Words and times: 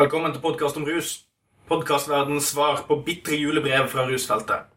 Velkommen 0.00 0.32
til 0.32 0.40
podkast 0.40 0.78
om 0.80 0.86
rus. 0.88 1.08
Podkastverdens 1.68 2.46
svar 2.54 2.78
på 2.88 2.96
bitre 3.04 3.36
julebrev 3.36 3.90
fra 3.92 4.06
rusfeltet. 4.08 4.69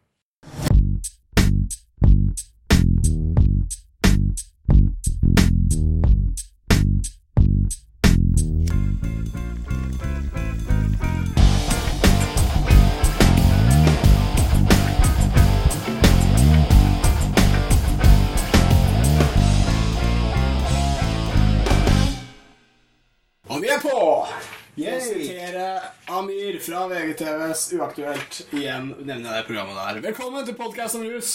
VGTVs 27.54 27.72
Uaktuelt. 27.78 28.38
Igjen 28.50 28.88
nevner 28.98 29.28
jeg 29.30 29.42
det 29.42 29.46
programmet 29.46 29.76
der. 29.78 29.98
Velkommen 30.08 30.46
til 30.46 30.56
podkast 30.58 30.96
om 30.98 31.04
rus. 31.06 31.28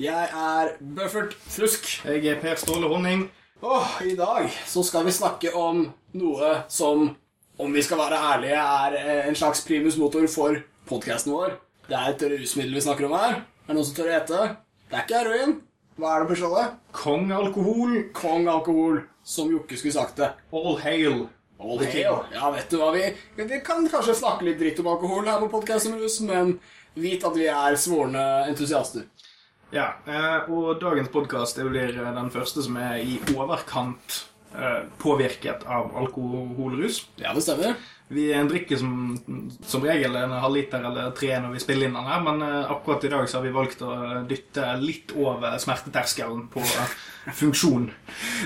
Jeg 0.00 0.28
er 0.32 0.70
Buffert 0.80 1.34
Frusk. 1.36 1.88
Jeg 2.06 2.24
er 2.32 2.38
Per 2.40 2.56
Ståle 2.56 2.88
Honning. 2.88 3.26
Og 3.60 4.00
i 4.08 4.14
dag 4.16 4.48
så 4.68 4.84
skal 4.86 5.04
vi 5.04 5.12
snakke 5.12 5.52
om 5.52 5.82
noe 6.16 6.54
som, 6.72 7.10
om 7.60 7.76
vi 7.76 7.84
skal 7.84 8.00
være 8.00 8.22
ærlige, 8.30 8.56
er 8.56 8.96
eh, 9.02 9.28
en 9.28 9.36
slags 9.36 9.60
primus 9.68 9.98
motor 10.00 10.24
for 10.32 10.56
podkasten 10.88 11.34
vår. 11.34 11.58
Det 11.90 11.98
er 11.98 12.14
et 12.14 12.26
rusmiddel 12.38 12.80
vi 12.80 12.86
snakker 12.86 13.08
om 13.10 13.16
her. 13.18 13.38
Er 13.44 13.68
det 13.68 13.76
noen 13.76 13.88
som 13.90 13.98
tør 14.00 14.08
å 14.08 14.16
gjette? 14.16 14.42
Det 14.88 14.96
er 14.96 15.04
ikke 15.04 15.22
heroin. 15.26 15.56
Hva 16.00 16.14
er 16.14 16.24
det 16.24 16.32
på 16.32 16.40
skjoldet? 16.40 16.80
Kong 17.04 17.28
alkohol. 17.36 17.98
Kong 18.16 18.48
alkohol, 18.48 19.02
som 19.20 19.52
Jokke 19.52 19.76
skulle 19.76 19.98
sagt 20.00 20.24
det. 20.24 20.32
All 20.56 20.80
hail. 20.86 21.26
All 21.58 21.78
hail. 21.78 22.20
Ja, 22.34 22.50
vet 22.50 22.70
du 22.70 22.78
hva 22.80 22.90
vi 22.94 23.04
Vi 23.38 23.60
kan 23.64 23.86
kanskje 23.88 24.16
snakke 24.18 24.48
litt 24.48 24.58
dritt 24.58 24.80
om 24.82 24.90
alkohol 24.90 25.28
her 25.30 25.40
på 25.44 25.52
podkasten, 25.52 25.96
men 26.28 26.56
vit 26.94 27.24
at 27.24 27.36
vi 27.36 27.46
er 27.50 27.76
svorne 27.80 28.22
entusiaster. 28.48 29.06
Ja, 29.74 29.94
eh, 30.06 30.50
og 30.54 30.78
dagens 30.82 31.10
podkast 31.10 31.58
blir 31.58 31.96
eh, 31.96 32.12
den 32.14 32.30
første 32.30 32.62
som 32.62 32.76
er 32.78 33.00
i 33.02 33.16
overkant 33.34 34.20
eh, 34.54 34.84
påvirket 35.02 35.64
av 35.66 35.90
alkoholrus. 35.98 37.04
Ja, 37.18 37.32
det 37.34 37.42
stemmer. 37.42 37.74
Vi 38.12 38.26
er 38.32 38.42
en 38.42 38.50
drikke 38.50 38.76
som, 38.78 39.14
som 39.64 39.82
regel 39.86 40.12
en 40.20 40.34
halvliter 40.42 40.84
eller 40.84 41.14
tre 41.16 41.30
når 41.40 41.54
vi 41.56 41.62
spiller 41.64 41.88
inn 41.88 41.96
den 41.96 42.04
her, 42.10 42.20
men 42.26 42.42
eh, 42.44 42.70
akkurat 42.74 43.04
i 43.08 43.10
dag 43.14 43.24
så 43.30 43.38
har 43.40 43.46
vi 43.46 43.54
valgt 43.54 43.80
å 43.82 43.94
dytte 44.28 44.66
litt 44.82 45.14
over 45.16 45.56
smerteterskelen 45.62 46.44
på 46.52 46.60
funksjon. 47.34 47.86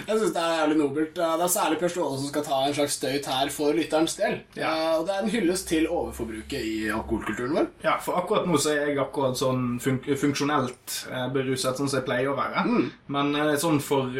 Jeg 0.06 0.14
synes 0.20 0.30
det 0.36 0.42
er 0.44 0.60
jævlig 0.60 0.76
nobelt. 0.78 1.16
Det 1.18 1.26
er 1.26 1.50
særlig 1.50 1.80
Per 1.80 1.90
Ståle 1.90 2.20
som 2.20 2.28
skal 2.30 2.44
ta 2.46 2.60
en 2.68 2.76
slags 2.76 2.94
støyt 3.00 3.26
her 3.26 3.50
for 3.50 3.74
lytterens 3.74 4.14
del. 4.20 4.36
Ja. 4.54 4.70
Eh, 4.70 4.92
Og 5.00 5.06
det 5.08 5.16
er 5.16 5.24
en 5.24 5.32
hyllest 5.34 5.66
til 5.72 5.88
overforbruket 5.90 6.62
i 6.62 6.76
alkoholkulturen 6.94 7.56
vår. 7.58 7.66
Ja, 7.82 7.96
for 8.02 8.20
akkurat 8.22 8.46
nå 8.46 8.60
så 8.62 8.70
er 8.76 8.92
jeg 8.92 9.00
akkurat 9.02 9.36
sånn 9.40 9.66
fun 9.82 9.98
funksjonelt 10.22 11.00
eh, 11.10 11.26
beruset, 11.34 11.74
sånn 11.82 11.90
som 11.90 11.98
jeg 11.98 12.06
pleier 12.06 12.30
å 12.30 12.38
være. 12.38 12.64
Men 13.10 13.34
eh, 13.34 13.52
sånn 13.60 13.82
for 13.82 14.14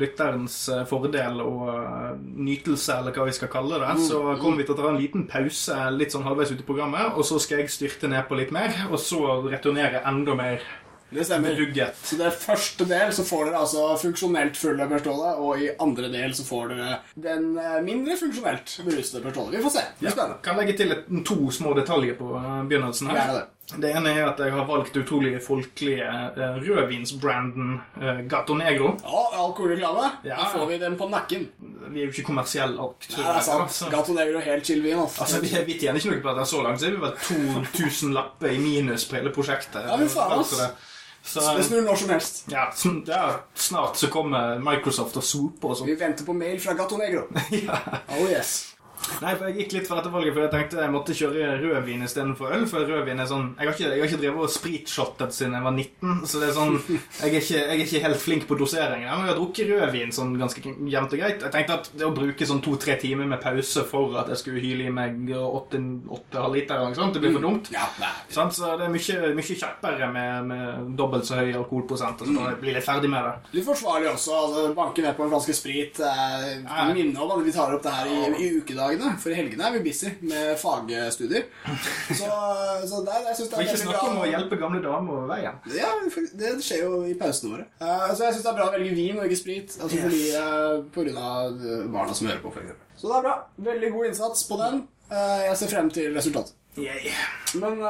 lytterens 0.00 0.58
fordel 0.90 1.38
og 1.46 2.20
nytelse, 2.20 2.98
eller 2.98 3.14
hva 3.14 3.28
vi 3.30 3.38
skal 3.38 3.52
kalle 3.54 3.78
det, 3.86 3.94
så 4.08 4.20
kommer 4.42 4.58
vi 4.64 4.66
til 4.66 4.74
å 4.74 4.79
ta 4.80 4.90
en 4.90 5.00
liten 5.00 5.26
pause 5.30 5.78
litt 5.94 6.14
sånn 6.14 6.26
halvveis 6.26 6.52
ute 6.52 6.64
i 6.64 6.68
programmet, 6.68 7.14
og 7.14 7.26
så 7.26 7.40
skal 7.42 7.62
jeg 7.62 7.72
styrte 7.72 8.10
ned 8.10 8.26
på 8.28 8.38
litt 8.38 8.54
mer, 8.54 8.72
og 8.90 9.00
så 9.02 9.40
returnere 9.46 10.04
enda 10.08 10.36
mer 10.38 10.64
Det 11.10 11.24
stemmer. 11.26 11.56
Rugget. 11.58 11.96
Så 12.06 12.16
det 12.20 12.28
første 12.38 12.84
del 12.86 13.08
så 13.10 13.24
får 13.26 13.48
dere 13.48 13.62
altså 13.64 13.86
funksjonelt 13.98 14.54
fulle 14.54 14.86
Per 14.86 15.08
og 15.10 15.58
i 15.58 15.72
andre 15.82 16.06
del 16.12 16.36
så 16.38 16.44
får 16.46 16.68
dere 16.70 16.98
den 17.18 17.56
eh, 17.58 17.80
mindre 17.82 18.14
funksjonelt 18.20 18.76
berusede 18.86 19.24
Per 19.24 19.34
Ståle. 19.34 19.56
Vi 19.56 19.64
får 19.64 19.74
se. 19.74 19.82
Det 19.96 20.04
blir 20.04 20.14
spennende. 20.14 20.38
Kan 20.44 20.60
legge 20.60 20.76
til 20.78 20.94
et, 20.94 21.10
to 21.26 21.50
små 21.50 21.74
detaljer 21.74 22.14
på 22.14 22.30
eh, 22.38 22.62
begynnelsen 22.70 23.10
her. 23.10 23.18
Ja, 23.24 23.40
det. 23.40 23.48
Det 23.78 23.90
ene 23.94 24.10
er 24.16 24.24
at 24.26 24.40
jeg 24.42 24.50
har 24.54 24.66
valgt 24.66 24.96
utrolig 24.98 25.36
folkelige 25.44 26.06
uh, 26.06 26.56
rødvinsbranden 26.58 27.76
uh, 28.00 28.22
Gato 28.30 28.56
Negro. 28.58 28.96
Ja, 29.04 29.20
alkoholreklame. 29.44 30.08
Ja. 30.26 30.40
Da 30.40 30.48
får 30.54 30.66
vi 30.72 30.78
den 30.82 30.96
på 30.98 31.06
nakken. 31.10 31.46
Vi 31.90 32.00
er 32.02 32.06
jo 32.06 32.12
ikke 32.14 32.26
kommersielle 32.30 32.76
Ja, 32.76 32.90
Nei, 33.16 33.16
det 33.16 33.36
er 33.36 33.42
sant. 33.46 33.62
altså. 33.66 33.90
Gato 33.90 34.14
Negro 34.16 34.40
helt 34.44 34.66
chill 34.66 34.82
vin. 34.84 34.98
Altså. 34.98 35.22
Altså, 35.26 35.40
vi, 35.42 35.50
vi 35.66 35.78
tjener 35.80 35.98
ikke 36.00 36.12
noe 36.14 36.22
på 36.24 36.34
dette 36.34 36.46
så 36.52 36.62
langt, 36.64 36.80
så 36.80 36.86
er 36.86 36.96
vi 36.96 37.02
vel 37.02 37.16
2000 37.74 38.14
lapper 38.16 38.54
i 38.54 38.58
minus 38.62 39.04
på 39.10 39.18
hele 39.18 39.32
prosjektet. 39.34 39.84
Ja, 39.88 39.96
men 40.00 40.08
faen, 40.08 40.38
altså. 40.38 40.70
Så 41.22 41.40
Så, 41.44 41.56
Det 41.58 41.64
snur 41.66 41.82
når 41.84 41.96
som 42.00 42.08
helst. 42.14 42.44
ja, 42.48 42.62
ja, 43.06 43.24
snart 43.54 43.96
så 44.00 44.08
kommer 44.08 44.58
Microsoft 44.64 45.16
og 45.20 45.24
soper 45.24 45.68
og 45.68 45.76
sånn. 45.76 45.90
Vi 45.90 45.96
venter 46.00 46.24
på 46.24 46.32
mail 46.32 46.56
fra 46.60 46.72
Gato 46.78 46.96
Negro. 46.96 47.26
Ja. 47.66 47.76
Oh 48.16 48.24
yes. 48.30 48.54
Nei, 49.20 49.32
for 49.36 49.48
Jeg 49.50 49.56
gikk 49.58 49.72
litt 49.76 49.88
for 49.88 49.98
dette 50.00 50.10
valget, 50.12 50.34
for 50.36 50.44
jeg 50.44 50.52
tenkte 50.54 50.80
jeg 50.84 50.92
måtte 50.94 51.14
kjøre 51.16 51.46
rødvin 51.62 52.04
istedenfor 52.06 52.52
øl. 52.56 52.66
For 52.70 52.84
rødvin 52.88 53.20
er 53.22 53.28
sånn 53.30 53.46
Jeg 53.58 53.66
har 53.68 53.74
ikke, 53.74 53.88
jeg 53.90 54.00
har 54.02 54.08
ikke 54.10 54.20
drevet 54.22 54.44
og 54.46 54.52
spritshottet 54.54 55.34
siden 55.36 55.56
jeg 55.58 55.66
var 55.66 55.74
19, 55.76 56.20
så 56.30 56.40
det 56.42 56.48
er 56.50 56.56
sånn 56.56 56.76
Jeg 56.88 57.26
er 57.30 57.36
ikke, 57.40 57.56
jeg 57.58 57.74
er 57.74 57.84
ikke 57.84 58.02
helt 58.06 58.20
flink 58.22 58.46
på 58.50 58.58
doseringen. 58.60 59.08
Men 59.08 59.26
jeg 59.26 59.32
har 59.32 59.38
drukket 59.40 59.72
rødvin 59.74 60.14
sånn 60.14 60.34
ganske 60.40 60.62
jevnt 60.64 61.16
og 61.16 61.22
greit. 61.22 61.44
Jeg 61.46 61.54
tenkte 61.56 61.78
at 61.80 61.90
det 61.96 62.06
å 62.08 62.14
bruke 62.16 62.48
sånn 62.48 62.62
to-tre 62.64 62.96
timer 63.00 63.28
med 63.30 63.42
pause 63.42 63.84
for 63.88 64.16
at 64.20 64.30
jeg 64.34 64.42
skulle 64.42 64.62
hyle 64.64 64.88
i 64.88 64.94
meg 64.94 65.32
åtte, 65.36 65.80
halvliter, 66.36 66.76
eller 66.76 66.92
noe 66.92 66.98
sånt, 67.00 67.16
det 67.16 67.22
blir 67.24 67.34
for 67.36 67.44
dumt. 67.44 67.70
Ja, 67.74 67.88
nei. 68.00 68.12
Så 68.30 68.46
det 68.78 68.86
er 68.86 68.92
mye, 68.94 69.32
mye 69.36 69.58
kjappere 69.60 70.10
med, 70.12 70.48
med 70.50 70.92
dobbelt 70.98 71.26
så 71.28 71.40
høy 71.40 71.50
alkoholprosent. 71.54 72.22
Og 72.22 72.30
så 72.30 72.36
blir 72.36 72.50
jeg 72.52 72.60
bli 72.64 72.76
litt 72.76 72.86
ferdig 72.86 73.10
med 73.12 73.26
det. 73.26 73.52
Litt 73.58 73.66
forsvarlig 73.68 74.10
også. 74.14 74.36
altså 74.44 74.66
Banke 74.76 75.04
ned 75.04 75.16
på 75.18 75.26
en 75.26 75.32
flaske 75.34 75.56
sprit. 75.56 76.00
Eh, 76.04 76.92
Minne 76.94 77.20
om 77.22 77.34
at 77.36 77.44
vi 77.46 77.52
tar 77.54 77.74
opp 77.76 77.84
det 77.84 77.92
her 77.94 78.10
i, 78.10 78.20
i 78.46 78.48
ukedagene. 78.90 79.18
For 79.20 79.32
i 79.32 79.38
helgene 79.38 79.66
er 79.66 79.76
vi 79.76 79.82
busy 79.84 80.10
med 80.26 80.52
fagstudier. 80.60 81.46
Så, 82.10 82.28
så 82.90 83.02
der, 83.06 83.26
jeg 83.28 83.36
det 83.38 83.58
er 83.58 83.66
ikke 83.66 83.80
snakk 83.82 84.04
om 84.08 84.20
å 84.22 84.28
hjelpe 84.28 84.58
gamle 84.60 84.82
damer 84.84 85.16
over 85.16 85.28
veien. 85.30 85.58
Ja, 85.76 85.90
det 86.38 86.54
skjer 86.64 86.84
jo 86.84 87.02
i 87.08 87.16
pausene 87.18 87.54
våre. 87.54 87.66
Uh, 87.80 88.08
så 88.14 88.26
jeg 88.26 88.36
syns 88.36 88.46
det 88.46 88.52
er 88.52 88.58
bra 88.60 88.68
å 88.68 88.74
velge 88.76 88.94
vin 88.96 89.18
og 89.18 89.26
ikke 89.26 89.40
sprit. 89.40 89.76
Altså 89.80 90.00
fordi 90.04 90.22
uh, 90.36 90.80
På 90.94 91.04
grunn 91.04 91.20
av 91.20 91.60
eh, 91.60 91.84
barna 91.90 92.16
som 92.16 92.30
hører 92.30 92.42
på, 92.42 92.54
eksempel. 92.54 92.80
Så 92.96 93.10
det 93.10 93.18
er 93.18 93.28
bra. 93.28 93.36
Veldig 93.70 93.92
god 93.96 94.10
innsats 94.10 94.48
på 94.48 94.58
den. 94.60 94.82
Uh, 95.10 95.38
jeg 95.48 95.60
ser 95.60 95.72
frem 95.74 95.92
til 95.94 96.16
resultatet. 96.16 96.56
Yay. 96.78 97.12
Men 97.58 97.80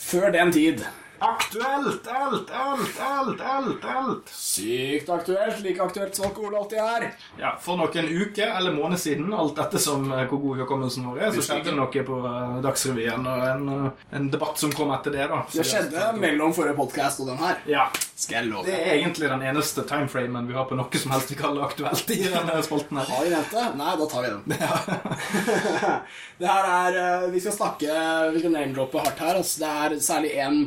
før 0.00 0.30
den 0.32 0.52
tid 0.54 0.80
Aktuelt! 1.18 2.06
Alt, 2.08 2.50
alt, 2.50 3.00
alt, 3.00 3.40
alt, 3.40 3.84
alt. 3.84 4.28
Sykt 4.28 5.08
aktuelt, 5.08 5.60
like 5.60 5.82
aktuelt 5.82 6.16
som 6.16 6.26
alkohol 6.26 6.56
alltid 6.56 6.78
er. 6.78 7.06
Ja, 7.38 7.54
For 7.62 7.78
noen 7.78 8.08
uker 8.10 8.50
eller 8.58 8.74
måned 8.74 9.00
siden, 9.00 9.32
alt 9.34 9.56
dette 9.56 9.78
som 9.82 10.10
eh, 10.12 10.24
hvor 10.30 10.42
god 10.42 10.64
hukommelsen 10.64 11.06
vår 11.08 11.22
er, 11.22 11.34
så 11.36 11.44
skjedde 11.46 11.70
det 11.70 11.76
noe 11.78 12.04
på 12.10 12.18
eh, 12.30 12.56
Dagsrevyen 12.64 13.28
og 13.30 13.46
en, 13.50 13.68
eh, 13.76 14.04
en 14.18 14.30
debatt 14.32 14.60
som 14.60 14.74
kom 14.74 14.92
etter 14.96 15.14
det. 15.14 15.28
da. 15.30 15.44
Så 15.50 15.62
Det 15.62 15.68
skjedde 15.70 16.10
mellom 16.20 16.54
forrige 16.56 16.76
podcast 16.78 17.22
og 17.22 17.30
den 17.32 17.40
her. 17.42 17.62
Ja. 17.70 17.88
Skal 18.14 18.36
jeg 18.38 18.46
love 18.46 18.62
Det 18.68 18.74
er 18.78 18.92
egentlig 18.94 19.26
den 19.28 19.42
eneste 19.42 19.82
timeframen 19.88 20.46
vi 20.46 20.54
har 20.54 20.68
på 20.70 20.76
noe 20.78 21.00
som 21.02 21.10
helst 21.10 21.32
vi 21.32 21.38
kaller 21.38 21.64
aktuelt 21.66 22.10
i 22.14 22.20
denne 22.22 22.60
spalten 22.62 23.00
her. 23.00 23.10
Har 23.10 23.24
vi 23.26 23.32
nevnt? 23.32 23.56
Nei, 23.80 23.96
da 23.98 24.06
tar 24.12 24.22
vi 24.22 24.30
den. 24.30 24.44
det 26.40 26.52
her 26.52 26.68
er 26.70 27.26
Vi 27.34 27.42
skal 27.42 27.56
snakke 27.56 27.98
Vi 28.36 28.42
skal 28.44 28.54
name-droppe 28.54 29.02
hardt 29.02 29.18
her. 29.24 29.40
Altså. 29.42 29.64
Det 29.64 29.72
er 29.74 29.98
særlig 30.06 30.30
én 30.46 30.62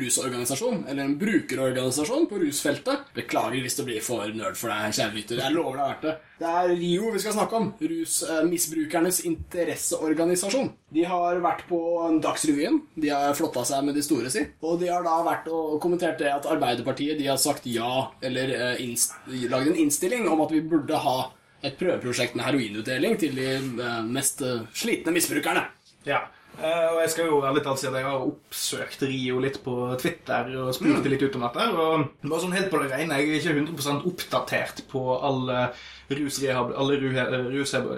rusorganisasjon, 0.00 0.84
eller 0.88 1.04
en 1.04 1.16
brukerorganisasjon 1.20 2.26
på 2.30 2.40
rusfeltet. 2.42 3.06
Beklager 3.16 3.62
hvis 3.64 3.78
det 3.78 3.86
blir 3.88 4.04
for 4.04 4.28
nerd 4.36 4.58
for 4.58 4.72
deg, 4.72 4.92
kjære 4.98 5.16
lytter. 5.16 5.40
Jeg 5.40 5.56
lover 5.56 5.78
det 5.78 5.84
har 5.84 5.94
vært 5.94 6.06
det. 6.08 6.14
Det 6.40 6.50
er 6.50 6.70
RIO 6.72 7.10
vi 7.14 7.22
skal 7.22 7.36
snakke 7.36 7.58
om. 7.58 7.66
Rusmisbrukernes 7.92 9.22
interesseorganisasjon. 9.28 10.70
De 10.96 11.04
har 11.08 11.42
vært 11.44 11.66
på 11.68 11.80
Dagsrevyen. 12.24 12.80
De 12.96 13.10
har 13.12 13.36
flotta 13.36 13.64
seg 13.68 13.84
med 13.86 13.98
de 13.98 14.04
store, 14.04 14.32
si. 14.32 14.46
Og 14.64 14.80
de 14.80 14.88
har 14.92 15.04
da 15.04 15.18
vært 15.26 15.50
og 15.52 15.76
kommentert 15.82 16.20
det 16.22 16.32
at 16.32 16.48
Arbeiderpartiet 16.48 17.20
de 17.20 17.28
har 17.28 17.40
sagt 17.40 17.68
ja, 17.68 18.08
eller 18.24 18.56
uh, 18.80 19.04
lagd 19.52 19.72
en 19.72 19.84
innstilling 19.84 20.28
om 20.30 20.46
at 20.46 20.54
vi 20.54 20.64
burde 20.64 21.00
ha 21.04 21.18
et 21.66 21.76
prøveprosjekt 21.76 22.36
med 22.38 22.46
heroinutdeling 22.46 23.16
til 23.20 23.36
de 23.36 23.48
eh, 23.52 23.96
mest 24.08 24.40
eh, 24.44 24.62
slitne 24.72 25.12
misbrukerne. 25.12 25.66
Ja. 26.08 26.22
Eh, 26.60 26.86
og 26.92 26.98
jeg 27.00 27.10
skal 27.14 27.28
jo 27.30 27.38
ærlig 27.46 27.62
talt 27.64 27.80
si 27.80 27.86
at 27.88 27.94
jeg 27.96 28.04
har 28.04 28.24
oppsøkt 28.26 29.04
Rio 29.08 29.38
litt 29.40 29.60
på 29.64 29.74
Twitter 30.02 30.50
og 30.60 30.74
spurt 30.76 31.06
litt 31.08 31.22
ut 31.24 31.38
om 31.38 31.44
dette. 31.46 31.68
Og 31.72 32.04
bare 32.26 32.40
sånn 32.42 32.52
helt 32.56 32.68
på 32.72 32.82
det 32.82 32.90
rene, 32.92 33.16
jeg 33.22 33.30
er 33.30 33.38
ikke 33.38 33.54
100% 33.62 34.04
oppdatert 34.10 34.82
på 34.90 35.04
alle 35.16 35.62
rusrehab... 36.10 36.74
Alle 36.76 36.98
ru- 37.00 37.50
rushab... 37.54 37.88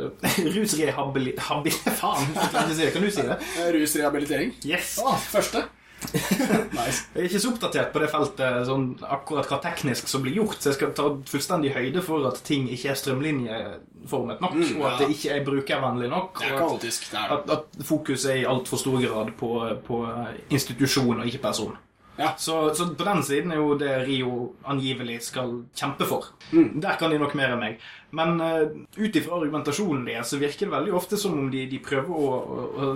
Faen, 1.98 2.30
kan 2.52 2.70
si. 2.78 2.90
Kan 2.94 3.02
du 3.06 3.10
si 3.10 3.24
det? 3.26 3.38
Eh, 3.58 3.70
Rusrehabilitering. 3.78 4.54
Yes. 4.68 4.94
Å, 5.02 5.16
første. 5.32 5.64
nice. 6.78 7.04
Jeg 7.14 7.20
er 7.20 7.28
ikke 7.28 7.40
så 7.42 7.52
oppdatert 7.52 7.92
på 7.94 8.02
det 8.02 8.08
feltet 8.12 8.66
sånn 8.68 8.86
akkurat 9.02 9.48
hva 9.50 9.58
teknisk 9.64 10.10
som 10.10 10.24
blir 10.24 10.36
gjort, 10.40 10.58
så 10.60 10.72
jeg 10.72 10.78
skal 10.80 10.92
ta 10.98 11.08
fullstendig 11.30 11.72
høyde 11.76 12.02
for 12.04 12.26
at 12.30 12.42
ting 12.46 12.68
ikke 12.72 12.92
er 12.92 12.98
strømlinjeformet 13.00 14.42
nok, 14.42 14.58
Mm, 14.58 14.80
og 14.80 14.88
at 14.90 14.98
det 15.02 15.08
ikke 15.14 15.36
er 15.36 15.46
brukervennlig 15.46 16.10
nok. 16.12 16.42
Er 16.44 16.58
og 16.60 16.76
at-. 16.82 17.14
At, 17.14 17.50
at 17.56 17.86
fokus 17.86 18.26
er 18.28 18.42
i 18.42 18.48
altfor 18.48 18.80
stor 18.80 19.00
grad 19.00 19.32
på, 19.38 19.54
på 19.86 20.02
institusjon 20.50 21.20
og 21.20 21.26
ikke 21.26 21.42
person. 21.46 21.78
Ja. 22.16 22.34
Så, 22.38 22.74
så 22.74 22.86
på 22.94 23.04
den 23.04 23.22
siden 23.24 23.52
er 23.52 23.60
jo 23.60 23.74
det 23.80 23.92
Rio 24.06 24.52
angivelig 24.68 25.22
skal 25.28 25.62
kjempe 25.76 26.06
for. 26.08 26.28
Mm. 26.52 26.80
Der 26.84 26.98
kan 27.00 27.12
de 27.12 27.20
nok 27.20 27.34
mer 27.38 27.54
enn 27.54 27.62
meg. 27.62 27.78
Men 28.12 28.36
uh, 28.44 28.66
ut 28.98 29.16
ifra 29.16 29.38
argumentasjonen 29.38 30.04
deres 30.04 30.34
så 30.34 30.40
virker 30.40 30.68
det 30.68 30.74
veldig 30.74 30.92
ofte 30.98 31.16
som 31.20 31.38
om 31.40 31.48
de, 31.52 31.64
de 31.70 31.80
prøver 31.80 32.12
å, 32.12 32.34
å, 32.36 32.66
å 32.76 32.90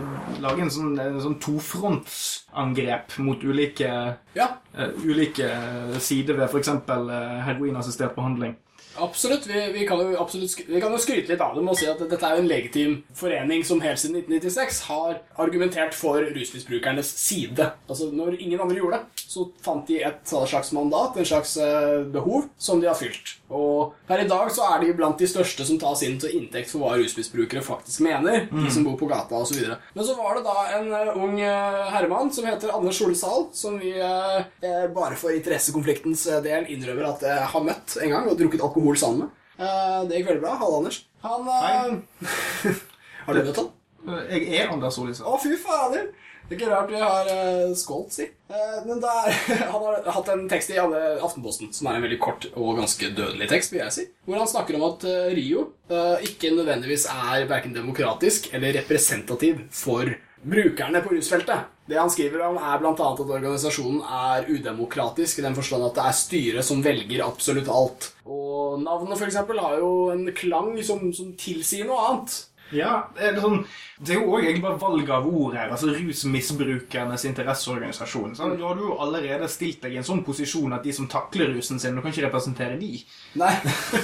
lage 0.44 0.66
en 0.66 0.72
sånn, 0.72 0.92
en 1.00 1.22
sånn 1.24 1.38
tofrontsangrep 1.40 3.16
mot 3.24 3.40
ulike, 3.40 3.88
Ja, 4.36 4.50
uh, 4.76 4.92
ulike 5.06 5.48
sider 6.04 6.36
ved 6.36 6.50
f.eks. 6.50 6.74
Uh, 6.84 7.40
heroinassistert 7.48 8.16
behandling. 8.18 8.58
Absolutt. 8.98 9.46
Vi, 9.46 9.72
vi, 9.72 9.86
kan 9.86 10.00
jo 10.00 10.16
absolutt 10.20 10.68
vi 10.68 10.80
kan 10.80 10.92
jo 10.92 11.00
skryte 11.00 11.32
litt 11.32 11.42
av 11.42 11.56
dem 11.56 11.68
og 11.68 11.78
si 11.78 11.88
at 11.90 12.00
dette 12.00 12.20
er 12.20 12.36
jo 12.36 12.44
en 12.44 12.50
legitim 12.50 12.96
forening 13.16 13.64
som 13.66 13.82
helt 13.84 14.00
siden 14.00 14.18
1996 14.22 14.82
har 14.90 15.20
argumentert 15.42 15.96
for 15.96 16.22
rusmisbrukernes 16.36 17.10
side. 17.18 17.70
Altså, 17.88 18.10
Når 18.12 18.40
ingen 18.40 18.60
andre 18.60 18.78
gjorde 18.80 19.00
det, 19.00 19.24
så 19.26 19.46
fant 19.62 19.86
de 19.88 20.00
et 20.06 20.34
slags 20.48 20.72
mandat, 20.72 21.16
en 21.16 21.28
slags 21.28 21.56
eh, 21.60 22.04
behov, 22.12 22.48
som 22.58 22.80
de 22.80 22.88
har 22.88 22.98
fylt. 22.98 23.36
Og 23.52 23.94
per 24.08 24.22
i 24.24 24.28
dag 24.28 24.50
så 24.54 24.66
er 24.72 24.82
de 24.82 24.94
blant 24.96 25.18
de 25.18 25.28
største 25.30 25.66
som 25.66 25.78
tas 25.78 26.02
inn 26.06 26.16
til 26.22 26.34
inntekt 26.38 26.72
for 26.72 26.82
hva 26.82 26.96
rusmisbrukere 26.98 27.62
faktisk 27.64 28.02
mener. 28.06 28.46
De 28.50 28.70
som 28.72 28.86
bor 28.86 28.96
på 28.98 29.08
gata 29.10 29.42
videre. 29.50 29.78
Men 29.94 30.06
så 30.06 30.16
var 30.18 30.38
det 30.38 30.46
da 30.46 30.56
en 30.78 30.88
eh, 30.92 31.12
ung 31.16 31.40
eh, 31.40 31.82
herremann 31.92 32.32
som 32.34 32.48
heter 32.48 32.74
Anders 32.74 32.98
Solsal, 33.00 33.48
som 33.56 33.78
vi 33.80 33.92
bare 34.96 35.16
for 35.18 35.34
interessekonfliktens 35.34 36.24
del 36.44 36.66
innrømmer 36.72 37.06
at 37.08 37.22
jeg 37.26 37.48
har 37.52 37.64
møtt 37.64 37.96
en 38.02 38.12
gang 38.12 38.28
og 38.30 38.38
drukket 38.38 38.62
alkohol 38.64 38.85
sammen 38.94 39.24
med. 39.24 39.28
Eh, 39.58 40.04
det 40.06 40.20
gikk 40.20 40.28
veldig 40.30 40.44
bra. 40.44 40.54
Halla, 40.60 40.76
Anders. 40.82 41.00
Han 41.24 41.48
eh, 41.48 42.78
Har 43.26 43.34
du 43.34 43.42
møtt 43.42 43.60
han? 43.62 43.72
Jeg 44.30 44.60
er 44.60 44.70
Anders 44.70 44.94
Solisa. 44.94 45.26
Å, 45.26 45.38
fy 45.42 45.56
fader! 45.58 46.12
Det 46.46 46.54
er 46.54 46.60
ikke 46.60 46.68
rart 46.70 46.90
vi 46.92 46.98
har 47.02 47.26
uh, 47.26 47.72
skålt, 47.74 48.12
si. 48.14 48.28
Uh, 48.46 48.76
men 48.86 49.00
det 49.02 49.10
er, 49.10 49.38
han 49.72 49.82
har 49.82 50.04
hatt 50.14 50.28
en 50.30 50.44
tekst 50.46 50.70
i 50.70 50.76
Aftenposten 50.78 51.72
som 51.74 51.88
er 51.90 51.98
en 51.98 52.06
veldig 52.06 52.20
kort 52.22 52.46
og 52.52 52.78
ganske 52.78 53.10
dødelig 53.16 53.48
tekst, 53.50 53.74
vil 53.74 53.82
jeg 53.82 53.94
si. 53.96 54.04
Hvor 54.28 54.38
han 54.38 54.50
snakker 54.52 54.78
om 54.78 54.84
at 54.86 55.08
uh, 55.10 55.26
Rio 55.34 55.72
ikke 56.22 56.52
nødvendigvis 56.54 57.08
er 57.10 57.48
verken 57.50 57.74
demokratisk 57.74 58.52
eller 58.54 58.78
representativ 58.78 59.64
for 59.74 60.12
brukerne 60.46 61.02
på 61.02 61.16
rusfeltet. 61.16 61.66
Det 61.86 61.98
han 61.98 62.10
skriver 62.10 62.42
om, 62.48 62.56
er 62.58 62.80
bl.a. 62.82 62.92
at 62.92 63.20
organisasjonen 63.22 64.00
er 64.02 64.48
udemokratisk 64.50 65.38
i 65.38 65.44
den 65.44 65.54
forstand 65.54 65.86
at 65.86 65.94
det 65.94 66.06
er 66.08 66.18
styret 66.18 66.66
som 66.66 66.82
velger 66.82 67.22
absolutt 67.26 67.70
alt. 67.70 68.08
Og 68.26 68.80
navnet, 68.82 69.22
eksempel, 69.28 69.62
har 69.62 69.78
jo 69.78 69.92
en 70.10 70.26
klang 70.34 70.72
som, 70.86 71.04
som 71.14 71.30
tilsier 71.38 71.86
noe 71.86 72.08
annet. 72.08 72.40
Ja, 72.74 73.06
det 73.14 73.28
er, 73.28 73.36
sånn, 73.38 73.60
det 74.02 74.14
er 74.14 74.18
jo 74.18 74.32
òg 74.34 74.42
egentlig 74.42 74.64
bare 74.64 74.80
valg 74.80 75.10
av 75.14 75.26
ord 75.30 75.54
her. 75.54 75.70
altså 75.70 75.92
Rusmisbrukernes 75.94 77.26
interesseorganisasjon. 77.30 78.34
sånn, 78.38 78.56
Du 78.58 78.64
har 78.66 78.80
jo 78.80 78.96
allerede 79.04 79.48
stilt 79.48 79.82
deg 79.84 79.94
i 79.94 80.00
en 80.00 80.08
sånn 80.08 80.24
posisjon 80.26 80.74
at 80.74 80.82
de 80.82 80.94
som 80.96 81.06
takler 81.06 81.54
rusen 81.54 81.78
sin, 81.78 81.94
du 81.94 82.02
kan 82.02 82.10
ikke 82.10 82.26
representere 82.26 82.78
de. 82.80 83.04
Nei. 83.38 83.54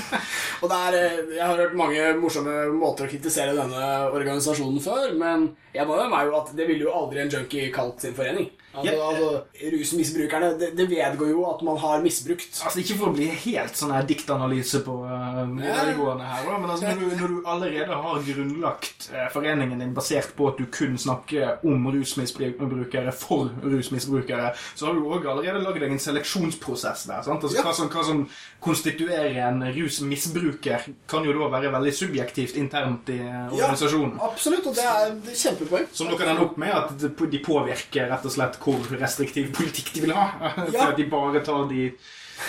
og 0.63 0.71
det 0.71 0.79
er, 0.79 0.99
eh, 1.01 1.21
jeg 1.39 1.45
har 1.47 1.63
hørt 1.65 1.79
mange 1.79 2.09
morsomme 2.23 2.57
måter 2.77 3.09
å 3.09 3.13
kritisere 3.13 3.57
denne 3.59 3.87
organisasjonen 4.13 4.83
før, 4.85 5.15
men 5.19 5.51
jeg 5.75 5.89
var 5.89 6.27
jo 6.29 6.39
at 6.39 6.55
det 6.57 6.69
ville 6.69 6.87
jo 6.87 6.95
aldri 6.95 7.25
en 7.25 7.33
junkie 7.33 7.73
kalt 7.75 8.05
sin 8.05 8.15
forening. 8.15 8.51
Altså, 8.73 8.93
Ja. 8.93 9.09
altså 9.09 9.27
Rusmisbrukerne, 9.73 10.59
det, 10.61 10.69
det 10.77 10.87
vedgår 10.91 11.29
jo 11.31 11.45
at 11.51 11.63
man 11.63 11.77
har 11.79 12.03
misbrukt. 12.03 12.61
Altså 12.65 12.81
Ikke 12.81 12.97
for 12.99 13.11
å 13.11 13.15
bli 13.17 13.27
helt 13.29 13.77
sånn 13.77 13.93
her 13.95 14.07
diktanalyse 14.09 14.81
på 14.87 14.95
uh, 15.05 15.43
videregående 15.49 16.25
her, 16.29 16.47
da, 16.49 16.59
men 16.63 16.71
altså, 16.73 16.89
når, 16.89 17.01
du, 17.01 17.17
når 17.21 17.35
du 17.35 17.51
allerede 17.53 17.99
har 18.05 18.23
grunnlagt 18.29 19.09
uh, 19.13 19.27
foreningen 19.35 19.83
din 19.83 19.95
basert 19.97 20.33
på 20.39 20.49
at 20.53 20.61
du 20.61 20.67
kun 20.73 20.97
snakker 20.99 21.61
om 21.69 21.87
rusmisbrukere 21.93 23.13
for 23.17 23.53
rusmisbrukere, 23.63 24.53
så 24.75 24.89
har 24.89 24.97
du 24.99 25.05
òg 25.09 25.29
allerede 25.29 25.63
lagd 25.65 25.81
deg 25.85 25.93
en 25.93 26.03
seleksjonsprosess 26.07 27.07
der. 27.11 27.23
sant? 27.29 27.45
Altså, 27.45 27.57
Ja. 27.59 27.67
hva, 27.69 27.75
som, 27.77 27.89
hva 27.93 28.05
som 28.05 28.25
konstituerer 28.63 29.37
en 29.49 29.63
rusmisbruker, 29.75 30.89
kan 31.09 31.25
jo 31.27 31.33
da 31.37 31.49
være 31.53 31.73
veldig 31.73 31.93
subjektivt 31.97 32.57
internt 32.61 33.09
i 33.13 33.19
uh, 33.21 33.53
organisasjonen. 33.53 34.17
absolutt, 34.23 34.67
og 34.67 34.75
det 34.79 34.87
er, 34.87 35.15
det 35.27 35.35
er 35.37 35.41
kjempepoeng. 35.45 35.89
Som 35.93 36.09
dere 36.13 36.23
ender 36.23 36.33
ende 36.33 36.47
opp 36.47 36.57
med 36.61 36.73
at 36.73 37.31
de 37.33 37.41
påvirker 37.43 38.09
rett 38.11 38.27
og 38.29 38.33
slett 38.35 38.59
hvor 38.63 38.91
restriktiv 39.01 39.53
politikk 39.57 39.93
de 39.97 40.05
vil 40.07 40.17
ha. 40.17 40.27
Ja. 40.73 40.91
de 40.97 41.05
bare 41.11 41.43
tar 41.45 41.69
de 41.71 41.91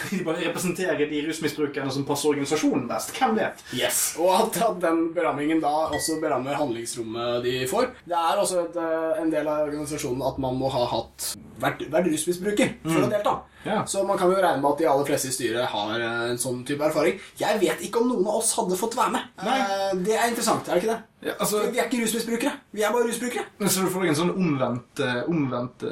De 0.09 0.23
bare 0.25 0.41
representerer 0.47 1.05
de 1.09 1.19
rusmisbrukerne 1.27 1.91
som 1.93 2.05
passer 2.07 2.31
organisasjonen 2.31 2.87
best. 2.89 3.11
Hvem 3.13 3.35
vet? 3.37 3.59
Yes. 3.77 4.15
Og 4.17 4.31
at, 4.33 4.57
at 4.65 4.79
den 4.81 5.03
berammingen 5.13 5.59
da 5.61 5.69
også 5.93 6.15
berammer 6.23 6.55
handlingsrommet 6.57 7.43
de 7.45 7.53
får. 7.69 7.91
Det 8.09 8.17
er 8.17 8.41
også 8.41 8.63
et, 8.63 8.79
eh, 8.81 9.21
en 9.21 9.29
del 9.33 9.47
av 9.51 9.67
organisasjonen 9.67 10.23
at 10.25 10.39
man 10.41 10.57
må 10.57 10.71
ha 10.73 10.87
hatt 10.95 11.33
vært, 11.63 11.87
vært 11.93 12.11
rusmisbruker 12.13 12.77
for 12.85 13.07
å 13.07 13.11
delta. 13.11 13.35
Ja. 13.63 13.85
Så 13.87 14.03
man 14.03 14.17
kan 14.19 14.31
jo 14.31 14.39
regne 14.43 14.59
med 14.59 14.69
at 14.73 14.81
de 14.81 14.89
aller 14.91 15.07
fleste 15.07 15.31
i 15.31 15.35
styret 15.35 15.71
har 15.71 15.95
eh, 15.95 16.25
en 16.33 16.41
sånn 16.41 16.61
type 16.67 16.83
erfaring. 16.83 17.19
Jeg 17.39 17.61
vet 17.63 17.87
ikke 17.87 18.01
om 18.03 18.11
noen 18.11 18.27
av 18.27 18.41
oss 18.41 18.51
hadde 18.59 18.79
fått 18.79 18.97
være 18.99 19.15
med. 19.15 19.31
Nei. 19.43 19.57
Eh, 19.63 19.89
Det 20.03 20.17
er 20.19 20.29
interessant, 20.33 20.67
er 20.67 20.75
det 20.75 20.83
ikke 20.83 20.93
det? 20.93 21.01
Ja, 21.23 21.33
altså, 21.39 21.61
Vi 21.71 21.79
er 21.79 21.85
ikke 21.87 22.01
rusmisbrukere. 22.01 22.51
Vi 22.75 22.83
er 22.83 22.91
bare 22.91 23.07
rusbrukere. 23.07 23.45
så 23.71 23.85
du 23.85 23.91
får 23.93 24.09
en 24.09 24.17
sånn 24.19 24.33
omvendt, 24.33 24.99
eh, 24.99 25.21
omvendt 25.31 25.85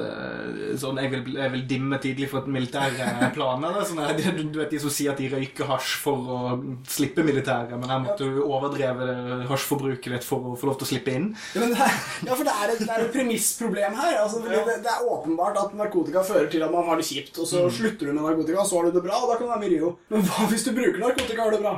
sånn 0.81 0.99
jeg 0.99 1.11
vil, 1.13 1.37
jeg 1.39 1.51
vil 1.53 1.63
dimme 1.69 1.99
tidlig 2.03 2.27
for 2.33 2.41
et 2.41 2.49
militærplan. 2.51 3.63
Eller 3.69 3.87
sånn 3.87 4.51
du, 4.51 4.59
vet 4.59 4.75
de 4.75 4.81
som 4.83 4.91
sier 4.91 5.13
at 5.13 5.21
de 5.23 5.29
røyker 5.31 5.71
hasj 5.71 5.95
for 6.03 6.27
å 6.35 6.41
slippe 6.91 7.23
militæret, 7.23 7.71
men 7.79 7.87
her 7.87 8.03
måtte 8.03 8.27
du 8.27 8.41
overdreve 8.43 9.47
hasjforbruket 9.47 10.17
ditt 10.17 10.27
for 10.27 10.51
å 10.51 10.57
få 10.59 10.67
lov 10.67 10.81
til 10.81 10.89
å 10.89 10.91
slippe 10.91 11.15
inn. 11.15 11.31
Ja, 11.55 11.63
det 11.63 11.79
er, 11.79 11.95
ja 12.27 12.35
for 12.35 12.43
det 12.43 12.57
er 12.57 12.75
et, 12.75 12.83
det 12.83 12.91
er 12.91 13.05
et 13.07 13.15
premissproblem 13.15 13.95
her. 14.01 14.19
Altså, 14.25 14.43
det, 14.43 14.59
det 14.83 14.91
er 14.91 15.07
åpenbart 15.07 15.60
at 15.63 15.73
narkotika 15.79 16.23
fører 16.27 16.49
til 16.51 16.63
at 16.65 16.71
man 16.73 16.85
har 16.87 16.99
det 16.99 17.05
kjipt, 17.07 17.37
og 17.41 17.47
så 17.47 17.63
slutter 17.71 18.09
du 18.09 18.13
med 18.13 18.23
narkotika, 18.23 18.65
så 18.67 18.77
har 18.79 18.89
du 18.89 18.97
det 18.99 19.03
bra, 19.07 19.17
og 19.23 19.31
da 19.31 19.37
kan 19.39 19.47
du 19.47 19.51
være 19.53 19.63
med 19.63 19.71
i 19.71 19.75
Rio. 19.77 19.95
Men 20.13 20.25
hva 20.27 20.47
hvis 20.51 20.65
du 20.67 20.71
bruker 20.77 20.99
narkotika 21.01 21.39
og 21.41 21.49
har 21.49 21.57
det 21.57 21.63
bra? 21.65 21.75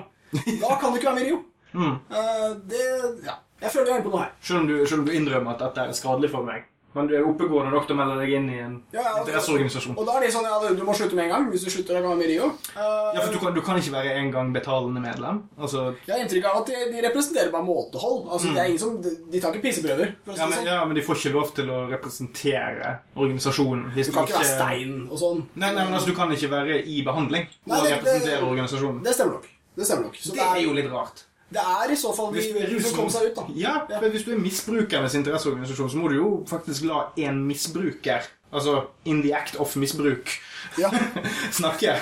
Da 0.64 0.76
kan 0.82 0.92
du 0.92 1.00
ikke 1.00 1.10
være 1.12 1.16
med 1.20 1.26
i 1.26 1.32
Rio. 1.32 1.42
Eh, 1.74 2.52
det 2.70 2.86
Ja. 3.26 3.40
Jeg 3.64 3.72
føler 3.72 3.86
vi 3.86 3.92
er 3.92 3.96
inne 3.96 4.04
på 4.04 4.12
noe 4.12 4.20
her. 4.26 4.32
Selv 4.44 4.60
om, 4.60 4.66
du, 4.68 4.74
selv 4.86 5.00
om 5.00 5.06
du 5.08 5.12
innrømmer 5.16 5.54
at 5.54 5.62
dette 5.62 5.84
er 5.88 5.94
skadelig 5.96 6.30
for 6.34 6.44
meg. 6.44 6.66
Men 6.94 7.08
du 7.10 7.14
er 7.18 7.26
oppegående 7.26 7.72
nok 7.74 7.88
til 7.90 7.96
å 7.96 8.00
melde 8.00 8.16
deg 8.22 8.34
inn 8.38 8.50
i 8.54 8.58
en 8.62 8.74
Ja, 8.94 9.02
ja, 9.02 9.14
interesseorganisasjon. 9.24 9.96
Og 9.98 10.06
da 10.06 10.18
er 10.20 10.26
de 10.28 10.32
sånn 10.36 10.46
ja, 10.46 10.58
du 10.78 10.84
må 10.86 10.94
slutte 10.98 11.18
med 11.18 11.26
en 11.26 11.32
gang. 11.34 11.48
Hvis 11.54 11.64
du 11.66 11.72
slutter, 11.74 11.98
å 11.98 12.04
være 12.06 12.20
med 12.20 12.28
i 12.28 12.36
Rio. 12.36 12.50
Uh, 12.76 13.10
Ja, 13.14 13.22
for 13.24 13.32
du 13.34 13.40
kan, 13.42 13.54
du 13.56 13.62
kan 13.66 13.80
ikke 13.82 13.94
være 13.96 14.14
en 14.20 14.30
gang 14.34 14.52
betalende 14.54 15.02
medlem. 15.02 15.42
Altså, 15.58 15.96
Jeg 16.08 16.14
har 16.16 16.22
inntrykk 16.26 16.46
av 16.52 16.60
at 16.62 16.70
de, 16.72 16.84
de 16.94 17.02
representerer 17.08 17.52
bare 17.54 17.66
måtehold. 17.68 18.28
Altså, 18.30 18.54
det 18.54 18.62
er 18.64 18.72
ingen 18.72 18.84
som, 18.86 18.96
de, 19.02 19.16
de 19.34 19.42
tar 19.42 19.54
ikke 19.54 19.66
pisseprøver. 19.68 20.14
Ja, 20.28 20.46
men, 20.46 20.58
sånn. 20.60 20.70
ja, 20.70 20.78
men 20.86 20.96
de 21.00 21.06
får 21.06 21.22
ikke 21.22 21.34
lov 21.38 21.52
til 21.58 21.74
å 21.74 21.82
representere 21.94 22.94
organisasjonen. 23.16 23.90
Du 23.96 24.12
kan 24.14 24.28
ikke 24.30 24.40
være 24.40 24.54
stein 24.54 24.96
og 25.10 25.18
sånn. 25.22 25.44
Nei, 25.56 25.74
nei, 25.74 25.84
men 25.84 25.94
altså, 25.98 26.12
Du 26.14 26.18
kan 26.18 26.32
ikke 26.34 26.50
være 26.54 26.80
i 26.86 27.02
behandling 27.06 27.50
og 27.70 27.86
representere 27.90 28.42
organisasjonen. 28.46 29.04
Det 29.06 29.14
stemmer 29.18 29.40
nok. 29.40 29.50
Det 29.74 29.86
stemmer 29.90 30.10
nok. 30.10 30.18
Så 30.22 30.34
Det 30.38 30.44
er 30.46 30.60
jo 30.62 30.74
litt 30.78 30.90
rart. 30.92 31.24
Det 31.54 31.62
er 31.62 31.92
i 31.94 31.98
så 32.00 32.14
fall 32.16 32.34
er 32.36 32.80
som 32.82 32.96
kom 32.98 33.10
seg 33.14 33.30
ut, 33.30 33.36
da. 33.38 33.44
Ja, 33.58 33.74
for 33.90 34.10
Hvis 34.14 34.26
du 34.26 34.32
er 34.34 34.42
misbrukernes 34.42 35.18
interesseorganisasjon, 35.20 35.92
så 35.94 36.00
må 36.02 36.10
du 36.10 36.18
jo 36.18 36.30
faktisk 36.50 36.88
la 36.90 37.06
en 37.28 37.44
misbruker, 37.48 38.26
altså 38.54 38.88
in 39.06 39.22
the 39.22 39.34
act 39.38 39.60
of 39.62 39.76
misbruk, 39.78 40.34
Ja. 40.80 40.90
snakke. 41.60 41.94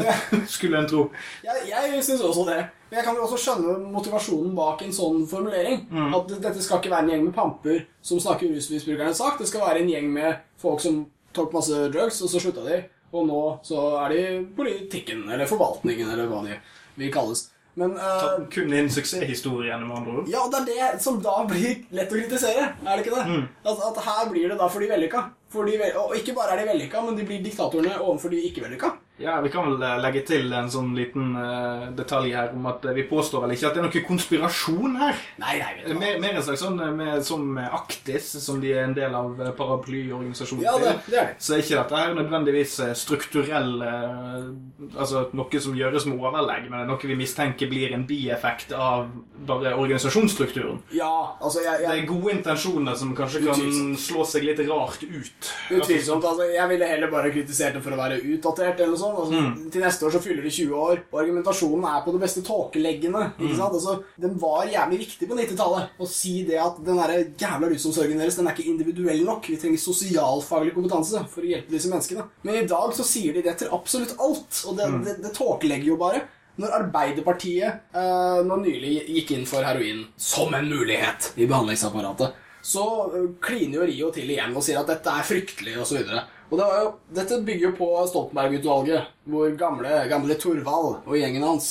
Skulle 0.54 0.78
en 0.78 0.88
tro. 0.88 1.10
Jeg, 1.44 1.66
jeg 1.68 2.04
syns 2.04 2.22
også 2.24 2.46
det. 2.48 2.60
Men 2.88 2.98
jeg 3.00 3.04
kan 3.04 3.18
jo 3.18 3.24
også 3.26 3.40
skjønne 3.42 3.74
motivasjonen 3.92 4.54
bak 4.56 4.84
en 4.86 4.94
sånn 4.94 5.24
formulering. 5.28 5.82
Mm. 5.90 6.14
At 6.14 6.30
dette 6.30 6.62
skal 6.62 6.80
ikke 6.80 6.92
være 6.94 7.04
en 7.04 7.12
gjeng 7.12 7.24
med 7.26 7.34
pamper 7.36 7.82
som 8.04 8.22
snakker 8.22 8.54
rusmisbrukernes 8.54 9.20
sak. 9.20 9.36
Det 9.40 9.48
skal 9.50 9.66
være 9.66 9.82
en 9.82 9.90
gjeng 9.92 10.12
med 10.14 10.44
folk 10.62 10.80
som 10.84 11.02
tok 11.34 11.52
masse 11.56 11.88
drugs, 11.92 12.22
og 12.22 12.30
så 12.30 12.40
slutta 12.40 12.64
de. 12.68 12.84
Og 13.14 13.26
nå 13.28 13.42
så 13.66 13.82
er 14.04 14.14
de 14.14 14.22
politikken, 14.56 15.26
eller 15.28 15.50
forvaltningen, 15.50 16.08
eller 16.14 16.30
hva 16.30 16.40
de 16.46 16.56
vil 17.00 17.12
kalles. 17.14 17.48
Men 17.80 17.96
uh, 17.98 18.44
kun 18.54 18.74
inn 18.74 18.90
suksesshistorie, 18.92 19.76
med 19.82 19.96
andre 19.96 20.18
ord. 20.20 20.28
Ja, 20.30 20.44
det 20.50 20.60
er 20.62 20.66
det 20.94 21.02
som 21.02 21.18
da 21.22 21.40
blir 21.48 21.80
lett 21.94 22.12
å 22.12 22.18
kritisere. 22.18 22.68
Er 22.84 22.92
det 22.92 23.02
ikke 23.02 23.16
det? 23.16 23.24
Mm. 23.30 23.48
At, 23.64 23.80
at 23.88 24.04
her 24.06 24.28
blir 24.30 24.52
det 24.52 24.58
da 24.60 24.68
for 24.70 24.84
de 24.84 24.90
vellykka. 24.92 25.24
Og 25.54 26.14
ikke 26.18 26.34
bare 26.36 26.54
er 26.54 26.62
de 26.62 26.70
vellykka, 26.72 27.02
men 27.06 27.18
de 27.18 27.26
blir 27.26 27.42
diktatorene 27.42 27.98
overfor 27.98 28.34
de 28.34 28.42
ikke 28.46 28.62
vellykka. 28.66 28.94
Ja, 29.16 29.40
Vi 29.40 29.48
kan 29.48 29.68
vel 29.68 29.82
eh, 29.82 29.98
legge 30.02 30.24
til 30.26 30.50
en 30.58 30.70
sånn 30.70 30.88
liten 30.96 31.36
uh, 31.38 31.84
detalj 31.94 32.32
her 32.34 32.50
om 32.56 32.64
at 32.66 32.82
eh, 32.82 32.96
vi 32.96 33.04
påstår 33.06 33.44
vel 33.44 33.52
ikke 33.54 33.68
at 33.68 33.76
det 33.76 33.82
er 33.82 33.86
noe 33.86 34.00
konspirasjon 34.08 34.96
her. 34.98 35.20
Nei, 35.38 35.52
nei, 35.60 35.68
vet 35.76 35.84
du 35.86 35.92
er. 35.92 36.00
Mer, 36.00 36.16
mer 36.24 36.38
en 36.40 36.46
slags 36.48 36.64
sånn 36.64 36.80
med, 36.98 37.20
som 37.22 37.54
Aktis, 37.62 38.32
som 38.42 38.58
de 38.62 38.72
er 38.74 38.82
en 38.88 38.96
del 38.96 39.14
av 39.14 39.38
paraplyorganisasjonen 39.54 40.66
Ja, 40.66 40.74
det, 40.82 40.96
det 41.06 41.20
er 41.20 41.28
det. 41.30 41.36
Så 41.46 41.54
er 41.54 41.62
ikke 41.62 41.78
dette 41.78 42.00
her 42.00 42.16
nødvendigvis 42.18 42.74
strukturell 42.98 43.70
uh, 43.84 44.50
Altså 44.98 45.28
noe 45.38 45.62
som 45.62 45.78
gjøres 45.78 46.08
med 46.10 46.18
overlegg, 46.18 46.66
men 46.66 46.80
det 46.80 46.82
er 46.82 46.90
noe 46.90 47.12
vi 47.14 47.18
mistenker 47.18 47.70
blir 47.70 47.94
en 47.94 48.08
bieffekt 48.08 48.74
av 48.74 49.06
bare 49.46 49.76
organisasjonsstrukturen. 49.78 50.82
Ja, 50.96 51.36
altså 51.38 51.62
jeg, 51.62 51.84
Det 51.84 51.92
er 51.92 52.04
gode 52.08 52.34
intensjoner 52.34 52.98
som 52.98 53.14
kanskje 53.16 53.44
kan 53.46 53.94
slå 54.00 54.26
seg 54.26 54.46
litt 54.48 54.62
rart 54.66 55.06
ut. 55.06 55.50
Utvilsomt. 55.70 56.24
altså 56.24 56.50
Jeg 56.50 56.68
ville 56.72 56.88
heller 56.88 57.12
bare 57.12 57.30
kritisert 57.34 57.78
det 57.78 57.84
for 57.84 57.94
å 57.94 58.00
være 58.00 58.18
utdatert, 58.34 58.80
eller 58.80 58.94
noe 58.94 59.03
sånn. 59.04 59.16
Altså, 59.22 59.70
Til 59.74 59.84
neste 59.84 60.06
år 60.08 60.14
så 60.14 60.22
fyller 60.24 60.46
de 60.46 60.52
20 60.56 60.74
år, 60.80 61.02
og 61.12 61.20
argumentasjonen 61.22 61.86
er 61.90 62.04
på 62.04 62.14
det 62.14 62.22
beste 62.24 62.44
tåkeleggende. 62.46 63.24
Mm. 63.38 63.54
Altså, 63.68 63.96
Den 64.20 64.36
var 64.42 64.70
jævlig 64.70 65.00
viktig 65.04 65.28
på 65.30 65.38
90-tallet 65.38 66.00
å 66.00 66.10
si 66.10 66.36
det 66.48 66.60
at 66.62 66.80
den 66.84 67.00
der 67.00 67.14
jævla 67.40 67.70
rusomsorgen 67.72 68.20
deres 68.20 68.38
den 68.40 68.48
er 68.48 68.56
ikke 68.56 68.70
individuell 68.72 69.24
nok. 69.26 69.50
Vi 69.50 69.58
trenger 69.60 69.82
sosialfaglig 69.82 70.74
kompetanse 70.76 71.24
for 71.30 71.44
å 71.44 71.52
hjelpe 71.52 71.74
disse 71.74 71.92
menneskene. 71.92 72.26
Men 72.46 72.62
i 72.62 72.68
dag 72.70 72.94
så 72.96 73.06
sier 73.06 73.36
de 73.36 73.44
det 73.44 73.58
til 73.60 73.74
absolutt 73.74 74.16
alt, 74.18 74.64
og 74.68 74.80
det, 74.80 74.88
det, 75.04 75.18
det 75.24 75.36
tåkelegger 75.36 75.94
jo 75.94 76.00
bare. 76.00 76.24
Når 76.60 76.74
Arbeiderpartiet 76.76 77.94
eh, 77.98 78.40
nå 78.46 78.60
nylig 78.62 78.94
gikk 79.10 79.32
inn 79.34 79.46
for 79.48 79.66
heroin 79.66 80.04
som 80.14 80.54
en 80.54 80.68
mulighet 80.70 81.32
i 81.34 81.48
behandlingsapparatet, 81.50 82.36
så 82.64 82.84
eh, 83.10 83.24
kliner 83.42 83.80
jo 83.80 83.88
Rio 83.90 84.10
til 84.14 84.30
igjen 84.30 84.54
og 84.54 84.62
sier 84.64 84.78
at 84.80 84.92
dette 84.92 85.10
er 85.10 85.26
fryktelig 85.26 85.74
osv. 85.82 86.04
Og 86.04 86.43
det 86.58 86.66
var 86.70 86.80
jo, 86.82 86.88
dette 87.16 87.42
bygger 87.46 87.68
jo 87.70 87.76
på 87.78 87.90
Stoltenberg-utvalget, 88.10 89.12
hvor 89.30 89.54
gamle, 89.60 90.00
gamle 90.10 90.36
Torvald 90.40 91.04
og 91.04 91.14
gjengen 91.18 91.46
hans 91.46 91.70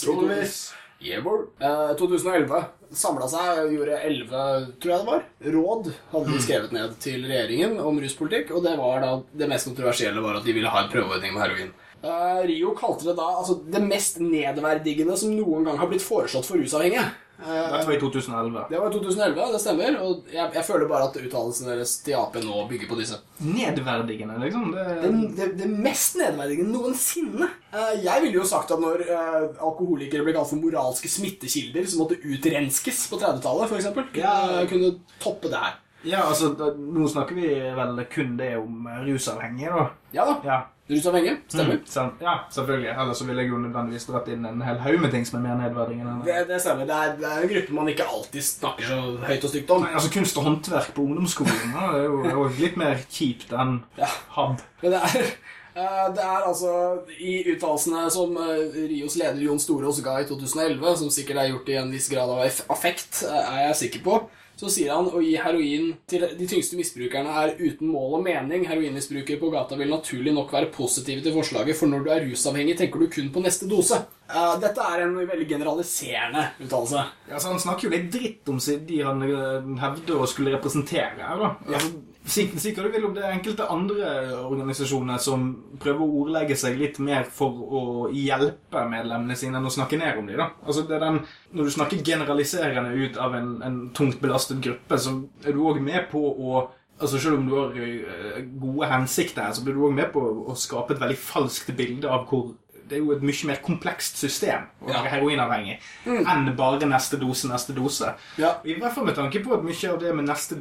Yeah. 1.04 1.20
Eh, 1.60 1.90
2011 2.00 2.62
samla 2.96 3.28
seg 3.28 3.58
og 3.66 3.74
gjorde 3.76 3.98
elleve, 4.08 4.44
tror 4.80 4.94
jeg 4.94 5.02
det 5.02 5.10
var, 5.10 5.24
råd 5.56 5.90
hadde 6.14 6.30
de 6.30 6.44
skrevet 6.46 6.76
ned 6.76 6.94
til 7.04 7.26
regjeringen 7.28 7.76
om 7.84 8.00
ruspolitikk, 8.00 8.54
og 8.56 8.64
det 8.64 8.78
var 8.80 9.02
da 9.04 9.10
det 9.36 9.50
mest 9.52 9.68
kontroversielle 9.68 10.24
var 10.24 10.40
at 10.40 10.48
de 10.48 10.56
ville 10.56 10.72
ha 10.72 10.84
en 10.84 10.94
prøveordning 10.94 11.36
med 11.36 11.44
heroin. 11.44 11.74
Eh, 12.04 12.40
Rio 12.48 12.72
kalte 12.78 13.10
det 13.10 13.18
da 13.20 13.28
altså, 13.40 13.58
det 13.68 13.84
mest 13.84 14.22
nedverdigende 14.24 15.18
som 15.20 15.36
noen 15.36 15.68
gang 15.68 15.82
har 15.82 15.92
blitt 15.92 16.06
foreslått 16.06 16.48
for 16.48 16.60
rusavhengige. 16.60 17.06
Eh, 17.42 17.48
Dette 17.74 17.88
var 17.88 17.96
i 17.96 18.00
2011. 18.00 18.66
det 18.70 18.80
var 18.80 18.88
i 18.88 18.94
2011, 18.94 19.46
det 19.52 19.60
stemmer, 19.64 19.96
og 20.06 20.28
jeg, 20.32 20.52
jeg 20.54 20.64
føler 20.68 20.88
bare 20.88 21.08
at 21.10 21.18
uttalelsen 21.18 21.68
deres 21.72 21.96
til 22.06 22.14
Ap 22.20 22.36
nå 22.46 22.62
bygger 22.70 22.88
på 22.92 22.98
disse. 23.00 23.18
Nedverdigende, 23.42 24.38
liksom. 24.44 24.70
Det, 24.76 24.86
Det, 25.02 25.12
det, 25.40 25.48
det 25.64 25.70
mest 25.74 26.16
nedverdigende 26.22 26.76
noensinne. 26.78 27.50
Eh, 27.74 27.94
Jeg 28.06 28.22
ville 28.24 28.38
jo 28.40 28.46
sagt 28.48 28.72
at 28.72 28.80
når 28.80 29.02
eh, 29.08 29.48
alkoholikere 29.60 30.24
ble 30.28 30.36
kalt 30.38 30.52
for 30.54 30.62
moralske 30.62 31.10
smittekilder 31.10 31.88
som 31.90 32.04
måtte 32.04 32.20
utrenskes 32.22 33.08
på 33.12 33.20
30-tallet, 33.22 33.72
f.eks., 33.72 33.90
kunne, 34.14 34.68
kunne 34.70 34.92
toppe 35.24 35.50
det 35.52 35.64
her. 35.66 35.80
ja, 36.04 36.22
altså, 36.28 36.54
da, 36.60 36.70
nå 36.76 37.08
snakker 37.08 37.36
vi 37.38 37.50
vel 37.78 38.06
kun 38.12 38.38
det 38.40 38.54
om 38.60 38.88
rusavhengige, 39.08 39.72
da. 39.74 39.86
Ja 40.14 40.26
da. 40.30 40.38
Ja. 40.46 40.58
Rusavhengige. 40.90 41.38
Stemmer. 41.48 41.78
Mm, 41.80 42.18
ja, 42.22 42.34
selvfølgelig. 42.52 42.90
Ellers 43.02 43.22
ville 43.28 43.42
jeg 43.42 43.50
jo 43.54 43.58
nødvendigvis 43.64 44.06
dratt 44.10 44.28
inn 44.34 44.44
en 44.46 44.62
hel 44.68 44.82
haug 44.84 45.00
med 45.00 45.14
ting 45.16 45.24
som 45.28 45.38
er 45.40 45.46
mer 45.46 45.56
nedverdigende. 45.62 46.18
Det, 46.28 46.42
det 46.50 46.60
stemmer. 46.62 46.90
Det 46.90 46.98
er, 46.98 47.14
det 47.22 47.30
er 47.30 47.46
en 47.46 47.52
gruppe 47.54 47.78
man 47.78 47.92
ikke 47.94 48.08
alltid 48.18 48.44
snakker 48.50 48.90
så 48.90 48.98
høyt 49.30 49.48
og 49.48 49.54
stygt 49.54 49.72
om. 49.72 49.86
Nei, 49.86 49.94
altså 49.96 50.12
Kunst 50.18 50.38
og 50.42 50.48
håndverk 50.50 50.92
på 50.98 51.06
ungdomsskolen 51.08 51.72
det 51.72 51.88
er 51.88 52.04
jo, 52.04 52.20
det 52.26 52.34
er 52.34 52.38
jo 52.42 52.46
litt 52.60 52.80
mer 52.84 53.00
kjipt 53.08 53.56
enn 53.56 53.78
Ja. 54.02 54.12
hab. 54.36 54.60
Men 54.84 54.96
det 54.98 55.02
er, 55.08 55.32
eh, 55.80 56.06
det 56.20 56.28
er 56.28 56.48
altså 56.52 56.76
i 57.16 57.40
uttalelsene 57.56 58.04
som 58.12 58.36
eh, 58.44 58.78
Rios 58.92 59.16
leder 59.24 59.40
Jon 59.48 59.64
Storås 59.64 60.04
ga 60.04 60.20
i 60.20 60.28
2011, 60.28 60.84
som 61.00 61.10
sikkert 61.16 61.46
er 61.46 61.54
gjort 61.54 61.72
i 61.72 61.80
en 61.80 61.96
viss 61.96 62.12
grad 62.12 62.28
av 62.28 62.44
affekt, 62.76 63.24
eh, 63.24 63.40
er 63.56 63.70
jeg 63.70 63.80
sikker 63.86 64.04
på, 64.12 64.20
så 64.64 64.72
sier 64.72 64.94
han 64.96 65.10
å 65.12 65.22
gi 65.24 65.34
heroin 65.40 65.90
til 66.10 66.24
de 66.40 66.48
tyngste 66.48 66.78
misbrukerne 66.80 67.34
er 67.42 67.56
uten 67.60 67.90
mål 67.92 68.20
og 68.20 68.24
mening. 68.26 68.64
Heroinmisbrukere 68.70 69.42
på 69.42 69.52
gata 69.52 69.78
vil 69.80 69.92
naturlig 69.92 70.34
nok 70.36 70.54
være 70.56 70.72
positive 70.74 71.24
til 71.26 71.36
forslaget, 71.36 71.78
for 71.78 71.92
når 71.92 72.06
du 72.06 72.12
er 72.14 72.24
rusavhengig, 72.30 72.78
tenker 72.80 73.04
du 73.04 73.10
kun 73.12 73.32
på 73.34 73.44
neste 73.44 73.68
dose. 73.70 74.00
Uh, 74.32 74.56
Dette 74.62 74.88
er 74.88 75.04
en 75.04 75.18
veldig 75.20 75.50
generaliserende 75.50 76.46
uttalelse. 76.64 77.04
Ja, 77.30 77.38
så 77.40 77.52
Han 77.52 77.62
snakker 77.62 77.90
jo 77.90 77.94
litt 77.94 78.10
dritt 78.14 78.50
om 78.50 78.62
de 78.64 79.04
han 79.04 79.28
eh, 79.28 79.70
hevder 79.84 80.24
å 80.24 80.30
skulle 80.30 80.56
representere 80.56 81.20
her. 81.20 81.44
da. 81.44 81.52
Altså, 81.68 81.92
Sikkert 82.26 82.86
du 82.86 82.92
vil 82.94 83.06
om 83.06 83.14
det 83.14 83.24
er 83.24 83.34
enkelte 83.36 83.66
andre 83.70 84.12
organisasjoner 84.48 85.18
som 85.20 85.42
prøver 85.82 86.00
å 86.06 86.22
ordlegge 86.24 86.56
seg 86.56 86.78
litt 86.80 87.00
mer 87.04 87.26
for 87.28 87.52
å 87.52 87.82
hjelpe 88.16 88.86
medlemmene 88.90 89.36
sine 89.36 89.60
enn 89.60 89.68
å 89.68 89.74
snakke 89.74 90.00
ned 90.00 90.18
om 90.22 90.30
dem. 90.32 90.38
da. 90.40 90.48
Altså, 90.66 90.86
det 90.88 90.96
er 90.96 91.04
den, 91.04 91.20
Når 91.54 91.64
du 91.68 91.72
snakker 91.76 92.04
generaliserende 92.04 92.94
ut 92.96 93.18
av 93.18 93.36
en, 93.36 93.62
en 93.62 93.90
tungt 93.94 94.22
belastet 94.22 94.62
gruppe, 94.64 94.98
så 94.98 95.18
er 95.44 95.52
du 95.52 95.60
òg 95.68 95.82
med 95.82 96.10
på 96.12 96.24
å 96.32 96.70
Altså 97.02 97.18
Selv 97.20 97.40
om 97.40 97.48
du 97.50 97.56
har 97.58 97.72
eh, 97.76 98.44
gode 98.62 98.88
hensikter, 98.88 99.50
så 99.52 99.64
blir 99.66 99.74
du 99.74 99.82
òg 99.88 99.96
med 99.98 100.12
på 100.14 100.22
å- 100.22 100.56
skape 100.56 100.94
et 100.94 101.00
veldig 101.02 101.18
falskt 101.18 101.72
bilde 101.76 102.06
av 102.08 102.28
hvor 102.30 102.54
det 102.88 102.98
er 103.00 103.02
jo 103.02 103.12
et 103.16 103.22
mye 103.26 103.48
mer 103.50 103.60
komplekst 103.66 104.18
system 104.22 104.68
å 104.86 104.90
Ja. 104.92 105.02
være 105.02 105.10
heroinavhengig 105.16 105.80
enn 106.06 106.56
bare 106.56 106.86
neste 106.86 107.18
dose, 107.20 107.48
neste 107.50 107.74
dose. 107.74 108.14
Ja. 108.38 108.58
I 108.64 108.76
hvert 108.76 108.94
fall 108.94 109.06
med 109.06 109.16
tanke 109.16 109.42
på 109.44 109.54
at 109.58 109.64
mye 109.66 109.90
av 109.92 110.00
det 110.00 110.14
med 110.16 110.26
neste 110.30 110.56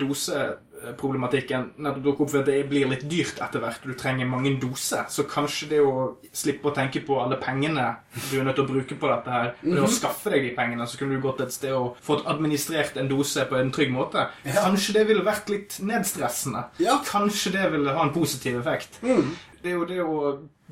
dose-problematikken 0.83 1.73
nettopp 1.83 2.05
dukker 2.05 2.25
opp 2.25 2.31
for 2.33 2.43
at 2.43 2.49
det 2.49 2.69
blir 2.71 2.89
litt 2.91 3.05
dyrt 3.11 3.41
etter 3.43 3.63
hvert, 3.63 3.85
du 3.85 3.95
trenger 3.99 4.29
mange 4.29 4.55
doser. 4.61 5.07
Så 5.13 5.25
kanskje 5.31 5.69
det 5.73 5.81
å 5.85 6.17
slippe 6.35 6.71
å 6.71 6.75
tenke 6.75 7.03
på 7.07 7.19
alle 7.23 7.39
pengene 7.43 7.89
du 8.31 8.39
er 8.39 8.47
nødt 8.47 8.59
til 8.59 8.67
å 8.67 8.71
bruke 8.71 8.99
på 8.99 9.11
dette 9.11 9.35
her, 9.35 9.53
og 9.63 9.77
det 9.77 9.85
å 9.85 9.91
skaffe 9.93 10.33
deg 10.33 10.47
de 10.49 10.55
pengene, 10.57 10.87
så 10.89 11.01
kunne 11.01 11.17
du 11.17 11.25
gått 11.25 11.43
et 11.45 11.55
sted 11.55 11.75
og 11.77 12.01
fått 12.05 12.27
administrert 12.31 12.99
en 13.01 13.11
dose 13.11 13.47
på 13.49 13.59
en 13.59 13.73
trygg 13.75 13.93
måte. 13.95 14.27
Kanskje 14.47 14.99
det 14.99 15.07
ville 15.11 15.27
vært 15.27 15.53
litt 15.53 15.79
nedstressende. 15.85 16.67
Ja. 16.83 16.99
Kanskje 17.07 17.55
det 17.57 17.69
ville 17.75 17.95
ha 17.97 18.07
en 18.07 18.15
positiv 18.15 18.61
effekt. 18.61 19.01
Det 19.03 19.71
er 19.71 19.79
jo 19.79 19.87
det 19.87 20.03
å 20.03 20.19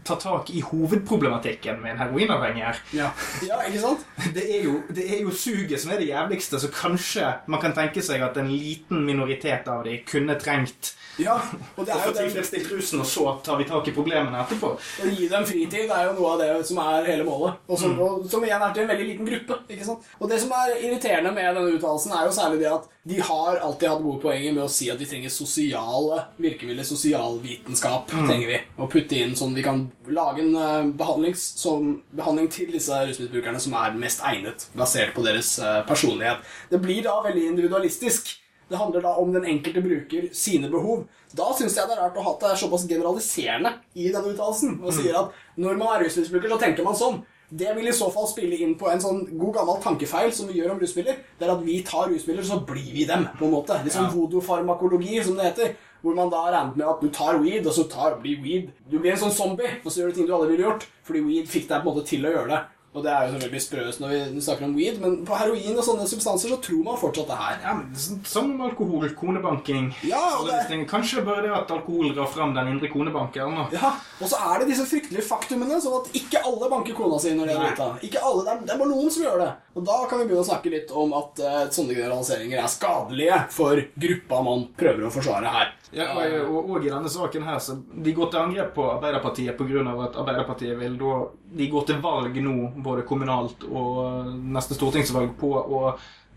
ta 0.04 0.16
tak 0.20 0.50
i 0.50 0.62
hovedproblematikken 0.64 1.80
med 1.82 1.94
en 1.94 2.02
heroinavhengig 2.04 2.64
her. 2.64 2.80
Ja, 2.96 3.10
ja 3.46 3.60
ikke 3.68 3.82
sant? 3.82 4.06
Det 4.34 4.44
er, 4.44 4.64
jo, 4.64 4.78
det 4.94 5.06
er 5.16 5.22
jo 5.24 5.34
suget 5.34 5.80
som 5.80 5.92
er 5.94 6.00
det 6.02 6.10
jævligste, 6.10 6.60
så 6.60 6.70
kanskje 6.74 7.34
man 7.50 7.60
kan 7.62 7.74
tenke 7.76 8.02
seg 8.04 8.22
at 8.24 8.38
en 8.40 8.50
liten 8.50 9.04
minoritet 9.06 9.68
av 9.70 9.84
de 9.86 10.00
kunne 10.08 10.38
trengt 10.40 10.94
Ja, 11.20 11.36
og 11.76 11.84
det 11.84 11.92
er 11.92 12.06
jo 12.06 12.12
den 12.14 12.66
rusen, 12.70 13.00
og 13.02 13.06
så 13.06 13.24
tar 13.44 13.58
vi 13.60 13.66
tak 13.68 13.88
i 13.90 13.92
problemene 13.92 14.40
etterpå. 14.40 14.70
Å 14.78 15.10
gi 15.10 15.26
dem 15.28 15.44
fritid 15.48 15.90
er 15.90 16.06
jo 16.08 16.14
noe 16.16 16.30
av 16.32 16.40
det 16.40 16.50
som 16.68 16.80
er 16.80 17.08
hele 17.10 17.26
målet. 17.26 17.58
Og 17.68 17.80
som, 17.80 17.98
og, 18.00 18.22
som 18.30 18.44
igjen 18.46 18.62
er 18.62 18.72
til 18.72 18.84
en 18.86 18.92
veldig 18.92 19.08
liten 19.08 19.28
gruppe. 19.28 19.58
ikke 19.68 19.88
sant? 19.88 20.06
Og 20.20 20.30
det 20.30 20.38
som 20.40 20.54
er 20.56 20.72
irriterende 20.78 21.34
med 21.36 21.50
denne 21.50 21.74
uttalelsen, 21.76 22.14
er 22.16 22.28
jo 22.28 22.36
særlig 22.38 22.62
det 22.62 22.70
at 22.72 22.88
de 23.02 23.20
har 23.20 23.56
alltid 23.56 23.88
hatt 23.88 24.02
gode 24.02 24.20
poenger 24.20 24.52
med 24.52 24.66
å 24.66 24.72
si 24.72 24.90
at 24.92 25.00
de 25.00 25.06
trenger 25.08 25.32
sosiale 25.32 26.18
virkemidler. 26.36 26.84
Sosialvitenskap 26.84 28.12
trenger 28.12 28.50
vi. 28.50 28.58
Og 28.76 28.90
putte 28.92 29.16
inn 29.16 29.32
sånn 29.38 29.56
vi 29.56 29.64
kan 29.64 29.86
lage 30.12 30.44
en 30.44 30.92
behandling, 31.00 31.32
som, 31.36 31.94
behandling 32.12 32.50
til 32.52 32.68
disse 32.74 32.98
rusmisbrukerne 33.08 33.62
som 33.62 33.78
er 33.80 33.96
mest 33.96 34.20
egnet, 34.28 34.68
basert 34.76 35.14
på 35.16 35.24
deres 35.24 35.54
eh, 35.64 35.80
personlighet. 35.88 36.44
Det 36.68 36.82
blir 36.84 37.00
da 37.08 37.16
veldig 37.24 37.46
individualistisk. 37.54 38.34
Det 38.70 38.78
handler 38.78 39.02
da 39.02 39.16
om 39.18 39.32
den 39.32 39.48
enkelte 39.48 39.82
bruker 39.82 40.28
sine 40.36 40.68
behov. 40.70 41.08
Da 41.32 41.48
syns 41.56 41.78
jeg 41.78 41.88
det 41.88 41.96
er 41.96 42.04
rart 42.04 42.20
å 42.20 42.26
ha 42.26 42.36
det 42.44 42.52
såpass 42.60 42.84
generaliserende 42.90 43.78
i 43.96 44.12
denne 44.12 44.34
uttalelsen. 44.34 44.76
Og 44.84 44.92
sier 44.94 45.16
at 45.24 45.32
når 45.58 45.80
man 45.80 45.96
er 45.96 46.04
rusmisbruker, 46.04 46.52
så 46.52 46.60
tenker 46.60 46.86
man 46.86 47.00
sånn. 47.00 47.22
Det 47.50 47.74
vil 47.74 47.88
i 47.90 47.94
så 47.94 48.06
fall 48.14 48.28
spille 48.30 48.56
inn 48.62 48.76
på 48.78 48.86
en 48.90 49.00
sånn 49.02 49.24
god 49.34 49.56
gammel 49.56 49.80
tankefeil 49.82 50.30
som 50.34 50.46
vi 50.46 50.60
gjør 50.60 50.76
om 50.76 50.82
rusmidler. 50.82 51.16
Det 51.38 51.46
er 51.46 51.52
at 51.56 51.64
vi 51.66 51.80
tar 51.86 52.06
rusmidler, 52.10 52.46
så 52.46 52.60
blir 52.66 52.92
vi 52.94 53.04
dem. 53.08 53.26
på 53.38 53.48
en 53.48 53.54
måte. 53.56 53.78
Litt 53.84 53.96
sånn 53.96 54.10
voodoo-farmakologi, 54.14 55.22
som 55.24 55.34
det 55.38 55.48
heter. 55.50 55.74
Hvor 56.00 56.14
man 56.16 56.30
da 56.32 56.46
regnet 56.48 56.76
med 56.78 56.86
at 56.88 57.00
du 57.02 57.08
tar 57.12 57.40
weed, 57.42 57.66
og 57.66 57.74
så 57.76 57.84
tar, 57.90 58.14
blir 58.22 58.38
weed 58.40 58.70
Du 58.88 58.98
blir 58.98 59.12
en 59.12 59.18
sånn 59.26 59.34
zombie, 59.34 59.68
og 59.84 59.90
så 59.90 60.00
gjør 60.00 60.12
du 60.12 60.14
ting 60.14 60.26
du 60.26 60.34
aldri 60.34 60.54
ville 60.54 60.68
gjort. 60.68 60.86
Fordi 61.04 61.20
weed 61.26 61.50
fikk 61.50 61.66
deg 61.68 61.82
på 61.82 61.90
en 61.90 61.94
måte 61.94 62.06
til 62.08 62.24
å 62.24 62.32
gjøre 62.32 62.48
det. 62.54 62.60
Og 62.90 63.04
det 63.04 63.10
er 63.12 63.20
jo 63.22 63.32
selvfølgelig 63.36 63.62
sprøst 63.62 64.00
når 64.02 64.08
vi 64.34 64.40
snakker 64.42 64.64
om 64.66 64.72
weed, 64.74 64.96
men 64.98 65.12
på 65.26 65.36
heroin 65.38 65.76
og 65.78 65.84
sånne 65.86 66.08
substanser 66.10 66.50
så 66.50 66.56
tror 66.64 66.80
man 66.88 66.96
fortsatt 66.98 67.28
det 67.30 67.36
her. 67.38 67.58
Ja, 67.62 67.74
men 67.78 67.92
sånn- 67.94 68.24
Som 68.26 68.48
alkohol, 68.66 69.06
konebanking 69.14 69.92
Ja, 70.08 70.22
og 70.40 70.48
det-. 70.48 70.88
Kanskje 70.90 71.22
bare 71.24 71.44
det 71.46 71.52
at 71.54 71.70
alkohol 71.70 72.10
drar 72.16 72.26
fram 72.26 72.52
den 72.56 72.66
indre 72.72 72.88
konebankeren. 72.90 73.54
Og... 73.62 73.72
Ja, 73.78 73.92
Og 74.20 74.26
så 74.28 74.36
er 74.42 74.58
det 74.58 74.72
disse 74.72 74.88
fryktelige 74.90 75.22
faktumene, 75.22 75.78
sånn 75.80 76.00
at 76.02 76.10
ikke 76.18 76.42
alle 76.44 76.68
banker 76.72 76.94
kona 76.98 77.20
si 77.22 77.30
når 77.38 77.46
de 77.46 77.54
er 77.54 77.62
drita. 77.68 77.86
Ikke 78.10 78.24
alle, 78.26 78.42
det 78.44 78.52
er, 78.56 78.58
det 78.66 78.74
er 78.74 78.82
bare 78.82 78.90
noen 78.90 79.10
som 79.14 79.22
gjør 79.22 79.38
det. 79.44 79.50
Og 79.74 79.84
da 79.86 79.96
kan 80.10 80.18
vi 80.18 80.26
begynne 80.26 80.42
å 80.42 80.48
snakke 80.48 80.72
litt 80.72 80.90
om 80.90 81.12
at 81.14 81.40
uh, 81.44 81.58
sånne 81.70 81.94
generaliseringer 81.94 82.58
er 82.58 82.70
skadelige 82.72 83.36
for 83.54 83.78
gruppa 84.02 84.40
man 84.42 84.64
prøver 84.78 85.06
å 85.06 85.12
forsvare 85.14 85.52
her. 85.54 85.70
Ja, 85.94 86.08
og, 86.14 86.34
og, 86.50 86.70
og 86.74 86.86
i 86.86 86.90
denne 86.90 87.10
saken 87.10 87.46
her, 87.46 87.58
så 87.62 87.76
De 87.78 88.14
går 88.14 88.30
til 88.30 88.40
angrep 88.40 88.72
på 88.76 88.86
Arbeiderpartiet 88.92 89.58
pga. 89.58 89.82
at 90.06 90.18
Arbeiderpartiet 90.22 90.78
vil 90.78 90.94
da 90.98 91.16
De 91.58 91.66
går 91.70 91.86
til 91.88 91.98
valg 92.02 92.38
nå, 92.42 92.56
både 92.82 93.06
kommunalt 93.06 93.66
og 93.66 94.30
neste 94.54 94.78
stortingsvalg, 94.78 95.34
på 95.38 95.50
å 95.58 95.82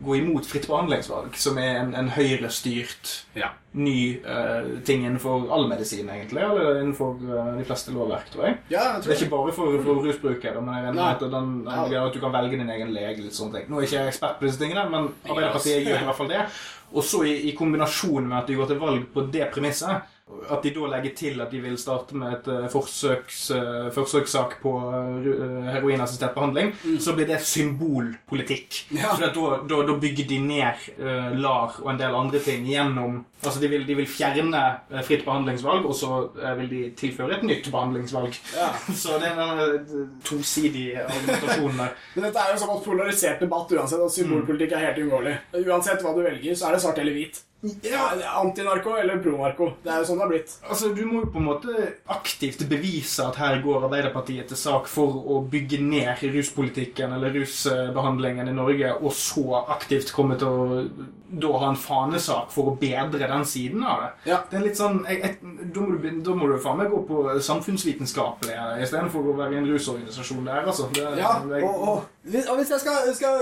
gå 0.06 0.16
imot 0.20 0.46
fritt 0.50 0.68
behandlingsvalg, 0.70 1.36
som 1.40 1.58
er 1.62 1.80
en, 1.82 1.94
en 1.96 2.10
høyrestyrt 2.16 3.12
Ja. 3.40 3.50
ny 3.74 4.20
uh, 4.26 4.80
ting 4.86 5.06
innenfor 5.06 5.48
all 5.54 5.68
medisin, 5.72 6.10
egentlig. 6.10 6.42
Eller 6.44 6.82
innenfor 6.82 7.16
uh, 7.24 7.58
de 7.58 7.66
fleste 7.66 7.92
lovverk, 7.96 8.30
tror 8.34 8.46
jeg. 8.50 8.58
Ja, 8.70 8.84
jeg 8.84 8.96
Det 8.96 9.04
tror 9.08 9.14
er 9.16 9.22
ikke 9.24 9.34
bare 9.36 9.56
for, 9.58 9.78
for 9.88 10.04
rusbrukere, 10.08 10.62
men 10.62 10.76
jeg 10.78 10.88
regner 10.90 11.04
at, 11.16 11.26
den, 11.26 11.50
den, 11.66 11.98
at 12.04 12.14
du 12.14 12.20
kan 12.22 12.34
velge 12.36 12.60
din 12.62 12.70
egen 12.76 12.94
lege. 12.94 13.22
Litt 13.24 13.38
sånne 13.38 13.60
ting. 13.62 13.70
Nå 13.72 13.80
er 13.80 13.86
jeg 13.88 13.92
ikke 13.94 14.02
jeg 14.04 14.14
ekspert 14.14 14.40
på 14.40 14.48
disse 14.50 14.62
tingene, 14.62 14.86
men 14.94 15.10
Arbeiderpartiet 15.26 15.88
gjør 15.88 16.02
i 16.04 16.08
hvert 16.10 16.20
fall 16.22 16.34
det. 16.34 16.44
Og 16.94 17.04
så 17.10 17.24
i, 17.26 17.36
i 17.50 17.56
kombinasjon 17.58 18.28
med 18.28 18.38
at 18.44 18.52
de 18.52 18.60
går 18.60 18.70
til 18.70 18.82
valg 18.84 19.08
på 19.16 19.26
det 19.34 19.48
premisset, 19.56 20.10
At 20.24 20.64
de 20.64 20.72
da 20.72 20.88
legger 20.88 21.12
til 21.20 21.42
at 21.44 21.52
de 21.52 21.60
vil 21.60 21.76
starte 21.80 22.16
med 22.16 22.38
et 22.38 22.48
uh, 22.48 22.68
forsøks, 22.72 23.40
uh, 23.52 23.90
forsøkssak 23.92 24.56
på 24.62 24.72
uh, 24.72 25.68
heroinassistert 25.68 26.32
behandling, 26.36 26.72
mm. 26.80 26.96
så 27.04 27.16
blir 27.18 27.28
det 27.28 27.42
symbolpolitikk. 27.44 28.80
Ja. 28.96 29.12
For 29.12 29.26
da, 29.26 29.60
da, 29.68 29.82
da, 29.90 29.98
bygger 30.00 30.30
de 30.30 30.40
ned 30.40 30.88
LAR 31.44 31.78
og 31.84 31.92
en 31.92 32.00
del 32.00 32.18
andre 32.18 32.44
ting 32.44 32.66
gjennom 32.68 33.24
Altså 33.44 33.60
de 33.60 33.68
vil, 33.68 33.82
de 33.84 33.96
vil 33.98 34.06
fjerne 34.08 34.60
fritt 35.04 35.26
behandlingsvalg, 35.26 35.84
og 35.84 35.98
så 36.00 36.22
vil 36.62 36.70
de 36.72 36.78
tilføre 36.96 37.36
et 37.36 37.42
nytt 37.44 37.66
behandlingsvalg. 37.74 38.38
Ja. 38.56 38.70
så 39.02 39.18
det 39.20 39.34
er 39.34 39.42
en 39.44 40.14
tosidig 40.24 40.94
argumentasjon 41.02 41.76
der. 41.76 41.92
Men 42.16 42.30
dette 42.30 42.40
er 42.40 42.54
jo 42.54 42.56
en 42.56 42.62
såpass 42.62 42.86
polarisert 42.86 43.44
debatt 43.44 43.74
uansett, 43.76 44.00
at 44.00 44.16
symbolpolitikk 44.16 44.78
er 44.78 44.86
helt 44.88 45.02
uunngåelig. 45.04 45.36
Uansett 45.60 46.08
hva 46.08 46.16
du 46.16 46.24
velger, 46.24 46.56
så 46.56 46.70
er 46.70 46.78
det 46.78 46.86
svart 46.86 47.04
eller 47.04 47.20
hvit. 47.20 47.44
Ja, 47.82 48.10
Antinarko 48.42 48.98
eller 49.00 49.22
pro-narko. 49.24 49.70
Det 49.84 49.92
er 49.92 50.02
jo 50.02 50.08
sånn 50.10 50.20
det 50.20 50.26
har 50.26 50.32
blitt. 50.34 50.56
Altså, 50.68 50.92
Du 50.96 51.04
må 51.08 51.22
jo 51.22 51.32
på 51.32 51.40
en 51.40 51.48
måte 51.48 51.88
aktivt 52.12 52.66
bevise 52.70 53.24
at 53.24 53.40
her 53.40 53.62
går 53.64 53.88
Arbeiderpartiet 53.88 54.52
til 54.52 54.60
sak 54.60 54.90
for 54.92 55.16
å 55.24 55.40
bygge 55.50 55.80
ned 55.84 56.24
ruspolitikken 56.34 57.16
eller 57.16 57.36
rusbehandlingen 57.38 58.52
i 58.52 58.56
Norge, 58.56 58.94
og 59.00 59.16
så 59.16 59.64
aktivt 59.64 60.12
komme 60.16 60.38
til 60.40 60.48
å 60.48 60.82
da 61.34 61.50
ha 61.58 61.70
en 61.72 61.80
fanesak 61.80 62.52
for 62.54 62.70
å 62.70 62.76
bedre 62.78 63.26
den 63.30 63.46
siden 63.48 63.84
av 63.88 64.04
det. 64.04 64.10
Ja. 64.30 64.42
Det 64.50 64.60
er 64.60 64.66
litt 64.68 64.78
sånn, 64.78 65.00
jeg, 65.10 65.22
jeg, 65.24 65.56
Da 65.74 65.86
må 65.86 65.98
du, 65.98 66.10
da 66.26 66.36
må 66.38 66.50
du 66.52 66.58
faen 66.62 66.82
meg 66.82 66.92
gå 66.94 67.00
på 67.08 67.24
samfunnsvitenskapelig 67.48 68.58
istedenfor 68.84 69.32
å 69.32 69.38
være 69.40 69.58
i 69.58 69.62
en 69.62 69.70
rusorganisasjon 69.72 70.46
der. 70.46 70.68
altså. 70.68 70.90
Det, 70.94 71.08
ja, 71.18 71.38
og, 71.42 71.88
og, 71.88 72.04
og 72.24 72.56
hvis 72.56 72.70
jeg 72.72 72.80
skal, 72.80 73.10
skal 73.18 73.42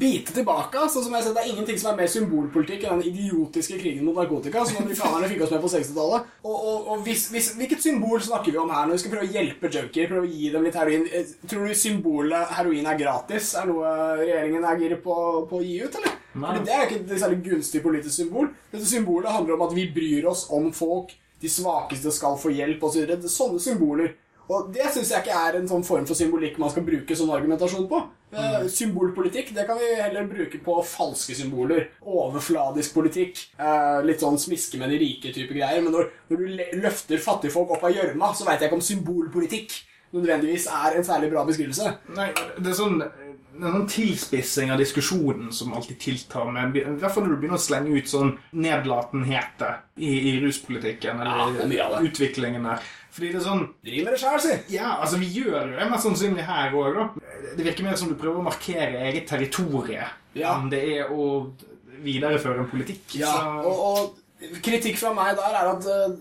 bite 0.00 0.34
tilbake. 0.34 0.84
Sånn 0.92 1.04
som 1.06 1.14
jeg 1.16 1.24
ser, 1.24 1.34
Det 1.34 1.42
er 1.42 1.50
ingenting 1.50 1.78
som 1.80 1.90
er 1.90 1.98
mer 2.00 2.10
symbolpolitikk 2.10 2.84
enn 2.86 3.00
den 3.02 3.10
idiotiske 3.10 3.78
krigen 3.80 4.06
mot 4.06 4.14
narkotika 4.16 4.62
som 4.64 4.78
amerikanerne 4.84 5.30
fikk 5.32 5.42
oss 5.46 5.54
med 5.54 5.64
på 5.64 5.72
60-tallet. 5.72 6.30
Og, 6.44 6.54
og, 6.54 6.86
og 6.92 7.02
hvis, 7.06 7.26
hvis, 7.34 7.50
Hvilket 7.58 7.82
symbol 7.82 8.22
snakker 8.22 8.54
vi 8.54 8.60
om 8.62 8.70
her 8.70 8.86
når 8.86 8.96
vi 8.96 9.02
skal 9.02 9.14
prøve 9.16 9.26
å 9.26 9.34
hjelpe 9.34 9.72
junkier? 9.74 10.12
Prøve 10.12 10.28
å 10.28 10.30
gi 10.30 10.52
dem 10.54 10.68
litt 10.68 10.78
heroin? 10.78 11.08
Eh, 11.10 11.34
tror 11.50 11.66
du 11.66 11.74
symbolet 11.82 12.54
heroin 12.60 12.90
er 12.92 13.02
gratis 13.02 13.52
er 13.58 13.66
noe 13.70 13.90
regjeringen 14.22 14.66
er 14.70 14.84
gira 14.84 15.00
på, 15.02 15.18
på, 15.50 15.58
å 15.60 15.66
gi 15.66 15.80
ut, 15.82 16.00
eller? 16.00 16.16
Fordi 16.30 16.64
Det 16.68 16.76
er 16.76 16.86
ikke 16.86 17.02
et 17.02 17.14
særlig 17.18 17.42
gunstig 17.50 17.82
politisk 17.82 18.14
symbol. 18.14 18.54
Dette 18.70 18.86
symbolet 18.86 19.34
handler 19.34 19.58
om 19.58 19.66
at 19.66 19.74
vi 19.74 19.90
bryr 19.90 20.30
oss 20.30 20.46
om 20.54 20.70
folk. 20.70 21.16
De 21.42 21.50
svakeste 21.50 22.12
skal 22.14 22.38
få 22.38 22.54
hjelp 22.54 22.82
osv. 22.86 23.10
Så 23.26 23.34
sånne 23.34 23.62
symboler 23.64 24.14
og 24.50 24.70
det 24.74 24.88
syns 24.90 25.12
jeg 25.14 25.22
ikke 25.22 25.42
er 25.46 25.58
en 25.58 25.68
sånn 25.70 25.84
form 25.86 26.06
for 26.08 26.18
symbolikk 26.18 26.56
man 26.58 26.72
skal 26.72 26.82
bruke 26.86 27.16
sånn 27.16 27.30
argumentasjon 27.34 27.86
på. 27.90 28.00
Mm. 28.30 28.66
Symbolpolitikk 28.70 29.52
det 29.54 29.66
kan 29.68 29.78
vi 29.78 29.90
heller 29.98 30.26
bruke 30.30 30.58
på 30.64 30.76
falske 30.86 31.36
symboler. 31.38 31.86
Overfladisk 32.02 32.96
politikk. 32.98 33.44
Eh, 33.58 34.00
litt 34.06 34.22
sånn 34.22 34.38
smiske 34.42 34.80
med 34.80 34.90
de 34.90 34.98
rike-type 35.02 35.54
greier. 35.54 35.82
Men 35.84 35.94
når, 35.94 36.10
når 36.30 36.42
du 36.42 36.82
løfter 36.82 37.22
fattigfolk 37.22 37.76
opp 37.76 37.86
av 37.86 37.94
gjørma, 37.94 38.32
så 38.34 38.48
veit 38.48 38.58
jeg 38.62 38.70
ikke 38.70 38.80
om 38.80 38.86
symbolpolitikk 38.90 39.78
nødvendigvis 40.10 40.66
er 40.74 40.98
en 40.98 41.06
særlig 41.06 41.30
bra 41.30 41.46
beskrivelse. 41.46 41.92
Nei, 42.16 42.32
det 42.58 42.72
er 42.72 42.78
sånn 42.78 43.02
det 43.60 43.66
er 43.68 43.74
sånn 43.74 43.88
tilspissing 43.90 44.70
av 44.72 44.78
diskusjonen 44.80 45.50
som 45.52 45.74
alltid 45.76 45.98
tiltar. 46.00 46.48
Med, 46.54 46.78
I 46.80 46.84
hvert 47.02 47.12
fall 47.12 47.26
når 47.26 47.34
du 47.34 47.40
begynner 47.42 47.58
å 47.58 47.62
slenge 47.62 47.92
ut 47.92 48.08
sånn 48.08 48.32
nedlatenhet 48.56 49.64
i, 50.00 50.12
i 50.30 50.32
ruspolitikken 50.40 51.20
eller 51.20 51.74
ja, 51.74 51.90
utviklingen 52.00 52.64
der. 52.70 52.86
Fordi 53.10 53.32
det 53.32 53.40
er 53.40 53.44
sånn 53.44 53.66
Driv 53.86 54.06
med 54.06 54.14
det 54.14 54.20
sjæl, 54.22 54.38
si! 54.44 54.54
Ja, 54.76 54.94
altså 55.02 55.18
vi 55.20 55.28
gjør 55.34 55.72
jo 55.72 55.76
det 55.76 55.90
mest 55.90 56.06
sannsynlig 56.06 56.46
her 56.46 56.74
òg, 56.78 56.96
da. 56.96 57.36
Det 57.56 57.66
virker 57.66 57.86
mer 57.86 57.98
som 57.98 58.10
du 58.10 58.16
prøver 58.18 58.40
å 58.42 58.46
markere 58.46 59.04
eget 59.08 59.26
territorie 59.30 60.06
ja. 60.38 60.54
enn 60.54 60.70
det 60.70 60.80
er 60.94 61.10
å 61.10 61.28
videreføre 62.00 62.62
en 62.62 62.70
politikk. 62.70 63.18
Ja, 63.20 63.32
så... 63.34 63.62
og, 63.66 63.86
og, 63.90 64.58
kritikk 64.64 65.00
fra 65.00 65.12
meg 65.16 65.34
der 65.36 65.56
er 65.58 65.70
at 65.74 65.88
uh, 65.90 66.18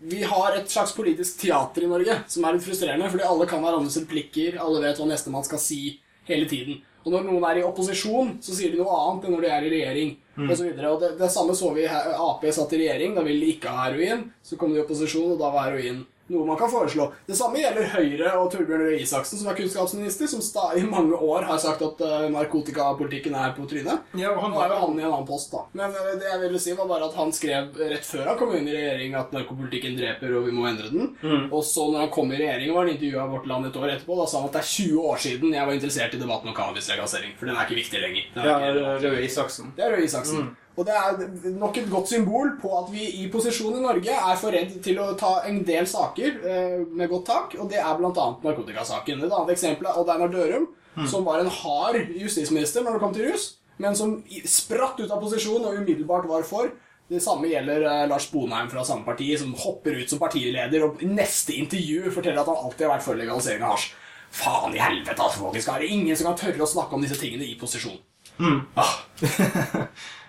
vi 0.00 0.22
har 0.26 0.56
et 0.56 0.70
slags 0.72 0.94
politisk 0.96 1.42
teater 1.42 1.84
i 1.84 1.90
Norge 1.90 2.22
som 2.32 2.46
er 2.46 2.56
litt 2.56 2.64
frustrerende, 2.64 3.10
fordi 3.12 3.26
alle 3.28 3.48
kan 3.50 3.60
hverandres 3.62 4.00
replikker, 4.00 4.56
alle 4.62 4.80
vet 4.82 4.98
hva 4.98 5.10
nestemann 5.10 5.46
skal 5.46 5.60
si 5.62 5.82
hele 6.30 6.48
tiden. 6.48 6.80
Og 7.04 7.14
når 7.14 7.26
noen 7.26 7.44
er 7.48 7.60
i 7.60 7.64
opposisjon, 7.64 8.34
så 8.44 8.54
sier 8.56 8.72
de 8.72 8.80
noe 8.80 8.96
annet 8.96 9.26
enn 9.26 9.34
når 9.36 9.44
de 9.44 9.50
er 9.50 9.66
i 9.66 9.72
regjering. 9.72 10.10
Mm. 10.36 10.46
Og, 10.46 10.52
så 10.56 10.66
videre. 10.66 10.90
og 10.90 11.00
det, 11.00 11.10
det 11.20 11.30
samme 11.32 11.54
så 11.56 11.70
vi 11.76 11.86
Ap 11.88 12.44
satt 12.52 12.74
i 12.76 12.80
regjering. 12.82 13.14
Da 13.16 13.24
ville 13.24 13.44
de 13.44 13.54
ikke 13.54 13.72
ha 13.72 13.86
heroin. 13.86 14.26
Så 14.44 14.58
kom 14.60 14.74
de 14.74 14.80
i 14.80 14.82
opposisjon, 14.82 15.32
og 15.34 15.40
da 15.40 15.48
var 15.54 15.70
heroin 15.70 16.02
noe 16.30 16.46
man 16.46 16.58
kan 16.60 16.70
foreslå. 16.70 17.08
Det 17.26 17.36
samme 17.38 17.60
gjelder 17.60 17.88
Høyre 17.94 18.32
og 18.38 18.50
Torbjørn 18.52 18.84
Røe 18.86 19.00
Isaksen, 19.02 19.40
som 19.40 19.50
er 19.50 19.58
kunnskapsminister, 19.58 20.30
som 20.30 20.44
i 20.78 20.84
mange 20.86 21.16
år 21.16 21.46
har 21.48 21.58
sagt 21.62 21.82
at 21.84 22.02
uh, 22.04 22.26
narkotikapolitikken 22.32 23.34
er 23.34 23.54
på 23.56 23.66
trynet. 23.70 24.06
Ja, 24.18 24.32
han 24.38 24.54
er 24.54 24.74
jo 24.74 24.80
han 24.84 24.98
i 24.98 25.04
en 25.04 25.10
annen 25.10 25.28
post, 25.28 25.50
da. 25.54 25.64
Men 25.76 25.94
uh, 25.96 26.12
det 26.20 26.28
jeg 26.28 26.42
ville 26.44 26.62
si, 26.62 26.74
var 26.78 26.88
bare 26.90 27.10
at 27.10 27.18
han 27.18 27.34
skrev 27.34 27.76
rett 27.90 28.06
før 28.06 28.30
han 28.30 28.38
kom 28.40 28.54
inn 28.56 28.70
i 28.70 28.76
regjering 28.76 29.18
at 29.18 29.34
narkopolitikken 29.36 29.98
dreper, 29.98 30.36
og 30.38 30.48
vi 30.48 30.56
må 30.56 30.68
endre 30.70 30.92
den. 30.92 31.12
Mm. 31.20 31.50
Og 31.50 31.64
så, 31.66 31.88
når 31.90 32.06
han 32.06 32.14
kom 32.14 32.32
i 32.32 32.40
regjering, 32.40 32.72
var 32.74 32.86
han 32.86 32.94
intervjua 32.94 33.28
Vårt 33.34 33.50
Land 33.50 33.70
et 33.70 33.80
år 33.80 33.94
etterpå. 33.96 34.18
Da 34.22 34.30
sa 34.30 34.40
han 34.40 34.50
at 34.50 34.58
det 34.58 34.64
er 34.64 34.72
20 34.72 35.10
år 35.10 35.22
siden 35.26 35.54
jeg 35.56 35.66
var 35.68 35.78
interessert 35.78 36.16
i 36.16 36.22
debatten 36.22 36.52
om 36.52 36.56
cannabislegalisering. 36.56 37.36
For 37.40 37.50
den 37.50 37.58
er 37.58 37.68
ikke 37.68 37.80
viktig 37.82 38.02
lenger. 38.02 38.32
Det 38.36 38.46
er 38.46 38.80
ja, 38.80 38.96
Røe 39.04 39.22
Isaksen. 39.26 39.74
Det 39.76 39.86
er 39.86 39.96
Røe 39.96 40.06
Isaksen. 40.06 40.50
Mm. 40.50 40.58
Og 40.80 40.86
det 40.88 40.96
er 40.96 41.50
nok 41.60 41.76
et 41.76 41.88
godt 41.92 42.08
symbol 42.08 42.54
på 42.60 42.70
at 42.78 42.86
vi 42.88 43.04
i 43.20 43.26
posisjon 43.32 43.76
i 43.76 43.82
Norge 43.84 44.14
er 44.16 44.36
for 44.40 44.54
redd 44.56 44.78
til 44.80 44.96
å 45.02 45.10
ta 45.20 45.34
en 45.44 45.58
del 45.68 45.84
saker 45.88 46.38
eh, 46.40 46.76
med 46.88 47.10
godt 47.10 47.26
tak, 47.28 47.56
og 47.60 47.68
det 47.68 47.82
er 47.82 47.98
bl.a. 47.98 48.28
narkotikasaken. 48.40 49.26
Et 49.26 49.34
annet 49.34 49.52
eksempel 49.52 49.90
er 49.90 49.98
Odd 50.00 50.12
Einar 50.14 50.30
Dørum, 50.32 50.70
mm. 50.94 51.08
som 51.10 51.26
var 51.26 51.42
en 51.42 51.52
hard 51.52 52.14
justisminister 52.16 52.86
når 52.86 52.96
det 52.96 53.02
kom 53.02 53.12
til 53.12 53.28
rus, 53.28 53.50
men 53.80 53.98
som 53.98 54.14
spratt 54.48 55.02
ut 55.02 55.10
av 55.10 55.20
posisjon 55.20 55.66
og 55.68 55.82
umiddelbart 55.82 56.28
var 56.30 56.46
for. 56.48 56.72
Det 57.10 57.20
samme 57.20 57.50
gjelder 57.50 57.84
eh, 57.84 58.06
Lars 58.08 58.30
Bonheim 58.32 58.70
fra 58.72 58.84
samme 58.86 59.04
parti, 59.04 59.28
som 59.36 59.52
hopper 59.60 59.98
ut 60.00 60.08
som 60.08 60.22
partileder 60.22 60.86
og 60.86 61.02
i 61.04 61.10
neste 61.10 61.58
intervju 61.60 62.14
forteller 62.14 62.40
at 62.40 62.48
han 62.48 62.62
alltid 62.62 62.86
har 62.86 62.94
vært 62.94 63.04
for 63.04 63.20
legalisering 63.20 63.66
av 63.66 63.76
hasj. 63.76 63.90
Faen 64.30 64.72
i 64.72 64.80
helvete, 64.80 65.18
altså, 65.18 65.42
folkens. 65.42 65.68
Er 65.68 65.82
det 65.82 65.92
ingen 65.92 66.16
som 66.16 66.30
kan 66.30 66.40
tørre 66.40 66.64
å 66.64 66.70
snakke 66.72 66.96
om 66.96 67.04
disse 67.04 67.18
tingene 67.20 67.44
i 67.44 67.58
posisjon? 67.60 67.98
Mm. 68.40 68.62
Ah. 68.80 68.96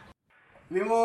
Vi 0.71 0.79
må, 0.87 0.97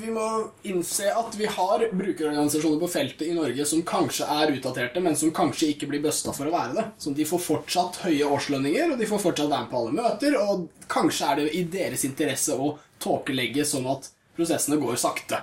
vi 0.00 0.08
må, 0.08 0.26
innse 0.64 1.10
at 1.12 1.34
vi 1.36 1.44
har 1.44 1.82
brukerorganisasjoner 1.92 2.78
på 2.80 2.88
feltet 2.88 3.26
i 3.28 3.34
Norge 3.36 3.66
som 3.68 3.82
kanskje 3.84 4.24
er 4.32 4.52
utdaterte, 4.54 5.02
men 5.04 5.16
som 5.20 5.32
kanskje 5.36 5.74
ikke 5.74 5.90
blir 5.90 6.00
busta 6.06 6.32
for 6.32 6.48
å 6.48 6.54
være 6.54 6.76
det. 6.78 6.84
Så 6.96 7.12
de 7.12 7.26
får 7.28 7.42
fortsatt 7.44 7.98
høye 8.06 8.30
årslønninger, 8.32 8.94
og 8.94 9.02
de 9.02 9.08
får 9.10 9.20
fortsatt 9.26 9.50
være 9.50 9.66
med 9.66 9.72
på 9.74 9.82
alle 9.82 9.96
møter, 9.98 10.36
og 10.40 10.86
kanskje 10.88 11.28
er 11.28 11.42
det 11.42 11.50
i 11.52 11.60
deres 11.74 12.06
interesse 12.08 12.56
å 12.56 12.70
tåkelegge 13.04 13.66
sånn 13.68 13.90
at 13.92 14.08
prosessene 14.38 14.80
går 14.80 14.96
sakte. 15.02 15.42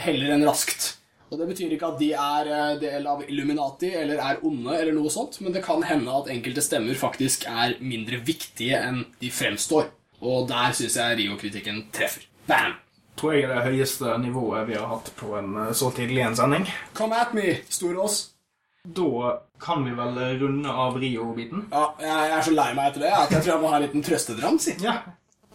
Heller 0.00 0.32
enn 0.38 0.46
raskt. 0.48 0.94
Og 1.28 1.36
Det 1.42 1.48
betyr 1.50 1.74
ikke 1.76 1.90
at 1.92 2.00
de 2.00 2.08
er 2.16 2.50
eh, 2.54 2.78
del 2.80 3.08
av 3.10 3.20
Illuminati 3.26 3.90
eller 3.98 4.22
er 4.22 4.40
onde, 4.46 4.78
eller 4.78 4.96
noe 4.96 5.12
sånt, 5.12 5.42
men 5.44 5.52
det 5.52 5.64
kan 5.66 5.84
hende 5.84 6.14
at 6.22 6.30
enkelte 6.32 6.64
stemmer 6.64 6.96
faktisk 6.96 7.44
er 7.50 7.76
mindre 7.84 8.22
viktige 8.24 8.80
enn 8.80 9.04
de 9.20 9.32
fremstår. 9.34 9.92
Og 10.24 10.48
der 10.48 10.72
syns 10.78 10.96
jeg 11.00 11.20
Rio-kritikken 11.20 11.84
treffer. 11.92 12.24
Bam! 12.48 12.78
Tror 13.16 13.32
jeg 13.34 13.46
er 13.46 13.54
det 13.54 13.64
høyeste 13.68 14.18
nivået 14.22 14.68
vi 14.68 14.78
har 14.78 14.86
hatt 14.90 15.10
på 15.18 15.34
en 15.38 15.56
eh, 15.66 15.72
så 15.72 15.90
tidlig 15.94 16.22
en 16.26 16.36
sending. 16.36 16.68
Come 16.94 17.20
at 17.20 17.34
me, 17.34 17.58
Storås. 17.70 18.30
Da 18.84 19.38
kan 19.60 19.84
vi 19.84 19.90
vel 19.96 20.18
runde 20.42 20.68
av 20.68 20.96
Rio-biten? 21.00 21.68
Ja, 21.72 21.84
jeg 22.00 22.32
er 22.36 22.42
så 22.44 22.52
lei 22.52 22.70
meg 22.76 22.90
etter 22.90 23.06
det 23.06 23.12
at 23.16 23.30
jeg 23.32 23.44
tror 23.44 23.52
jeg 23.54 23.62
må 23.62 23.70
ha 23.72 23.78
en 23.78 23.86
liten 23.86 24.04
trøstedram, 24.04 24.58
si. 24.60 24.74
Ja, 24.84 24.98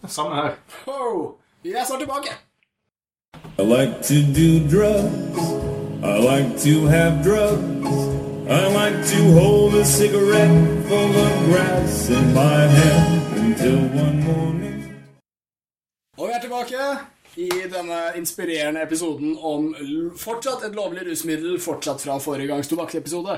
samme 0.08 0.34
her. 0.34 0.56
Oh, 0.90 1.36
vi 1.62 1.76
er 1.76 1.84
snart 1.86 2.02
tilbake. 2.02 2.34
I 3.58 3.62
like 3.62 4.02
to 4.02 4.18
do 4.34 4.58
drugs. 4.66 5.38
I 6.02 6.16
like 6.18 6.58
to 6.64 6.86
have 6.86 7.22
drugs. 7.22 8.20
I 8.48 8.66
like 8.66 8.98
to 9.14 9.20
hold 9.38 9.74
a 9.74 9.84
cigarette 9.84 10.88
full 10.88 11.14
of 11.14 11.32
grass 11.46 12.08
in 12.08 12.34
my 12.34 12.66
hand 12.66 13.38
until 13.38 13.78
one 14.02 14.24
morning. 14.24 15.04
Og 16.18 16.28
vi 16.28 16.32
er 16.32 16.40
tilbake 16.40 16.76
i 17.38 17.48
denne 17.70 17.98
inspirerende 18.18 18.82
episoden 18.82 19.36
om 19.38 19.70
fortsatt 20.18 20.64
et 20.66 20.76
lovlig 20.76 21.04
rusmiddel, 21.06 21.58
fortsatt 21.62 22.02
fra 22.02 22.18
forrige 22.22 22.50
gangs 22.50 22.70
tobakksepisode. 22.70 23.36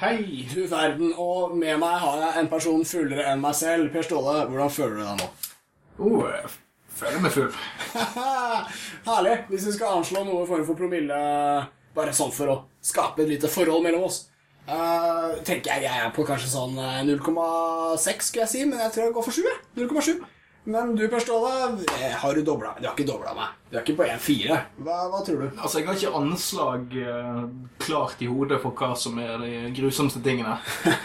Hei! 0.00 0.48
Du 0.50 0.64
verden. 0.66 1.12
Og 1.16 1.54
med 1.56 1.78
meg 1.78 2.00
har 2.02 2.22
jeg 2.24 2.40
en 2.40 2.48
person 2.50 2.86
fullere 2.88 3.28
enn 3.30 3.42
meg 3.42 3.54
selv. 3.54 3.92
Per 3.94 4.06
Ståle, 4.06 4.40
hvordan 4.50 4.72
føler 4.74 4.96
du 4.96 5.04
deg 5.04 5.20
nå? 5.20 5.28
Oh, 5.98 6.24
jeg 6.26 6.50
føler 6.98 7.22
meg 7.22 7.36
full. 7.36 7.52
Herlig. 9.08 9.36
Hvis 9.52 9.68
vi 9.68 9.76
skal 9.76 10.00
anslå 10.00 10.24
noe 10.26 10.46
form 10.48 10.66
for 10.66 10.78
promille, 10.78 11.20
bare 11.94 12.16
sånn 12.16 12.34
for 12.34 12.54
å 12.54 12.58
skape 12.82 13.22
et 13.22 13.30
lite 13.30 13.50
forhold 13.52 13.86
mellom 13.86 14.08
oss, 14.08 14.24
uh, 14.66 15.38
tenker 15.46 15.76
jeg 15.76 15.86
jeg 15.86 16.02
er 16.08 16.10
på 16.16 16.26
kanskje 16.26 16.50
sånn 16.56 16.74
0,6, 16.74 17.14
eh, 17.14 18.18
skulle 18.18 18.44
jeg 18.48 18.52
si, 18.56 18.66
men 18.66 18.82
jeg 18.82 18.96
tror 18.96 19.06
jeg 19.06 19.16
går 19.20 19.28
for 19.30 19.38
7. 19.38 19.54
0,7. 19.78 20.26
Men 20.68 20.96
du, 20.96 21.08
Per 21.08 21.18
Ståle, 21.18 21.78
eh, 22.00 22.12
har 22.12 22.34
du 22.34 22.42
dobla 22.42 22.74
Du 22.80 22.86
har 22.86 22.92
ikke 22.92 23.06
dobla 23.08 23.32
meg. 23.32 23.54
Du 23.70 23.78
er 23.78 23.86
ikke 23.86 23.94
på 23.96 24.04
1,4. 24.04 24.56
Hva, 24.84 24.96
hva, 25.08 25.20
tror 25.24 25.40
du? 25.40 25.46
Altså, 25.56 25.78
Jeg 25.80 25.86
har 25.88 25.96
ikke 25.96 26.18
anslag 26.18 26.96
eh, 27.00 27.38
klart 27.80 28.20
i 28.20 28.28
hodet 28.28 28.58
for 28.60 28.76
hva 28.76 28.90
som 29.00 29.16
er 29.22 29.38
de 29.40 29.52
grusomste 29.78 30.20
tingene. 30.20 30.58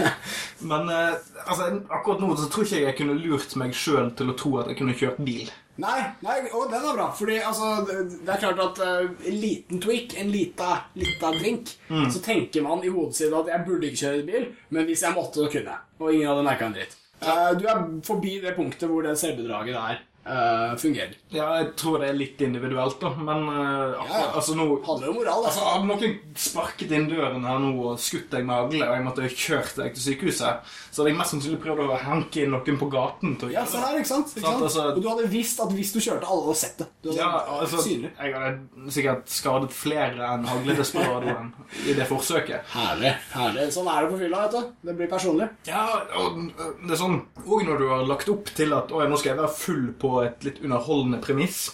Men 0.70 0.92
eh, 0.92 1.16
altså, 1.46 1.70
akkurat 1.88 2.20
nå 2.20 2.36
så 2.36 2.50
tror 2.52 2.68
ikke 2.68 2.82
jeg 2.82 2.90
jeg 2.90 2.98
kunne 2.98 3.16
lurt 3.22 3.56
meg 3.62 3.72
sjøl 3.72 4.12
til 4.20 4.34
å 4.34 4.36
tro 4.42 4.52
at 4.60 4.72
jeg 4.74 4.82
kunne 4.82 4.96
kjørt 5.00 5.22
bil. 5.24 5.54
Nei, 5.80 6.02
nei, 6.26 6.36
og 6.52 6.68
den 6.74 6.84
er 6.84 6.98
bra. 6.98 7.06
Fordi 7.16 7.38
altså, 7.40 7.70
det 7.88 8.34
er 8.34 8.42
klart 8.42 8.60
at 8.66 8.82
eh, 8.84 9.14
en 9.32 9.38
liten 9.46 9.80
tweak, 9.86 10.18
en 10.20 10.34
lita, 10.34 10.74
lita 11.00 11.32
drink, 11.38 11.72
så 11.88 12.20
tenker 12.26 12.68
man 12.68 12.84
i 12.84 12.92
hodet 12.92 13.22
sitt 13.22 13.40
at 13.40 13.54
jeg 13.56 13.64
burde 13.70 13.88
ikke 13.88 14.04
kjøre 14.04 14.28
bil, 14.28 14.52
men 14.76 14.92
hvis 14.92 15.06
jeg 15.08 15.16
måtte, 15.16 15.40
så 15.40 15.48
kunne 15.56 15.72
jeg. 15.72 15.88
Og 16.04 16.12
ingen 16.12 16.34
hadde 16.34 16.46
merka 16.50 16.68
en 16.68 16.76
dritt. 16.76 17.00
Eh, 17.24 17.52
du 17.60 17.68
er 17.70 17.84
forbi 18.04 18.40
det 18.44 18.56
punktet 18.58 18.90
hvor 18.90 19.06
det 19.06 19.14
selvbedraget 19.20 19.76
der 19.76 20.02
eh, 20.26 20.76
fungerer. 20.80 21.16
Ja, 21.34 21.48
jeg 21.60 21.76
tror 21.80 22.00
det 22.00 22.10
er 22.10 22.18
litt 22.18 22.42
individuelt, 22.42 23.00
da. 23.02 23.10
Men 23.18 23.48
uh, 23.50 23.94
Ja, 23.98 24.06
ja. 24.08 24.28
altså 24.38 24.56
nå 24.56 24.68
handler 24.86 25.10
om 25.10 25.16
moral. 25.20 25.46
Altså, 25.46 25.60
Altså. 25.64 25.70
Hadde 25.74 25.88
noen 25.90 26.16
sparket 26.36 26.92
inn 26.92 27.08
døren 27.10 27.44
her 27.46 27.60
nå 27.60 27.72
og 27.92 28.00
skutt 28.00 28.30
deg 28.32 28.46
med 28.46 28.56
hagle, 28.56 28.88
og 28.88 28.96
jeg 28.98 29.06
måtte 29.08 29.30
kjørt 29.34 29.76
deg 29.78 29.94
til 29.96 30.04
sykehuset, 30.08 30.72
så 30.94 31.02
hadde 31.02 31.12
jeg 31.14 31.18
mest 31.20 31.34
sannsynlig 31.36 31.60
prøvd 31.64 31.84
å 31.88 31.98
hanke 32.04 32.44
inn 32.44 32.52
noen 32.54 32.78
på 32.80 32.90
gaten 32.94 33.36
til 33.40 33.50
å 33.50 33.52
Ja, 33.54 33.66
se 33.66 33.78
her, 33.82 33.98
ikke 34.00 34.12
sant? 34.12 34.34
Ikke 34.38 34.46
Sant, 34.48 34.64
altså- 34.68 34.88
og 34.96 35.02
du 35.02 35.10
hadde 35.10 35.28
visst 35.32 35.60
at 35.64 35.72
hvis 35.74 35.94
du 35.94 36.00
kjørte, 36.00 36.26
alle 36.30 36.46
hadde 36.48 36.58
sett 36.64 36.78
det. 36.78 36.88
Hadde 37.06 37.18
Ja, 37.18 37.32
altså, 37.60 37.78
synlig. 37.84 38.12
jeg 38.20 38.34
hadde 38.34 38.92
sikkert 38.98 39.28
skadet 39.30 39.72
flere 39.72 40.30
enn 40.34 40.46
hagledesperadoen 40.50 41.52
i 41.90 41.94
det 41.98 42.08
forsøket. 42.10 42.62
Herlig. 42.74 43.14
herlig. 43.34 43.68
Sånn 43.74 43.88
er 43.90 44.02
det 44.06 44.12
på 44.14 44.20
fylla. 44.20 44.44
vet 44.48 44.52
du. 44.52 44.74
Det 44.88 44.96
blir 44.98 45.08
personlig. 45.10 45.50
Ja, 45.68 45.86
og 46.18 46.38
det 46.84 46.92
er 46.92 47.00
sånn 47.00 47.22
Og 47.48 47.64
når 47.66 47.78
du 47.80 47.88
har 47.90 48.04
lagt 48.08 48.30
opp 48.30 48.46
til 48.56 48.74
at 48.74 48.88
nå 48.90 49.18
skal 49.20 49.34
jeg 49.34 49.38
være 49.42 49.54
full 49.58 49.88
på 50.00 50.13
et 50.22 50.48
litt 50.48 50.62
underholdende 50.64 51.20
premiss, 51.24 51.66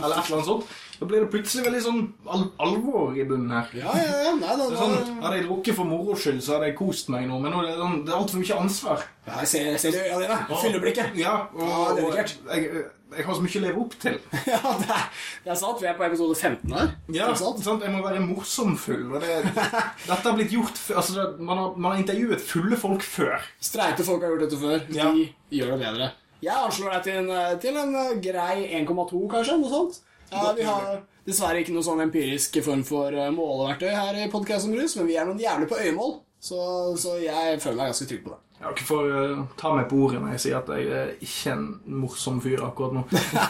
eller 0.00 0.16
et 0.18 0.24
eller 0.26 0.38
annet 0.38 0.50
sånt, 0.52 0.72
da 0.94 1.08
blir 1.10 1.24
det 1.24 1.30
plutselig 1.32 1.64
veldig 1.66 1.80
sånn 1.82 2.02
al 2.30 2.44
alvor 2.62 3.16
i 3.18 3.24
bunnen 3.26 3.50
her. 3.50 3.70
Ja, 3.76 3.94
ja, 3.98 4.18
ja. 4.28 4.34
Nei, 4.38 4.50
er 4.52 4.60
da, 4.60 4.66
sånn, 4.78 5.18
Hadde 5.24 5.38
jeg 5.40 5.46
drukket 5.48 5.76
for 5.76 5.90
moro 5.90 6.14
skyld, 6.18 6.42
så 6.44 6.54
hadde 6.56 6.70
jeg 6.70 6.78
kost 6.78 7.10
meg 7.12 7.26
nå, 7.28 7.40
men 7.42 7.52
nå 7.52 7.62
er 7.64 7.72
det, 7.72 7.78
sånn, 7.80 7.96
det 8.06 8.14
er 8.14 8.20
altfor 8.20 8.42
mye 8.42 8.58
ansvar. 8.62 9.06
Ja, 9.26 9.40
jeg 9.42 9.50
ser, 9.50 9.70
ser 9.82 9.96
i 9.98 10.04
øynene 10.04 10.22
dine. 10.28 10.60
Fylleblikket. 10.62 11.18
Ja, 11.18 11.34
og, 11.56 11.64
og 11.66 11.98
dedikert. 11.98 12.36
jeg, 12.46 12.86
jeg 13.14 13.26
har 13.26 13.36
så 13.36 13.44
mye 13.44 13.60
å 13.60 13.64
leve 13.66 13.84
opp 13.84 13.98
til. 14.06 14.18
Ja, 14.54 14.60
det 14.80 14.88
er, 14.96 15.04
det 15.44 15.54
er 15.54 15.60
sant. 15.60 15.82
Vi 15.82 15.90
er 15.90 15.98
på 15.98 16.06
episode 16.06 16.38
15 16.38 16.74
her. 16.78 16.90
Ja, 17.14 17.30
sant? 17.38 17.62
sant? 17.66 17.84
Jeg 17.84 17.94
må 17.94 18.02
være 18.06 18.22
morsomfull. 18.24 19.06
Og 19.10 19.22
det, 19.24 19.38
dette 20.08 20.20
har 20.24 20.36
blitt 20.38 20.54
gjort 20.54 20.78
altså, 20.94 21.30
man, 21.38 21.58
har, 21.58 21.78
man 21.78 21.94
har 21.94 22.02
intervjuet 22.04 22.42
fulle 22.44 22.78
folk 22.80 23.06
før. 23.06 23.42
Streite 23.62 24.06
folk 24.06 24.22
har 24.24 24.34
gjort 24.34 24.46
dette 24.46 24.60
før. 24.62 24.84
Ja. 24.94 25.10
De 25.14 25.58
gjør 25.58 25.74
det 25.74 25.82
bedre. 25.84 26.14
Jeg 26.44 26.60
anslår 26.68 26.96
deg 26.96 27.04
til 27.06 27.18
en, 27.22 27.30
eh, 27.32 27.56
til 27.62 27.80
en 27.80 27.94
eh, 28.00 28.14
grei 28.20 28.56
1,2, 28.82 29.22
kanskje. 29.32 29.58
Noe 29.60 29.72
sånt. 29.72 30.00
Ja, 30.32 30.50
vi 30.56 30.66
har 30.66 31.02
dessverre 31.24 31.62
ikke 31.62 31.72
noe 31.72 31.86
sånn 31.86 32.02
empirisk 32.04 32.58
form 32.64 32.82
for 32.86 33.14
eh, 33.14 33.32
måleverktøy 33.32 33.92
her 33.94 34.18
i 34.24 34.30
Podcast 34.32 34.68
om 34.68 34.74
rus, 34.76 34.96
men 34.98 35.08
vi 35.08 35.16
er 35.20 35.28
noen 35.28 35.40
jævlig 35.40 35.70
på 35.70 35.78
øyemål, 35.80 36.18
så, 36.42 36.58
så 37.00 37.16
jeg 37.22 37.60
føler 37.62 37.80
meg 37.80 37.92
ganske 37.92 38.08
trygg 38.10 38.24
på 38.26 38.34
det. 38.34 38.40
Ja, 38.64 38.70
Dere 38.72 38.86
får 38.88 39.08
øh, 39.12 39.40
ta 39.60 39.74
meg 39.76 39.88
på 39.90 39.98
ordet 40.06 40.22
når 40.22 40.34
jeg 40.34 40.42
sier 40.46 40.60
at 40.62 40.70
jeg 40.72 40.86
er 40.88 41.10
ikke 41.24 41.52
en 41.52 41.64
morsom 42.00 42.38
fyr 42.40 42.62
akkurat 42.64 42.94
nå. 42.96 43.02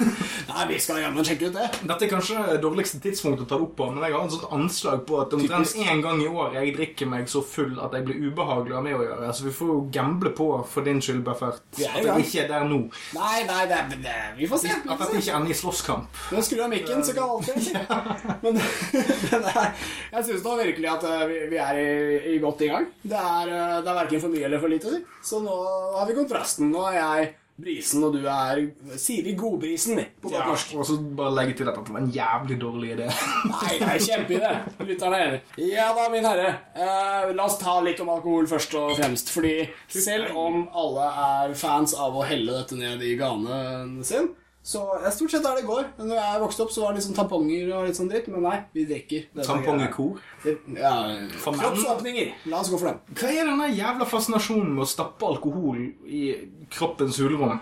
Nei, 0.51 0.65
vi 0.73 0.79
skal 0.83 1.03
jammen 1.05 1.27
sjekke 1.27 1.53
ut 1.53 1.59
det. 1.59 1.69
Dette 1.87 2.09
er 2.09 2.11
kanskje 2.11 2.47
det 2.49 2.59
dårligste 2.65 2.99
tidspunktet 3.05 3.45
å 3.45 3.51
ta 3.53 3.59
det 3.61 3.69
opp 3.69 3.77
på, 3.79 3.89
men 3.95 4.03
jeg 4.03 4.17
har 4.17 4.25
en 4.27 4.33
sånn 4.33 4.57
anslag 4.59 5.05
på 5.07 5.21
at 5.23 5.37
omtrent 5.37 5.77
én 5.85 6.03
gang 6.03 6.23
i 6.25 6.27
år 6.31 6.59
jeg 6.59 6.75
drikker 6.81 7.11
meg 7.13 7.31
så 7.31 7.45
full 7.47 7.79
at 7.85 7.95
jeg 7.95 8.09
blir 8.09 8.27
ubehagelig 8.27 8.75
av 8.75 8.83
meg 8.89 8.95
med 8.95 9.03
å 9.03 9.07
gjøre. 9.09 9.31
Så 9.35 9.47
vi 9.47 9.55
får 9.55 9.71
jo 9.71 9.79
gamble 9.95 10.35
på 10.35 10.49
for 10.71 10.87
din 10.87 11.01
skyld, 11.05 11.23
Buffert, 11.27 11.63
er 11.79 11.95
at 11.95 12.09
jeg 12.09 12.27
ikke 12.27 12.43
er 12.45 12.51
der 12.51 12.67
nå. 12.69 12.81
Nei, 13.15 13.39
nei, 13.49 13.63
det, 13.71 13.81
det, 14.05 14.17
vi 14.39 14.49
får 14.51 14.63
se. 14.65 14.75
At 14.83 15.01
dette 15.01 15.23
ikke 15.23 15.39
ender 15.39 15.55
i 15.55 15.59
slåsskamp. 15.59 16.21
Men 16.33 16.47
skrur 16.47 16.65
jeg 16.65 16.73
mikken, 16.75 17.05
så 17.07 17.17
kan 17.17 17.35
alt 17.35 17.51
skje. 17.69 17.85
Men, 18.45 18.61
er, 19.55 19.89
jeg 20.13 20.29
syns 20.29 20.45
da 20.45 20.59
virkelig 20.61 20.91
at 20.91 21.09
eh, 21.09 21.25
vi, 21.31 21.41
vi 21.55 21.61
er 21.63 21.81
i, 21.81 21.89
i 22.35 22.39
godt 22.43 22.65
i 22.67 22.71
gang. 22.71 22.89
Det 23.03 23.19
er, 23.19 23.55
eh, 23.55 23.77
det 23.85 23.93
er 23.93 24.01
verken 24.03 24.25
for 24.27 24.35
mye 24.35 24.49
eller 24.49 24.63
for 24.63 24.73
lite. 24.73 25.04
Så 25.25 25.41
nå 25.45 25.55
har 25.99 26.07
vi 26.11 26.17
kontrasten. 26.19 26.71
Nå 26.75 26.85
er 26.91 26.99
jeg 27.01 27.33
brisen, 27.55 28.03
og 28.03 28.17
du 28.17 28.25
er 28.27 28.59
Siri 28.99 29.37
Godbrisen, 29.39 30.01
på 30.21 30.27
godt 30.27 30.35
Ja, 30.41 30.47
norsk. 30.49 30.73
og 30.75 30.87
så 30.89 30.97
bare 31.15 31.31
legge 31.37 31.55
til 31.61 31.69
at 31.71 31.77
det 31.79 31.93
var 31.95 32.01
en 32.03 32.11
jævlig 32.11 32.57
dårlig 32.59 32.89
idé. 32.97 33.07
Nei, 33.53 33.77
det 33.79 33.91
er 33.93 34.03
kjempeidé. 34.09 34.51
Lytterne 34.89 35.21
er 35.21 35.27
enig. 35.29 35.41
Ja 35.71 35.87
da, 35.95 36.09
min 36.11 36.27
herre. 36.27 36.49
Eh, 36.75 37.31
la 37.39 37.47
oss 37.47 37.61
ta 37.63 37.77
litt 37.87 38.03
om 38.03 38.11
alkohol 38.11 38.49
først 38.51 38.75
og 38.81 38.97
fremst. 38.99 39.31
Fordi 39.31 39.55
selv 39.87 40.35
om 40.37 40.65
alle 40.75 41.07
er 41.29 41.55
fans 41.55 41.95
av 41.95 42.17
å 42.19 42.27
helle 42.27 42.59
dette 42.59 42.75
ned 42.81 43.03
i 43.07 43.15
ganen 43.21 44.01
sin, 44.03 44.33
så 44.65 45.01
ja, 45.05 45.11
stort 45.13 45.31
sett 45.31 45.43
der 45.45 45.59
det 45.61 45.67
går. 45.69 45.91
Men 45.99 46.07
når 46.09 46.17
jeg 46.17 46.41
vokste 46.41 46.65
opp, 46.65 46.71
så 46.73 46.87
var 46.87 46.95
det 46.97 47.03
sånn 47.05 47.17
tamponger 47.19 47.69
og 47.77 47.85
litt 47.85 47.99
sånn 47.99 48.09
dritt. 48.09 48.31
Men 48.33 48.47
nei, 48.47 48.55
vi 48.73 48.87
drikker. 48.89 49.27
Tampongekor. 49.45 50.23
Ja. 50.73 50.95
Kroppsåpninger. 51.45 52.31
La 52.49 52.63
oss 52.63 52.71
gå 52.73 52.81
for 52.81 52.89
dem. 52.89 53.03
Hva 53.13 53.29
er 53.29 53.51
denne 53.51 53.69
jævla 53.77 54.09
fascinasjonen 54.09 54.71
med 54.73 54.87
å 54.87 54.89
stappe 54.89 55.29
alkohol 55.29 55.83
i 56.09 56.23
kroppens 56.73 57.21
hulrom? 57.21 57.59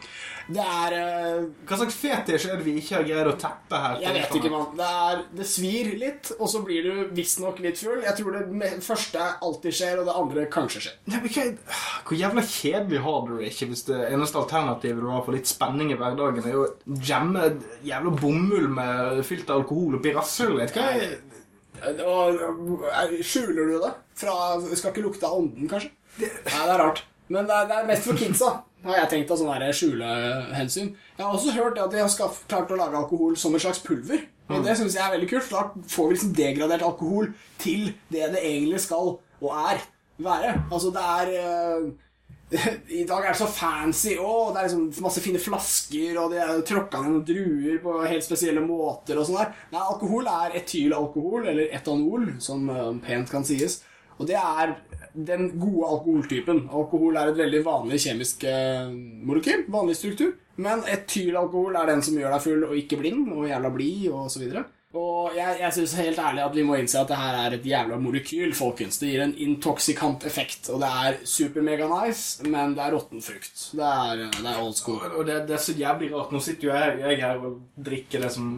Det 0.53 0.62
er 0.62 0.95
uh, 0.95 1.45
Hva 1.69 1.79
slags 1.79 1.97
fetisj 1.97 2.49
er 2.51 2.59
det 2.59 2.67
vi 2.67 2.75
ikke 2.81 2.97
har 2.99 3.07
greid 3.07 3.31
å 3.31 3.35
teppe 3.41 3.79
her? 3.83 3.99
Jeg 4.03 4.17
vet 4.17 4.37
ikke, 4.38 4.51
mann. 4.53 4.73
Det, 4.79 4.88
er, 5.07 5.23
det 5.38 5.47
svir 5.49 5.91
litt, 6.01 6.33
og 6.38 6.51
så 6.51 6.62
blir 6.67 6.87
du 6.87 7.12
visstnok 7.17 7.59
litt 7.65 7.79
full. 7.83 8.03
Jeg 8.03 8.19
tror 8.19 8.38
det 8.38 8.71
første 8.87 9.27
alltid 9.43 9.79
skjer, 9.79 10.03
og 10.03 10.11
det 10.11 10.17
andre 10.23 10.47
kanskje 10.53 10.85
skjer. 10.87 10.97
Nei, 11.11 11.23
men 11.25 11.35
hva, 11.35 11.79
hvor 12.07 12.19
jævla 12.19 12.47
kjedelig 12.47 13.03
har 13.07 13.21
du 13.27 13.35
det 13.41 13.53
ikke 13.53 13.71
hvis 13.73 13.87
det 13.91 14.01
eneste 14.09 14.43
alternativet 14.43 15.03
du 15.03 15.11
har 15.11 15.27
for 15.27 15.37
litt 15.37 15.51
spenning 15.51 15.95
i 15.95 15.99
hverdagen, 15.99 16.47
er 16.47 16.59
å 16.59 16.67
jamme 17.07 17.47
jævla 17.87 18.13
bomull 18.21 18.69
med 18.73 19.23
fylt 19.27 19.51
alkohol 19.51 19.99
oppi 19.99 20.13
rasshølet? 20.17 20.75
Hva 20.75 20.89
er 20.97 21.15
Og 22.07 22.43
eh, 22.89 23.17
Skjuler 23.27 23.73
du 23.73 23.79
det? 23.83 23.95
Fra, 24.19 24.35
skal 24.75 24.93
ikke 24.93 25.07
lukte 25.07 25.27
av 25.27 25.41
ånden, 25.41 25.71
kanskje? 25.71 25.91
Nei, 26.21 26.29
det 26.53 26.75
er 26.75 26.79
rart. 26.79 27.03
Men 27.33 27.49
det 27.49 27.57
er, 27.57 27.67
det 27.71 27.79
er 27.79 27.89
mest 27.89 28.07
for 28.07 28.19
kidsa, 28.19 28.51
har 28.85 28.99
jeg 28.99 29.11
tenkt 29.13 29.33
av 29.33 29.41
sånne 29.41 29.71
skjulehensyn. 29.73 30.93
Jeg 31.17 31.25
har 31.25 31.33
også 31.33 31.55
hørt 31.57 31.81
at 31.81 31.95
de 31.95 32.03
har 32.03 32.37
klart 32.51 32.75
å 32.75 32.79
lage 32.79 32.99
alkohol 32.99 33.39
som 33.41 33.55
et 33.57 33.65
slags 33.65 33.81
pulver. 33.85 34.27
Og 34.53 34.67
det 34.67 34.75
syns 34.77 34.97
jeg 34.99 35.05
er 35.07 35.15
veldig 35.15 35.29
kult. 35.31 35.53
Da 35.53 35.93
får 35.95 36.09
vi 36.09 36.17
liksom 36.17 36.33
degradert 36.37 36.85
alkohol 36.85 37.31
til 37.63 37.93
det 38.13 38.29
det 38.35 38.43
egentlig 38.43 38.83
skal 38.85 39.15
og 39.43 39.51
er 39.73 39.81
være. 40.23 40.55
Altså, 40.71 40.93
det 40.95 41.05
er 41.17 41.33
eh, 41.41 41.87
I 43.01 43.05
dag 43.09 43.25
er 43.25 43.33
det 43.33 43.38
så 43.41 43.49
fancy 43.49 44.17
òg. 44.21 44.53
Det 44.53 44.61
er 44.61 44.69
liksom 44.69 45.05
masse 45.05 45.23
fine 45.25 45.41
flasker, 45.41 46.19
og 46.21 46.33
de 46.33 46.41
er 46.43 46.65
tråkka 46.69 47.01
ned 47.01 47.15
noen 47.15 47.25
druer 47.29 47.79
på 47.85 47.95
helt 48.05 48.27
spesielle 48.27 48.65
måter. 48.65 49.19
og 49.19 49.29
sånn 49.29 49.41
der. 49.41 49.55
Nei, 49.73 49.81
alkohol 49.83 50.29
er 50.33 50.59
etylalkohol, 50.61 51.49
eller 51.53 51.73
etanol, 51.79 52.29
som 52.45 52.69
eh, 52.73 52.91
pent 53.07 53.33
kan 53.33 53.47
sies. 53.49 53.81
Og 54.19 54.29
det 54.29 54.37
er 54.38 54.77
den 55.12 55.49
gode 55.61 55.88
alkoholtypen. 55.97 56.67
Alkohol 56.73 57.17
er 57.19 57.33
et 57.33 57.41
veldig 57.41 57.65
vanlig 57.67 58.01
kjemisk 58.05 58.45
eh, 58.49 58.93
molekyl. 58.93 59.67
Vanlig 59.73 59.99
struktur. 59.99 60.37
Men 60.62 60.85
etylalkohol 60.88 61.79
er 61.81 61.88
den 61.88 62.05
som 62.05 62.19
gjør 62.21 62.37
deg 62.37 62.45
full 62.45 62.69
og 62.69 62.77
ikke 62.77 63.01
blind, 63.01 63.33
og 63.33 63.49
jævla 63.49 63.73
blid, 63.73 64.09
og 64.12 64.29
så. 64.33 64.45
Og 64.93 65.33
jeg, 65.33 65.57
jeg 65.63 65.73
syns 65.73 65.95
helt 65.97 66.21
ærlig 66.21 66.43
at 66.45 66.57
vi 66.57 66.65
må 66.69 66.77
innse 66.77 67.01
at 67.01 67.09
det 67.09 67.17
her 67.17 67.39
er 67.47 67.57
et 67.57 67.69
jævla 67.69 67.97
molekyl, 68.01 68.53
folkens. 68.57 69.01
Det 69.01 69.09
gir 69.09 69.25
en 69.25 69.33
intoksikant 69.41 70.27
effekt, 70.29 70.69
og 70.69 70.83
det 70.83 70.91
er 71.05 71.17
super-mega-nice, 71.25 72.45
men 72.45 72.77
det 72.77 72.85
er 72.85 72.93
råtten 72.97 73.25
frukt. 73.25 73.65
Det 73.73 73.89
er, 73.89 74.27
det 74.37 74.45
er 74.45 74.61
old 74.61 74.77
school. 74.77 75.01
Og 75.17 75.25
det, 75.29 75.47
det 75.49 75.57
er 75.57 75.65
så 75.65 75.77
jævlig 75.79 76.13
rart. 76.13 76.35
Nå 76.35 76.43
sitter 76.45 76.69
jo 76.69 76.77
jeg, 76.77 77.01
jeg 77.07 77.23
her 77.25 77.41
og 77.41 77.59
drikker 77.89 78.27
det 78.27 78.33
som 78.37 78.53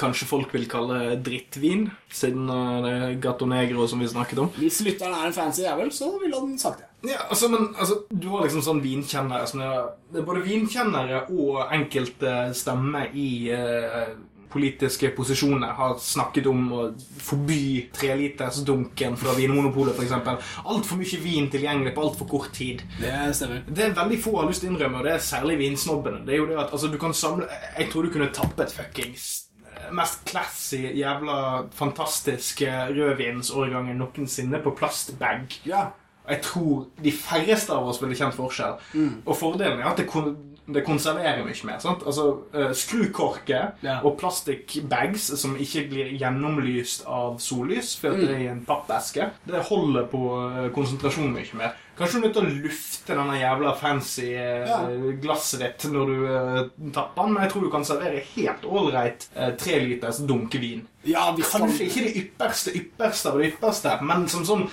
kanskje 0.00 0.26
folk 0.28 0.52
vil 0.54 0.68
kalle 0.70 1.16
drittvin, 1.22 1.88
siden 2.14 2.50
uh, 2.50 2.78
det 2.84 2.92
er 2.94 3.18
Gato 3.22 3.46
Negro 3.48 3.86
som 3.90 4.00
vi 4.02 4.08
snakket 4.10 4.42
om. 4.42 4.52
Hvis 4.58 4.80
lytteren 4.86 5.16
er 5.16 5.28
en 5.28 5.36
fancy 5.36 5.64
jævel, 5.66 5.90
så 5.94 6.12
ville 6.22 6.38
han 6.38 6.56
sagt 6.58 6.82
det. 6.82 6.86
Ja, 7.10 7.22
altså, 7.28 7.48
men 7.48 7.70
altså, 7.78 8.02
Du 8.12 8.28
har 8.34 8.44
liksom 8.44 8.60
sånn 8.64 8.82
vinkjennere 8.84 9.46
som 9.48 9.62
er, 9.64 9.86
det 10.12 10.20
er 10.20 10.26
Både 10.28 10.42
vinkjennere 10.44 11.22
og 11.32 11.72
enkelte 11.72 12.50
stemmer 12.56 13.14
i 13.16 13.48
eh, 13.54 14.10
politiske 14.50 15.10
posisjoner 15.16 15.74
har 15.78 15.96
snakket 16.02 16.48
om 16.50 16.64
å 16.74 16.86
forby 17.22 17.90
trelitersdunken 17.94 19.18
fra 19.20 19.34
Vinmonopolet, 19.38 19.96
f.eks. 19.96 20.48
Altfor 20.64 21.00
mye 21.00 21.20
vin 21.22 21.50
tilgjengelig 21.52 21.94
på 21.96 22.06
altfor 22.06 22.30
kort 22.30 22.50
tid. 22.56 22.82
Det 23.00 23.12
stemmer. 23.36 23.62
Det 23.68 23.86
er 23.86 23.94
veldig 23.98 24.18
få 24.22 24.34
har 24.38 24.50
lyst 24.50 24.64
til 24.64 24.72
å 24.72 24.74
innrømme, 24.74 25.00
og 25.00 25.08
det 25.08 25.14
er 25.16 25.24
særlig 25.30 25.60
vinsnobbene. 25.62 26.24
Det 26.26 26.34
er 26.34 26.42
jo 26.42 26.50
det 26.50 26.58
at, 26.58 26.74
altså, 26.74 26.90
du 26.90 26.98
kan 27.00 27.14
samle 27.16 27.46
Jeg 27.78 27.88
tror 27.92 28.06
du 28.06 28.12
kunne 28.12 28.32
tappet 28.34 28.74
fuckings 28.74 29.26
eh, 29.64 29.88
mest 29.96 30.24
classy, 30.28 30.82
jævla 30.98 31.38
fantastiske 31.76 32.70
rødvinsårgangen 32.94 33.98
noensinne 34.00 34.62
på 34.64 34.74
plastbag. 34.78 35.60
Ja. 35.68 35.88
Jeg 36.30 36.42
tror 36.46 36.84
de 37.02 37.12
færreste 37.14 37.74
av 37.74 37.88
oss 37.90 37.98
ville 38.02 38.14
kjent 38.18 38.36
forskjell. 38.36 38.76
Og 39.24 39.34
fordelen 39.38 39.80
er 39.80 39.88
at 39.90 39.98
det, 39.98 40.06
kon 40.10 40.34
det 40.72 40.84
konserverer 40.86 41.44
mye 41.44 41.66
mer. 41.66 41.78
sant? 41.82 42.02
Altså, 42.06 42.28
uh, 42.54 42.70
Skrukorker 42.76 43.72
Ja. 43.82 43.98
og 44.04 44.18
plastikkbags 44.20 45.30
som 45.40 45.56
ikke 45.60 45.86
blir 45.90 46.10
gjennomlyst 46.20 47.04
av 47.06 47.38
sollys, 47.42 47.96
før 48.00 48.16
det 48.20 48.30
er 48.30 48.42
i 48.44 48.50
en 48.52 48.64
pappeske, 48.66 49.30
det 49.46 49.62
holder 49.70 50.06
på 50.10 50.24
uh, 50.38 50.66
konsentrasjonen 50.74 51.32
mye 51.36 51.56
mer. 51.60 51.78
Kanskje 52.00 52.16
du 52.16 52.20
er 52.22 52.26
nødt 52.28 52.36
til 52.38 52.46
å 52.46 52.60
lufte 52.64 53.16
denne 53.18 53.34
jævla 53.40 53.74
fancy 53.76 54.28
uh, 54.32 54.68
Ja. 54.70 54.78
glasset 55.20 55.60
ditt 55.60 55.84
når 55.92 56.06
du 56.06 56.22
uh, 56.24 56.92
tapper 56.96 57.26
den, 57.26 57.34
men 57.34 57.42
jeg 57.44 57.52
tror 57.52 57.66
du 57.66 57.70
kan 57.74 57.84
servere 57.84 58.22
helt 58.36 58.64
ålreit 58.64 59.28
uh, 59.36 59.50
treliters 59.60 60.22
dunkevin. 60.24 60.86
Ja, 61.04 61.26
Kanskje 61.36 61.86
ikke 61.88 62.06
det 62.06 62.16
ypperste 62.22 62.72
ypperste 62.76 63.30
av 63.32 63.38
det 63.40 63.52
ypperste, 63.52 63.98
men 64.04 64.26
som 64.28 64.44
sånn 64.48 64.66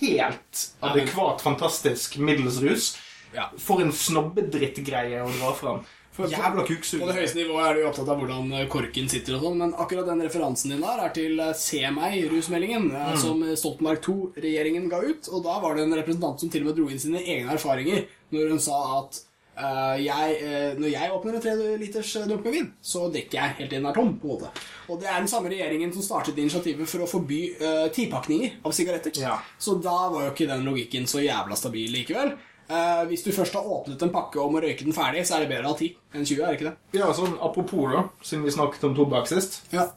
helt 0.00 0.64
adekvat, 0.84 1.40
fantastisk 1.44 2.18
middelsrus. 2.20 2.94
Ja. 3.34 3.48
For 3.58 3.82
en 3.84 3.92
snobbedrittgreie 3.92 5.22
å 5.22 5.30
dra 5.38 5.52
fram. 5.54 5.80
For 6.10 6.26
på- 6.26 6.66
På 7.00 7.06
det 7.06 7.14
høyeste 7.16 7.38
nivået 7.38 7.66
er 7.70 7.74
du 7.74 7.84
opptatt 7.86 8.08
av 8.08 8.18
hvordan 8.18 8.52
eh, 8.52 8.66
korken 8.68 9.08
sitter 9.08 9.36
og 9.36 9.44
sånn, 9.44 9.56
men 9.62 9.72
akkurat 9.78 10.06
den 10.10 10.20
referansen 10.26 10.70
din 10.74 10.82
der 10.82 10.98
er 11.04 11.14
til 11.14 11.38
eh, 11.40 11.52
Se 11.54 11.80
meg, 11.94 12.26
rusmeldingen, 12.32 12.90
mm. 12.90 13.16
som 13.16 13.40
Stoltenberg 13.56 14.02
II-regjeringen 14.02 14.90
ga 14.90 15.00
ut. 15.06 15.30
Og 15.30 15.44
da 15.46 15.60
var 15.62 15.76
det 15.78 15.86
en 15.86 15.94
representant 15.94 16.40
som 16.42 16.50
til 16.50 16.66
og 16.66 16.72
med 16.72 16.76
dro 16.80 16.88
inn 16.90 16.98
sine 17.00 17.22
egne 17.22 17.54
erfaringer 17.54 18.06
når 18.34 18.50
hun 18.56 18.60
sa 18.60 18.82
at 19.00 19.22
Uh, 19.60 19.98
jeg, 20.00 20.36
uh, 20.40 20.78
når 20.80 20.88
jeg 20.88 21.10
åpner 21.12 21.34
en 21.36 21.42
treliters 21.44 22.16
eh, 22.16 22.26
dunk 22.30 22.46
med 22.46 22.54
vin, 22.54 22.68
så 22.80 23.10
drikker 23.12 23.36
jeg 23.36 23.56
helt 23.58 23.68
til 23.68 23.80
den 23.82 23.88
er 23.90 23.92
tom. 23.92 24.14
på 24.16 24.24
en 24.24 24.30
måte. 24.32 24.48
Og 24.88 25.00
det 25.02 25.08
er 25.10 25.18
den 25.18 25.28
samme 25.28 25.50
regjeringen 25.52 25.92
som 25.92 26.04
startet 26.06 26.38
initiativet 26.40 26.88
for 26.88 27.04
å 27.04 27.08
forby 27.10 27.40
uh, 27.60 27.90
tipakninger 27.92 28.54
av 28.64 28.72
sigaretter. 28.72 29.12
Ja. 29.20 29.34
Så 29.60 29.74
da 29.82 30.08
var 30.14 30.24
jo 30.24 30.30
ikke 30.32 30.48
den 30.48 30.64
logikken 30.64 31.04
så 31.10 31.20
jævla 31.20 31.58
stabil 31.58 31.92
likevel. 31.92 32.32
Eh, 32.70 33.00
hvis 33.10 33.24
du 33.26 33.32
først 33.34 33.56
har 33.58 33.66
åpnet 33.66 34.02
en 34.06 34.12
pakke 34.14 34.38
og 34.38 34.52
må 34.54 34.60
røyke 34.62 34.84
den 34.86 34.94
ferdig, 34.94 35.24
så 35.26 35.36
er 35.36 35.42
det 35.44 35.48
bedre 35.50 35.66
å 35.66 35.72
ha 35.72 35.78
10 35.80 35.88
enn 36.14 36.26
20, 36.28 36.42
er 36.44 36.52
det 36.52 36.58
ikke 36.60 36.68
det? 36.68 37.00
Ja, 37.00 37.08
sånn 37.16 37.32
apropos, 37.42 37.88
da, 37.90 38.04
siden 38.22 38.44
vi 38.46 38.52
snakket 38.54 38.84
om 38.86 38.94
tobakk 38.94 39.26
sist, 39.26 39.56
Ja. 39.74 39.88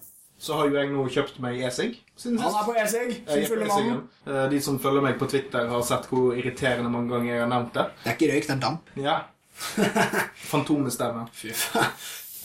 så 0.42 0.58
har 0.58 0.68
jo 0.72 0.80
jeg 0.80 0.90
nå 0.90 1.04
kjøpt 1.14 1.38
meg 1.44 1.62
e-sigg 1.68 2.00
siden 2.18 2.40
Han 2.42 2.58
er 2.58 2.66
på 2.66 2.74
e-sigg, 2.82 3.14
er 3.30 3.46
fulle 3.48 3.68
mann. 3.70 4.02
Eh, 4.26 4.48
De 4.50 4.60
som 4.62 4.80
følger 4.82 5.06
meg 5.06 5.20
på 5.22 5.30
Twitter, 5.30 5.68
har 5.70 5.82
sett 5.86 6.10
hvor 6.10 6.34
irriterende 6.34 6.90
mange 6.90 7.14
ganger 7.14 7.32
jeg 7.36 7.42
har 7.46 7.52
nevnt 7.54 7.74
det. 7.78 7.86
Det 8.04 8.10
er 8.12 8.18
ikke 8.18 8.32
røyk, 8.34 8.48
det 8.50 8.56
er 8.58 8.64
damp. 8.66 8.90
Ja. 8.98 9.20
Fantomestemme. 10.52 11.28
Fy 11.34 11.54
faen. 11.54 11.94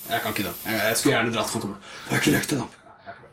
Jeg 0.09 0.23
kan 0.25 0.33
ikke 0.33 0.45
det. 0.49 0.55
Jeg, 0.65 0.81
jeg 0.89 0.97
skulle 0.97 1.15
gjerne 1.17 1.33
dratt 1.35 1.51
Fantomet. 1.53 1.89
Det 2.09 2.15
er 2.17 2.21
ikke 2.23 2.35
røyk, 2.37 2.49
det 2.49 2.57
er 2.57 2.61
damp. 2.63 2.75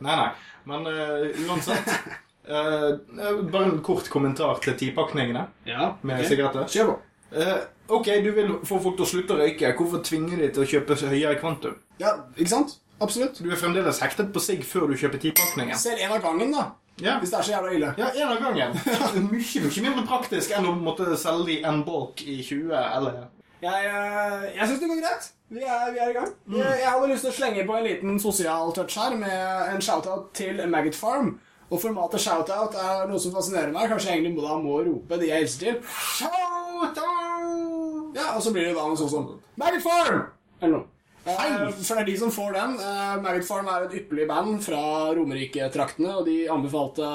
Nei, 0.00 0.16
nei. 0.16 0.30
Men 0.66 0.88
uh, 0.90 1.44
uansett 1.46 1.92
Bare 2.46 3.64
en 3.70 3.82
kort 3.82 4.08
kommentar 4.12 4.60
til 4.62 4.76
tipakningene 4.78 5.46
Ja, 5.66 5.92
med 6.02 6.20
ok. 6.20 6.28
sigaretter. 6.30 6.68
Kjør 6.70 6.92
på. 6.92 6.96
Eh, 7.36 7.56
ok, 7.88 8.06
du 8.22 8.30
vil 8.36 8.52
få 8.64 8.78
folk 8.82 8.96
til 8.96 9.06
å 9.06 9.10
slutte 9.10 9.34
å 9.34 9.40
røyke. 9.40 9.72
Hvorfor 9.76 10.02
tvinger 10.06 10.38
de 10.44 10.50
til 10.54 10.62
å 10.62 10.68
kjøpe 10.70 10.94
høyere 11.10 11.38
kvantum? 11.40 11.74
Ja, 11.98 12.14
ikke 12.36 12.52
sant? 12.52 12.76
Absolutt. 13.02 13.42
Du 13.42 13.50
er 13.50 13.58
fremdeles 13.60 13.98
hektet 14.00 14.30
på 14.32 14.40
sigg 14.40 14.62
før 14.64 14.86
du 14.88 14.96
kjøper 14.96 15.20
tipakningen. 15.20 15.76
Selv 15.76 16.00
en 16.00 16.14
av 16.16 16.22
gangen, 16.24 16.52
da. 16.54 16.68
Ja. 17.02 17.18
Hvis 17.20 17.28
det 17.34 17.38
er 17.38 17.44
så 17.44 17.52
jævla 17.52 17.72
ille. 17.76 17.90
Ja, 18.00 18.06
en 18.14 18.30
av 18.32 18.38
gangen. 18.40 18.72
Mye, 19.30 19.62
mye 19.66 19.82
mindre 19.84 20.04
praktisk 20.08 20.54
enn 20.56 20.64
å 20.70 20.72
måtte 20.78 21.10
selge 21.20 21.50
de 21.50 21.56
en 21.68 21.82
bolk 21.84 22.22
i 22.24 22.38
20 22.40 22.70
eller 22.72 23.26
Jeg, 23.60 23.90
eh, 23.90 24.46
jeg 24.56 24.68
syns 24.70 24.80
det 24.80 24.88
går 24.88 25.02
greit. 25.02 25.26
Vi 25.52 25.60
er, 25.62 25.90
vi 25.92 26.00
er 26.02 26.10
i 26.10 26.14
gang. 26.16 26.30
Jeg, 26.56 26.78
jeg 26.80 26.88
hadde 26.90 27.10
lyst 27.10 27.26
til 27.26 27.30
å 27.30 27.36
slenge 27.36 27.66
på 27.68 27.76
en 27.76 27.84
liten 27.86 28.16
sosial 28.22 28.72
touch 28.76 28.96
her 28.98 29.14
med 29.18 29.74
en 29.74 29.84
shoutout 29.84 30.30
til 30.36 30.62
Maggot 30.72 30.96
Farm. 30.96 31.34
Og 31.70 31.80
formatet 31.82 32.20
shoutout 32.22 32.74
er 32.78 33.08
noe 33.10 33.18
som 33.18 33.32
fascinerer 33.34 33.72
meg. 33.74 33.88
Kanskje 33.90 34.12
jeg 34.12 34.22
egentlig 34.22 34.44
da 34.46 34.58
må 34.62 34.78
rope 34.86 35.18
de 35.18 35.26
jeg 35.32 35.42
hilser 35.42 35.64
til. 35.64 35.80
Shoutout! 36.16 38.12
Ja, 38.16 38.34
og 38.36 38.42
så 38.44 38.52
blir 38.54 38.68
det 38.70 38.76
da 38.76 38.84
noe 38.86 38.98
sånt 39.00 39.12
som 39.12 39.32
Maggot 39.60 39.82
Farm! 39.84 40.22
Eller 40.60 40.76
noe. 40.78 40.86
Eh, 41.26 41.72
for 41.82 41.98
det 41.98 42.02
er 42.04 42.06
de 42.06 42.12
som 42.20 42.30
får 42.30 42.52
den. 42.54 42.76
Eh, 42.78 43.14
Maggot 43.24 43.42
Farm 43.48 43.66
er 43.72 43.88
et 43.88 43.96
ypperlig 43.98 44.28
band 44.30 44.60
fra 44.62 44.78
Romerike-traktene, 45.18 46.12
og 46.20 46.28
de 46.28 46.36
anbefalte 46.54 47.08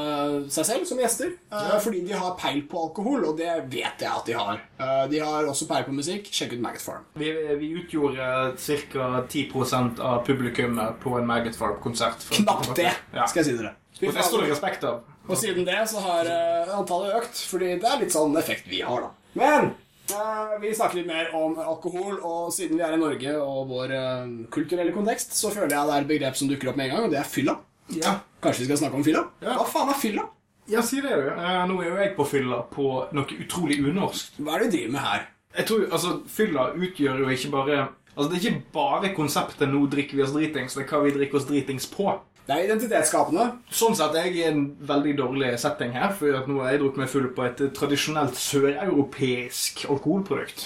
seg 0.52 0.68
selv 0.68 0.84
som 0.90 1.00
gjester. 1.00 1.32
eh, 1.48 1.78
Fordi 1.80 2.02
de 2.10 2.12
har 2.20 2.36
peil 2.42 2.60
på 2.68 2.82
alkohol, 2.90 3.24
og 3.30 3.38
det 3.40 3.54
vet 3.72 4.04
jeg 4.04 4.12
at 4.12 4.26
de 4.28 4.36
har. 4.36 4.60
Eh, 4.84 5.08
De 5.14 5.20
har 5.24 5.48
også 5.48 5.68
peil 5.70 5.86
på 5.88 5.96
musikk. 5.96 6.28
Sjekk 6.28 6.58
ut 6.58 6.66
Maggot 6.66 6.84
Farm. 6.84 7.06
Vi, 7.16 7.32
vi 7.62 7.72
utgjorde 7.80 8.28
ca. 8.60 9.24
10% 9.32 10.00
av 10.04 10.26
publikummet 10.28 11.00
på 11.00 11.16
en 11.18 11.26
Maggot 11.32 11.56
Farm-konsert. 11.56 12.28
Knapt 12.36 12.76
det, 12.76 12.92
Ja. 13.16 13.26
skal 13.32 13.46
jeg 13.46 13.54
si 13.54 13.58
dere. 13.64 13.76
Og 14.02 14.16
det 14.16 14.26
står 14.26 14.44
det 14.46 14.52
respekt 14.54 14.84
av. 14.88 15.02
Og 15.28 15.38
siden 15.38 15.68
det 15.68 15.78
så 15.92 16.02
har 16.02 16.28
uh, 16.28 16.74
antallet 16.80 17.20
økt, 17.20 17.44
fordi 17.52 17.76
det 17.82 17.88
er 17.88 18.00
litt 18.02 18.14
sånn 18.14 18.34
effekt 18.40 18.70
vi 18.72 18.82
har, 18.86 19.06
da. 19.06 19.12
Men 19.38 19.70
uh, 20.16 20.56
vi 20.64 20.74
snakker 20.74 21.02
litt 21.02 21.12
mer 21.12 21.30
om 21.38 21.60
alkohol, 21.62 22.18
og 22.18 22.50
siden 22.56 22.80
vi 22.80 22.86
er 22.88 22.98
i 22.98 23.02
Norge 23.02 23.36
og 23.38 23.70
vår 23.70 23.94
uh, 23.94 24.34
kulturelle 24.54 24.96
kontekst, 24.96 25.36
så 25.38 25.54
føler 25.54 25.76
jeg 25.76 25.92
det 25.92 25.98
er 25.98 26.06
et 26.08 26.12
begrep 26.16 26.40
som 26.40 26.50
dukker 26.50 26.72
opp 26.72 26.82
med 26.82 26.90
en 26.90 26.96
gang, 26.96 27.08
og 27.08 27.14
det 27.14 27.22
er 27.22 27.30
fylla. 27.30 27.60
Ja. 28.02 28.18
Kanskje 28.42 28.64
vi 28.64 28.72
skal 28.72 28.86
snakke 28.86 29.02
om 29.02 29.06
fylla? 29.06 29.26
Ja. 29.44 29.60
Hva 29.60 29.68
faen 29.70 29.94
er 29.94 30.00
fylla? 30.02 30.26
Ja, 30.72 30.82
si 30.82 31.02
det, 31.02 31.10
du. 31.10 31.30
Eh, 31.30 31.62
Nå 31.68 31.80
er 31.82 31.90
jo 31.90 32.00
jeg 32.00 32.14
på 32.16 32.26
fylla 32.28 32.62
på 32.72 32.88
noe 33.16 33.40
utrolig 33.44 33.80
unorsk. 33.84 34.38
Hva 34.40 34.56
er 34.56 34.64
det 34.64 34.70
du 34.70 34.76
driver 34.78 34.94
med 34.96 35.06
her? 35.06 35.26
Jeg 35.58 35.68
tror, 35.68 35.82
altså, 35.92 36.12
Fylla 36.32 36.70
utgjør 36.80 37.26
jo 37.26 37.32
ikke 37.34 37.50
bare 37.52 37.80
Altså, 38.12 38.28
Det 38.30 38.38
er 38.38 38.46
ikke 38.46 38.72
bare 38.74 39.10
konseptet 39.16 39.70
'nå 39.70 39.86
drikker 39.92 40.18
vi 40.18 40.24
oss 40.24 40.34
dritings', 40.36 40.76
det 40.76 40.84
er 40.84 40.90
hva 40.92 41.00
vi 41.04 41.14
drikker 41.16 41.38
oss 41.40 41.46
dritings 41.48 41.86
på. 41.88 42.12
Det 42.52 42.58
er 42.58 42.66
identitetsskapende. 42.68 43.46
Sånn 43.72 43.94
sett 43.96 44.16
er 44.20 44.26
jeg 44.28 44.34
i 44.42 44.48
en 44.50 44.64
veldig 44.84 45.14
dårlig 45.22 45.54
setting 45.62 45.94
her, 45.96 46.12
for 46.20 46.50
nå 46.50 46.58
har 46.60 46.74
jeg 46.74 46.82
drukket 46.82 47.00
meg 47.00 47.12
full 47.14 47.30
på 47.38 47.46
et 47.48 47.62
tradisjonelt 47.78 48.36
søreuropeisk 48.36 49.86
alkoholprodukt. 49.88 50.66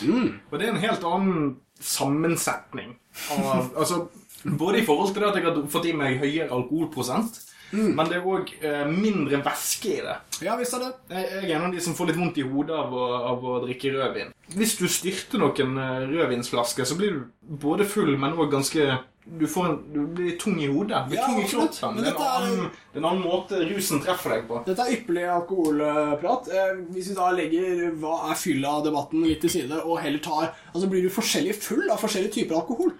Og 0.49 0.55
det 0.57 0.65
er 0.65 0.73
en 0.73 0.81
helt 0.81 1.05
annen 1.05 1.51
sammensetning 1.77 2.95
av 3.35 3.69
Altså, 3.79 4.07
både 4.45 4.81
i 4.81 4.85
forhold 4.87 5.13
til 5.13 5.21
det 5.21 5.29
at 5.29 5.37
jeg 5.37 5.45
har 5.45 5.61
fått 5.69 5.91
i 5.91 5.93
meg 5.97 6.17
høyere 6.23 6.49
alkoholprosent, 6.57 7.37
men 7.75 8.09
det 8.09 8.17
er 8.17 8.27
òg 8.29 8.51
eh, 8.65 8.83
mindre 8.89 9.43
væske 9.45 9.95
i 9.99 10.03
det. 10.05 10.15
Ja, 10.45 10.55
visst 10.57 10.73
er 10.77 10.85
det. 10.85 10.91
Jeg 11.11 11.41
jeg 11.43 11.51
er 11.51 11.57
en 11.59 11.67
av 11.67 11.73
de 11.75 11.81
som 11.85 11.95
får 11.97 12.09
litt 12.09 12.19
vondt 12.19 12.37
i 12.41 12.45
hodet 12.45 12.77
av 12.77 12.93
å, 12.93 13.07
av 13.33 13.45
å 13.45 13.57
drikke 13.65 13.93
rødvin. 13.93 14.31
Hvis 14.57 14.77
du 14.79 14.85
styrter 14.89 15.41
noen 15.41 15.77
eh, 15.81 16.05
rødvinsflasker, 16.09 16.87
så 16.87 16.97
blir 16.97 17.17
du 17.17 17.57
både 17.61 17.85
full, 17.89 18.15
men 18.21 18.37
òg 18.37 18.53
ganske 18.53 18.87
du, 19.25 19.47
får 19.49 19.65
en, 19.65 19.77
du 19.93 19.99
blir 20.15 20.35
tung 20.39 20.59
i 20.61 20.67
hodet. 20.69 20.99
Blir 21.09 21.17
Ja, 21.17 21.25
tung 21.25 21.39
i 21.41 21.47
kroppen. 21.49 21.97
Det 21.97 22.11
er, 22.11 22.19
en 22.19 22.51
annen, 22.51 22.67
er 22.93 23.01
annen 23.01 23.23
måte 23.25 23.59
rusen 23.65 23.99
treffer 24.03 24.35
deg 24.35 24.45
på. 24.49 24.59
Dette 24.67 24.85
er 24.85 24.93
ypperlig 24.99 25.25
alkoholprat. 25.33 26.47
Eh, 26.53 26.77
hvis 26.93 27.09
vi 27.09 27.17
da 27.17 27.31
legger 27.33 27.89
hva 28.01 28.19
er 28.29 28.37
fylla-debatten 28.39 29.25
litt 29.25 29.41
til 29.41 29.49
side, 29.57 29.81
og 29.83 29.99
heller 30.03 30.21
tar 30.23 30.51
Altså 30.73 30.87
blir 30.91 31.01
du 31.05 31.09
forskjellig 31.13 31.55
full 31.57 31.89
av 31.89 31.99
forskjellige 32.03 32.35
typer 32.37 32.59
alkohol. 32.61 32.93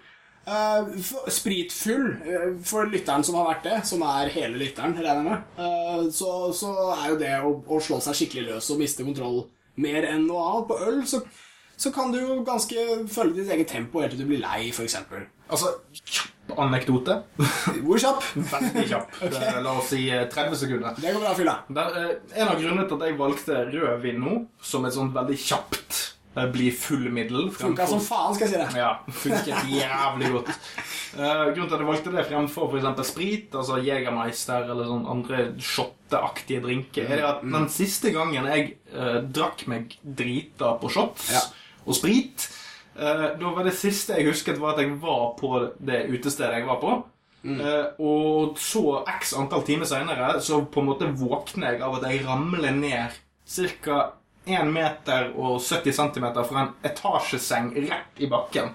Eh, 0.45 0.89
for- 1.01 1.29
spritfull, 1.33 2.07
eh, 2.25 2.49
for 2.61 2.85
lytteren 2.91 3.23
som 3.25 3.35
har 3.39 3.47
vært 3.53 3.63
det, 3.69 3.79
som 3.89 4.01
er 4.05 4.29
hele 4.29 4.59
lytteren, 4.61 4.93
eh, 4.97 6.03
så, 6.13 6.51
så 6.53 6.73
er 6.99 7.09
jo 7.13 7.17
det 7.21 7.33
å, 7.41 7.53
å 7.65 7.79
slå 7.81 8.01
seg 8.01 8.13
skikkelig 8.19 8.47
løs 8.51 8.69
og 8.73 8.81
miste 8.81 9.03
kontroll 9.07 9.45
mer 9.77 10.05
enn 10.07 10.27
noe 10.27 10.43
annet. 10.51 10.67
På 10.69 10.77
øl 10.85 11.01
så, 11.09 11.21
så 11.77 11.91
kan 11.95 12.11
du 12.13 12.19
jo 12.21 12.39
ganske 12.47 12.85
følge 13.11 13.41
ditt 13.43 13.51
eget 13.55 13.67
tempo 13.73 14.01
helt 14.01 14.15
til 14.15 14.23
du 14.23 14.29
blir 14.31 14.41
lei, 14.43 14.69
f.eks. 14.71 14.95
Altså, 15.45 15.73
kjapp 15.93 16.57
anekdote. 16.61 17.19
Hvor 17.85 17.99
kjapp? 18.01 18.23
Veldig 18.37 18.87
kjapp. 18.89 19.15
Det- 19.33 19.61
La 19.65 19.73
oss 19.77 19.91
si 19.91 20.05
eh, 20.13 20.25
30 20.31 20.55
sekunder. 20.63 20.97
Det 21.01 21.11
går 21.13 21.21
bra, 21.25 21.35
fylla. 21.37 21.55
Eh, 21.69 22.11
en 22.41 22.47
av 22.51 22.59
grunnene 22.61 22.87
til 22.89 22.97
at 22.99 23.07
jeg 23.09 23.17
valgte 23.19 23.61
rødvin 23.73 24.19
nå, 24.23 24.35
som 24.61 24.85
et 24.87 24.95
sånt 24.95 25.13
veldig 25.15 25.37
kjapt 25.41 25.99
eh, 26.37 26.47
bli 26.53 26.69
full-middel 26.73 27.49
Funka 27.55 27.85
som 27.89 28.01
faen, 28.03 28.33
skal 28.37 28.47
jeg 28.47 28.53
si 28.55 28.61
det. 28.61 28.81
Ja, 28.81 28.91
funket 29.09 29.69
jævlig 29.81 30.31
godt. 30.37 30.53
Eh, 31.15 31.43
grunnen 31.51 31.69
til 31.69 31.75
at 31.77 31.83
jeg 31.83 31.89
valgte 31.91 32.15
det 32.15 32.25
fremfor 32.29 32.69
for 32.71 32.79
eksempel 32.81 33.09
sprit, 33.09 33.53
altså 33.57 33.77
Jegermeister 33.85 34.65
eller 34.71 34.89
sånn 34.89 35.05
andre 35.17 35.43
shotteaktige 35.71 36.63
drinker, 36.65 37.05
er 37.09 37.21
det 37.21 37.27
at 37.33 37.45
den 37.45 37.69
siste 37.73 38.11
gangen 38.15 38.49
jeg 38.49 38.73
uh, 38.95 39.21
drakk 39.33 39.63
meg 39.71 39.93
drita 40.03 40.73
på 40.81 40.89
shots 40.93 41.29
Ja. 41.35 41.43
Og 41.85 41.97
sprit, 41.97 42.49
Uh, 42.95 43.33
da 43.35 43.49
var 43.51 43.65
det 43.67 43.73
siste 43.75 44.15
jeg 44.15 44.29
husket 44.29 44.55
var 44.55 44.77
at 44.77 44.85
jeg 44.85 44.93
var 45.01 45.33
på 45.35 45.49
det 45.83 46.05
utestedet 46.15 46.61
jeg 46.61 46.67
var 46.69 46.77
på. 46.79 46.93
Eh, 47.45 47.85
og 48.01 48.57
så 48.57 49.03
x 49.05 49.35
antall 49.37 49.61
timer 49.67 49.85
senere 49.85 50.39
så 50.41 50.63
på 50.65 50.81
en 50.81 50.87
måte 50.89 51.11
våkner 51.13 51.75
jeg 51.75 51.83
av 51.85 51.99
at 51.99 52.07
jeg 52.09 52.23
ramler 52.25 52.73
ned 52.73 53.19
ca. 53.85 53.99
1 54.45 54.69
meter 54.69 55.31
og 55.41 55.57
70 55.61 55.93
cm 55.97 56.25
fra 56.45 56.63
en 56.63 56.73
etasjeseng 56.85 57.71
rett 57.87 58.21
i 58.21 58.29
bakken. 58.29 58.73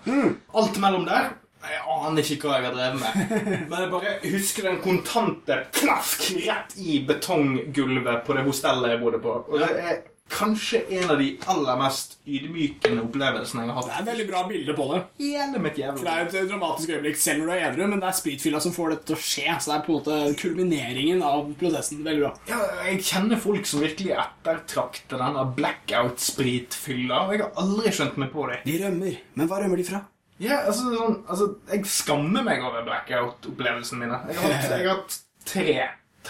Alt 0.54 0.80
mellom 0.82 1.06
der 1.06 1.32
Jeg 1.60 1.82
aner 1.92 2.30
ikke 2.34 2.48
hva 2.48 2.56
jeg 2.56 2.70
har 2.70 2.74
drevet 2.74 3.02
med. 3.02 3.34
Men 3.68 3.82
jeg 3.82 3.90
bare 3.92 4.14
husker 4.32 4.66
den 4.66 4.78
kontante 4.80 5.58
knask 5.76 6.30
rett 6.46 6.78
i 6.80 7.02
betonggulvet 7.06 8.24
på 8.26 8.38
det 8.38 8.46
hostellet 8.46 8.94
jeg 8.94 9.02
bodde 9.02 9.20
på. 9.22 9.34
Og 9.44 9.60
det 9.60 9.68
er 9.76 9.98
kanskje 10.30 10.80
en 10.96 11.10
av 11.10 11.18
de 11.18 11.26
aller 11.52 11.78
mest 11.80 12.16
ydmykende 12.30 13.02
opplevelsene 13.04 13.64
jeg 13.64 13.70
har 13.70 13.78
hatt. 13.80 13.88
Det 13.90 13.94
er 13.96 14.02
et 14.04 14.10
veldig 14.10 14.26
bra 14.30 14.42
bilde 14.48 14.76
på 14.78 14.86
det. 14.92 15.00
Hele 15.20 15.62
mitt 15.62 15.74
For 15.74 15.82
jævla 15.82 16.04
Det 16.04 16.36
er 16.36 16.44
et 16.44 16.50
dramatisk 16.52 16.92
øyeblikk 16.94 17.18
selv 17.20 17.42
når 17.42 17.50
du 17.50 17.54
er 17.56 17.64
edru, 17.68 17.86
men 17.90 18.02
det 18.02 18.08
er 18.10 18.18
spritfylla 18.20 18.60
som 18.62 18.74
får 18.76 18.94
dette 18.94 19.08
til 19.10 19.18
å 19.18 19.24
skje. 19.30 19.56
Så 19.58 19.72
det 19.72 19.76
er 19.76 19.84
på 19.86 19.92
en 19.92 19.98
måte 19.98 20.18
kulmineringen 20.40 21.24
av 21.26 21.50
prosessen. 21.60 22.04
Veldig 22.06 22.24
bra. 22.24 22.32
Ja, 22.50 22.60
jeg 22.86 23.02
kjenner 23.10 23.42
folk 23.42 23.66
som 23.68 23.82
virkelig 23.84 24.14
ettertrakter 24.22 25.20
denne 25.20 25.44
blackout-spritfylla. 25.58 27.24
og 27.26 27.34
Jeg 27.34 27.44
har 27.44 27.52
aldri 27.64 27.94
skjønt 27.98 28.20
meg 28.22 28.32
på 28.34 28.46
det. 28.50 28.60
De 28.66 28.78
rømmer. 28.84 29.18
Men 29.34 29.50
hva 29.50 29.62
rømmer 29.64 29.82
de 29.82 29.88
fra? 29.90 30.04
Ja, 30.40 30.62
altså, 30.64 30.88
sånn, 30.96 31.18
altså 31.28 31.50
Jeg 31.68 31.84
skammer 31.92 32.46
meg 32.46 32.62
over 32.64 32.86
blackout-opplevelsene 32.86 34.06
mine. 34.06 34.22
Jeg 34.30 34.38
har, 34.40 34.54
hatt, 34.54 34.70
jeg 34.70 34.86
har 34.86 34.94
hatt 35.02 35.18
tre. 35.50 35.74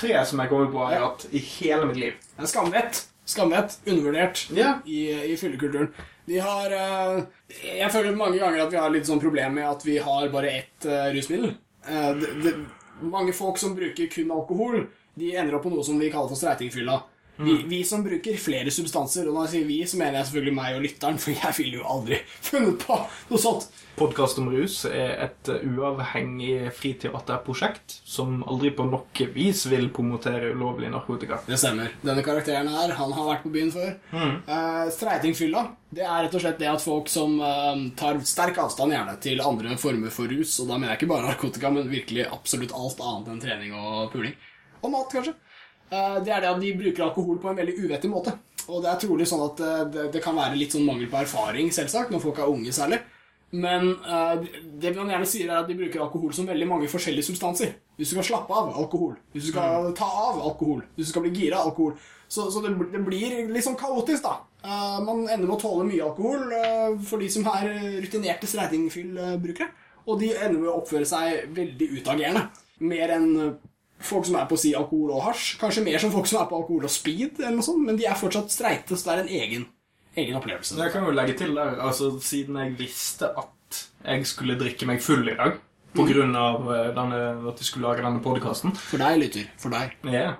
Tre 0.01 0.25
som 0.27 0.41
jeg 0.43 0.51
kommer 0.51 0.71
på 0.73 0.83
har 0.87 0.97
jeg 0.97 1.05
hatt 1.05 1.25
i 1.35 1.45
hele 1.59 1.87
mitt 1.91 2.01
liv. 2.01 2.19
En 2.39 2.51
skamvett. 2.51 3.05
Skamvett. 3.31 3.79
Undervurdert 3.87 4.49
Ja. 4.57 4.75
i, 4.85 5.05
i 5.33 5.37
fyllekulturen. 5.39 5.93
Vi 6.31 6.39
har 6.43 6.71
eh, 6.75 7.23
Jeg 7.79 7.91
føler 7.95 8.17
mange 8.19 8.39
ganger 8.39 8.65
at 8.65 8.73
vi 8.75 8.79
har 8.79 8.91
litt 8.93 9.09
sånn 9.09 9.23
problem 9.23 9.57
med 9.59 9.67
at 9.71 9.87
vi 9.87 9.97
har 10.03 10.29
bare 10.35 10.51
ett 10.61 10.87
eh, 10.87 11.09
rusmiddel. 11.15 11.55
Eh, 11.87 12.11
det, 12.21 12.35
det, 12.45 12.55
mange 13.01 13.33
folk 13.33 13.59
som 13.59 13.73
bruker 13.75 14.11
kun 14.13 14.31
alkohol, 14.35 14.85
de 15.17 15.33
ender 15.37 15.57
opp 15.57 15.65
på 15.65 15.73
noe 15.73 15.85
som 15.87 15.99
vi 15.99 16.11
kaller 16.13 16.29
for 16.31 16.39
streitingfylla. 16.39 16.99
Vi, 17.41 17.57
vi 17.67 17.85
som 17.85 18.03
bruker 18.05 18.37
flere 18.41 18.73
substanser, 18.75 19.29
og 19.29 19.37
når 19.37 19.47
jeg 19.47 19.53
sier 19.55 19.69
vi, 19.69 19.79
så 19.89 20.01
mener 20.01 20.19
jeg 20.21 20.29
selvfølgelig 20.29 20.57
meg 20.57 20.77
og 20.77 20.83
lytteren, 20.85 21.21
for 21.23 21.33
jeg 21.33 21.57
ville 21.57 21.81
jo 21.81 21.87
aldri 21.95 22.19
funnet 22.51 22.83
på 22.85 22.99
noe 23.31 23.41
sånt. 23.41 23.71
Podkast 24.01 24.39
om 24.41 24.49
rus 24.53 24.79
er 24.89 25.17
et 25.27 25.51
uh, 25.53 25.61
uavhengig 25.61 26.71
friteaterprosjekt 26.77 27.99
som 28.09 28.39
aldri 28.49 28.71
på 28.77 28.87
noe 28.89 29.27
vis 29.35 29.67
vil 29.69 29.91
promotere 29.93 30.53
ulovlig 30.55 30.89
narkotika. 30.93 31.41
Det 31.49 31.59
stemmer. 31.61 31.93
Denne 32.05 32.25
karakteren 32.25 32.71
her, 32.73 32.95
han 32.97 33.13
har 33.17 33.29
vært 33.29 33.45
på 33.45 33.53
byen 33.53 33.73
før. 33.75 33.91
Eh, 34.15 34.87
Streitingfylla, 34.95 35.67
det 35.93 36.07
er 36.07 36.25
rett 36.25 36.37
og 36.39 36.45
slett 36.45 36.61
det 36.63 36.71
at 36.71 36.85
folk 36.85 37.11
som 37.13 37.37
uh, 37.43 37.77
tar 37.99 38.23
sterk 38.25 38.61
avstand 38.63 38.97
gjerne 38.97 39.17
til 39.21 39.45
andre 39.45 39.77
former 39.81 40.13
for 40.15 40.33
rus, 40.33 40.57
og 40.63 40.71
da 40.71 40.79
mener 40.79 40.95
jeg 40.95 41.03
ikke 41.03 41.13
bare 41.13 41.29
narkotika, 41.29 41.73
men 41.75 41.93
virkelig 41.93 42.29
absolutt 42.31 42.77
alt 42.77 43.05
annet 43.05 43.35
enn 43.35 43.45
trening 43.45 43.77
og 43.77 44.09
puling. 44.15 44.37
Og 44.81 44.93
mat, 44.95 45.13
kanskje. 45.13 45.37
Eh, 45.91 46.19
det 46.25 46.33
er 46.33 46.45
det 46.45 46.51
at 46.53 46.61
de 46.63 46.75
bruker 46.79 47.07
alkohol 47.09 47.39
på 47.43 47.51
en 47.51 47.59
veldig 47.59 47.77
uvettig 47.83 48.11
måte. 48.11 48.37
Og 48.71 48.83
det 48.85 48.91
er 48.93 49.01
trolig 49.03 49.27
sånn 49.27 49.47
at 49.49 49.63
eh, 49.67 49.87
det, 49.91 50.05
det 50.15 50.23
kan 50.23 50.37
være 50.39 50.59
litt 50.59 50.77
sånn 50.77 50.87
mangel 50.87 51.11
på 51.11 51.19
erfaring, 51.25 51.73
selvsagt, 51.75 52.13
når 52.15 52.23
folk 52.23 52.39
er 52.39 52.53
unge 52.53 52.75
særlig. 52.75 53.01
Men 53.51 53.97
eh, 54.07 54.45
det 54.79 54.93
man 54.95 55.11
gjerne 55.11 55.27
sier, 55.27 55.51
er 55.51 55.65
at 55.65 55.71
de 55.71 55.79
bruker 55.79 56.05
alkohol 56.05 56.35
som 56.37 56.47
veldig 56.47 56.69
mange 56.71 56.91
forskjellige 56.93 57.33
substanser. 57.33 57.75
Hvis 57.99 58.13
du 58.13 58.15
skal 58.15 58.29
slappe 58.29 58.55
av 58.55 58.71
alkohol. 58.79 59.17
Hvis 59.35 59.49
du 59.49 59.51
skal 59.51 59.91
ta 59.99 60.07
av 60.07 60.39
alkohol. 60.39 60.85
Hvis 60.95 61.11
du 61.11 61.13
skal 61.15 61.27
bli 61.27 61.35
gira 61.35 61.65
alkohol. 61.65 61.99
Så, 62.31 62.47
så 62.55 62.63
det, 62.63 62.71
det 62.93 63.03
blir 63.03 63.51
litt 63.51 63.67
sånn 63.67 63.79
kaotisk, 63.79 64.23
da. 64.23 64.37
Man 65.03 65.25
ender 65.25 65.49
med 65.49 65.57
å 65.57 65.59
tåle 65.59 65.87
mye 65.89 66.05
alkohol 66.05 66.45
for 67.09 67.19
de 67.19 67.27
som 67.33 67.47
er 67.51 67.73
rutinerte 68.05 68.47
streitingfyll-brukere. 68.47 69.67
Og 70.07 70.21
de 70.21 70.29
ender 70.37 70.61
med 70.61 70.71
å 70.71 70.77
oppføre 70.79 71.09
seg 71.09 71.51
veldig 71.57 71.89
utagerende. 71.97 72.45
Mer 72.87 73.17
enn 73.17 73.27
folk 74.01 74.27
som 74.27 74.37
er 74.41 74.47
på 74.51 74.57
å 74.57 74.61
si 74.63 74.73
alkohol 74.77 75.11
og 75.17 75.23
hasj. 75.29 75.59
Kanskje 75.61 75.85
mer 75.85 75.99
som 76.03 76.13
folk 76.15 76.27
som 76.31 76.41
er 76.43 76.49
på 76.51 76.57
alkohol 76.61 76.87
og 76.89 76.93
speed, 76.93 77.39
eller 77.41 77.57
noe 77.59 77.67
sånt, 77.67 77.85
men 77.87 77.99
de 78.01 78.07
er 78.09 78.17
fortsatt 78.19 78.53
streite, 78.53 78.97
så 78.97 79.11
det 79.11 79.15
er 79.15 79.23
en 79.25 79.33
egen, 79.41 79.67
egen 80.17 80.39
opplevelse. 80.41 80.79
Jeg 80.81 80.93
kan 80.95 81.05
jo 81.07 81.15
legge 81.17 81.35
til 81.39 81.53
der, 81.59 81.77
altså 81.85 82.13
Siden 82.25 82.57
jeg 82.63 82.77
visste 82.79 83.29
at 83.39 83.83
jeg 84.05 84.27
skulle 84.27 84.57
drikke 84.59 84.87
meg 84.89 85.03
full 85.05 85.29
i 85.29 85.37
dag 85.39 85.59
på 85.95 86.05
grunn 86.07 86.33
av 86.39 86.65
eh, 86.71 86.89
denne, 86.97 87.19
at 87.51 87.59
jeg 87.61 87.67
skulle 87.69 87.89
lage 87.91 88.03
denne 88.07 88.23
podkasten 88.23 88.73
For 88.79 88.99
deg, 89.03 89.19
lytter. 89.21 89.49
For 89.59 89.75
deg. 89.75 89.93
ja, 90.11 90.33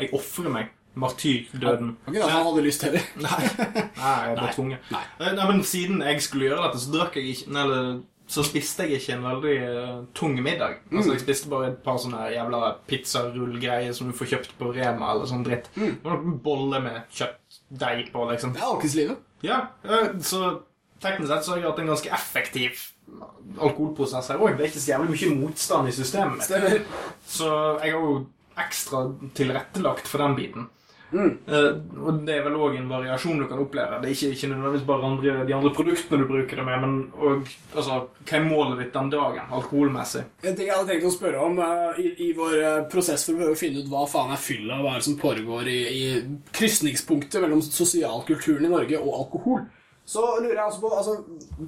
Jeg 0.00 0.10
ofrer 0.16 0.50
meg. 0.52 0.74
Martyrdøden. 0.98 1.92
Ok, 2.08 2.14
da 2.16 2.26
han 2.32 2.46
hadde 2.48 2.62
lyst 2.64 2.82
heller. 2.82 3.04
Nei, 3.22 3.42
nei, 4.00 4.14
jeg 4.26 4.36
ble 4.40 4.48
tvunget. 4.56 4.88
Nei. 4.90 5.02
Eh, 5.20 5.32
Nei, 5.36 5.44
men 5.52 5.60
Siden 5.68 6.00
jeg 6.02 6.22
skulle 6.24 6.48
gjøre 6.48 6.64
dette, 6.66 6.80
så 6.82 6.94
drakk 6.96 7.18
jeg 7.20 7.34
ikke 7.36 7.52
eller, 7.62 7.90
så 8.28 8.44
spiste 8.44 8.84
jeg 8.84 9.00
ikke 9.00 9.14
en 9.16 9.24
veldig 9.24 9.54
uh, 9.64 9.92
tung 10.16 10.34
middag. 10.44 10.82
Altså, 10.92 11.14
Jeg 11.14 11.22
spiste 11.22 11.48
bare 11.48 11.70
et 11.70 11.78
par 11.84 11.96
sånne 12.02 12.26
jævla 12.34 12.74
pizzarullgreier 12.90 13.94
som 13.96 14.10
du 14.10 14.16
får 14.16 14.32
kjøpt 14.34 14.52
på 14.58 14.72
Rema. 14.76 15.14
eller 15.14 15.30
sånn 15.30 15.46
dritt. 15.46 15.70
Det 15.74 15.94
var 16.04 16.20
noen 16.20 16.36
bolle 16.44 16.82
med 16.84 17.00
kjøttdeig 17.16 18.12
på, 18.12 18.26
liksom. 18.32 18.52
Det 18.52 18.60
er 18.60 18.72
alkislivet. 18.74 19.24
Ja, 19.46 19.62
uh, 19.88 20.12
så 20.20 20.58
teknisk 21.00 21.32
sett 21.32 21.46
så 21.46 21.54
har 21.54 21.62
jeg 21.62 21.70
hatt 21.70 21.82
en 21.84 21.92
ganske 21.94 22.12
effektiv 22.14 22.86
alkoholprosess 23.56 24.28
her 24.32 24.42
òg. 24.42 24.56
Det 24.58 24.66
er 24.66 24.72
ikke 24.72 24.82
så 24.84 24.92
jævlig 24.92 25.14
mye 25.14 25.36
motstand 25.46 25.88
i 25.88 25.94
systemet. 25.96 26.44
Stemmer. 26.44 26.82
Så 27.24 27.48
jeg 27.80 27.94
har 27.94 28.02
jo 28.02 28.18
ekstra 28.58 29.04
tilrettelagt 29.38 30.10
for 30.10 30.20
den 30.24 30.36
biten. 30.36 30.68
Eh, 31.12 31.68
og 32.04 32.20
det 32.26 32.34
er 32.36 32.42
vel 32.44 32.56
òg 32.60 32.76
en 32.76 32.90
variasjon 32.90 33.40
du 33.40 33.46
kan 33.48 33.60
oppleve. 33.62 34.00
Det 34.02 34.10
er 34.10 34.14
ikke, 34.16 34.32
ikke 34.36 34.50
nødvendigvis 34.52 34.86
bare 34.88 35.08
andre, 35.08 35.36
de 35.48 35.56
andre 35.56 35.72
produktene 35.76 36.20
du 36.20 36.28
bruker 36.28 36.60
det 36.60 36.66
med, 36.66 36.84
men 36.84 36.96
og, 37.16 37.52
altså, 37.74 38.00
hva 38.28 38.36
er 38.36 38.44
målet 38.44 38.82
ditt 38.82 38.92
den 38.98 39.12
dagen, 39.14 39.54
alkoholmessig? 39.58 40.24
En 40.42 40.58
ting 40.58 40.68
jeg 40.68 40.76
hadde 40.76 40.92
tenkt 40.92 41.08
å 41.08 41.14
spørre 41.14 41.46
om 41.46 41.62
eh, 41.64 42.02
i, 42.04 42.12
i 42.28 42.30
vår 42.36 42.58
eh, 42.60 42.82
prosess 42.92 43.28
for 43.30 43.54
å 43.54 43.56
finne 43.58 43.84
ut 43.84 43.90
hva 43.92 44.04
faen 44.10 44.34
er 44.36 44.42
fylla, 44.42 44.80
hva 44.82 44.94
er 44.94 45.02
det 45.02 45.08
som 45.08 45.18
foregår 45.20 45.72
i, 45.72 45.80
i 45.88 46.04
krysningspunktet 46.58 47.40
mellom 47.44 47.64
sosialkulturen 47.64 48.68
i 48.68 48.72
Norge 48.74 49.00
og 49.00 49.22
alkohol, 49.22 49.64
så 50.08 50.24
lurer 50.40 50.56
jeg 50.56 50.64
altså 50.64 50.80
på 50.80 50.92
altså, 50.96 51.16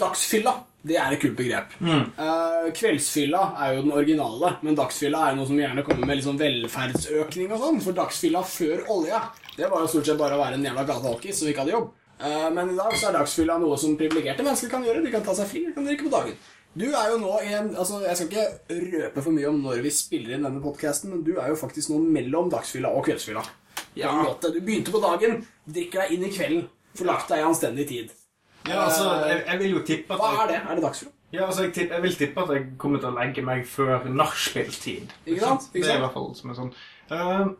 Dagsfylla, 0.00 0.54
det 0.86 0.96
er 0.96 1.12
et 1.12 1.20
kult 1.20 1.36
begrep. 1.36 1.74
Eh, 1.84 2.68
kveldsfylla 2.76 3.40
er 3.64 3.74
jo 3.76 3.82
den 3.84 3.94
originale, 3.96 4.54
men 4.64 4.78
dagsfylla 4.78 5.26
er 5.28 5.36
noe 5.36 5.48
som 5.48 5.58
gjerne 5.60 5.84
kommer 5.84 6.08
med 6.08 6.22
sånn 6.24 6.40
velferdsøkning 6.40 7.50
og 7.52 7.64
sånn, 7.64 7.80
for 7.84 7.96
dagsfylla 7.98 8.40
før 8.48 8.86
olja, 8.96 9.24
det 9.58 9.68
var 9.68 9.84
jo 9.84 9.90
stort 9.92 10.08
sett 10.08 10.20
bare 10.20 10.38
å 10.38 10.40
være 10.40 10.56
en 10.56 10.64
jævla 10.64 10.86
gatealkis 10.88 11.42
som 11.42 11.50
ikke 11.50 11.64
hadde 11.64 11.76
jobb. 11.76 11.90
Uh, 12.20 12.48
men 12.52 12.72
i 12.72 12.76
dag 12.76 12.96
så 12.96 13.08
er 13.08 13.16
dagsfylla 13.16 13.58
noe 13.60 13.76
som 13.80 13.96
privilegerte 14.00 14.44
mennesker 14.44 14.72
kan 14.72 14.84
gjøre. 14.84 15.04
De 15.04 15.12
kan 15.12 15.24
ta 15.24 15.34
seg 15.36 15.48
fri, 15.48 15.62
de 15.68 15.74
kan 15.76 15.86
drikke 15.88 16.06
på 16.08 16.12
dagen. 16.12 16.36
Du 16.80 16.86
er 16.86 17.08
jo 17.10 17.16
nå 17.18 17.32
i 17.42 17.54
en 17.58 17.72
altså 17.74 17.98
Jeg 18.04 18.14
skal 18.14 18.28
ikke 18.28 18.76
røpe 18.92 19.24
for 19.24 19.34
mye 19.34 19.48
om 19.48 19.56
når 19.64 19.80
vi 19.82 19.90
spiller 19.94 20.36
inn 20.36 20.44
denne 20.46 20.62
podkasten, 20.62 21.10
men 21.10 21.24
du 21.26 21.32
er 21.34 21.50
jo 21.50 21.58
faktisk 21.58 21.90
nå 21.90 21.98
mellom 22.04 22.52
dagsfylla 22.52 22.92
og 22.94 23.08
kveldsfylla. 23.08 23.42
Ja. 23.98 24.12
Du 24.44 24.60
begynte 24.60 24.94
på 24.94 25.02
dagen, 25.02 25.40
drikker 25.66 26.04
deg 26.04 26.14
inn 26.14 26.28
i 26.28 26.32
kvelden, 26.32 26.68
får 26.96 27.08
lagt 27.08 27.32
deg 27.32 27.42
i 27.42 27.48
anstendig 27.48 27.88
tid. 27.90 28.14
Ja, 28.68 28.84
altså, 28.84 29.04
jeg, 29.26 29.42
jeg 29.46 29.58
vil 29.58 29.70
jo 29.78 29.80
tippe 29.88 30.14
at 30.14 30.20
Hva 30.20 30.44
er 30.44 30.48
det? 30.52 30.60
Er 30.68 30.74
det 30.74 30.82
dagsfylla? 30.84 31.12
ja, 31.32 31.44
altså, 31.46 31.62
jeg, 31.62 31.72
tipp, 31.74 31.90
jeg 31.94 32.02
vil 32.02 32.14
tippe 32.18 32.42
at 32.42 32.50
jeg 32.56 32.64
kommer 32.78 32.98
til 32.98 33.08
å 33.12 33.14
legge 33.16 33.42
meg 33.46 33.66
før 33.70 34.04
nachspiel-tid. 34.10 35.12
Ikke 35.26 35.40
sant? 35.44 35.68
Ikke 35.74 35.86
Det 35.86 35.92
er 35.94 36.00
i 36.00 36.04
hvert 36.04 36.16
fall 36.16 36.32
som 36.38 36.50
er 36.54 36.58
sånn 36.64 36.72
Uh, 37.10 37.16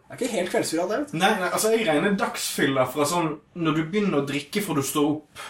Det 0.07 0.15
er 0.15 0.19
ikke 0.21 0.27
helt 0.31 0.51
kveldsfylla, 0.53 0.83
det. 0.87 0.99
vet 1.01 1.11
du. 1.11 1.17
Nei, 1.19 1.31
nei, 1.41 1.49
altså 1.51 1.73
jeg 1.73 1.83
regner 1.89 2.13
dagsfylla 2.15 2.85
fra 2.87 3.03
sånn 3.11 3.33
Når 3.59 3.75
du 3.75 3.81
begynner 3.91 4.21
å 4.21 4.27
drikke 4.29 4.63
fra 4.63 4.77
du 4.79 4.83
står 4.87 5.09
opp, 5.17 5.41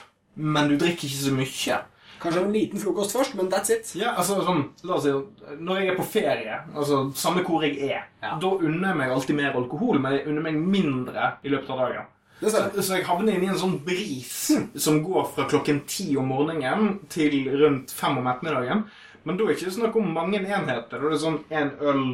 men 0.41 0.71
du 0.71 0.79
drikker 0.81 1.05
ikke 1.05 1.19
så 1.27 1.33
mye. 1.37 1.77
Kanskje 2.23 2.41
en 2.47 2.55
liten 2.55 2.81
frokost 2.81 3.13
først, 3.13 3.35
men 3.37 3.51
that's 3.53 3.69
it. 3.75 3.91
Ja, 4.01 4.15
altså 4.17 4.39
sånn, 4.47 4.63
la 4.89 4.97
oss 4.97 5.05
si 5.05 5.13
Når 5.61 5.83
jeg 5.83 5.91
er 5.93 5.99
på 6.01 6.07
ferie, 6.15 6.57
altså 6.73 7.03
samme 7.13 7.45
hvor 7.45 7.61
jeg 7.69 7.77
er, 7.91 8.07
Ja. 8.25 8.39
da 8.41 8.55
unner 8.57 8.89
jeg 8.89 8.97
meg 9.03 9.13
alltid 9.19 9.37
mer 9.37 9.61
alkohol, 9.61 10.01
men 10.01 10.17
jeg 10.17 10.27
unner 10.33 10.49
meg 10.49 10.55
mindre 10.79 11.29
i 11.45 11.53
løpet 11.53 11.69
av 11.77 11.85
dagen. 11.85 12.09
Det 12.41 12.51
stemmer. 12.51 12.83
så 12.83 12.97
jeg 12.97 13.05
havner 13.05 13.35
inn 13.37 13.45
i 13.45 13.51
en 13.53 13.59
sånn 13.61 13.79
bris 13.85 14.51
som 14.81 15.03
går 15.05 15.27
fra 15.35 15.45
klokken 15.51 15.83
ti 15.87 16.17
om 16.17 16.29
morgenen 16.33 16.99
til 17.13 17.35
rundt 17.61 17.93
fem 17.93 18.17
om 18.19 18.27
ettermiddagen. 18.31 18.85
Men 19.25 19.37
da 19.37 19.45
er 19.45 19.49
det 19.53 19.59
ikke 19.61 19.75
snakk 19.77 19.97
om 20.01 20.13
mange 20.17 20.39
enheter. 20.41 20.97
Da 20.97 21.01
er 21.05 21.11
det 21.13 21.21
sånn 21.21 21.41
en 21.51 21.71
øl 21.81 22.05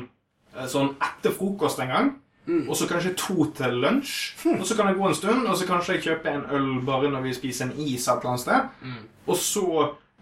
eh, 0.56 0.66
sånn 0.66 0.94
etter 0.98 1.30
frokost 1.36 1.78
en 1.84 1.92
gang. 1.94 2.14
Og 2.68 2.76
så 2.78 2.86
kanskje 2.86 3.14
to 3.18 3.44
til 3.58 3.72
lunsj. 3.82 4.34
Og 4.60 4.66
så 4.66 4.76
kan 4.78 4.86
jeg 4.86 4.98
gå 4.98 5.06
en 5.08 5.14
stund, 5.18 5.46
og 5.50 5.56
så 5.58 5.66
kanskje 5.66 5.96
jeg 5.96 6.02
kjøpe 6.04 6.30
en 6.30 6.44
øl 6.54 6.68
bare 6.86 7.08
når 7.10 7.24
vi 7.24 7.32
spiser 7.34 7.66
en 7.66 7.72
is 7.82 8.06
et 8.06 8.12
eller 8.20 8.34
annet 8.34 8.44
sted. 8.44 8.68
Og 9.26 9.36
så 9.42 9.64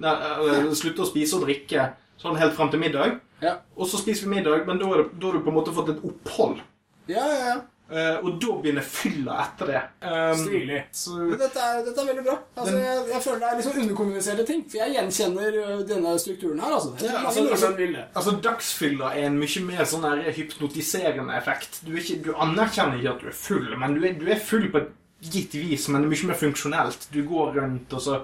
ne, 0.00 0.08
eh, 0.08 0.70
slutte 0.72 1.04
å 1.04 1.08
spise 1.08 1.36
og 1.36 1.44
drikke 1.44 1.90
sånn 2.20 2.38
helt 2.40 2.56
fram 2.56 2.70
til 2.72 2.80
middag. 2.80 3.18
Ja, 3.42 3.58
Og 3.76 3.88
så 3.88 3.98
spiser 4.00 4.24
vi 4.28 4.36
middag, 4.38 4.64
men 4.66 4.78
da 4.80 4.86
da 4.88 5.26
har 5.26 5.32
du 5.36 5.40
på 5.44 5.52
en 5.52 5.58
måte 5.58 5.72
fått 5.74 5.90
et 5.92 6.04
opphold. 6.04 6.60
ja, 7.08 7.24
ja. 7.28 7.38
ja. 7.48 7.56
Eh, 7.84 8.16
og 8.24 8.38
da 8.40 8.54
begynner 8.62 8.84
fylla 8.88 9.34
etter 9.42 9.68
det. 9.68 9.80
Um, 10.00 10.38
Stilig. 10.40 10.78
så 10.96 11.18
Dette 11.36 11.60
er, 11.60 11.82
dette 11.84 12.00
er 12.00 12.08
veldig 12.08 12.24
bra. 12.24 12.36
Altså, 12.56 12.78
jeg, 12.80 13.02
jeg 13.10 13.22
føler 13.26 13.42
det 13.42 13.48
er 13.50 13.58
liksom 13.60 13.80
underkommuniserte 13.82 14.46
ting. 14.48 14.62
For 14.70 14.80
jeg 14.80 14.94
gjenkjenner 14.96 15.58
denne 15.90 16.14
strukturen 16.22 16.62
her. 16.64 16.76
altså. 16.78 16.94
Ja, 17.04 17.20
altså, 17.20 17.44
altså, 17.50 17.72
altså 18.06 18.36
Dagsfylla 18.48 19.12
er 19.12 19.28
en 19.28 19.36
mye 19.42 19.64
mer 19.68 19.84
sånn 19.90 20.08
her 20.08 20.24
hypnotiserende 20.38 21.36
effekt. 21.36 21.82
Du, 21.84 21.92
er 21.92 22.00
ikke, 22.00 22.22
du 22.24 22.32
anerkjenner 22.32 23.02
ikke 23.02 23.16
at 23.18 23.26
du 23.26 23.32
er 23.34 23.40
full, 23.44 23.68
men 23.82 23.98
du 23.98 24.08
er, 24.08 24.16
du 24.16 24.32
er 24.32 24.40
full 24.40 24.70
på 24.72 24.80
et 24.80 24.94
gitt 25.34 25.54
vis, 25.56 25.86
men 25.88 26.02
det 26.02 26.08
er 26.08 26.14
mye 26.16 26.30
mer 26.32 26.40
funksjonelt. 26.40 27.06
Du 27.12 27.20
går 27.28 27.60
rundt, 27.60 27.92
og 27.92 28.02
så 28.04 28.22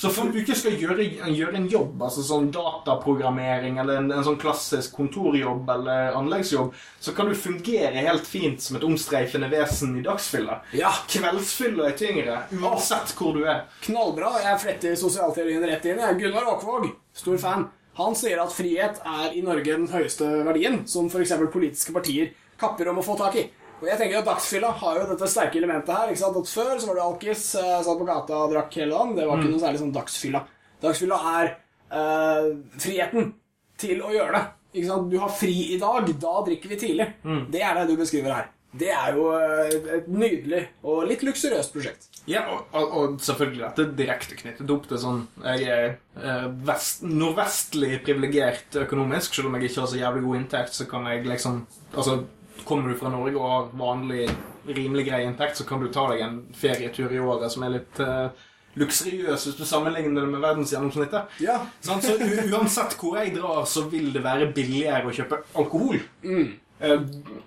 Så 0.00 0.08
for 0.08 0.30
at 0.30 0.32
du 0.32 0.38
ikke 0.40 0.54
skal 0.56 0.78
gjøre, 0.80 1.04
gjøre 1.28 1.58
en 1.58 1.66
jobb, 1.68 2.00
altså 2.06 2.22
sånn 2.24 2.46
dataprogrammering 2.54 3.76
eller 3.82 3.98
en, 4.00 4.06
en 4.16 4.24
sånn 4.24 4.38
klassisk 4.40 4.94
kontorjobb 4.96 5.68
eller 5.74 6.16
anleggsjobb, 6.16 6.70
så 7.04 7.12
kan 7.16 7.28
du 7.28 7.36
fungere 7.36 8.00
helt 8.06 8.24
fint 8.24 8.64
som 8.64 8.78
et 8.78 8.86
omstreifende 8.86 9.50
vesen 9.52 9.98
i 10.00 10.04
dagsfylla. 10.06 10.56
Ja. 10.78 10.94
Kveldsfylla 11.12 11.90
er 11.90 11.98
tyngre, 12.00 12.38
uansett 12.56 13.12
hvor 13.18 13.36
du 13.36 13.44
er. 13.44 13.66
Knallbra. 13.84 14.32
Jeg 14.46 14.62
fletter 14.64 14.96
sosialteorien 14.96 15.68
rett 15.68 15.84
inn. 15.92 16.00
jeg. 16.00 16.18
Gunnar 16.24 16.48
Åkvåg, 16.54 16.88
stor 17.20 17.36
fan. 17.44 17.68
Han 18.00 18.16
sier 18.16 18.40
at 18.40 18.56
frihet 18.56 19.02
er 19.04 19.36
i 19.36 19.44
Norge 19.44 19.68
den 19.76 19.88
høyeste 19.92 20.24
verdien, 20.48 20.86
som 20.88 21.12
f.eks. 21.12 21.36
politiske 21.52 21.92
partier 21.92 22.32
kapper 22.60 22.88
om 22.88 23.00
å 23.00 23.04
få 23.04 23.20
tak 23.20 23.36
i. 23.36 23.50
Og 23.80 23.88
jeg 23.88 23.96
tenker 23.96 24.20
at 24.20 24.28
Dagsfylla 24.28 24.70
har 24.82 25.00
jo 25.00 25.08
dette 25.14 25.28
sterke 25.32 25.56
elementet 25.60 25.94
her. 25.96 26.10
ikke 26.12 26.20
sant? 26.20 26.36
At 26.36 26.52
Før 26.52 26.72
så 26.78 26.90
var 26.90 26.98
det 26.98 27.04
alkis, 27.06 27.44
eh, 27.56 27.82
satt 27.86 27.98
på 27.98 28.08
gata 28.08 28.36
og 28.44 28.52
drakk 28.52 28.74
hele 28.76 28.92
dagen. 28.92 29.16
Det 29.16 29.26
var 29.26 29.40
ikke 29.40 29.52
noe 29.54 29.64
særlig 29.64 29.80
sånn 29.82 29.94
dagsfylla. 29.96 30.42
Dagsfylla 30.84 31.20
er 31.40 31.50
eh, 31.90 32.48
friheten 32.78 33.34
til 33.80 34.02
å 34.04 34.12
gjøre 34.12 34.36
det. 34.36 34.46
Ikke 34.76 34.86
sant? 34.92 35.10
Du 35.10 35.18
har 35.18 35.32
fri 35.34 35.56
i 35.74 35.78
dag, 35.80 36.06
da 36.22 36.34
drikker 36.46 36.68
vi 36.74 36.76
tidlig. 36.84 37.08
Det 37.50 37.62
er 37.64 37.74
det 37.80 37.88
du 37.90 37.96
beskriver 37.98 38.36
her. 38.36 38.50
Det 38.70 38.86
er 38.94 39.16
jo 39.16 39.24
eh, 39.34 39.72
et 39.96 40.06
nydelig 40.06 40.60
og 40.86 41.08
litt 41.08 41.24
luksuriøst 41.26 41.72
prosjekt. 41.74 42.04
Ja, 42.30 42.44
og, 42.52 42.68
og, 42.76 42.92
og 43.00 43.16
selvfølgelig 43.24 43.64
dette 43.64 43.82
er 43.82 43.94
direkte 43.98 44.36
knyttet 44.38 44.70
opp 44.70 44.84
til 44.86 45.00
sånn 45.00 45.22
Jeg 45.40 45.64
er 45.72 45.86
eh, 46.20 46.44
vest, 46.68 47.00
nordvestlig 47.02 47.96
privilegert 48.04 48.76
økonomisk, 48.84 49.34
selv 49.34 49.48
om 49.50 49.56
jeg 49.56 49.70
ikke 49.70 49.80
har 49.82 49.90
så 49.90 49.98
jævlig 49.98 50.22
god 50.28 50.38
inntekt, 50.42 50.76
så 50.76 50.86
kan 50.90 51.08
jeg 51.10 51.24
liksom 51.26 51.64
Altså, 51.96 52.20
kommer 52.66 52.90
du 52.90 52.98
fra 52.98 53.12
Norge 53.12 53.36
og 53.38 53.50
har 53.50 53.66
vanlig, 53.78 54.28
rimelig 54.68 55.06
grei 55.08 55.24
inntekt, 55.26 55.58
så 55.58 55.66
kan 55.68 55.82
du 55.82 55.90
ta 55.92 56.06
deg 56.12 56.24
en 56.26 56.40
ferietur 56.56 57.12
i 57.12 57.20
året 57.22 57.52
som 57.52 57.66
er 57.66 57.76
litt 57.78 58.00
uh, 58.04 58.30
luksuriøs 58.78 59.46
hvis 59.48 59.58
du 59.58 59.66
sammenligner 59.66 60.24
det 60.24 60.32
med 60.32 60.42
verdensgjennomsnittet. 60.44 61.36
Ja. 61.42 61.60
Så 61.80 61.98
uansett 62.52 62.96
hvor 63.00 63.18
jeg 63.20 63.34
drar, 63.36 63.64
så 63.66 63.86
vil 63.90 64.12
det 64.14 64.24
være 64.24 64.50
billigere 64.54 65.10
å 65.10 65.14
kjøpe 65.14 65.42
alkohol. 65.58 66.02
Eh, 66.80 67.00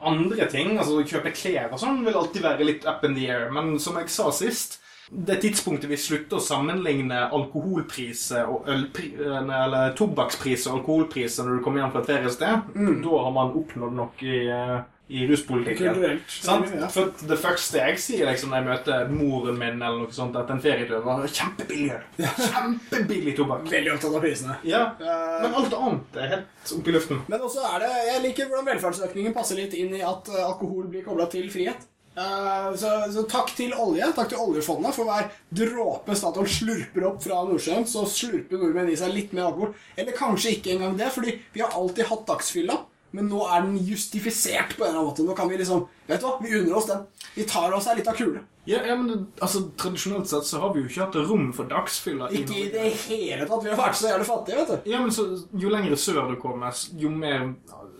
andre 0.05 0.45
ting, 0.51 0.75
altså 0.77 1.01
kjøpe 1.09 1.33
klær 1.33 1.71
og 1.73 1.81
sånn, 1.81 2.03
vil 2.05 2.17
alltid 2.19 2.43
være 2.45 2.67
litt 2.67 2.87
up 2.89 3.05
in 3.07 3.15
the 3.17 3.29
air. 3.31 3.47
Men 3.53 3.77
som 3.81 3.97
jeg 3.97 4.11
sa 4.13 4.29
sist, 4.35 4.79
det 5.09 5.39
tidspunktet 5.43 5.89
vi 5.89 5.97
slutter 5.99 6.39
å 6.39 6.43
sammenligne 6.43 7.25
alkoholpriser 7.35 8.49
og 8.49 8.69
ølpri- 8.71 9.11
eller 9.19 9.93
tobakkspriser 9.97 10.71
og 10.71 10.79
alkoholpriser 10.79 11.45
når 11.45 11.59
du 11.59 11.63
kommer 11.65 11.83
hjem 11.83 11.91
fra 11.93 12.03
et 12.03 12.11
feriested, 12.13 12.71
da 13.03 13.23
har 13.25 13.33
man 13.35 13.57
oppnådd 13.59 13.97
nok 13.97 14.23
i, 14.23 14.39
eh, 14.53 14.79
i 15.09 15.25
ruspolitikken. 15.27 15.97
Ja. 15.99 16.87
For 16.89 17.11
det 17.27 17.37
første 17.41 17.77
jeg 17.81 17.99
sier 17.99 18.29
liksom, 18.29 18.53
når 18.53 18.61
jeg 18.61 18.67
møter 18.69 19.09
moren 19.11 19.57
min, 19.59 19.81
eller 19.83 20.05
noe 20.05 20.15
sånt, 20.15 20.35
at 20.39 20.49
en 20.53 20.61
ferietur 20.63 21.03
var 21.05 21.25
kjempebillig. 21.27 21.97
Kjempebillig 22.39 23.35
tobakk. 23.37 23.65
Veldig 23.71 23.93
opptatt 23.95 24.15
av 24.17 24.23
prisene. 24.23 24.55
Ja, 24.67 24.83
Eh, 25.03 25.41
Men 25.43 25.55
alt 25.59 25.73
annet 25.75 26.17
er 26.23 26.29
helt 26.35 26.71
oppi 26.77 26.91
i 26.91 26.93
luften. 26.95 27.19
Men 27.27 27.41
også 27.43 27.63
er 27.75 27.79
det 27.83 27.89
Jeg 28.07 28.21
liker 28.23 28.47
hvordan 28.49 28.69
velferdsøkningen 28.71 29.33
passer 29.35 29.59
litt 29.59 29.73
inn 29.77 29.93
i 29.97 30.01
at 30.05 30.29
eh, 30.31 30.43
alkohol 30.45 30.87
blir 30.91 31.03
kobla 31.05 31.27
til 31.31 31.49
frihet. 31.51 31.83
Eh, 32.15 32.69
så, 32.77 32.91
så 33.11 33.23
takk 33.29 33.51
til 33.57 33.73
olje, 33.73 34.05
takk 34.15 34.29
til 34.31 34.37
oljefondet 34.43 34.93
for 34.95 35.09
hver 35.09 35.29
dråpe 35.49 36.15
Statoil 36.15 36.47
slurper 36.47 37.07
opp 37.09 37.21
fra 37.25 37.41
Nordsjøen, 37.47 37.87
så 37.89 38.05
slurper 38.09 38.61
nordmenn 38.61 38.91
i 38.93 38.97
seg 38.99 39.13
litt 39.15 39.33
mer 39.33 39.49
alkohol. 39.49 39.73
Eller 39.97 40.15
kanskje 40.17 40.55
ikke 40.57 40.75
engang 40.77 40.95
det, 40.99 41.09
fordi 41.15 41.35
vi 41.53 41.61
har 41.65 41.73
alltid 41.75 42.05
hatt 42.11 42.27
dagsfylla. 42.29 42.79
Men 43.13 43.29
nå 43.29 43.43
er 43.45 43.61
den 43.67 43.77
justifisert 43.85 44.73
på 44.77 44.83
en 44.83 44.89
eller 44.89 44.99
annen 45.03 45.11
måte. 45.11 45.25
Nå 45.27 45.35
kan 45.37 45.51
vi 45.51 45.59
liksom 45.61 45.85
Vet 46.03 46.19
du 46.19 46.25
hva, 46.27 46.33
vi 46.43 46.49
unner 46.57 46.73
oss 46.75 46.89
den. 46.89 47.05
Vi 47.31 47.45
tar 47.47 47.71
oss 47.71 47.85
ei 47.87 47.95
lita 47.95 48.11
kule. 48.17 48.41
Ja, 48.65 48.79
ja, 48.87 48.95
men 48.95 49.07
det, 49.07 49.17
altså, 49.43 49.61
Tradisjonelt 49.79 50.27
sett 50.27 50.47
så 50.47 50.59
har 50.59 50.73
vi 50.73 50.81
jo 50.81 50.89
ikke 50.89 51.01
hatt 51.05 51.15
rom 51.29 51.49
for 51.55 51.67
dagsfylla. 51.67 52.29
Ikke 52.35 52.57
i 52.61 52.65
det 52.71 52.89
hele 53.05 53.47
tatt. 53.47 53.63
Vi 53.63 53.71
har 53.71 53.79
vært 53.79 53.97
så 53.99 54.09
jævlig 54.11 54.27
fattige, 54.27 54.59
vet 54.61 54.71
du. 54.71 54.91
Ja, 54.91 54.99
men 55.03 55.11
så, 55.15 55.25
Jo 55.59 55.71
lenger 55.71 55.95
sør 55.99 56.29
du 56.31 56.35
kommer, 56.39 56.75
jo 56.99 57.11
mer 57.11 57.49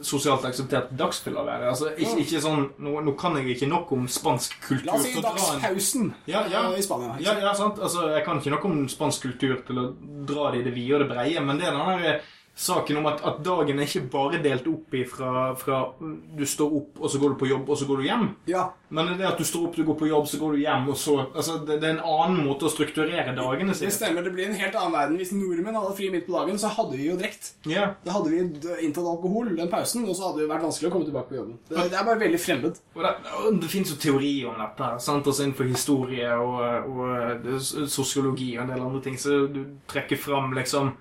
sosialt 0.04 0.44
akseptert 0.48 0.92
dagsfylla 1.00 1.44
være. 1.48 1.72
Altså, 1.72 1.92
ikke, 1.96 2.18
ikke 2.24 2.44
sånn, 2.44 2.68
nå, 2.84 2.96
nå 3.08 3.16
kan 3.20 3.36
jeg 3.40 3.56
ikke 3.56 3.72
nok 3.72 3.92
om 3.96 4.08
spansk 4.12 4.56
kultur 4.68 4.88
La 4.92 5.00
oss 5.00 5.08
si 5.08 5.24
dagspausen 5.24 6.14
ja, 6.32 6.46
ja. 6.52 6.66
eh, 6.70 6.80
i 6.80 6.86
Spania. 6.86 7.16
Ja, 7.24 7.36
ja, 7.40 7.56
sant. 7.60 7.80
Altså, 7.84 8.10
Jeg 8.14 8.24
kan 8.28 8.40
ikke 8.40 8.56
noe 8.56 8.72
om 8.72 8.86
spansk 8.92 9.28
kultur 9.28 9.60
til 9.68 9.80
å 9.80 9.90
dra 10.28 10.52
det 10.52 10.64
i 10.64 10.68
det 10.68 10.76
vide 10.76 11.00
og 11.00 11.06
det 11.06 11.12
breie, 11.12 11.44
men 11.44 11.60
det 11.60 11.68
er 11.70 11.76
den 11.76 11.92
der 11.92 12.10
eh, 12.14 12.32
saken 12.56 12.98
om 12.98 13.08
at, 13.10 13.24
at 13.26 13.42
dagen 13.46 13.80
er 13.80 13.88
ikke 13.88 14.06
bare 14.14 14.40
delt 14.44 14.68
opp 14.70 14.94
i 14.94 15.04
fra, 15.10 15.52
fra 15.58 15.80
du 16.00 16.46
står 16.46 16.78
opp, 16.80 17.02
og 17.02 17.10
så 17.10 17.22
går 17.22 17.34
du 17.34 17.40
på 17.42 17.50
jobb, 17.50 17.70
og 17.70 17.80
så 17.80 17.90
går 17.90 18.02
du 18.02 18.10
hjem. 18.10 18.32
ja. 18.52 18.70
Men 18.94 19.16
det 19.18 19.26
at 19.26 19.40
du 19.42 19.46
står 19.48 19.64
opp, 19.68 19.76
du 19.76 19.82
går 19.88 19.96
på 19.98 20.08
jobb, 20.08 20.28
så 20.30 20.38
går 20.38 20.54
du 20.54 20.60
hjem, 20.62 20.84
og 20.94 20.98
så 21.02 21.16
altså, 21.24 21.56
det, 21.66 21.80
det 21.82 21.88
er 21.88 21.96
en 21.96 22.04
annen 22.06 22.44
måte 22.46 22.68
å 22.68 22.70
strukturere 22.70 23.34
dagene 23.34 23.74
Det 23.74 23.90
stemmer, 23.90 24.22
det 24.22 24.34
blir 24.36 24.46
en 24.46 24.60
helt 24.60 24.76
annen 24.78 24.94
verden. 24.94 25.18
Hvis 25.18 25.32
nordmenn 25.34 25.80
hadde 25.80 25.96
fri 25.98 26.12
midt 26.14 26.28
på 26.28 26.36
dagen, 26.36 26.60
så 26.62 26.70
hadde 26.76 27.00
vi 27.00 27.08
jo 27.08 27.16
drekt. 27.18 27.56
Ja. 27.66 27.88
Da 28.06 28.20
hadde 28.20 28.30
vi 28.30 28.44
inntatt 28.86 29.02
alkohol 29.02 29.50
den 29.58 29.72
pausen, 29.72 30.06
og 30.06 30.14
så 30.14 30.28
hadde 30.28 30.44
det 30.44 30.52
vært 30.52 30.68
vanskelig 30.68 30.92
å 30.92 30.94
komme 30.94 31.10
tilbake 31.10 31.32
på 31.32 31.40
jobben. 31.40 31.58
Det, 31.72 31.88
det 31.90 31.98
er 31.98 32.06
bare 32.12 32.22
veldig 32.22 32.42
fremmed. 32.44 32.78
Og 32.94 33.08
det, 33.08 33.16
det 33.64 33.72
finnes 33.74 33.96
jo 33.96 33.98
teori 34.06 34.34
om 34.52 34.62
dette, 34.62 34.92
sant? 35.08 35.26
altså 35.26 35.48
innenfor 35.48 35.74
historie 35.74 36.30
og, 36.38 36.94
og 36.94 37.90
sosiologi 37.90 38.52
og 38.60 38.68
en 38.68 38.76
del 38.76 38.86
andre 38.92 39.02
ting. 39.08 39.18
Så 39.18 39.48
du 39.50 39.64
trekker 39.90 40.22
fram 40.22 40.54
liksom 40.54 40.94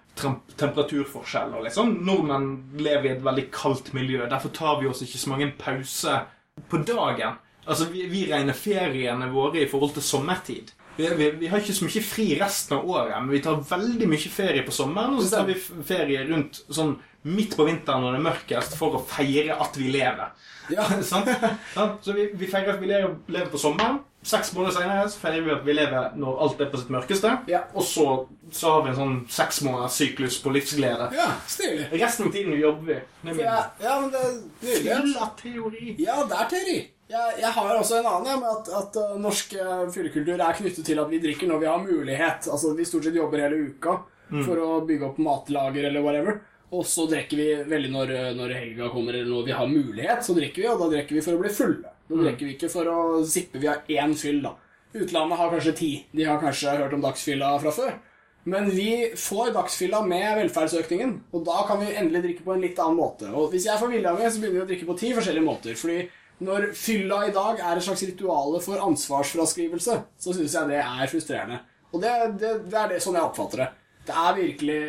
tem- 1.42 1.52
temperaturforskjeller. 1.52 1.62
Liksom. 1.64 1.92
Nordmenn 2.06 2.78
lever 2.78 3.06
i 3.08 3.12
et 3.16 3.24
veldig 3.24 3.50
kaldt 3.52 3.92
miljø. 3.94 4.26
Derfor 4.30 4.48
tar 4.48 4.80
vi 4.80 4.88
oss 4.88 5.02
ikke 5.02 5.18
så 5.18 5.28
mange 5.32 5.52
pauser 5.58 6.24
på 6.68 6.76
dagen. 6.86 7.38
Altså, 7.66 7.84
vi, 7.92 8.06
vi 8.10 8.24
regner 8.32 8.52
feriene 8.54 9.28
våre 9.32 9.62
i 9.62 9.68
forhold 9.70 9.94
til 9.94 10.02
sommertid. 10.02 10.72
Vi, 10.96 11.06
vi, 11.16 11.30
vi 11.40 11.46
har 11.48 11.58
ikke 11.62 11.72
så 11.72 11.86
mye 11.86 12.02
fri 12.04 12.26
resten 12.40 12.76
av 12.76 12.84
året, 12.90 13.14
men 13.22 13.30
vi 13.32 13.40
tar 13.40 13.62
veldig 13.64 14.08
mye 14.10 14.28
ferie 14.32 14.62
på 14.66 14.74
sommeren, 14.74 15.14
og 15.16 15.22
så 15.24 15.38
tar 15.38 15.46
vi 15.48 15.54
ferie 15.88 16.26
rundt 16.28 16.58
sånn 16.68 16.96
midt 17.22 17.54
på 17.56 17.64
vinteren 17.64 18.02
når 18.02 18.12
det 18.16 18.18
er 18.18 18.26
mørkest, 18.26 18.74
for 18.76 18.98
å 18.98 19.04
feire 19.06 19.54
at 19.62 19.78
vi 19.78 19.88
lever. 19.94 20.34
Ja. 20.74 20.84
Så 22.02 22.12
vi, 22.16 22.28
vi 22.34 22.46
feirer 22.50 22.74
at 22.74 22.80
vi 22.82 22.90
lever, 22.90 23.14
lever 23.30 23.48
på 23.52 23.58
sommeren. 23.62 24.00
Seks 24.22 24.52
måneder 24.54 24.76
senere 24.76 25.08
så 25.10 25.18
feirer 25.18 25.42
vi 25.42 25.50
at 25.50 25.64
vi 25.66 25.74
lever 25.74 26.12
når 26.14 26.42
alt 26.44 26.60
er 26.62 26.68
på 26.70 26.78
sitt 26.78 26.90
mørkeste. 26.94 27.30
Ja. 27.50 27.64
Og 27.74 27.82
så, 27.82 28.06
så 28.54 28.76
har 28.76 28.84
vi 28.84 28.92
en 28.92 28.98
sånn 29.00 29.16
seks 29.34 29.58
måneders 29.66 29.96
syklus 29.98 30.36
på 30.44 30.52
livsglede. 30.54 31.08
Ja, 31.18 31.26
stilig. 31.50 31.88
Resten 31.98 32.28
av 32.28 32.36
tiden 32.36 32.54
jobber 32.60 32.92
vi. 32.92 32.98
Ja, 33.42 33.56
ja, 33.82 33.96
men 33.98 34.12
det 34.14 34.22
er 34.22 34.36
nydelig. 34.62 35.16
av 35.18 35.32
teori. 35.40 35.96
Ja, 35.98 36.20
det 36.30 36.38
er 36.38 36.52
teori. 36.54 36.76
Jeg, 37.12 37.34
jeg 37.42 37.50
har 37.58 37.74
også 37.76 37.98
en 37.98 38.08
annen, 38.08 38.38
med 38.40 38.48
at, 38.48 38.70
at 38.78 39.00
uh, 39.02 39.18
norsk 39.20 39.56
uh, 39.58 39.82
fyllekultur 39.92 40.38
er 40.38 40.56
knyttet 40.56 40.86
til 40.86 41.02
at 41.02 41.10
vi 41.10 41.20
drikker 41.20 41.50
når 41.50 41.60
vi 41.60 41.68
har 41.68 41.82
mulighet. 41.82 42.46
Altså, 42.48 42.72
Vi 42.78 42.86
stort 42.88 43.08
sett 43.08 43.18
jobber 43.18 43.42
hele 43.42 43.58
uka 43.72 43.98
for 44.46 44.56
å 44.64 44.68
bygge 44.88 45.10
opp 45.10 45.18
matlager 45.20 45.90
eller 45.90 46.00
whatever. 46.06 46.38
Og 46.72 46.86
så 46.88 47.04
drikker 47.10 47.36
vi 47.36 47.48
veldig 47.68 47.90
når, 47.92 48.14
uh, 48.16 48.30
når 48.38 48.54
helga 48.56 48.88
kommer, 48.94 49.18
eller 49.18 49.34
når 49.34 49.50
vi 49.50 49.58
har 49.58 49.74
mulighet. 49.74 50.22
Så 50.24 50.38
drikker 50.38 50.62
vi, 50.62 50.70
og 50.70 50.80
da 50.80 50.88
drikker 50.94 51.18
vi 51.18 51.26
for 51.26 51.36
å 51.36 51.42
bli 51.42 51.52
fulle. 51.52 51.91
Da 52.08 52.18
drikker 52.18 52.48
vi 52.48 52.54
ikke 52.56 52.70
for 52.72 52.88
å 52.90 53.00
sippe. 53.28 53.60
Vi 53.62 53.70
har 53.70 53.84
én 53.88 54.14
fyll, 54.18 54.40
da. 54.44 54.56
Utlandet 54.92 55.38
har 55.40 55.52
kanskje 55.54 55.76
ti. 55.76 55.92
De 56.12 56.24
har 56.28 56.40
kanskje 56.42 56.76
hørt 56.76 56.96
om 56.96 57.04
dagsfylla 57.04 57.52
fra 57.62 57.72
før. 57.74 57.94
Men 58.44 58.66
vi 58.74 59.12
får 59.16 59.52
dagsfylla 59.54 60.00
med 60.02 60.40
velferdsøkningen, 60.40 61.12
og 61.30 61.44
da 61.46 61.60
kan 61.68 61.78
vi 61.78 61.92
endelig 61.94 62.24
drikke 62.24 62.46
på 62.46 62.56
en 62.56 62.64
litt 62.64 62.80
annen 62.82 62.98
måte. 62.98 63.28
Og 63.30 63.52
hvis 63.52 63.68
jeg 63.68 63.78
får 63.78 63.92
vilja 63.92 64.14
mi, 64.16 64.26
så 64.26 64.42
begynner 64.42 64.58
vi 64.58 64.64
å 64.64 64.70
drikke 64.72 64.88
på 64.88 64.96
ti 64.98 65.12
forskjellige 65.14 65.46
måter. 65.46 65.78
Fordi 65.78 66.00
når 66.42 66.72
fylla 66.74 67.20
i 67.28 67.34
dag 67.36 67.60
er 67.62 67.78
et 67.78 67.86
slags 67.86 68.02
rituale 68.08 68.58
for 68.64 68.82
ansvarsfraskrivelse, 68.82 69.98
så 70.18 70.34
syns 70.34 70.56
jeg 70.58 70.72
det 70.72 70.80
er 70.82 71.12
frustrerende. 71.12 71.60
Og 71.92 72.02
det, 72.02 72.12
det, 72.40 72.52
det 72.72 72.80
er 72.80 72.90
det 72.90 73.00
sånn 73.04 73.20
jeg 73.20 73.28
oppfatter 73.28 73.62
det. 73.62 73.68
Det 74.08 74.18
er 74.18 74.38
virkelig 74.40 74.80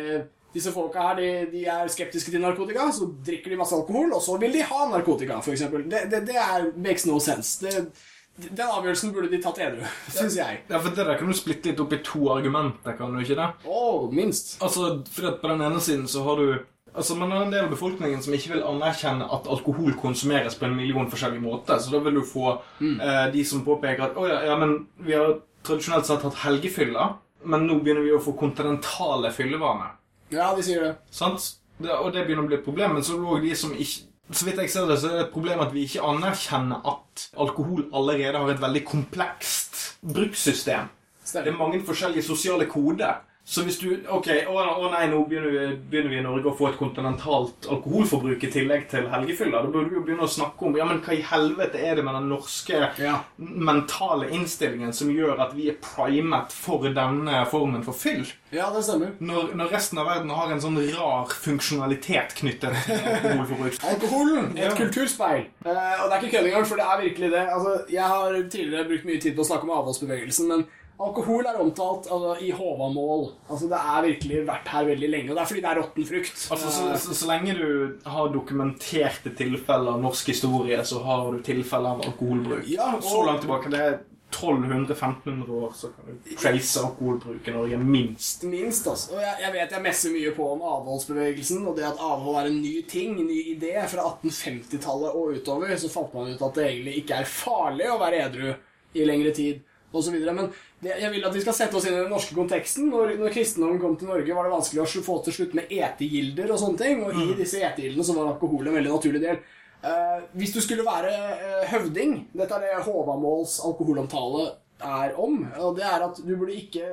Disse 0.54 0.70
folka 0.72 1.02
her, 1.08 1.18
de, 1.18 1.28
de 1.50 1.64
er 1.66 1.88
skeptiske 1.90 2.30
til 2.30 2.42
narkotika, 2.44 2.86
så 2.94 3.08
drikker 3.26 3.50
de 3.50 3.58
masse 3.58 3.74
alkohol, 3.74 4.12
og 4.14 4.22
så 4.22 4.36
vil 4.38 4.54
de 4.54 4.62
ha 4.68 4.84
narkotika, 4.92 5.40
f.eks. 5.42 5.64
Det, 5.90 6.04
det, 6.12 6.20
det 6.28 6.36
er 6.38 6.68
makes 6.78 7.08
no 7.10 7.18
sense. 7.22 7.58
Det, 7.64 7.88
den 8.34 8.66
avgjørelsen 8.66 9.12
burde 9.14 9.30
de 9.30 9.38
tatt 9.42 9.58
edru, 9.62 9.82
syns 10.16 10.36
jeg. 10.38 10.60
Ja, 10.70 10.78
for 10.78 10.90
det 10.94 11.06
der 11.06 11.18
kan 11.18 11.30
du 11.30 11.36
splitte 11.38 11.70
litt 11.70 11.82
opp 11.82 11.92
i 11.94 12.00
to 12.06 12.28
argumenter, 12.34 12.96
kan 12.98 13.14
du 13.14 13.22
ikke 13.22 13.38
det? 13.38 13.48
Å, 13.66 13.82
minst. 14.14 14.56
Altså, 14.62 14.88
for 15.14 15.30
at 15.30 15.42
på 15.42 15.50
den 15.52 15.62
ene 15.66 15.82
siden 15.82 16.06
så 16.10 16.24
har 16.28 16.40
du 16.42 16.48
Altså, 16.94 17.16
Man 17.18 17.32
har 17.34 17.40
en 17.42 17.50
del 17.50 17.64
av 17.66 17.72
befolkningen 17.72 18.20
som 18.22 18.34
ikke 18.36 18.52
vil 18.52 18.60
anerkjenne 18.62 19.26
at 19.34 19.48
alkohol 19.50 19.96
konsumeres 19.98 20.54
på 20.54 20.68
en 20.68 20.76
million 20.78 21.08
forskjellige 21.10 21.42
måter. 21.42 21.80
Så 21.82 21.90
da 21.90 21.98
vil 22.04 22.20
du 22.20 22.22
få 22.22 22.52
eh, 22.54 23.24
de 23.34 23.42
som 23.42 23.64
påpeker 23.66 24.04
at 24.04 24.20
å 24.20 24.28
ja, 24.30 24.36
ja, 24.46 24.54
men 24.60 24.76
vi 25.02 25.16
har 25.18 25.40
tradisjonelt 25.66 26.06
sett 26.06 26.22
hatt 26.22 26.38
helgefyller, 26.44 27.16
men 27.50 27.66
nå 27.66 27.80
begynner 27.80 28.06
vi 28.06 28.14
å 28.14 28.22
få 28.22 28.36
kontinentale 28.38 29.32
fyllevaner. 29.34 29.96
Ja, 30.32 30.54
de 30.56 30.64
sier 30.64 30.80
det. 30.82 30.94
Sant? 31.10 31.54
Det, 31.78 31.90
og 31.90 32.12
det 32.14 32.24
begynner 32.24 32.46
å 32.46 32.48
bli 32.48 32.56
et 32.58 32.66
problem. 32.66 32.96
Men 32.96 33.04
så 33.04 33.16
er 33.16 33.22
det 33.22 33.30
også 33.30 33.44
de 33.44 33.54
som 33.58 33.72
ikke 33.74 34.10
Så 34.32 34.46
vidt 34.46 34.56
jeg 34.62 34.70
ser 34.72 34.86
det, 34.88 34.94
så 35.02 35.08
er 35.10 35.18
det 35.18 35.24
et 35.26 35.34
problem 35.34 35.60
at 35.60 35.72
vi 35.74 35.82
ikke 35.84 36.00
anerkjenner 36.00 36.86
at 36.88 37.26
alkohol 37.36 37.82
allerede 37.92 38.40
har 38.40 38.52
et 38.54 38.62
veldig 38.62 38.80
komplekst 38.88 39.98
brukssystem. 40.00 40.88
Det 41.28 41.42
er 41.44 41.56
mange 41.58 41.82
forskjellige 41.84 42.24
sosiale 42.24 42.64
koder. 42.64 43.20
Så 43.46 43.60
hvis 43.66 43.76
du 43.76 43.90
Ok, 44.08 44.30
å, 44.48 44.54
å 44.56 44.86
nei, 44.88 45.02
nå 45.12 45.18
begynner 45.28 45.50
vi, 45.52 45.64
begynner 45.92 46.12
vi 46.14 46.16
i 46.16 46.22
Norge 46.24 46.48
å 46.48 46.54
få 46.56 46.70
et 46.70 46.78
kontinentalt 46.80 47.66
alkoholforbruk 47.68 48.40
i 48.46 48.48
tillegg 48.54 48.86
til 48.88 49.04
helgefylla. 49.12 49.60
Da 49.60 49.68
burde 49.68 49.90
du 49.90 49.98
jo 49.98 50.04
begynne 50.06 50.24
å 50.24 50.30
snakke 50.32 50.64
om 50.64 50.76
ja, 50.78 50.86
men 50.88 51.02
hva 51.04 51.12
i 51.12 51.20
helvete 51.28 51.82
er 51.84 51.98
det 52.00 52.04
med 52.06 52.16
den 52.16 52.30
norske 52.32 52.80
Ja. 53.02 53.18
mentale 53.36 54.30
innstillingen 54.32 54.94
som 54.96 55.10
gjør 55.12 55.42
at 55.44 55.52
vi 55.58 55.68
er 55.68 55.76
primet 55.84 56.52
for 56.56 56.86
denne 56.88 57.42
formen 57.50 57.84
for 57.84 57.92
fyll? 57.92 58.24
Ja, 58.54 58.70
det 58.72 58.84
stemmer. 58.86 59.12
Når, 59.20 59.50
når 59.58 59.72
resten 59.76 59.98
av 60.00 60.08
verden 60.08 60.30
har 60.32 60.52
en 60.54 60.62
sånn 60.64 60.78
rar 60.94 61.28
funksjonalitet 61.44 62.36
knyttet 62.38 62.78
til 62.86 63.08
alkoholforbruk. 63.12 63.76
Alkoholen, 63.90 64.52
et 64.56 64.64
Ja. 64.70 64.72
kulturspeil. 64.78 65.44
Eh, 65.66 66.00
og 66.00 66.08
det 66.08 66.16
er 66.16 66.22
ikke 66.22 66.32
kødd 66.38 66.48
engang, 66.48 66.64
for 66.70 66.80
det 66.80 66.86
er 66.88 67.02
virkelig 67.04 67.30
det. 67.36 67.44
Altså, 67.58 67.76
jeg 67.92 68.08
har 68.14 68.40
tidligere 68.56 68.88
brukt 68.88 69.04
mye 69.10 69.20
tid 69.20 69.36
på 69.36 69.44
å 69.44 69.48
snakke 69.50 69.68
om 69.68 69.74
avholdsbevegelsen, 69.82 70.48
men 70.48 70.64
alkohol 71.00 71.46
er 71.50 71.58
omtalt 71.60 72.06
altså, 72.12 72.36
i 72.44 72.50
Håvamål. 72.54 73.24
Altså, 73.50 73.68
det 73.68 73.80
er 73.80 74.06
virkelig 74.08 74.42
vært 74.46 74.68
her 74.72 74.84
veldig 74.92 75.10
lenge, 75.10 75.30
og 75.30 75.36
det 75.36 75.42
er 75.42 75.50
fordi 75.52 75.60
det 75.64 75.70
er 75.72 75.80
råtten 75.82 76.08
frukt. 76.08 76.46
Altså, 76.54 76.70
så, 76.78 76.88
så, 77.02 77.14
så 77.20 77.28
lenge 77.32 77.54
du 77.58 77.68
har 78.06 78.32
dokumenterte 78.34 79.34
tilfeller 79.38 79.96
av 79.96 80.02
norsk 80.04 80.32
historie, 80.34 80.80
så 80.86 81.02
har 81.04 81.30
du 81.32 81.42
tilfeller 81.46 81.96
av 81.96 82.04
alkoholbruk. 82.10 82.66
Ja, 82.70 82.92
og- 82.96 83.02
Så 83.04 83.22
langt 83.26 83.42
tilbake. 83.46 83.70
Det 83.74 83.80
er 83.80 83.98
1200-1500 84.34 85.50
år, 85.50 85.72
så 85.78 85.88
kan 85.94 86.08
du 86.24 86.30
trace 86.36 86.80
alkoholbruk 86.80 87.48
i 87.48 87.52
Norge, 87.54 87.76
minst. 87.78 88.42
Minst, 88.50 88.86
altså. 88.90 89.12
Og 89.14 89.20
jeg, 89.22 89.34
jeg 89.44 89.52
vet 89.54 89.74
jeg 89.76 89.82
messer 89.84 90.10
mye 90.14 90.32
på 90.34 90.48
om 90.56 90.64
avholdsbevegelsen, 90.72 91.66
og 91.70 91.76
det 91.78 91.84
at 91.86 92.00
avhold 92.02 92.40
er 92.40 92.48
en 92.50 92.58
ny 92.62 92.72
ting, 92.90 93.12
en 93.20 93.28
ny 93.30 93.40
idé. 93.54 93.76
Fra 93.92 94.08
1850-tallet 94.10 95.14
og 95.14 95.36
utover 95.38 95.76
så 95.78 95.90
fant 95.92 96.14
man 96.16 96.32
ut 96.34 96.42
at 96.42 96.58
det 96.58 96.66
egentlig 96.70 96.96
ikke 97.04 97.20
er 97.22 97.30
farlig 97.30 97.86
å 97.92 98.00
være 98.02 98.24
edru 98.26 98.48
i 98.94 99.06
lengre 99.06 99.30
tid, 99.36 99.62
osv. 99.94 100.16
Men 100.34 100.50
jeg 100.84 101.10
vil 101.12 101.26
at 101.26 101.34
vi 101.34 101.42
skal 101.42 101.56
sette 101.56 101.78
oss 101.78 101.86
inn 101.88 101.96
i 101.96 102.02
den 102.02 102.12
norske 102.12 102.36
konteksten. 102.36 102.88
Når, 102.92 103.14
når 103.20 103.34
kristendommen 103.34 103.80
kom 103.82 103.96
til 104.00 104.10
Norge, 104.10 104.36
var 104.36 104.48
det 104.48 104.54
vanskelig 104.54 104.84
å 104.84 105.04
få 105.06 105.18
til 105.24 105.38
slutt 105.38 105.56
med 105.58 105.72
etegilder 105.72 106.52
og 106.52 106.60
sånne 106.60 106.80
ting, 106.80 107.04
og 107.04 107.20
i 107.20 107.36
disse 107.38 107.62
etegildene 107.64 108.06
så 108.06 108.16
var 108.16 108.32
alkohol 108.32 108.68
en 108.68 108.78
veldig 108.78 108.92
naturlig 108.92 109.22
del. 109.24 109.40
Eh, 109.84 110.20
hvis 110.40 110.54
du 110.54 110.60
skulle 110.64 110.86
være 110.86 111.10
eh, 111.12 111.64
høvding 111.68 112.14
Dette 112.32 112.56
er 112.56 112.62
det 112.64 112.84
Håvamåls 112.86 113.58
alkoholomtale 113.68 114.46
er 114.80 115.18
om. 115.20 115.42
Og 115.60 115.76
det 115.76 115.84
er 115.88 116.06
at 116.06 116.20
du 116.24 116.32
burde 116.32 116.56
ikke 116.56 116.88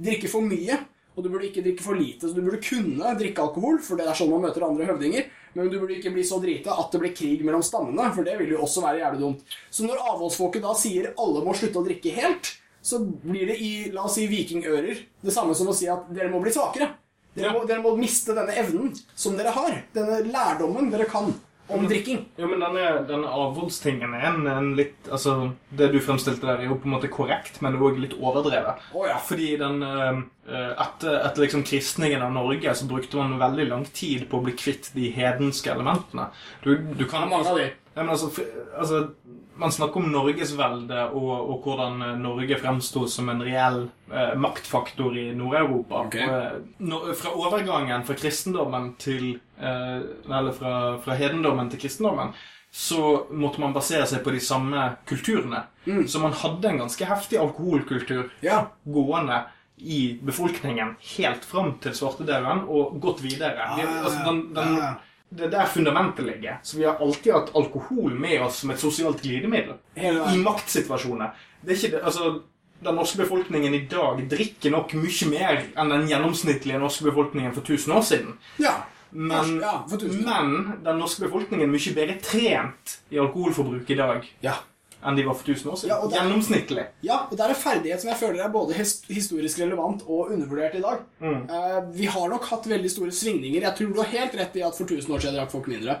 drikke 0.00 0.30
for 0.32 0.44
mye. 0.46 0.78
Og 1.18 1.24
du 1.24 1.28
burde 1.28 1.48
ikke 1.48 1.64
drikke 1.64 1.84
for 1.84 1.98
lite, 1.98 2.28
så 2.28 2.36
du 2.36 2.44
burde 2.44 2.62
kunne 2.62 3.10
drikke 3.18 3.42
alkohol, 3.42 3.80
for 3.82 3.98
det 3.98 4.06
er 4.06 4.16
sånn 4.16 4.30
man 4.30 4.44
møter 4.46 4.64
andre 4.64 4.86
høvdinger. 4.88 5.26
Men 5.56 5.66
du 5.68 5.80
burde 5.80 5.96
ikke 5.96 6.12
bli 6.14 6.22
så 6.24 6.38
drita 6.40 6.76
at 6.78 6.94
det 6.94 7.00
blir 7.02 7.12
krig 7.18 7.42
mellom 7.44 7.64
stammene, 7.66 8.06
for 8.14 8.24
det 8.24 8.36
vil 8.38 8.54
jo 8.54 8.62
også 8.64 8.84
være 8.84 9.02
jævlig 9.02 9.20
dumt. 9.24 9.56
Så 9.74 9.84
når 9.84 10.04
avholdsfolket 10.12 10.64
da 10.64 10.74
sier 10.78 11.10
alle 11.18 11.42
må 11.44 11.56
slutte 11.58 11.82
å 11.82 11.84
drikke 11.84 12.14
helt, 12.14 12.52
så 12.82 13.02
blir 13.04 13.46
det 13.50 13.58
i 13.60 13.90
la 13.92 14.06
oss 14.08 14.14
si 14.16 14.26
vikingører 14.30 15.04
det 15.22 15.34
samme 15.34 15.54
som 15.54 15.68
å 15.68 15.76
si 15.76 15.88
at 15.90 16.08
dere 16.14 16.30
må 16.32 16.40
bli 16.42 16.52
svakere. 16.54 16.92
Dere, 17.34 17.46
Ja. 17.46 17.52
må, 17.54 17.66
dere 17.68 17.82
må 17.84 17.92
miste 17.96 18.34
denne 18.34 18.56
evnen 18.58 18.90
som 19.14 19.36
dere 19.38 19.52
har. 19.54 19.82
Denne 19.94 20.22
lærdommen 20.32 20.90
dere 20.90 21.04
kan 21.06 21.28
om 21.70 21.84
drikking. 21.86 22.24
Jo, 22.36 22.48
men 22.50 22.58
denne, 22.58 23.04
denne 23.06 23.28
avholdstingen 23.30 24.14
er 24.18 24.24
en, 24.32 24.46
en 24.50 24.72
litt 24.74 25.06
Altså, 25.06 25.52
det 25.70 25.92
du 25.92 26.00
fremstilte 26.02 26.42
der, 26.48 26.58
er 26.58 26.66
jo 26.66 26.78
på 26.82 26.88
en 26.90 26.96
måte 26.96 27.10
korrekt, 27.12 27.60
men 27.62 27.76
det 27.76 27.80
òg 27.86 28.00
litt 28.02 28.16
overdrevet. 28.18 28.82
Oh, 28.92 29.06
ja. 29.06 29.20
Fordi 29.22 29.52
den 29.60 29.78
eh, 29.86 30.18
Etter, 30.50 31.20
etter 31.28 31.44
liksom 31.44 31.62
kristningen 31.62 32.24
av 32.26 32.32
Norge 32.34 32.74
så 32.74 32.88
brukte 32.90 33.20
man 33.20 33.38
veldig 33.38 33.68
lang 33.70 33.84
tid 33.94 34.24
på 34.26 34.40
å 34.40 34.44
bli 34.48 34.56
kvitt 34.58 34.90
de 34.96 35.12
hedenske 35.14 35.70
elementene. 35.70 36.26
Du, 36.64 36.74
du 36.98 37.04
kan 37.06 37.28
Mange 37.30 37.46
av 37.52 37.60
de. 37.62 37.68
Ja, 38.00 38.06
men 38.06 38.14
altså, 38.14 38.30
altså 38.80 39.00
Man 39.60 39.72
snakker 39.76 40.00
om 40.00 40.06
norgesvelde 40.08 41.02
og, 41.12 41.32
og 41.52 41.66
hvordan 41.66 41.98
eh, 42.06 42.14
Norge 42.16 42.56
fremsto 42.62 43.02
som 43.12 43.28
en 43.28 43.42
reell 43.44 43.82
eh, 44.08 44.30
maktfaktor 44.40 45.12
i 45.20 45.26
Nord-Europa. 45.36 46.06
Okay. 46.06 46.24
Eh, 46.24 47.10
Fra 47.20 47.34
overgangen 47.36 48.06
fra 48.08 48.16
kristendommen 48.16 48.94
til 49.02 49.34
eh, 49.60 50.00
Eller 50.30 50.56
fra, 50.56 50.72
fra 51.04 51.18
hedendommen 51.20 51.68
til 51.74 51.82
kristendommen 51.84 52.32
så 52.70 53.26
måtte 53.34 53.58
man 53.58 53.72
basere 53.74 54.04
seg 54.06 54.20
på 54.22 54.30
de 54.30 54.38
samme 54.40 54.78
kulturene. 55.10 55.64
Så 56.06 56.20
man 56.22 56.36
hadde 56.38 56.68
en 56.70 56.78
ganske 56.84 57.08
heftig 57.10 57.40
alkoholkultur 57.42 58.28
Ja. 58.46 58.60
gående 58.86 59.40
i 59.82 60.18
befolkningen 60.22 60.92
helt 61.16 61.44
fram 61.44 61.72
til 61.82 61.96
svartedauden 61.98 62.62
og 62.70 62.94
gått 63.02 63.24
videre. 63.24 63.66
Ja, 63.80 63.88
altså, 64.04 64.20
den, 64.28 64.40
den. 64.54 64.76
Det 65.30 65.46
er 65.46 65.50
der 65.52 65.66
fundamentet 65.70 66.26
ligger. 66.26 66.58
Så 66.62 66.76
vi 66.78 66.84
har 66.84 66.98
alltid 66.98 67.32
hatt 67.32 67.52
alkohol 67.54 68.14
med 68.18 68.40
oss 68.42 68.62
som 68.64 68.70
et 68.74 68.82
sosialt 68.82 69.22
glidemiddel. 69.22 69.76
I 69.94 70.38
maktsituasjoner. 70.42 71.36
Det 71.62 71.74
er 71.74 71.78
ikke 71.78 71.92
det, 71.96 72.00
altså, 72.08 72.30
den 72.80 72.96
norske 72.96 73.20
befolkningen 73.20 73.74
i 73.76 73.84
dag 73.90 74.22
drikker 74.30 74.72
nok 74.74 74.94
mye 74.98 75.28
mer 75.30 75.60
enn 75.78 75.92
den 75.92 76.08
gjennomsnittlige 76.10 76.80
norske 76.82 77.06
befolkningen 77.06 77.54
for 77.54 77.62
1000 77.62 77.94
år 77.94 78.08
siden. 78.08 78.32
Ja. 78.58 78.74
Men, 79.10 79.56
Ja, 79.60 79.84
men 79.90 80.82
den 80.84 80.98
norske 80.98 81.24
befolkningen 81.26 81.66
er 81.66 81.72
mye 81.72 81.94
bedre 81.94 82.18
trent 82.22 82.98
i 83.10 83.18
alkoholforbruk 83.18 83.90
i 83.90 83.98
dag 83.98 84.26
Ja. 84.42 84.54
Enn 85.04 85.16
de 85.16 85.24
var 85.24 85.34
for 85.34 85.48
1000 85.48 85.70
år 85.72 85.76
siden. 85.80 85.88
Ja, 85.94 85.98
og 86.02 86.10
det 86.10 86.18
er- 86.18 86.22
Gjennomsnittlig. 86.26 86.86
Ja, 87.02 87.16
og 87.30 87.36
det 87.36 87.40
er 87.46 87.48
en 87.54 87.60
ferdighet 87.62 88.00
som 88.02 88.10
jeg 88.10 88.18
føler 88.20 88.44
er 88.44 88.52
både 88.52 88.74
historisk 89.08 89.58
relevant 89.62 90.02
og 90.06 90.30
undervurdert 90.34 90.74
i 90.76 90.82
dag. 90.84 90.98
Mm. 91.20 91.42
Uh, 91.48 91.80
vi 91.92 92.06
har 92.06 92.28
nok 92.28 92.44
hatt 92.50 92.66
veldig 92.66 92.90
store 92.90 93.10
svingninger. 93.10 93.62
Jeg 93.62 93.76
tror 93.76 93.94
du 93.94 94.00
har 94.02 94.10
helt 94.12 94.34
rett 94.34 94.56
i 94.56 94.62
at 94.62 94.76
for 94.76 94.84
1000 94.84 95.14
år 95.14 95.20
siden 95.24 95.34
drakk 95.38 95.50
folk 95.50 95.66
mindre. 95.68 96.00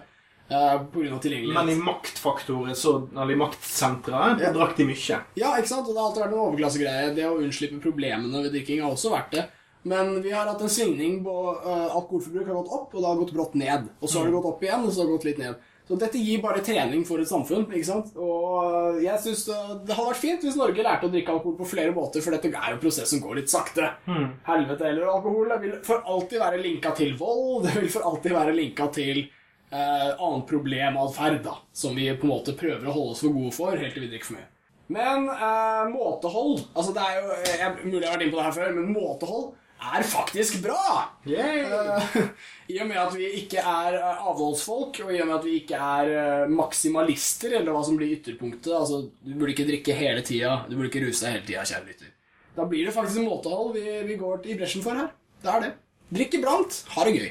Uh, 0.50 0.82
på 0.90 0.98
grunn 1.00 1.12
av 1.14 1.20
tilgjengelighet. 1.22 1.54
Men 1.64 1.68
i 1.70 1.78
maktfaktorer, 1.78 2.74
så, 2.74 2.96
eller 3.14 3.32
i 3.32 3.38
maktsenteret, 3.38 4.40
Ja. 4.42 4.52
drakk 4.52 4.76
de 4.76 4.84
mye. 4.84 5.20
Ja, 5.36 5.52
ikke 5.56 5.68
sant? 5.68 5.86
Og 5.88 5.94
det 5.94 6.00
har 6.00 6.08
alltid 6.10 6.22
vært 6.24 6.32
en 6.34 6.44
overklassegreie. 6.44 7.14
Det 7.14 7.24
å 7.24 7.38
unnslippe 7.38 7.80
problemene 7.80 8.42
ved 8.42 8.52
drikking 8.52 8.82
har 8.82 8.90
også 8.90 9.12
vært 9.14 9.30
det. 9.30 9.44
Men 9.84 10.20
vi 10.22 10.30
har 10.30 10.44
hatt 10.50 10.60
en 10.60 10.68
svingning 10.68 11.22
på 11.24 11.34
uh, 11.64 11.88
alkoholforbruk 11.96 12.46
har 12.46 12.54
gått 12.58 12.72
opp, 12.72 12.94
og 12.94 13.00
det 13.00 13.08
har 13.08 13.16
gått 13.22 13.32
brått 13.32 13.54
ned. 13.54 13.88
Og 14.02 14.08
så 14.10 14.18
har 14.18 14.26
det 14.26 14.34
gått 14.34 14.44
opp 14.50 14.62
igjen, 14.66 14.84
og 14.84 14.92
så 14.92 15.00
har 15.00 15.06
det 15.06 15.14
gått 15.16 15.24
litt 15.30 15.38
ned. 15.38 15.54
Så 15.90 15.96
dette 15.98 16.20
gir 16.22 16.38
bare 16.38 16.60
trening 16.62 17.00
for 17.02 17.18
et 17.18 17.26
samfunn. 17.26 17.64
ikke 17.66 17.86
sant? 17.88 18.12
Og 18.14 19.00
jeg 19.02 19.18
synes 19.24 19.40
det 19.48 19.96
hadde 19.96 20.06
vært 20.12 20.20
fint 20.20 20.44
hvis 20.46 20.58
Norge 20.60 20.84
lærte 20.86 21.08
å 21.08 21.10
drikke 21.10 21.32
alkohol 21.34 21.56
på 21.58 21.66
flere 21.66 21.90
måter, 21.96 22.22
for 22.22 22.30
dette 22.36 22.46
er 22.52 22.76
en 22.76 22.78
prosess 22.78 23.10
som 23.10 23.18
går 23.24 23.40
litt 23.40 23.50
sakte. 23.50 23.88
Helvete 24.46 24.86
eller 24.86 25.10
alkohol 25.10 25.50
det 25.50 25.58
vil 25.64 25.74
for 25.88 26.06
alltid 26.06 26.38
være 26.44 26.62
linka 26.62 26.94
til 26.94 27.16
vold. 27.18 27.66
Det 27.66 27.74
vil 27.80 27.90
for 27.90 28.06
alltid 28.06 28.36
være 28.36 28.54
linka 28.54 28.86
til 28.94 29.18
eh, 29.24 30.12
annen 30.14 30.46
problematferd, 30.46 31.42
da, 31.48 31.56
som 31.74 31.98
vi 31.98 32.06
på 32.14 32.28
en 32.28 32.34
måte 32.36 32.54
prøver 32.54 32.86
å 32.86 32.94
holde 32.94 33.16
oss 33.16 33.24
for 33.26 33.34
gode 33.34 33.56
for 33.58 33.74
helt 33.82 33.96
til 33.98 34.06
vi 34.06 34.12
drikker 34.14 34.30
for 34.30 34.38
mye. 34.38 34.46
Men 34.94 35.26
eh, 35.30 35.90
måtehold 35.90 36.64
altså 36.74 36.94
det 36.94 37.02
er 37.02 37.18
jo, 37.18 37.34
jeg, 37.46 37.74
Mulig 37.82 38.00
jeg 38.04 38.08
har 38.10 38.14
vært 38.14 38.24
inne 38.28 38.34
på 38.36 38.40
det 38.40 38.46
her 38.46 38.56
før, 38.60 38.72
men 38.78 38.94
måtehold 38.94 39.50
er 39.80 40.04
faktisk 40.06 40.60
bra! 40.64 41.08
Eh, 41.24 42.16
I 42.70 42.78
og 42.82 42.88
med 42.90 42.98
at 43.00 43.14
vi 43.16 43.28
ikke 43.40 43.62
er 43.62 43.96
eh, 43.98 44.22
avholdsfolk, 44.30 45.00
og 45.04 45.12
i 45.14 45.20
og 45.22 45.28
med 45.30 45.36
at 45.38 45.46
vi 45.46 45.56
ikke 45.62 45.80
er 45.80 46.12
eh, 46.14 46.52
maksimalister, 46.54 47.56
eller 47.58 47.74
hva 47.74 47.82
som 47.86 47.98
blir 47.98 48.14
ytterpunktet 48.18 48.72
altså 48.76 49.02
Du 49.24 49.32
burde 49.34 49.54
ikke 49.54 49.68
drikke 49.68 49.96
hele 49.96 50.24
tida, 50.26 50.60
du 50.68 50.76
burde 50.76 50.90
ikke 50.92 51.04
ruse 51.06 51.26
deg 51.26 51.38
hele 51.38 51.48
tida, 51.48 51.66
kjære 51.72 51.88
lytter. 51.88 52.14
Da 52.56 52.66
blir 52.68 52.88
det 52.88 52.94
faktisk 52.94 53.22
en 53.22 53.30
måtehold 53.30 53.76
vi, 53.78 53.84
vi 54.08 54.18
går 54.20 54.48
i 54.50 54.56
bresjen 54.58 54.84
for 54.84 54.98
her. 54.98 55.12
Det 55.40 55.52
er 55.52 55.66
det. 55.66 55.74
Drikk 56.10 56.40
iblant, 56.40 56.80
ha 56.96 57.06
det 57.06 57.14
gøy. 57.16 57.30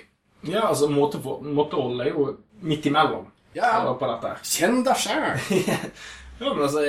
Ja, 0.49 0.69
altså, 0.69 0.87
måte, 0.91 1.19
måtehold 1.19 1.99
er 2.01 2.13
jo 2.13 2.29
midt 2.63 2.85
imellom 2.87 3.25
Ja, 3.57 3.81
ja. 3.83 4.35
Kjenn 4.45 4.83
deg 4.87 5.01
sjæl. 5.03 5.35
Ja, 6.39 6.53
men 6.53 6.63
altså, 6.63 6.85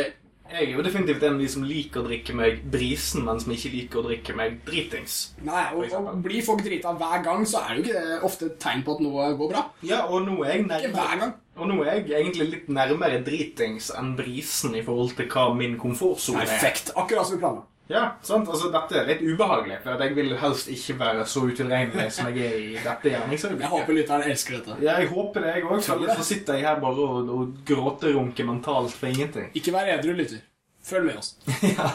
jeg, 0.50 0.66
er 0.66 0.72
jo 0.74 0.82
definitivt 0.84 1.22
en 1.26 1.36
av 1.36 1.42
de 1.42 1.48
som 1.50 1.64
liker 1.66 2.02
å 2.02 2.06
drikke 2.08 2.34
meg 2.36 2.62
brisen, 2.72 3.24
men 3.26 3.40
som 3.42 3.52
ikke 3.54 3.70
liker 3.74 4.00
å 4.00 4.04
drikke 4.08 4.34
meg 4.38 4.58
dritings. 4.66 5.18
Nei, 5.46 5.64
og, 5.74 5.86
og 5.96 6.10
Blir 6.24 6.44
folk 6.46 6.64
drita 6.66 6.92
hver 6.98 7.22
gang, 7.26 7.46
så 7.48 7.62
er 7.64 7.76
det 7.76 7.80
jo 7.80 7.86
ikke 7.86 8.04
det 8.10 8.18
ofte 8.30 8.48
et 8.50 8.58
tegn 8.62 8.84
på 8.86 8.96
at 8.96 9.04
noe 9.04 9.28
går 9.38 9.52
bra. 9.54 9.64
Ja, 9.86 10.02
og 10.10 10.26
nå 10.26 10.40
er 10.44 10.56
jeg 10.58 10.66
Ikke 10.66 10.92
hver 10.96 11.18
gang. 11.24 11.34
og 11.60 11.68
nå 11.70 11.80
er 11.84 12.00
jeg 12.00 12.14
egentlig 12.24 12.48
litt 12.54 12.68
nærmere 12.72 13.22
dritings 13.26 13.90
enn 13.96 14.14
brisen 14.18 14.74
i 14.78 14.84
forhold 14.86 15.16
til 15.18 15.28
hva 15.32 15.50
min 15.56 15.76
komfortsone 15.80 16.42
er. 16.44 16.50
Perfekt. 16.50 16.94
Akkurat 16.96 17.28
som 17.28 17.36
vi 17.36 17.42
planla. 17.44 17.66
Ja, 17.90 18.02
sant? 18.22 18.46
Altså, 18.48 18.68
dette 18.70 19.00
er 19.00 19.08
litt 19.08 19.22
ubehagelig, 19.26 19.80
for 19.82 19.98
jeg 20.04 20.14
vil 20.14 20.34
helst 20.38 20.68
ikke 20.70 20.94
være 21.00 21.24
så 21.26 21.42
utilregnelig 21.50 22.06
som 22.14 22.28
jeg 22.30 22.46
er 22.46 22.58
i 22.62 22.76
dette 22.78 23.10
Jeg 23.10 23.70
håper 23.72 23.96
lytteren 23.96 24.28
elsker 24.30 24.60
dette. 24.60 24.76
Ja, 24.84 24.98
jeg 25.02 25.10
håper 25.10 25.42
det, 25.46 25.54
jeg 25.56 25.66
òg. 25.66 25.82
Så 25.82 26.26
sitter 26.28 26.60
jeg 26.60 26.68
her 26.68 26.78
bare 26.82 27.06
og, 27.06 27.32
og 27.34 27.56
gråterunker 27.66 28.46
mentalt 28.46 28.94
for 28.94 29.10
ingenting. 29.10 29.50
Ikke 29.58 29.74
vær 29.74 29.90
edru, 29.96 30.14
lytter. 30.14 30.44
Følg 30.86 31.10
med 31.10 31.18
oss. 31.18 31.34
ja. 31.74 31.90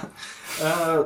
Uh, 0.60 1.06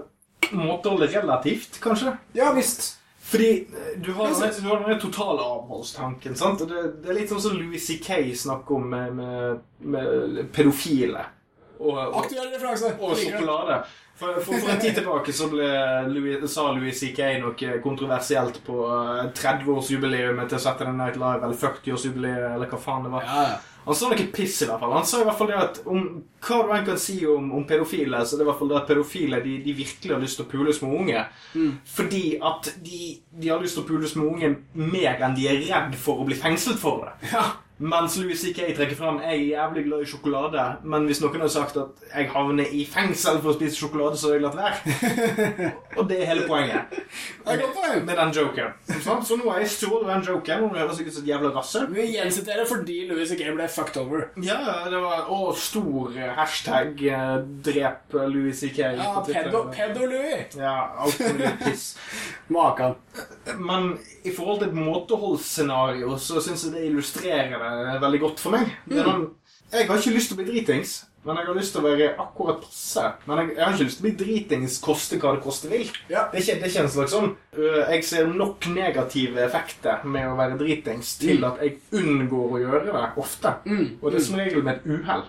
måtehold 0.58 1.06
er 1.06 1.14
relativt, 1.22 1.78
kanskje? 1.84 2.16
Ja 2.36 2.50
visst. 2.58 2.96
Fordi 3.30 3.50
eh, 3.62 3.90
du 4.02 4.14
har, 4.18 4.32
den- 4.34 4.56
du 4.58 4.68
har 4.72 4.80
denne 4.82 4.98
totale 5.02 5.44
avholdstanken. 5.46 6.36
sant? 6.36 6.64
Det, 6.66 6.84
det 7.04 7.12
er 7.12 7.20
litt 7.20 7.30
sånn 7.30 7.44
som 7.44 7.58
Louis 7.60 7.84
C.K. 7.86 8.24
snakker 8.42 8.80
om 8.80 8.88
med, 8.90 9.14
med, 9.20 9.60
med 9.86 10.48
pedofile. 10.56 11.28
Og, 11.78 11.94
og, 11.94 12.16
Aktuell 12.24 12.50
referanse. 12.56 12.90
og 12.98 13.14
sjokolade. 13.22 13.84
For, 14.20 14.36
for, 14.44 14.60
for 14.60 14.70
en 14.74 14.82
tid 14.82 14.98
tilbake 14.98 15.34
så 15.34 15.48
Louis, 16.12 16.42
sa 16.52 16.66
Louis 16.76 16.92
C.K. 17.00 17.30
noe 17.40 17.78
kontroversielt 17.84 18.60
på 18.66 18.82
eh, 18.84 19.30
30-årsjubileet 19.38 20.42
til 20.52 20.60
Saturday 20.60 20.96
Night 20.98 21.16
Live, 21.16 21.40
eller 21.40 21.56
40-årsjubileet, 21.56 22.50
eller 22.58 22.68
hva 22.68 22.80
faen 22.84 23.08
det 23.08 23.14
var. 23.14 23.28
Ja, 23.30 23.44
ja. 23.54 23.60
Han 23.86 23.96
sa 23.96 24.10
noe 24.12 24.26
piss, 24.36 24.58
i 24.62 24.68
hvert 24.68 24.84
fall. 24.84 24.92
Han 24.94 25.08
sa 25.08 25.22
i 25.22 25.26
hvert 25.26 25.40
fall 25.40 25.48
det 25.50 25.56
at 25.58 25.80
om 25.90 26.04
hva 26.46 26.58
du 26.68 26.74
enn 26.76 26.84
kan 26.90 27.00
si 27.00 27.16
om, 27.32 27.48
om 27.56 27.64
pedofile, 27.66 28.20
så 28.28 28.36
det 28.36 28.44
er 28.44 28.46
i 28.46 28.50
hvert 28.52 28.60
fall 28.60 28.74
det 28.74 28.78
at 28.82 28.92
pedofile 28.92 29.40
de, 29.46 29.56
de 29.64 29.78
virkelig 29.80 30.14
har 30.14 30.22
lyst 30.22 30.38
til 30.42 30.46
å 30.46 30.52
pule 30.52 30.76
små 30.76 30.92
unge. 31.00 31.24
Fordi 31.96 32.24
at 32.52 32.70
de, 32.86 33.00
de 33.40 33.50
har 33.50 33.64
lyst 33.64 33.80
til 33.80 33.86
å 33.86 33.90
pule 33.90 34.12
små 34.12 34.28
unge 34.36 34.52
mer 34.76 35.24
enn 35.26 35.40
de 35.40 35.48
er 35.50 35.64
redd 35.72 35.96
for 35.98 36.20
å 36.20 36.28
bli 36.28 36.38
fengslet 36.38 36.78
for 36.82 37.08
det. 37.08 37.32
ja. 37.32 37.48
Mens 37.80 38.18
Louis 38.20 38.36
C.K. 38.36 38.74
trekker 38.76 38.98
fram 39.00 39.22
jeg 39.24 39.38
er 39.38 39.46
jævlig 39.54 39.86
glad 39.86 40.02
i 40.04 40.08
sjokolade, 40.12 40.64
men 40.84 41.06
hvis 41.08 41.22
noen 41.24 41.38
hadde 41.40 41.54
sagt 41.54 41.78
at 41.80 42.02
jeg 42.10 42.28
havner 42.34 42.74
i 42.76 42.82
fengsel 42.90 43.40
for 43.40 43.54
å 43.54 43.56
spise 43.56 43.80
sjokolade, 43.80 44.20
så 44.20 44.34
hadde 44.34 44.40
jeg 44.40 44.44
latt 44.44 44.58
være. 44.60 45.70
Og 46.00 46.10
det 46.10 46.18
er 46.20 46.32
hele 46.34 46.48
poenget. 46.50 46.98
Det 47.46 47.56
er. 47.56 48.04
Med 48.06 48.18
den 48.20 48.34
joken. 48.36 48.74
Sant? 49.02 49.24
Så 49.26 49.38
nå 49.40 49.48
har 49.50 49.64
jeg 49.64 49.72
stjålet 49.74 50.10
den 50.12 50.26
joken, 50.28 50.66
og 50.68 50.74
nå 50.76 50.78
høres 50.82 51.00
ut 51.00 51.08
som 51.10 51.24
et 51.24 51.30
jævla 51.32 51.50
rasse. 51.56 51.82
Vi 51.90 52.06
gjensiterer 52.14 52.68
fordi 52.70 52.98
Louis 53.10 53.32
C.K. 53.32 53.48
ble 53.56 53.66
fucked 53.72 53.98
over. 54.02 54.28
Ja, 54.46 54.60
det 54.92 55.00
var 55.02 55.32
Å, 55.34 55.40
stor 55.58 56.14
eh, 56.14 56.30
hashtag 56.38 57.02
eh, 57.08 57.34
'drep 57.66 58.14
Louis 58.30 58.60
C.K.' 58.60 58.92
Ja, 59.00 59.10
pedo-Louis. 59.26 59.72
pedo. 59.74 60.62
Ja, 60.62 60.76
alt 61.02 61.20
mulig 61.24 61.54
piss. 61.64 61.88
Maken. 62.56 62.96
Men 63.58 63.92
i 64.24 64.32
forhold 64.36 64.62
til 64.62 64.70
et 64.70 64.78
måteholdsscenario 64.78 66.18
så 66.22 66.42
syns 66.44 66.68
jeg 66.68 66.76
det 66.76 66.86
illustrerer 66.90 67.58
det 67.58 67.69
veldig 68.02 68.24
godt 68.24 68.42
for 68.44 68.56
meg. 68.56 68.74
Mm. 68.88 68.98
noen, 69.04 69.30
jeg 69.70 69.86
har 69.90 70.02
ikke 70.02 70.16
lyst 70.16 70.32
til 70.32 70.38
å 70.38 70.40
bli 70.40 70.48
dritings, 70.50 70.94
men 71.28 71.38
jeg 71.38 71.50
har 71.50 71.58
lyst 71.58 71.76
til 71.76 71.82
å 71.82 71.90
være 71.90 72.08
akkurat 72.24 72.62
passe. 72.64 73.04
Men 73.28 73.42
jeg, 73.42 73.52
jeg 73.58 73.64
har 73.66 73.76
ikke 73.76 73.88
lyst 73.90 74.00
til 74.00 74.06
å 74.06 74.08
bli 74.08 74.14
dritings 74.24 74.78
koste 74.82 75.20
hva 75.20 75.34
det 75.36 75.44
koste 75.44 75.70
vil. 75.72 75.92
Ja. 76.10 76.24
Det 76.32 76.40
er 76.40 76.46
ikke, 76.46 76.56
det 76.56 76.66
er 76.66 76.74
ikke 76.74 76.86
en 76.86 76.94
slags 76.96 77.14
sånn 77.14 77.30
øh, 77.60 77.82
Jeg 77.84 78.08
ser 78.08 78.32
nok 78.32 78.70
negative 78.74 79.44
effekter 79.44 80.08
med 80.08 80.32
å 80.32 80.38
være 80.40 80.58
dritings 80.62 81.14
til 81.22 81.46
at 81.46 81.62
jeg 81.62 81.78
unngår 82.00 82.56
å 82.56 82.64
gjøre 82.64 82.82
det 82.88 83.06
ofte. 83.22 83.54
Mm. 83.68 83.86
Og 84.00 84.10
det 84.10 84.22
er 84.22 84.28
som 84.30 84.40
regel 84.40 84.66
med 84.66 84.80
et 84.80 84.90
uhell. 84.90 85.28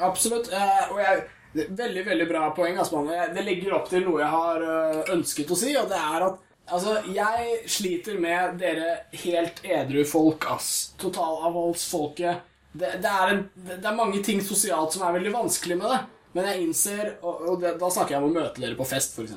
Absolutt. 0.00 0.52
eh, 0.54 0.82
og 0.90 1.00
jeg 1.02 1.24
Veldig 1.52 2.06
veldig 2.06 2.26
bra 2.30 2.46
poeng. 2.56 2.78
Asman. 2.80 3.10
Det 3.34 3.42
legger 3.44 3.74
opp 3.76 3.90
til 3.90 4.06
noe 4.06 4.22
jeg 4.22 4.32
har 4.32 4.62
eh, 4.64 5.10
ønsket 5.12 5.50
å 5.52 5.58
si, 5.58 5.74
og 5.76 5.90
det 5.90 5.98
er 6.00 6.24
at 6.30 6.38
Altså, 6.70 6.96
Jeg 7.14 7.58
sliter 7.66 8.18
med 8.22 8.58
dere 8.62 8.96
helt 9.24 9.60
edru 9.64 10.04
folk, 10.08 10.46
ass. 10.54 10.94
Totalavholdsfolket. 11.00 12.48
Det, 12.72 12.88
det, 13.02 13.10
er 13.10 13.32
en, 13.34 13.42
det 13.66 13.84
er 13.84 13.96
mange 13.96 14.22
ting 14.24 14.40
sosialt 14.40 14.94
som 14.94 15.04
er 15.04 15.18
veldig 15.18 15.32
vanskelig 15.34 15.76
med 15.76 15.90
det. 15.92 16.02
Men 16.32 16.46
jeg 16.48 16.62
innser 16.64 17.10
Og, 17.20 17.42
og 17.50 17.58
det, 17.60 17.74
da 17.76 17.90
snakker 17.92 18.14
jeg 18.14 18.22
om 18.22 18.30
å 18.30 18.36
møte 18.38 18.62
dere 18.62 18.78
på 18.78 18.86
fest, 18.88 19.18
f.eks. 19.18 19.34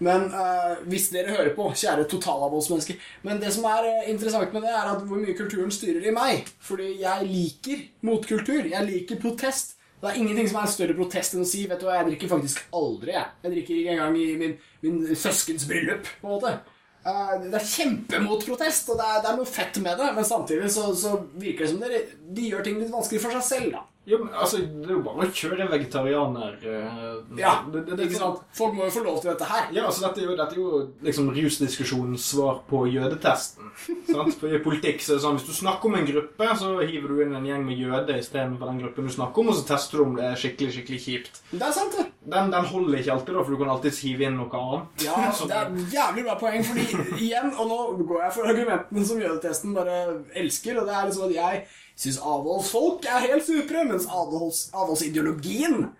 Men 0.00 0.30
uh, 0.32 0.78
hvis 0.88 1.10
dere 1.12 1.34
hører 1.34 1.50
på, 1.56 1.66
kjære 1.76 2.06
totalavholdsmennesker 2.08 2.96
Men 3.26 3.40
det 3.42 3.50
som 3.52 3.66
er 3.68 3.88
eh, 3.90 4.06
interessant 4.12 4.54
med 4.54 4.64
det, 4.64 4.70
er 4.72 4.94
at 4.94 5.02
hvor 5.04 5.20
mye 5.20 5.36
kulturen 5.36 5.74
styrer 5.74 6.06
i 6.08 6.14
meg. 6.14 6.48
Fordi 6.64 6.94
jeg 7.02 7.28
liker 7.28 7.82
motkultur. 8.08 8.70
Jeg 8.70 8.88
liker 8.88 9.20
protest. 9.20 9.76
Det 10.00 10.08
er 10.10 10.18
ingenting 10.20 10.48
som 10.48 10.58
er 10.60 10.66
en 10.66 10.74
større 10.74 10.96
protest 10.96 11.34
enn 11.36 11.44
å 11.44 11.48
si 11.48 11.66
Vet 11.68 11.80
du 11.82 11.86
hva, 11.86 11.98
jeg 11.98 12.10
drikker 12.12 12.30
faktisk 12.32 12.62
aldri. 12.72 13.12
Jeg, 13.12 13.26
jeg 13.44 13.54
drikker 13.54 13.80
ikke 13.80 13.96
engang 13.96 14.16
i 14.16 14.28
min, 14.40 14.54
min 14.84 15.00
søskens 15.14 15.66
bryllup. 15.68 16.08
på 16.22 16.28
en 16.30 16.36
måte 16.38 16.58
Eh, 17.00 17.36
Det 17.46 17.56
er 17.56 17.70
kjempemotprotest, 17.74 18.90
og 18.92 18.98
det 19.00 19.06
er, 19.06 19.22
det 19.24 19.30
er 19.30 19.38
noe 19.38 19.48
fett 19.48 19.78
med 19.80 19.96
det. 20.00 20.10
Men 20.16 20.26
samtidig 20.28 20.68
så, 20.72 20.90
så 20.96 21.14
virker 21.40 21.64
det 21.64 21.70
som 21.72 21.80
dere, 21.80 22.02
de 22.36 22.50
gjør 22.50 22.66
ting 22.66 22.80
litt 22.80 22.92
vanskelig 22.92 23.22
for 23.22 23.38
seg 23.38 23.46
selv. 23.46 23.78
da 23.78 23.86
Jo, 24.08 24.18
men 24.24 24.34
altså, 24.34 24.56
Det 24.56 24.88
er 24.88 24.94
jo 24.94 25.02
bare 25.04 25.26
å 25.26 25.32
kjøre 25.36 25.66
vegetarianer 25.68 26.54
eh, 26.64 27.18
Ja, 27.36 27.52
det, 27.68 27.82
det, 27.84 27.98
det, 27.98 28.06
ikke 28.08 28.20
sant? 28.22 28.38
Folk 28.56 28.72
må 28.76 28.86
jo 28.86 28.94
få 28.94 29.02
lov 29.04 29.18
til 29.20 29.28
dette 29.30 29.48
her. 29.50 29.66
Ja, 29.76 29.84
altså 29.90 30.06
dette 30.06 30.22
er 30.22 30.30
jo, 30.30 30.36
dette 30.38 30.56
er 30.56 30.60
jo 30.62 30.80
liksom 31.04 31.28
rusdiskusjonens 31.36 32.24
svar 32.32 32.62
på 32.70 32.86
jødetesten. 32.88 33.68
sant? 34.08 34.38
For 34.40 34.56
I 34.56 34.62
politikk 34.64 35.04
så 35.04 35.12
er 35.12 35.20
det 35.20 35.24
sånn 35.26 35.36
hvis 35.36 35.48
du 35.50 35.52
snakker 35.58 35.90
om 35.90 35.98
en 36.00 36.08
gruppe, 36.08 36.48
så 36.62 36.72
hiver 36.80 37.12
du 37.12 37.20
inn 37.26 37.36
en 37.36 37.50
gjeng 37.50 37.66
med 37.68 37.82
jøder 37.82 38.22
istedenfor 38.22 38.72
den 38.72 38.80
gruppen 38.86 39.10
du 39.10 39.14
snakker 39.14 39.44
om, 39.44 39.52
og 39.52 39.58
så 39.60 39.66
tester 39.68 40.00
du 40.00 40.06
om 40.06 40.16
det 40.16 40.24
er 40.30 40.40
skikkelig 40.40 40.78
skikkelig 40.78 41.02
kjipt. 41.04 41.42
Det 41.52 41.60
er 41.68 41.76
sant, 41.76 41.98
det. 42.00 42.06
Den, 42.30 42.50
den 42.54 42.66
holder 42.72 42.98
ikke 43.02 43.14
alltid, 43.18 43.36
da, 43.36 43.44
for 43.44 43.52
du 43.52 43.60
kan 43.60 43.74
alltid 43.74 44.00
hive 44.00 44.26
inn 44.30 44.40
noe 44.40 44.62
annet. 44.64 45.04
Ja, 45.04 45.20
det 45.28 45.60
er 45.60 45.70
et 45.70 45.94
jævlig 45.98 46.24
bra 46.26 46.38
poeng, 46.40 46.64
fordi 46.70 46.88
igjen, 47.26 47.52
og 47.52 47.70
nå 47.70 47.78
går 48.08 48.26
jeg 48.26 48.34
for 48.38 48.50
argumentene 48.54 49.06
som 49.12 49.22
jødetesten 49.22 49.76
bare 49.76 50.00
elsker, 50.40 50.80
og 50.80 50.88
det 50.88 50.96
er 50.96 51.08
liksom 51.08 51.28
at 51.28 51.36
jeg 51.36 51.62
syns 52.00 52.20
avholdsfolk 52.24 53.04
er 53.08 53.26
helt 53.28 53.44
supre, 53.44 53.84
mens 53.88 54.08
avholds, 54.08 54.68
avholdsideologien 54.72 55.90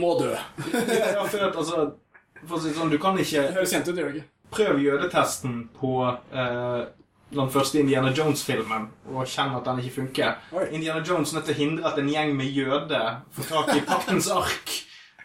må 0.00 0.14
dø. 0.20 0.32
Ja, 0.72 1.10
ja, 1.18 1.24
for 1.28 1.44
at, 1.44 1.56
altså, 1.56 1.90
for 2.44 2.56
å 2.56 2.62
si 2.62 2.70
det 2.70 2.78
sånn, 2.78 2.92
du 2.92 2.98
kan 3.00 3.18
ikke 3.20 3.42
Det 3.44 3.56
høres 3.58 3.74
kjent 3.74 3.90
ut, 3.90 3.98
gjør 3.98 4.10
det 4.10 4.22
ikke? 4.22 4.30
Prøv 4.54 4.80
jødetesten 4.84 5.58
på 5.76 5.92
eh, 6.06 6.80
den 7.34 7.50
første 7.50 7.80
Indiana 7.80 8.12
Jones-filmen 8.14 8.88
og 9.10 9.28
kjenn 9.28 9.54
at 9.58 9.66
den 9.66 9.82
ikke 9.82 9.96
funker. 9.98 10.40
Oi. 10.54 10.66
Indiana 10.76 11.02
Jones 11.04 11.32
er 11.32 11.40
nødt 11.40 11.48
til 11.50 11.56
å 11.56 11.60
hindre 11.60 11.88
at 11.90 12.00
en 12.00 12.10
gjeng 12.12 12.34
med 12.38 12.52
jøder 12.54 13.20
får 13.34 13.50
tak 13.50 13.72
i 13.74 13.84
paktens 13.88 14.30
ark 14.32 14.74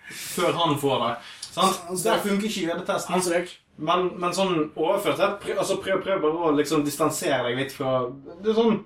før 0.09 0.55
han 0.57 0.77
får 0.81 1.03
det. 1.05 1.11
Sant? 1.49 1.83
Der 2.03 2.23
funker 2.23 2.49
ikke 2.49 2.67
jødetesten. 2.71 3.51
Men, 3.79 4.09
men 4.19 4.33
sånn 4.35 4.55
overført 4.75 5.21
altså 5.23 5.77
prøv, 5.79 6.01
prøv 6.03 6.23
bare 6.25 6.49
å 6.49 6.55
liksom 6.57 6.81
distansere 6.83 7.45
deg 7.45 7.61
litt 7.61 7.71
fra 7.71 8.09
Det 8.41 8.51
er 8.51 8.57
sånn 8.57 8.81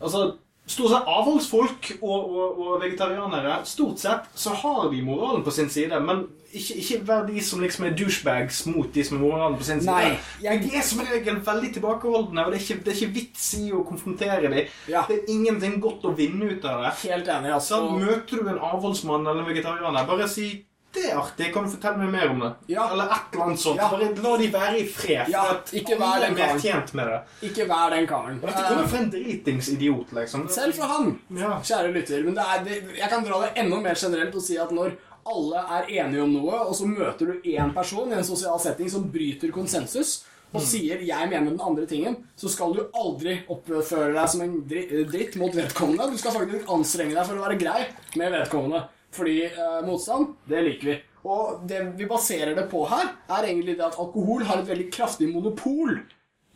Altså, 0.00 0.34
Stort 0.66 0.88
sett 0.94 1.08
avholdsfolk 1.12 1.90
og, 2.00 2.30
og, 2.32 2.60
og 2.64 2.78
vegetarianere 2.80 3.58
Stort 3.68 3.98
sett 4.00 4.30
så 4.34 4.54
har 4.62 4.86
de 4.88 5.02
moralen 5.04 5.42
på 5.44 5.52
sin 5.52 5.68
side, 5.68 5.98
men 6.00 6.22
ikke, 6.54 6.76
ikke 6.80 6.98
vær 7.08 7.26
de 7.28 7.42
som 7.44 7.60
liksom 7.60 7.84
er 7.84 7.92
douchebags 7.98 8.62
mot 8.70 8.88
de 8.94 9.04
som 9.04 9.18
er 9.18 9.24
moralen 9.26 9.58
på 9.60 9.66
sin 9.66 9.82
side. 9.82 9.92
Nei, 9.92 10.14
jeg- 10.40 10.62
De 10.62 10.70
er 10.78 10.82
som 10.86 11.00
regel 11.04 11.40
veldig 11.44 11.72
tilbakeholdne, 11.74 12.46
og 12.46 12.52
det 12.54 12.60
er 12.60 12.64
ikke, 12.64 12.84
det 12.84 12.92
er 12.94 13.00
ikke 13.02 13.14
vits 13.18 13.48
i 13.58 13.72
å 13.76 13.82
konfrontere 13.84 14.40
dem. 14.46 14.56
Ja. 14.88 15.02
Det 15.08 15.18
er 15.18 15.32
ingenting 15.34 15.80
godt 15.82 16.06
å 16.08 16.14
vinne 16.16 16.52
ut 16.54 16.64
av 16.64 16.84
det. 16.86 16.94
Helt 17.10 17.28
enig, 17.28 17.50
Så 17.50 17.54
altså. 17.58 17.98
møter 17.98 18.40
du 18.40 18.48
en 18.48 18.58
avholdsmann 18.70 19.26
eller 19.26 19.42
en 19.44 19.50
vegetarianer, 19.52 20.06
bare 20.06 20.28
si 20.28 20.64
det 20.94 21.04
er 21.10 21.16
artig, 21.18 21.52
kan 21.54 21.64
du 21.64 21.70
fortelle 21.70 21.98
meg 21.98 22.10
mer 22.14 22.30
om 22.30 22.40
det? 22.44 22.50
Ja. 22.74 22.88
Eller 22.92 23.04
et 23.16 23.32
eller 23.34 23.44
annet 23.44 23.60
sånt. 23.60 23.80
Ja. 23.82 23.88
Bare 23.90 24.10
la 24.24 24.36
de 24.40 24.48
være 24.52 24.78
i 24.80 24.84
fred. 24.88 25.28
Ja, 25.32 25.44
ikke 25.72 25.98
vær 26.00 26.20
den 26.24 26.36
karen. 26.38 26.60
tjent 26.60 26.94
med 26.94 27.06
det. 27.10 27.20
Ikke 27.50 27.66
vær 27.68 27.90
den 27.90 28.06
karen. 28.06 28.38
Og 28.42 28.46
dette 28.48 28.66
kommer 28.68 28.86
fra 28.92 28.98
en 29.02 29.10
dritings 29.10 29.68
idiot, 29.74 30.12
liksom. 30.12 30.48
Selv 30.48 30.74
fra 30.74 30.86
han, 30.86 31.18
Ja. 31.36 31.58
kjære 31.60 31.92
lytter. 31.92 32.24
Men 32.24 32.34
det 32.34 32.44
er, 32.44 32.64
det, 32.64 32.82
jeg 32.98 33.08
kan 33.10 33.24
dra 33.24 33.40
det 33.42 33.52
enda 33.56 33.80
mer 33.80 33.94
generelt 33.94 34.34
og 34.34 34.42
si 34.42 34.56
at 34.56 34.70
når 34.70 34.94
alle 35.26 35.56
er 35.78 35.86
enige 36.04 36.22
om 36.22 36.32
noe, 36.32 36.52
og 36.68 36.74
så 36.76 36.86
møter 36.86 37.26
du 37.26 37.40
én 37.48 37.72
person 37.74 38.10
i 38.12 38.14
en 38.14 38.24
sosial 38.24 38.58
setting 38.60 38.90
som 38.90 39.10
bryter 39.10 39.50
konsensus, 39.50 40.24
og 40.54 40.62
sier 40.62 41.00
'jeg 41.02 41.28
mener 41.28 41.50
den 41.50 41.60
andre 41.60 41.84
tingen', 41.86 42.16
så 42.36 42.48
skal 42.48 42.74
du 42.74 42.86
aldri 42.94 43.40
oppføre 43.48 44.12
deg 44.14 44.28
som 44.28 44.40
en 44.42 44.60
dritt 44.68 45.36
mot 45.36 45.50
vedkommende. 45.52 46.12
Du 46.12 46.16
skal 46.18 46.30
faktisk 46.30 46.68
anstrenge 46.68 47.14
deg 47.14 47.26
for 47.26 47.34
å 47.34 47.48
være 47.48 47.58
grei 47.58 47.86
med 48.16 48.32
vedkommende. 48.32 48.84
Fordi 49.14 49.38
eh, 49.46 50.24
det 50.50 50.64
liker 50.68 50.90
vi. 50.90 50.98
Og 51.24 51.62
det 51.68 51.80
vi 51.96 52.08
baserer 52.08 52.52
det 52.56 52.66
på 52.68 52.84
her, 52.90 53.14
er 53.32 53.46
egentlig 53.46 53.78
det 53.78 53.86
at 53.86 53.98
alkohol 54.00 54.44
har 54.44 54.60
et 54.60 54.68
veldig 54.68 54.90
kraftig 54.92 55.30
monopol 55.32 56.02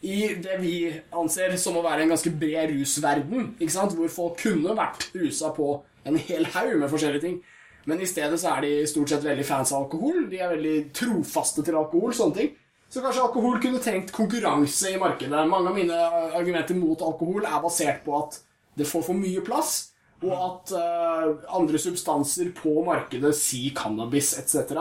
i 0.04 0.34
det 0.38 0.58
vi 0.60 0.74
anser 1.16 1.56
som 1.58 1.78
å 1.78 1.82
være 1.82 2.04
en 2.04 2.12
ganske 2.12 2.30
bred 2.38 2.70
rusverden, 2.70 3.54
ikke 3.58 3.74
sant? 3.74 3.96
hvor 3.98 4.12
folk 4.12 4.42
kunne 4.44 4.76
vært 4.78 5.08
rusa 5.16 5.50
på 5.56 5.72
en 6.06 6.18
hel 6.28 6.46
haug 6.54 6.76
med 6.78 6.90
forskjellige 6.92 7.24
ting. 7.24 7.40
Men 7.88 8.02
i 8.04 8.06
stedet 8.06 8.36
så 8.38 8.52
er 8.52 8.66
de 8.66 8.72
stort 8.86 9.10
sett 9.10 9.24
veldig 9.24 9.46
fans 9.48 9.72
av 9.72 9.86
alkohol. 9.86 10.26
De 10.28 10.40
er 10.42 10.52
veldig 10.52 10.76
trofaste 10.94 11.64
til 11.64 11.78
alkohol. 11.78 12.12
sånne 12.14 12.36
ting. 12.36 12.50
Så 12.88 13.00
kanskje 13.04 13.24
alkohol 13.24 13.58
kunne 13.60 13.80
trengt 13.84 14.12
konkurranse 14.12 14.92
i 14.92 15.00
markedet. 15.00 15.48
Mange 15.48 15.72
av 15.72 15.76
mine 15.76 15.96
argumenter 16.36 16.76
mot 16.76 17.00
alkohol 17.04 17.48
er 17.48 17.62
basert 17.64 18.04
på 18.04 18.16
at 18.20 18.38
det 18.78 18.86
får 18.88 19.06
for 19.08 19.18
mye 19.18 19.42
plass, 19.44 19.87
og 20.24 20.32
at 20.34 20.72
uh, 20.74 21.28
andre 21.58 21.78
substanser 21.78 22.50
på 22.56 22.80
markedet, 22.86 23.34
si 23.38 23.68
cannabis 23.76 24.34
etc., 24.40 24.74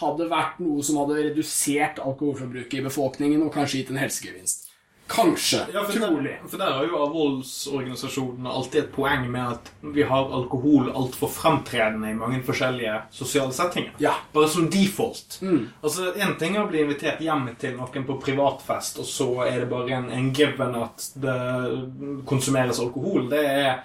hadde 0.00 0.30
vært 0.30 0.58
noe 0.64 0.82
som 0.84 0.98
hadde 1.02 1.20
redusert 1.28 2.00
alkoholforbruket 2.00 2.80
i 2.80 2.86
befolkningen 2.88 3.44
og 3.44 3.52
kanskje 3.54 3.82
gitt 3.82 3.94
en 3.94 4.00
helsegevinst. 4.00 4.70
Kanskje. 5.10 5.66
Ja, 5.74 5.82
for, 5.84 5.92
trolig. 5.92 6.30
der, 6.30 6.48
for 6.48 6.58
der 6.58 6.72
har 6.76 6.84
jo 6.86 6.98
avholdsorganisasjonene 7.02 8.50
alltid 8.50 8.84
et 8.84 8.92
poeng 8.94 9.24
med 9.32 9.56
at 9.56 9.70
vi 9.96 10.04
har 10.06 10.30
alkohol 10.38 10.92
altfor 10.94 11.32
fremtredende 11.34 12.12
i 12.12 12.18
mange 12.18 12.38
forskjellige 12.46 12.94
sosiale 13.14 13.54
settinger. 13.54 13.96
Ja. 13.98 14.14
Bare 14.32 14.48
som 14.48 14.68
default. 14.70 15.40
Altså, 15.82 16.12
En 16.14 16.36
ting 16.38 16.54
er 16.54 16.62
å 16.62 16.70
bli 16.70 16.84
invitert 16.84 17.22
hjem 17.26 17.48
til 17.58 17.74
noen 17.80 18.06
på 18.06 18.20
privatfest, 18.22 19.02
og 19.02 19.10
så 19.10 19.28
er 19.48 19.64
det 19.64 19.70
bare 19.72 19.98
en, 19.98 20.10
en 20.14 20.30
given 20.36 20.78
at 20.78 21.10
det 21.18 21.38
konsumeres 22.30 22.78
alkohol. 22.78 23.26
Det, 23.34 23.42
er, 23.42 23.82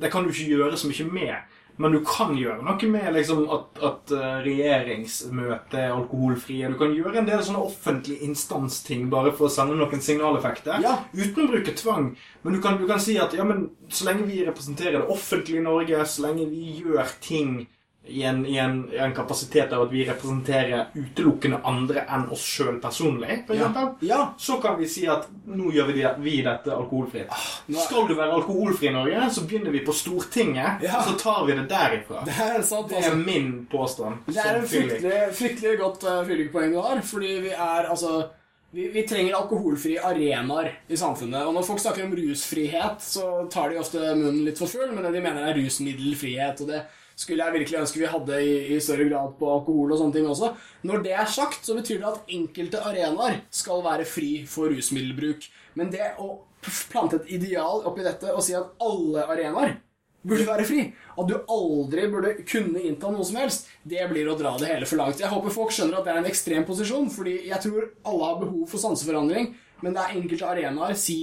det 0.00 0.10
kan 0.12 0.24
du 0.24 0.32
ikke 0.32 0.56
gjøre 0.56 0.78
så 0.78 0.90
mye 0.90 1.10
med. 1.10 1.60
Men 1.76 1.90
du 1.90 2.00
kan 2.06 2.36
gjøre 2.38 2.62
noe 2.62 2.88
med 2.90 3.08
liksom, 3.16 3.40
at, 3.50 3.80
at 3.82 4.12
eh, 4.14 4.34
regjeringsmøtet 4.44 5.74
er 5.80 5.94
alkoholfrie. 5.96 6.70
Du 6.70 6.78
kan 6.78 6.94
gjøre 6.94 7.18
en 7.18 7.26
del 7.26 7.42
sånne 7.42 7.64
offentlige 7.66 8.22
instansting 8.28 9.08
bare 9.10 9.32
for 9.34 9.48
å 9.48 9.52
sende 9.52 9.74
noen 9.78 10.04
signaleffekter. 10.04 10.78
Ja. 10.84 11.00
Uten 11.10 11.42
å 11.42 11.50
bruke 11.50 11.74
tvang. 11.74 12.12
Men 12.44 12.54
du 12.54 12.60
kan, 12.62 12.78
du 12.78 12.86
kan 12.90 13.02
si 13.02 13.16
at 13.18 13.34
ja, 13.34 13.46
men 13.48 13.66
så 13.90 14.06
lenge 14.06 14.28
vi 14.30 14.44
representerer 14.46 15.00
det 15.00 15.10
offentlige 15.10 15.64
Norge, 15.66 16.04
så 16.06 16.28
lenge 16.28 16.46
vi 16.52 16.78
gjør 16.78 17.10
ting 17.24 17.64
i 18.06 18.22
en, 18.28 18.42
i 18.46 18.58
en, 18.60 18.90
i 18.92 18.98
en 19.00 19.14
kapasitet 19.16 19.72
av 19.72 19.86
at 19.86 19.90
vi 19.92 20.02
representerer 20.04 20.90
utelukkende 20.94 21.60
andre 21.64 22.02
enn 22.12 22.26
oss 22.34 22.42
sjøl 22.44 22.76
personlig, 22.82 23.46
for 23.46 23.54
Ja. 23.56 23.62
eksempel, 23.70 23.94
Ja. 24.08 24.34
så 24.38 24.60
kan 24.60 24.76
vi 24.78 24.86
si 24.88 25.06
at 25.08 25.26
nå 25.46 25.70
gjør 25.72 25.86
vi, 25.86 25.92
det, 26.02 26.10
vi 26.20 26.42
dette 26.42 26.68
alkoholfritt. 26.74 27.30
Ah, 27.30 27.46
er- 27.70 27.80
Skal 27.86 28.06
du 28.08 28.14
være 28.14 28.32
alkoholfri 28.36 28.88
i 28.88 28.92
Norge, 28.92 29.30
så 29.30 29.46
begynner 29.48 29.70
vi 29.72 29.80
på 29.86 29.92
Stortinget, 29.94 30.82
Ja. 30.82 31.00
så 31.02 31.16
tar 31.18 31.46
vi 31.46 31.52
det 31.52 31.68
derifra. 31.68 32.24
Det 32.26 32.34
er 32.38 32.62
sant, 32.62 32.88
Det 32.88 32.98
er 32.98 33.10
altså. 33.10 33.16
min 33.24 33.66
påstand. 33.70 34.16
Det 34.26 34.36
er 34.36 34.54
et 34.56 34.62
en 34.62 34.68
fryktelig, 34.68 35.34
fryktelig 35.34 35.78
godt 35.78 36.04
uh, 36.04 36.24
fyllikpoeng 36.28 36.72
du 36.72 36.80
har, 36.80 37.00
fordi 37.00 37.40
vi 37.40 37.48
er 37.50 37.88
altså 37.88 38.28
vi, 38.74 38.88
vi 38.88 39.02
trenger 39.06 39.34
alkoholfrie 39.36 40.00
arenaer 40.02 40.72
i 40.90 40.96
samfunnet. 40.96 41.46
Og 41.46 41.54
når 41.54 41.62
folk 41.64 41.78
snakker 41.80 42.04
om 42.04 42.12
rusfrihet, 42.12 42.98
så 43.00 43.48
tar 43.48 43.70
de 43.70 43.78
ofte 43.78 43.98
munnen 44.16 44.44
litt 44.44 44.58
for 44.58 44.66
full, 44.66 44.90
men 44.92 45.04
det 45.04 45.12
de 45.14 45.20
mener 45.22 45.46
er 45.46 45.54
rusmiddelfrihet. 45.54 46.60
Og 46.60 46.66
det 46.68 46.82
skulle 47.16 47.44
jeg 47.44 47.54
virkelig 47.58 47.80
ønske 47.80 48.00
vi 48.02 48.10
hadde 48.10 48.40
i, 48.42 48.54
i 48.74 48.80
større 48.82 49.06
grad 49.10 49.36
på 49.38 49.50
alkohol 49.50 49.94
og 49.94 50.00
sånne 50.00 50.16
ting 50.16 50.28
også. 50.30 50.50
Når 50.88 51.04
det 51.06 51.14
er 51.14 51.30
sagt, 51.30 51.62
så 51.66 51.76
betyr 51.78 52.00
det 52.02 52.10
at 52.10 52.34
enkelte 52.38 52.82
arenaer 52.82 53.40
skal 53.54 53.84
være 53.86 54.08
fri 54.08 54.32
for 54.50 54.72
rusmiddelbruk. 54.72 55.48
Men 55.78 55.92
det 55.94 56.12
å 56.22 56.32
plante 56.90 57.20
et 57.20 57.34
ideal 57.36 57.84
oppi 57.86 58.04
dette 58.04 58.32
og 58.32 58.42
si 58.44 58.56
at 58.56 58.72
alle 58.82 59.26
arenaer 59.30 59.76
burde 60.24 60.46
være 60.48 60.64
fri. 60.66 60.84
At 61.20 61.28
du 61.28 61.34
aldri 61.52 62.06
burde 62.12 62.34
kunne 62.48 62.82
innta 62.82 63.10
noe 63.12 63.26
som 63.28 63.38
helst. 63.38 63.68
Det 63.84 64.02
blir 64.10 64.30
å 64.30 64.36
dra 64.38 64.54
det 64.60 64.70
hele 64.70 64.88
for 64.88 65.00
langt. 65.00 65.20
Jeg 65.20 65.30
håper 65.30 65.54
folk 65.54 65.74
skjønner 65.74 66.00
at 66.00 66.08
det 66.08 66.14
er 66.14 66.22
en 66.22 66.30
ekstrem 66.30 66.66
posisjon, 66.68 67.10
fordi 67.12 67.42
jeg 67.50 67.60
tror 67.66 67.90
alle 68.08 68.30
har 68.30 68.38
behov 68.40 68.64
for 68.70 68.82
sanseforandring, 68.82 69.52
men 69.84 69.96
det 69.96 70.00
er 70.00 70.16
enkelte 70.16 70.48
arenaer, 70.48 70.96
si 70.96 71.18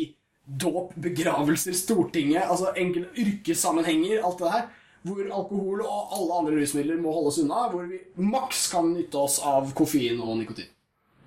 dåp, 0.45 0.93
begravelser, 1.01 1.73
Stortinget, 1.77 2.43
altså 2.45 2.73
enkelte 2.77 3.23
yrkessammenhenger, 3.23 4.21
alt 4.25 4.41
det 4.41 4.53
der, 4.53 4.69
hvor 5.07 5.21
alkohol 5.25 5.81
og 5.85 6.13
alle 6.17 6.37
andre 6.41 6.59
rusmidler 6.61 6.99
må 7.01 7.13
holdes 7.15 7.39
unna, 7.41 7.65
hvor 7.71 7.87
vi 7.89 8.01
maks 8.21 8.67
kan 8.71 8.91
nytte 8.93 9.17
oss 9.17 9.39
av 9.41 9.71
koffein 9.77 10.21
og 10.21 10.37
nikotin. 10.41 10.69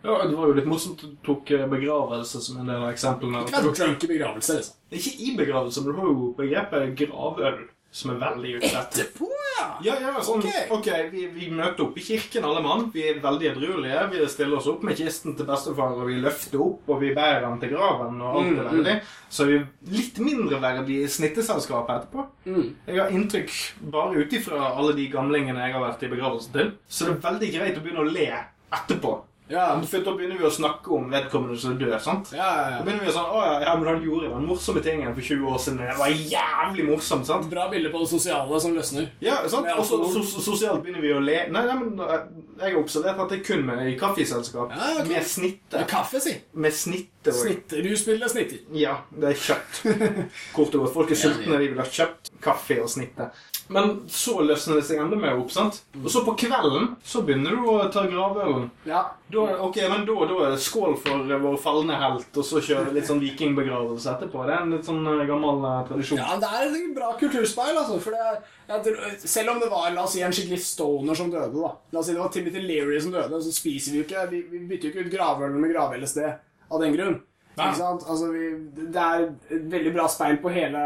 Ja, 0.05 0.19
Det 0.29 0.37
var 0.37 0.51
jo 0.51 0.57
litt 0.59 0.69
morsomt 0.69 1.01
at 1.01 1.11
du 1.15 1.21
tok 1.25 1.51
eh, 1.57 1.65
begravelse 1.71 2.41
som 2.45 2.59
en 2.61 2.69
del 2.69 2.83
av 2.83 2.91
eksemplene. 2.93 3.47
Ikke 3.49 3.63
drunk 3.73 4.05
i 4.05 4.11
begravelse, 4.11 4.59
liksom. 4.59 4.77
Ikke 4.93 5.13
i 5.17 5.31
begravelse, 5.39 5.81
men 5.81 5.95
du 5.95 6.01
har 6.01 6.11
jo 6.11 6.27
begrepet 6.37 6.93
gravøl, 7.01 7.63
som 7.95 8.11
er 8.11 8.17
veldig 8.19 8.57
utsatt. 8.59 8.97
Etterpå, 8.99 9.29
ja! 9.31 9.67
Ja, 9.87 9.95
ja, 10.03 10.13
sånn, 10.27 10.43
Ok. 10.43 10.71
ok, 10.81 10.89
vi, 11.13 11.27
vi 11.31 11.47
møter 11.55 11.85
opp 11.85 11.99
i 11.99 12.03
kirken 12.03 12.45
alle 12.47 12.61
mann. 12.65 12.89
Vi 12.95 13.05
er 13.07 13.21
veldig 13.23 13.53
edruelige. 13.53 14.01
Vi 14.11 14.25
stiller 14.33 14.59
oss 14.59 14.67
opp 14.71 14.83
med 14.87 14.97
kisten 14.99 15.37
til 15.39 15.47
bestefar, 15.47 15.95
og 15.95 16.09
vi 16.11 16.17
løfter 16.23 16.59
opp, 16.65 16.89
og 16.91 16.99
vi 17.05 17.13
bærer 17.15 17.45
den 17.47 17.61
til 17.63 17.71
graven, 17.77 18.19
og 18.21 18.41
alt 18.41 18.57
det 18.59 18.65
Mm, 18.75 18.85
der. 18.89 19.01
Så 19.31 19.45
er 19.47 19.53
vi 19.53 19.97
litt 19.97 20.19
mindreverdige 20.19 21.05
i 21.05 21.13
snitteselskapet 21.15 21.95
etterpå. 22.03 22.27
Mm. 22.47 22.75
Jeg 22.89 22.99
har 23.01 23.15
inntrykk, 23.15 23.55
bare 23.95 24.25
ut 24.25 24.33
ifra 24.41 24.73
alle 24.75 24.97
de 24.99 25.07
gamlingene 25.15 25.63
jeg 25.69 25.73
har 25.79 25.87
vært 25.87 26.03
i 26.03 26.11
begravelse 26.17 26.53
til, 26.53 26.73
så 26.89 27.07
det 27.07 27.15
er 27.15 27.31
veldig 27.31 27.53
greit 27.55 27.79
å 27.79 27.85
begynne 27.87 28.03
å 28.03 28.11
le 28.13 28.27
etterpå. 28.75 29.15
Ja, 29.55 29.67
For 29.89 30.05
da 30.07 30.15
begynner 30.19 30.41
vi 30.41 30.47
å 30.49 30.53
snakke 30.53 30.93
om 30.97 31.07
vedkommende 31.13 31.57
som 31.61 31.77
død. 31.79 31.95
sant? 32.03 32.33
ja, 32.35 32.49
ja, 32.59 32.79
Da 32.79 32.85
begynner 32.87 33.07
vi 33.07 33.13
å 33.13 33.15
sånn, 33.15 33.31
å 33.31 33.43
ja, 33.45 33.55
ja, 33.65 33.75
men 33.79 33.89
han 33.93 34.03
gjorde 34.05 34.33
den 34.33 34.49
morsomme 34.49 34.83
tingen 34.85 35.15
for 35.15 35.23
20 35.31 35.53
år 35.55 35.61
siden. 35.63 35.81
Det 35.85 35.99
var 36.01 36.15
jævlig 36.35 36.89
morsomt, 36.91 37.29
sant? 37.29 37.49
Bra 37.53 37.69
bilde 37.73 37.93
på 37.95 38.03
det 38.03 38.11
sosiale 38.13 38.61
som 38.65 38.75
løsner. 38.77 39.09
Ja, 39.25 39.41
sant? 39.51 39.71
Og 39.79 39.87
så 39.87 40.43
sosialt 40.43 40.83
begynner 40.85 41.05
vi 41.05 41.15
å 41.15 41.23
le. 41.23 41.39
Nei, 41.55 41.65
nei, 41.71 41.79
men 41.81 42.05
eh, 42.05 42.29
jeg 42.61 42.75
har 42.75 42.81
observert 42.81 43.25
at 43.25 43.33
det 43.33 43.41
er 43.41 43.47
kun 43.47 43.65
med 43.67 43.87
i 43.91 43.97
kaffeselskap. 44.01 44.75
Ja, 44.75 44.93
okay. 44.99 45.09
Med 45.15 45.27
snitte. 45.29 45.79
Med 45.81 45.89
kaffe, 45.91 46.21
si. 46.23 46.37
Med 46.53 46.75
snitte. 46.77 47.33
også. 47.33 47.47
Snitt, 47.47 47.75
rusmiddelet 47.87 48.35
snitter. 48.35 48.63
Ja, 48.77 48.99
det 49.15 49.33
er 49.33 49.43
kjøtt. 49.47 49.83
Kort 50.57 50.75
og 50.77 50.85
godt. 50.85 50.95
Folk 50.99 51.15
er 51.15 51.21
sultne, 51.21 51.59
de 51.63 51.71
vil 51.73 51.81
ha 51.83 51.87
kjøpt 51.89 52.35
kaffe 52.45 52.81
og 52.83 52.91
snitte. 52.93 53.31
Men 53.73 53.95
så 54.13 54.43
løsner 54.45 54.77
det 54.79 54.85
seg 54.85 54.99
enda 55.01 55.17
mer 55.17 55.39
opp, 55.41 55.49
sant? 55.53 55.79
Og 55.97 56.11
så 56.13 56.21
på 56.27 56.35
kvelden 56.45 56.91
så 57.07 57.23
begynner 57.25 57.57
du 57.57 57.69
å 57.73 57.77
ta 57.93 58.03
gravølen. 58.11 58.67
Ja. 58.89 59.01
Da, 59.33 59.45
ok, 59.65 59.79
men 59.89 60.05
da, 60.05 60.17
da 60.29 60.41
er 60.45 60.53
det 60.53 60.61
skål 60.61 60.99
for 61.01 61.25
vår 61.47 61.57
falne 61.63 61.97
helt, 62.03 62.29
og 62.37 62.45
så 62.45 62.61
kjøre 62.65 62.93
litt 62.93 63.09
sånn 63.09 63.23
vikingbegravelse 63.25 64.13
etterpå. 64.13 64.45
Det 64.45 64.57
er 64.57 64.67
en 64.67 64.77
litt 64.77 64.89
sånn 64.89 65.01
eh, 65.09 65.25
gammel 65.31 65.65
eh, 65.71 65.81
tradisjon. 65.89 66.21
Ja, 66.21 66.37
det 66.43 66.53
er 66.53 66.69
et 66.69 66.95
bra 66.97 67.13
kulturspeil, 67.21 67.73
altså. 67.73 67.99
For 68.05 68.13
det, 68.13 68.39
jeg 68.69 69.19
selv 69.25 69.55
om 69.55 69.65
det 69.65 69.73
var 69.73 69.91
la 69.97 70.05
oss 70.05 70.17
si, 70.19 70.25
en 70.25 70.37
skikkelig 70.37 70.61
stoner 70.65 71.21
som 71.21 71.33
døde, 71.33 71.53
da. 71.57 71.75
La 71.95 72.03
oss 72.03 72.11
si 72.11 72.17
det 72.17 72.21
var 72.21 72.33
Timothy 72.37 72.65
Leary 72.69 73.01
som 73.01 73.17
døde, 73.17 73.41
så 73.41 73.55
spiser 73.55 73.95
vi 73.95 74.03
jo 74.03 74.09
ikke 74.09 74.29
Vi, 74.31 74.45
vi 74.53 74.67
bytter 74.69 74.91
jo 74.91 74.93
ikke 74.93 75.09
ut 75.09 75.15
gravølen 75.17 75.61
med 75.63 75.73
grav-LSD 75.73 76.21
av 76.29 76.83
den 76.85 76.97
grunn. 76.97 77.23
Nei. 77.55 77.69
Ikke 77.71 77.79
sant? 77.81 78.05
Altså, 78.11 78.29
vi, 78.35 78.49
det 78.93 79.01
er 79.01 79.29
et 79.55 79.69
veldig 79.73 79.93
bra 79.95 80.09
speil 80.11 80.41
på 80.43 80.53
hele 80.53 80.81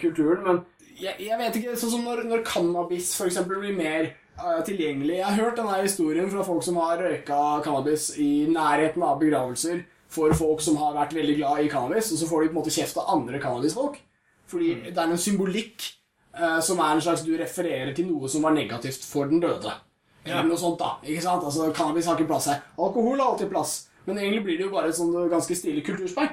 kulturen, 0.00 0.44
men 0.46 0.62
jeg, 1.00 1.14
jeg 1.26 1.38
vet 1.38 1.56
ikke 1.58 1.76
Sånn 1.78 1.90
som 1.94 2.04
når, 2.06 2.24
når 2.28 2.44
cannabis 2.46 3.14
for 3.18 3.30
eksempel 3.30 3.60
blir 3.62 3.76
mer 3.76 4.10
uh, 4.40 4.60
tilgjengelig. 4.66 5.18
Jeg 5.20 5.24
har 5.26 5.38
hørt 5.40 5.56
denne 5.60 5.78
historien 5.82 6.30
fra 6.32 6.44
folk 6.46 6.62
som 6.66 6.76
har 6.82 7.00
røyka 7.02 7.40
cannabis 7.64 8.10
i 8.22 8.46
nærheten 8.50 9.02
av 9.06 9.20
begravelser 9.22 9.84
for 10.12 10.34
folk 10.36 10.60
som 10.60 10.76
har 10.76 10.92
vært 10.96 11.14
veldig 11.16 11.38
glad 11.38 11.62
i 11.64 11.70
cannabis, 11.72 12.10
og 12.12 12.18
så 12.20 12.26
får 12.28 12.42
de 12.42 12.48
på 12.50 12.52
en 12.52 12.58
måte 12.60 12.74
kjeft 12.74 12.98
av 13.00 13.08
andre 13.14 13.38
cannabisfolk. 13.40 13.94
Fordi 14.52 14.74
det 14.90 14.98
er 14.98 15.08
en 15.14 15.20
symbolikk 15.20 15.86
uh, 16.36 16.60
som 16.60 16.82
er 16.84 16.98
en 16.98 17.00
slags 17.00 17.22
Du 17.24 17.32
refererer 17.40 17.94
til 17.96 18.10
noe 18.10 18.28
som 18.28 18.44
var 18.44 18.52
negativt 18.52 19.06
for 19.08 19.30
den 19.30 19.40
døde. 19.40 19.72
Eller 20.24 20.42
Ja. 20.42 20.46
noe 20.46 20.58
sånt, 20.60 20.78
da. 20.78 20.98
Ikke 21.02 21.22
sant? 21.24 21.42
Altså, 21.42 21.72
Cannabis 21.74 22.06
har 22.06 22.14
ikke 22.14 22.28
plass 22.28 22.46
her. 22.46 22.60
Alkohol 22.78 23.18
har 23.18 23.32
alltid 23.32 23.48
plass. 23.50 23.88
Men 24.06 24.18
egentlig 24.18 24.44
blir 24.44 24.58
det 24.58 24.66
jo 24.68 24.70
bare 24.74 24.90
et 24.92 24.94
sånn 24.94 25.10
ganske 25.30 25.56
stilig 25.56 25.82
kulturspeil. 25.86 26.28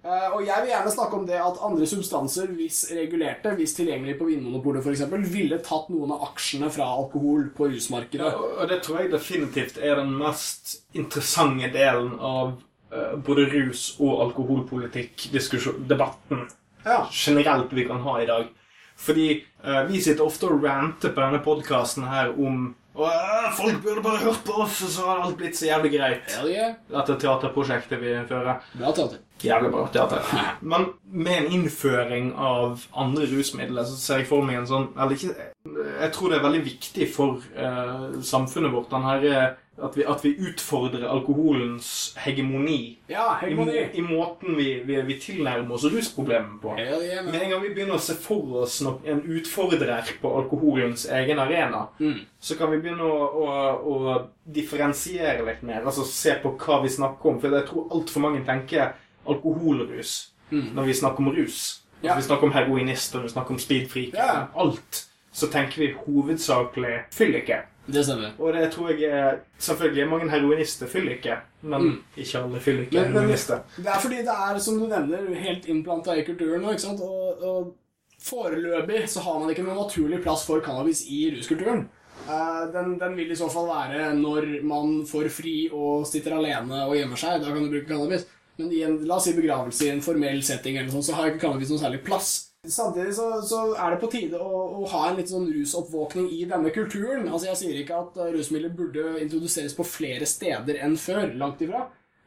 Eh, 0.00 0.28
og 0.32 0.40
jeg 0.46 0.56
vil 0.62 0.70
gjerne 0.72 0.90
snakke 0.94 1.16
om 1.18 1.26
det 1.28 1.36
at 1.36 1.58
andre 1.66 1.84
substanser, 1.86 2.46
hvis 2.56 2.78
regulerte, 2.96 3.50
hvis 3.58 3.74
tilgjengelig 3.76 4.14
på 4.16 4.24
Vinmonopolet 4.30 4.80
f.eks., 4.86 5.02
ville 5.28 5.58
tatt 5.60 5.90
noen 5.92 6.10
av 6.16 6.24
aksjene 6.30 6.70
fra 6.72 6.86
alkohol 6.96 7.50
på 7.56 7.68
rusmarkedet. 7.68 8.24
Ja, 8.24 8.32
og 8.62 8.68
det 8.70 8.78
tror 8.86 8.98
jeg 9.02 9.12
definitivt 9.12 9.76
er 9.76 10.00
den 10.00 10.14
mest 10.16 10.78
interessante 10.96 11.68
delen 11.74 12.14
av 12.16 12.54
eh, 12.92 13.12
både 13.26 13.44
rus- 13.52 13.96
og 14.00 14.22
alkoholpolitikk-debatten 14.28 16.46
Ja. 16.86 17.02
generelt 17.12 17.72
vi 17.76 17.84
kan 17.84 18.00
ha 18.00 18.20
i 18.22 18.26
dag. 18.26 18.46
Fordi 18.96 19.44
eh, 19.64 19.82
vi 19.88 20.00
sitter 20.00 20.24
ofte 20.24 20.46
og 20.48 20.64
ranter 20.64 21.08
på 21.12 21.20
denne 21.20 21.38
podkasten 21.44 22.04
her 22.08 22.28
om 22.32 22.74
«Åh, 22.94 23.50
Folk 23.56 23.82
burde 23.84 24.02
bare 24.02 24.18
hørt 24.24 24.44
på 24.44 24.52
oss, 24.64 24.80
og 24.82 24.90
så 24.90 25.04
hadde 25.06 25.22
alt 25.28 25.36
blitt 25.38 25.56
så 25.58 25.68
jævlig 25.68 25.92
greit. 25.94 26.32
Hell 26.36 26.50
yeah. 26.50 26.72
Dette 26.90 27.16
teaterprosjektet 27.22 28.00
vi 28.02 28.12
innfører. 28.16 28.64
Bra 28.74 28.90
teater. 28.96 29.20
Jævlig 29.40 29.70
bra 29.72 29.84
teater. 29.94 30.26
Men 30.60 30.88
med 31.06 31.36
en 31.38 31.52
innføring 31.60 32.32
av 32.34 32.82
andre 32.92 33.28
rusmidler 33.30 33.86
så 33.88 33.96
ser 33.96 34.20
jeg 34.24 34.28
for 34.28 34.44
meg 34.44 34.58
en 34.60 34.66
sånn 34.68 34.88
Eller 34.98 35.16
ikke 35.16 35.46
Jeg 36.00 36.12
tror 36.14 36.30
det 36.30 36.38
er 36.38 36.44
veldig 36.46 36.62
viktig 36.64 37.08
for 37.14 37.42
uh, 37.56 38.20
samfunnet 38.22 38.72
vårt 38.72 38.92
her, 39.04 39.24
eh, 39.26 39.48
at, 39.80 39.96
vi, 39.96 40.04
at 40.04 40.24
vi 40.24 40.32
utfordrer 40.50 41.06
alkoholens 41.08 42.14
hegemoni. 42.20 42.98
Ja, 43.08 43.30
I, 43.38 43.46
hegemoni. 43.46 43.78
I 43.96 44.02
måten 44.04 44.56
vi, 44.58 44.66
vi, 44.84 44.98
vi 45.08 45.16
tilnærmer 45.22 45.74
oss 45.74 45.86
rusproblemet 45.88 46.60
på. 46.62 46.74
Med 46.76 47.38
en 47.42 47.50
gang 47.54 47.62
vi 47.64 47.72
begynner 47.74 47.96
å 47.96 48.02
se 48.04 48.14
for 48.20 48.60
oss 48.62 48.80
en 48.84 49.22
utfordrer 49.24 50.12
på 50.20 50.34
alkoholens 50.42 51.06
egen 51.08 51.38
arena, 51.40 51.86
Mm. 51.98 52.20
så 52.40 52.56
kan 52.60 52.70
vi 52.72 52.80
begynne 52.84 53.04
å, 53.04 53.28
å, 53.44 53.48
å 53.92 54.16
differensiere 54.44 55.44
litt 55.46 55.62
mer. 55.62 55.84
Altså 55.84 56.04
se 56.04 56.36
på 56.42 56.54
hva 56.60 56.82
vi 56.84 56.92
snakker 56.92 57.32
om. 57.32 57.40
For 57.40 57.56
jeg 57.56 57.68
tror 57.68 57.88
altfor 57.96 58.24
mange 58.28 58.44
tenker 58.44 58.92
alkoholrus 59.28 60.32
når 60.50 60.82
vi 60.88 60.94
snakker 60.94 61.24
om 61.24 61.32
rus. 61.36 61.60
Mm. 62.00 62.08
Ja. 62.08 62.16
Vi 62.16 62.22
snakker 62.22 62.46
om 62.48 62.52
heroinister, 62.52 63.20
vi 63.22 63.28
snakker 63.28 63.54
om 63.54 63.58
speedfreak. 63.60 64.14
Ja. 64.16 64.46
Alt. 64.56 65.06
Så 65.40 65.48
tenker 65.52 65.80
vi 65.80 65.92
hovedsakelig 66.04 66.96
fylliker. 67.16 67.66
Det 67.90 68.02
stemmer. 68.06 68.34
Og 68.38 68.52
det 68.54 68.66
tror 68.74 68.90
jeg 68.92 69.08
er 69.10 69.38
Selvfølgelig 69.58 70.04
mange 70.10 70.28
heroinister 70.30 70.86
fylliker, 70.86 71.40
men 71.62 71.82
Mm. 71.82 71.96
ikke 72.16 72.42
alle 72.44 72.60
fylliker 72.60 72.92
Men- 73.00 73.04
er 73.16 73.20
heroinister. 73.20 73.62
Det 73.76 73.86
er 73.86 74.00
fordi 74.00 74.16
det 74.26 74.34
er, 74.34 74.58
som 74.58 74.78
du 74.78 74.86
nevner, 74.86 75.34
helt 75.34 75.66
innplanta 75.66 76.14
i 76.16 76.22
kulturen 76.24 76.60
nå, 76.62 76.70
ikke 76.74 76.80
sant? 76.86 77.00
Og, 77.00 77.42
og 77.42 77.74
foreløpig 78.22 79.08
så 79.08 79.20
har 79.24 79.40
man 79.40 79.50
ikke 79.50 79.64
noen 79.64 79.80
naturlig 79.80 80.22
plass 80.22 80.44
for 80.46 80.60
cannabis 80.60 81.02
i 81.10 81.30
ruskulturen. 81.36 81.86
Eh, 82.28 82.66
den, 82.74 82.98
den 83.00 83.16
vil 83.16 83.30
i 83.32 83.38
så 83.38 83.48
fall 83.50 83.66
være 83.70 84.10
når 84.18 84.62
man 84.62 85.00
får 85.08 85.30
fri 85.32 85.54
og 85.72 86.06
sitter 86.06 86.36
alene 86.36 86.84
og 86.86 86.94
gjemmer 86.98 87.16
seg. 87.20 87.40
Da 87.42 87.48
kan 87.54 87.64
du 87.64 87.70
bruke 87.72 87.88
cannabis. 87.88 88.26
Men 88.58 88.70
i 88.76 88.82
en 88.84 88.98
la 89.08 89.16
oss 89.16 89.24
si 89.24 89.32
begravelse 89.32 89.86
i 89.86 89.90
en 89.94 90.02
formell 90.04 90.42
setting 90.44 90.76
eller 90.76 90.90
noe 90.92 90.98
sånt, 91.00 91.08
så 91.08 91.14
har 91.16 91.30
ikke 91.30 91.40
cannabis 91.46 91.70
noen 91.72 91.80
særlig 91.80 92.02
plass. 92.04 92.49
Samtidig 92.68 93.14
så, 93.16 93.26
så 93.40 93.60
er 93.72 93.94
det 93.94 94.00
på 94.02 94.10
tide 94.12 94.36
å, 94.36 94.58
å 94.82 94.88
ha 94.92 95.06
en 95.08 95.16
litt 95.16 95.30
sånn 95.32 95.46
rusoppvåkning 95.48 96.26
i 96.36 96.42
denne 96.48 96.68
kulturen. 96.74 97.24
Altså 97.30 97.48
Jeg 97.48 97.60
sier 97.62 97.78
ikke 97.80 98.00
at 98.02 98.18
eh, 98.20 98.34
rusmidler 98.34 98.74
burde 98.76 99.14
introduseres 99.22 99.72
på 99.76 99.86
flere 99.88 100.28
steder 100.28 100.76
enn 100.84 100.98
før. 101.00 101.32
Langt 101.40 101.62
ifra. 101.64 101.86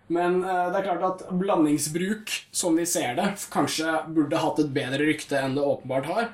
Men 0.09 0.39
eh, 0.41 0.71
det 0.73 0.79
er 0.79 0.87
klart 0.87 1.05
at 1.05 1.27
blandingsbruk, 1.37 2.33
som 2.49 2.79
vi 2.81 2.87
ser 2.89 3.13
det, 3.19 3.27
kanskje 3.53 3.99
burde 4.15 4.41
hatt 4.41 4.63
et 4.63 4.73
bedre 4.73 5.05
rykte 5.05 5.37
enn 5.37 5.53
det 5.53 5.67
åpenbart 5.69 6.09
har. 6.09 6.31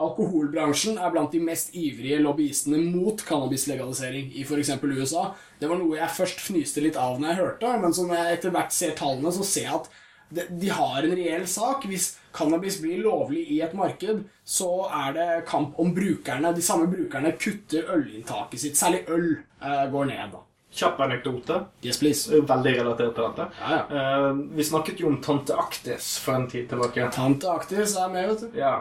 Alkoholbransjen 0.00 1.00
er 1.02 1.10
blant 1.10 1.34
de 1.34 1.40
mest 1.42 1.74
ivrige 1.74 2.20
lobbyistene 2.22 2.78
mot 2.94 3.18
cannabislegalisering 3.26 4.30
i 4.30 4.44
f.eks. 4.46 4.70
USA. 4.78 5.24
Det 5.58 5.66
var 5.66 5.82
noe 5.82 5.98
jeg 5.98 6.16
først 6.20 6.46
fnyste 6.46 6.86
litt 6.86 6.96
av 6.96 7.18
når 7.18 7.32
jeg 7.32 7.40
hørte, 7.42 7.74
men 7.82 7.98
som 7.98 8.14
jeg 8.14 8.38
etter 8.38 8.54
hvert 8.54 8.78
ser 8.78 8.94
tallene, 8.94 9.34
så 9.34 9.42
ser 9.42 9.66
jeg 9.66 9.80
at 9.80 9.90
de, 10.30 10.68
har 10.68 11.02
en 11.02 11.16
reell 11.16 11.46
sak. 11.48 11.86
Hvis 11.90 12.12
cannabis 12.36 12.80
blir 12.82 13.02
lovlig 13.04 13.46
i 13.50 13.60
et 13.64 13.74
marked, 13.76 14.22
så 14.44 14.70
er 15.02 15.16
det 15.16 15.30
kamp 15.50 15.78
om 15.80 15.94
brukerne. 15.94 16.54
De 16.56 16.62
samme 16.64 16.90
brukerne 16.90 17.34
kutter 17.40 17.90
ølinntaket 17.96 18.62
sitt. 18.64 18.78
Særlig 18.78 19.04
øl 19.08 19.32
eh, 19.36 19.84
går 19.90 20.10
ned, 20.12 20.36
da. 20.36 20.44
Kjapp 20.70 21.00
anekdote. 21.02 21.56
Yes, 21.82 21.98
please. 21.98 22.42
Veldig 22.46 22.76
relatert 22.76 23.16
til 23.16 23.24
dette. 23.26 23.48
Ja, 23.58 23.78
ja. 23.80 24.02
Eh, 24.02 24.42
vi 24.54 24.66
snakket 24.66 25.02
jo 25.02 25.10
om 25.10 25.18
tante 25.24 25.56
Aktis 25.58 26.12
for 26.22 26.38
en 26.38 26.46
tid 26.50 26.68
tilbake. 26.70 27.08
Tante 27.14 27.50
Aktis 27.50 27.96
er 27.98 28.12
med, 28.12 28.30
vet 28.30 28.44
du. 28.46 28.60
Ja. 28.60 28.76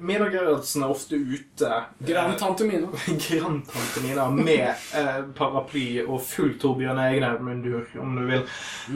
Mina 0.00 0.28
Gerhardsen 0.32 0.82
er 0.82 0.92
ofte 0.94 1.18
ute 1.18 1.70
Grandtante 2.06 2.66
Mina. 2.68 2.88
Grandtante 3.26 4.02
Mina 4.04 4.26
med 4.30 4.66
eh, 4.96 5.20
paraply 5.36 5.86
og 6.04 6.22
full 6.24 6.56
Torbjørn 6.60 7.00
Egner-mundur, 7.04 7.86
om 8.02 8.16
du 8.18 8.24
vil. 8.28 8.42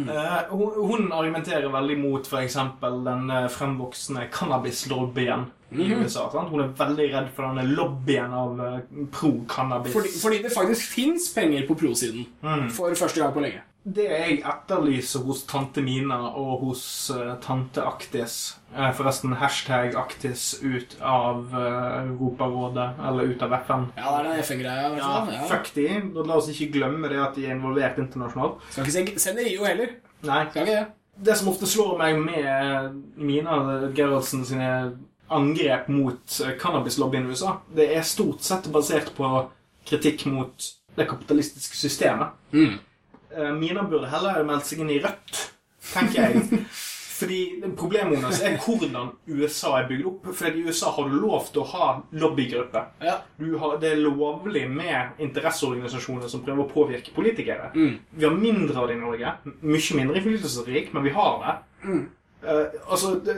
Eh, 0.02 0.50
hun, 0.50 0.80
hun 0.90 1.12
argumenterer 1.12 1.68
veldig 1.72 1.98
mot 2.00 2.26
f.eks. 2.28 2.58
den 2.82 3.30
eh, 3.34 3.46
fremvoksende 3.52 4.26
cannabislobbyen 4.34 5.46
i 5.70 5.88
USA. 5.94 6.28
Sant? 6.32 6.50
Hun 6.50 6.64
er 6.64 6.74
veldig 6.78 7.08
redd 7.14 7.32
for 7.36 7.48
denne 7.48 7.66
lobbyen 7.68 8.34
av 8.34 8.62
eh, 8.64 8.78
pro-cannabis. 9.14 9.94
Fordi, 9.96 10.14
fordi 10.22 10.42
det 10.46 10.54
faktisk 10.54 10.94
fins 10.94 11.30
penger 11.34 11.66
på 11.68 11.76
pro-siden. 11.78 12.28
For 12.74 12.94
første 12.98 13.22
gang 13.22 13.34
på 13.36 13.44
lenge. 13.44 13.64
Det 13.88 14.04
jeg 14.10 14.38
etterlyser 14.44 15.22
hos 15.24 15.44
tante 15.48 15.80
Mina 15.84 16.18
og 16.36 16.64
hos 16.66 16.82
uh, 17.14 17.34
tante 17.44 17.80
Aktis 17.86 18.34
uh, 18.74 18.90
Forresten, 18.96 19.32
hashtag 19.40 19.94
Aktis 19.96 20.58
ut 20.60 20.96
av 21.00 21.54
uh, 21.54 22.02
Europarådet, 22.02 22.88
eller 23.08 23.30
ut 23.32 23.42
av 23.46 23.54
FN. 23.62 23.86
Ja, 23.96 24.10
det 24.12 24.18
er 24.18 24.28
den 24.28 24.42
FN-greia. 24.44 24.90
Ja. 24.98 25.12
Ja. 25.32 25.46
fuck 25.48 25.70
de. 25.76 25.86
La 26.18 26.36
oss 26.36 26.50
ikke 26.52 26.70
glemme 26.78 27.08
det 27.12 27.20
at 27.22 27.38
de 27.38 27.46
er 27.48 27.54
involvert 27.56 28.00
internasjonalt. 28.02 28.58
Skal 28.74 28.88
ikke 28.90 28.96
se- 29.16 29.24
sende 29.28 29.46
Rio 29.46 29.64
heller. 29.64 29.94
Nei. 30.28 30.42
Skal 30.50 30.66
ikke 30.66 30.74
det. 30.80 30.86
Det 31.28 31.34
som 31.40 31.48
ofte 31.50 31.66
slår 31.66 31.96
meg 31.98 32.18
med 32.22 32.98
Mina 33.18 33.56
Gerhardsen 33.96 34.44
sine 34.46 34.68
angrep 35.34 35.88
mot 35.92 36.36
cannabislobbyen 36.60 37.26
i 37.26 37.32
USA, 37.34 37.56
det 37.74 37.88
er 37.96 38.04
stort 38.06 38.44
sett 38.46 38.68
basert 38.72 39.10
på 39.16 39.30
kritikk 39.88 40.26
mot 40.30 40.68
det 40.96 41.08
kapitalistiske 41.10 41.76
systemet. 41.76 42.36
Mm. 42.52 42.78
Eh, 43.36 43.52
Mina 43.58 43.82
burde 43.84 44.08
heller 44.12 44.44
meldt 44.48 44.66
seg 44.68 44.80
inn 44.84 44.90
i 44.94 45.00
Rødt, 45.04 45.42
tenker 45.92 46.22
jeg. 46.28 46.62
Fordi 47.18 47.38
Problemet 47.74 48.20
hennes 48.20 48.38
er 48.46 48.54
hvordan 48.62 49.08
USA 49.26 49.72
er 49.80 49.88
bygd 49.88 50.04
opp. 50.06 50.28
For 50.38 50.54
i 50.54 50.60
USA 50.68 50.92
har 50.94 51.08
du 51.10 51.16
lov 51.18 51.48
til 51.50 51.64
å 51.64 51.66
ha 51.72 51.86
lobbygrupper. 52.14 52.84
Ja. 53.02 53.16
Det 53.82 53.88
er 53.90 53.98
lovlig 54.04 54.62
med 54.70 55.18
interesseorganisasjoner 55.26 56.30
som 56.30 56.44
prøver 56.46 56.62
å 56.62 56.68
påvirke 56.70 57.10
politikere. 57.16 57.72
Mm. 57.74 57.96
Vi 58.14 58.24
har 58.28 58.36
mindre 58.38 58.78
av 58.78 58.86
det 58.86 58.94
i 58.94 59.02
Norge. 59.02 59.32
Mye 59.66 59.98
mindre 59.98 60.20
innflytelsesrik, 60.20 60.92
men 60.94 61.08
vi 61.08 61.14
har 61.18 61.40
det. 61.42 61.56
Mm. 61.88 62.04
Uh, 62.46 62.78
altså, 62.86 63.16
det, 63.26 63.34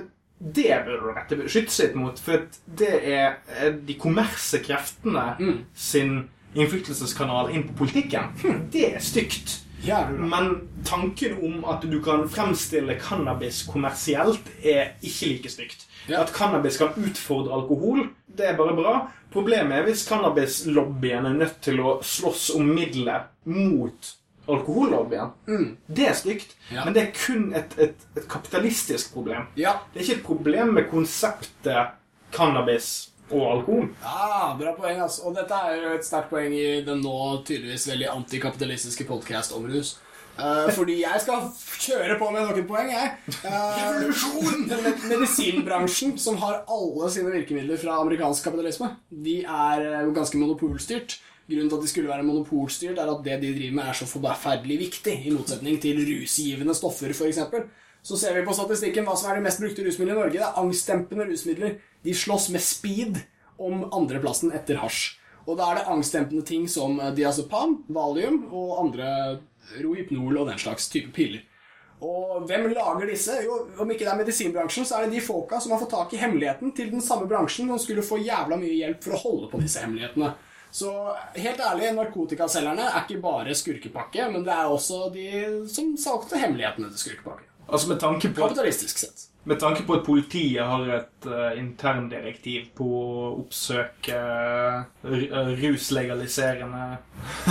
det 0.60 0.68
burde 0.84 1.00
du 1.00 1.08
rette 1.16 1.40
beskytte 1.40 1.72
sitt 1.72 1.96
mot, 1.96 2.20
for 2.20 2.44
det 2.82 2.92
er 3.14 3.38
eh, 3.62 3.72
de 3.80 3.96
kommersielle 4.00 4.60
kreftene 4.68 5.24
Mm. 5.40 5.64
sin 5.72 6.14
innflytelseskanal 6.52 7.48
inn 7.56 7.64
på 7.70 7.78
politikken. 7.80 8.28
Det 8.72 8.90
er 8.92 9.00
stygt. 9.00 9.62
Men 10.10 10.68
tanken 10.84 11.38
om 11.42 11.64
at 11.64 11.82
du 11.90 12.00
kan 12.04 12.26
fremstille 12.28 12.98
cannabis 13.00 13.62
kommersielt, 13.68 14.40
er 14.64 14.92
ikke 15.02 15.26
like 15.32 15.48
stygt. 15.52 15.86
At 16.08 16.32
cannabis 16.36 16.76
kan 16.80 16.92
utfordre 16.96 17.54
alkohol, 17.54 18.08
det 18.36 18.46
er 18.50 18.56
bare 18.56 18.74
bra. 18.76 18.94
Problemet 19.32 19.78
er 19.78 19.84
hvis 19.86 20.06
cannabislobbyen 20.08 21.26
er 21.26 21.36
nødt 21.38 21.60
til 21.62 21.80
å 21.80 21.98
slåss 22.02 22.50
om 22.58 22.66
midler 22.74 23.28
mot 23.44 24.14
alkohollobbyen. 24.50 25.30
Det 25.86 26.08
er 26.08 26.14
stygt, 26.18 26.56
Ja. 26.72 26.84
men 26.84 26.94
det 26.94 27.02
er 27.02 27.12
kun 27.26 27.52
et, 27.54 27.76
et, 27.78 27.94
et 28.16 28.26
kapitalistisk 28.28 29.12
problem. 29.14 29.46
Ja. 29.56 29.76
Det 29.94 30.00
er 30.00 30.04
ikke 30.08 30.18
et 30.20 30.26
problem 30.26 30.74
med 30.74 30.88
konseptet 30.90 31.92
cannabis 32.34 33.10
og 33.30 33.46
alkohol. 33.54 33.88
Ja, 34.02 34.52
bra 34.58 34.74
poeng, 34.76 35.00
altså. 35.06 35.28
Og 35.28 35.34
dette 35.38 35.56
er 35.56 35.80
jo 35.80 35.96
et 35.96 36.06
sterkt 36.06 36.30
poeng 36.32 36.54
i 36.56 36.80
den 36.86 37.02
nå 37.04 37.16
tydeligvis 37.46 37.88
veldig 37.92 38.12
antikapitalistiske 38.12 39.06
podcast 39.08 39.56
om 39.56 39.66
rus. 39.70 39.96
Uh, 40.40 40.70
fordi 40.72 41.00
jeg 41.02 41.20
skal 41.20 41.48
kjøre 41.82 42.16
på 42.20 42.28
med 42.32 42.46
noen 42.48 42.68
poeng, 42.68 42.92
jeg. 42.94 43.08
Uh, 43.44 44.06
medisinbransjen, 45.10 46.14
som 46.20 46.38
har 46.40 46.62
alle 46.70 47.10
sine 47.12 47.32
virkemidler 47.34 47.80
fra 47.80 47.98
amerikansk 48.00 48.48
kapitalisme, 48.48 48.94
de 49.10 49.40
er 49.42 49.84
eh, 49.84 49.98
jo 50.06 50.14
ganske 50.16 50.40
monopolstyrt. 50.40 51.18
Grunnen 51.50 51.68
til 51.68 51.80
at 51.80 51.84
de 51.84 51.90
skulle 51.90 52.10
være 52.12 52.24
monopolstyrt, 52.24 52.98
er 53.02 53.10
at 53.10 53.24
det 53.26 53.40
de 53.42 53.52
driver 53.56 53.76
med, 53.76 53.90
er 53.90 53.98
så 53.98 54.08
forferdelig 54.08 54.78
viktig, 54.86 55.16
i 55.26 55.34
motsetning 55.34 55.80
til 55.82 55.98
rusgivende 56.06 56.76
stoffer, 56.78 57.12
f.eks. 57.12 57.42
Så 58.02 58.16
ser 58.16 58.34
vi 58.36 58.46
på 58.46 58.54
statistikken 58.56 59.04
hva 59.04 59.16
som 59.18 59.30
er 59.30 59.38
de 59.38 59.44
mest 59.44 59.60
brukte 59.60 59.84
rusmidlene 59.84 60.16
i 60.16 60.20
Norge. 60.22 60.38
Det 60.38 60.46
er 60.46 60.60
angstdempende 60.62 61.26
rusmidler. 61.28 61.76
De 62.04 62.16
slåss 62.16 62.48
med 62.54 62.64
speed 62.64 63.20
om 63.60 63.84
andreplassen 63.92 64.54
etter 64.56 64.80
hasj. 64.80 65.18
Og 65.46 65.56
da 65.58 65.68
er 65.70 65.80
det 65.80 65.90
angstdempende 65.92 66.44
ting 66.46 66.66
som 66.70 66.98
eh, 67.00 67.12
diazepam, 67.16 67.80
valium 67.92 68.42
og 68.48 68.76
andre 68.84 69.12
rohypnol 69.80 70.42
og 70.42 70.50
den 70.50 70.60
slags 70.60 70.88
type 70.92 71.12
piller. 71.16 71.44
Og 72.00 72.46
hvem 72.48 72.70
lager 72.72 73.10
disse? 73.10 73.34
Jo, 73.44 73.58
Om 73.82 73.90
ikke 73.92 74.06
det 74.06 74.12
er 74.12 74.20
medisinbransjen, 74.22 74.86
så 74.88 74.96
er 74.96 75.06
det 75.06 75.18
de 75.18 75.24
folka 75.24 75.58
som 75.60 75.74
har 75.74 75.82
fått 75.82 75.92
tak 75.92 76.14
i 76.16 76.20
hemmeligheten 76.22 76.72
til 76.76 76.88
den 76.92 77.04
samme 77.04 77.28
bransjen, 77.28 77.68
som 77.68 77.82
skulle 77.82 78.04
få 78.06 78.22
jævla 78.22 78.56
mye 78.56 78.78
hjelp 78.78 79.04
for 79.04 79.16
å 79.16 79.20
holde 79.20 79.50
på 79.52 79.60
disse 79.60 79.82
hemmelighetene. 79.84 80.32
Så 80.72 80.88
helt 81.34 81.60
ærlig, 81.60 81.90
narkotikaselgerne 81.98 82.86
er 82.88 83.02
ikke 83.02 83.20
bare 83.20 83.56
skurkepakke, 83.58 84.30
men 84.32 84.46
det 84.46 84.54
er 84.54 84.70
også 84.70 85.10
de 85.12 85.28
som 85.68 85.92
solgte 85.98 86.40
hemmelighetene 86.40 86.88
til 86.94 87.04
skurkepakke. 87.04 87.49
Altså 87.68 87.88
med 87.88 88.00
tanke 88.00 88.28
på 88.34 88.40
Kapitalistisk 88.46 88.98
sett. 88.98 89.29
Med 89.48 89.56
tanke 89.60 89.86
på 89.88 89.94
at 89.96 90.04
politiet 90.04 90.60
har 90.60 90.82
et 90.98 91.26
uh, 91.26 91.54
interndirektiv 91.56 92.66
på 92.76 92.84
å 92.84 93.30
oppsøke 93.40 94.18
uh, 94.20 94.82
ruslegaliserende 95.56 96.98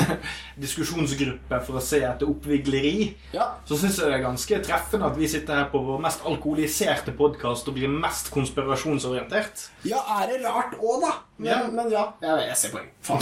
diskusjonsgrupper 0.64 1.64
for 1.66 1.80
å 1.80 1.84
se 1.84 2.02
etter 2.06 2.30
oppvigleri, 2.30 3.16
Ja. 3.34 3.48
så 3.66 3.78
syns 3.78 3.98
jeg 4.00 4.10
det 4.12 4.20
er 4.20 4.24
ganske 4.26 4.60
treffende 4.66 5.10
at 5.10 5.18
vi 5.18 5.28
sitter 5.32 5.64
her 5.64 5.70
på 5.74 5.82
vår 5.86 6.02
mest 6.04 6.26
alkoholiserte 6.30 7.14
podkast 7.18 7.68
og 7.70 7.78
blir 7.78 7.90
mest 7.92 8.30
konspirasjonsorientert. 8.34 9.66
Ja, 9.88 10.02
er 10.22 10.28
det 10.34 10.44
rart 10.46 10.78
òg, 10.80 11.02
da? 11.06 11.14
Men 11.40 11.48
Ja. 11.50 11.60
men 11.72 11.90
ja. 11.92 12.06
Jeg 12.22 12.56
ser 12.58 12.70
poeng. 12.74 12.90
Faen. 13.02 13.22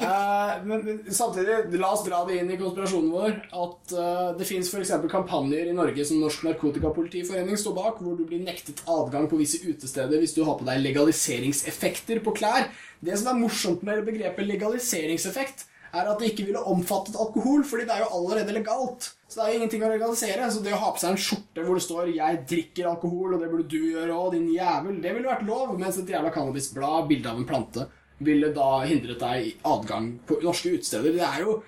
uh, 0.00 0.58
men, 0.68 0.84
men 0.84 1.00
samtidig, 1.12 1.78
la 1.78 1.92
oss 1.92 2.04
dra 2.06 2.24
det 2.26 2.38
inn 2.40 2.50
i 2.50 2.56
konspirasjonen 2.60 3.10
vår 3.12 3.34
at 3.52 3.92
uh, 3.94 4.36
det 4.38 4.46
fins 4.48 4.70
f.eks. 4.72 4.94
kampanjer 5.10 5.68
i 5.68 5.76
Norge 5.76 6.04
som 6.08 6.20
Norsk 6.22 6.46
Narkotikapolitiforening 6.48 7.58
står 7.60 7.76
bak, 7.76 8.00
hvor 8.08 8.18
du 8.18 8.26
blir 8.28 8.42
nektet 8.42 8.82
adgang 8.88 9.28
på 9.30 9.38
visse 9.40 9.60
utesteder 9.62 10.20
hvis 10.22 10.34
du 10.36 10.42
har 10.48 10.58
på 10.58 10.66
deg 10.68 10.80
legaliseringseffekter 10.82 12.22
på 12.24 12.34
klær. 12.36 12.70
Det 13.04 13.16
som 13.20 13.30
er 13.32 13.42
morsomt 13.42 13.84
med 13.86 14.04
begrepet 14.08 14.48
legaliseringseffekt, 14.48 15.68
er 15.88 16.08
at 16.10 16.20
det 16.20 16.32
ikke 16.32 16.48
ville 16.48 16.62
omfattet 16.68 17.16
alkohol, 17.20 17.62
fordi 17.64 17.86
det 17.88 17.94
er 17.94 18.02
jo 18.04 18.10
allerede 18.18 18.52
legalt. 18.56 19.10
Så 19.28 19.38
det 19.38 19.44
er 19.44 19.52
jo 19.52 19.60
ingenting 19.60 19.84
å 19.84 19.90
legalisere. 19.92 20.50
Så 20.52 20.62
det 20.64 20.74
å 20.76 20.80
ha 20.82 20.90
på 20.92 21.00
seg 21.00 21.14
en 21.14 21.22
skjorte 21.24 21.64
hvor 21.64 21.78
det 21.78 21.84
står 21.86 22.12
'Jeg 22.12 22.42
drikker 22.50 22.90
alkohol', 22.92 23.34
og 23.34 23.40
det 23.40 23.50
burde 23.50 23.68
du 23.68 23.78
gjøre 23.78 24.12
òg, 24.12 24.32
din 24.32 24.52
jævel, 24.52 25.00
det 25.00 25.14
ville 25.14 25.32
vært 25.32 25.46
lov. 25.46 25.78
Mens 25.78 25.98
et 25.98 26.08
jævla 26.08 26.32
cannabisblad, 26.32 27.08
bilde 27.08 27.30
av 27.30 27.38
en 27.38 27.48
plante, 27.48 27.88
ville 28.20 28.52
da 28.52 28.84
hindret 28.84 29.20
deg 29.20 29.54
adgang 29.64 30.18
på 30.26 30.42
norske 30.42 30.74
utesteder. 30.76 31.12
Det 31.12 31.24
er 31.24 31.40
jo 31.40 31.62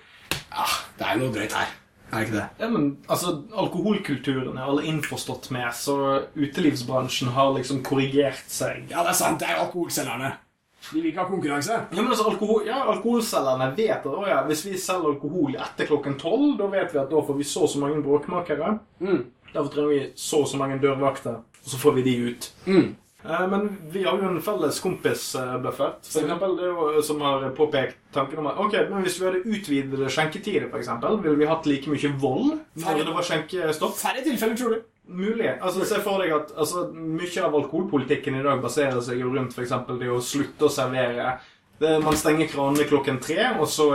Ja, 0.51 0.65
det 0.97 1.05
er 1.07 1.17
jo 1.17 1.25
noe 1.25 1.33
drøyt 1.33 1.53
her. 1.53 1.80
Er 2.11 2.19
det 2.19 2.27
ikke 2.27 2.37
det? 2.37 2.47
Ja, 2.59 2.67
men 2.69 2.87
altså, 3.07 3.37
Alkoholkulturen 3.55 4.57
er 4.57 4.67
alle 4.67 4.83
innforstått 4.89 5.49
med, 5.55 5.69
så 5.75 5.95
utelivsbransjen 6.35 7.31
har 7.37 7.53
liksom 7.55 7.79
korrigert 7.87 8.43
seg. 8.51 8.89
Ja, 8.91 9.05
det 9.05 9.13
er 9.13 9.19
sant. 9.21 9.39
Det 9.39 9.47
er 9.47 9.61
alkoholselgerne. 9.63 10.33
De 10.81 10.95
vil 10.97 11.11
ikke 11.11 11.21
ha 11.21 11.29
konkurranse. 11.29 11.77
Ja, 11.93 12.01
men 12.01 12.09
altså, 12.09 12.25
alkohol, 12.31 12.63
ja, 12.67 12.79
Alkoholselgerne 12.91 13.69
vet 13.77 14.07
at 14.09 14.31
ja, 14.31 14.39
hvis 14.47 14.63
vi 14.65 14.77
selger 14.81 15.13
alkohol 15.13 15.55
etter 15.55 15.87
klokken 15.87 16.17
tolv, 16.19 16.55
da 16.59 16.67
vet 16.73 16.93
vi 16.93 16.99
at 17.03 17.11
da 17.11 17.21
får 17.27 17.37
vi 17.37 17.47
så 17.47 17.67
og 17.67 17.71
så 17.71 17.83
mange 17.83 18.01
bråkmakere. 18.03 18.73
Mm. 18.99 19.21
Derfor 19.53 19.69
trenger 19.71 19.93
vi 19.93 20.01
så 20.15 20.41
og 20.41 20.49
så 20.49 20.57
mange 20.59 20.79
dørvakter, 20.81 21.37
og 21.61 21.69
så 21.69 21.79
får 21.79 21.99
vi 21.99 22.05
de 22.09 22.15
ut. 22.31 22.49
Mm. 22.65 22.89
Eh, 23.23 23.47
Men 23.47 23.67
vi 23.91 24.03
har 24.03 24.17
jo 24.17 24.29
en 24.29 24.41
felles 24.41 24.79
kompis, 24.81 25.35
eh, 25.35 25.57
Buffett, 25.61 26.07
for 26.09 26.21
eksempel, 26.21 26.55
jo, 26.65 27.01
som 27.05 27.21
har 27.21 27.49
påpekt 27.57 27.97
tanken 28.13 28.39
om 28.39 28.47
at 28.47 28.57
ok, 28.57 28.73
men 28.89 29.03
hvis 29.05 29.19
vi 29.19 29.25
hadde 29.27 29.43
utvidede 29.45 30.09
skjenketider, 30.09 30.69
eksempel, 30.73 31.19
ville 31.21 31.37
vi 31.37 31.45
hatt 31.45 31.65
like 31.69 31.87
mye 31.91 32.13
vold 32.19 32.59
Færre. 32.79 32.97
når 32.97 33.05
det 33.05 33.15
var 33.19 33.27
skjenkestopp? 33.29 33.95
Færre 33.99 34.23
tilfeller, 34.25 34.57
tror 34.57 34.75
du? 34.75 34.81
Mulig. 35.11 35.57
Altså, 35.61 35.85
Se 35.85 35.99
for 36.01 36.19
deg 36.23 36.31
at 36.31 36.51
altså, 36.57 36.87
mye 36.93 37.43
av 37.43 37.53
alkoholpolitikken 37.55 38.39
i 38.39 38.43
dag 38.43 38.61
baserer 38.61 39.01
seg 39.01 39.19
jo 39.19 39.33
rundt 39.33 39.57
eksempel 39.57 39.99
det 39.99 40.09
å 40.09 40.21
slutte 40.21 40.65
å 40.65 40.71
servere. 40.71 41.37
Det, 41.81 41.99
man 42.03 42.13
stenger 42.15 42.47
kranene 42.47 42.85
klokken 42.87 43.19
tre, 43.19 43.57
og 43.59 43.67
så 43.67 43.91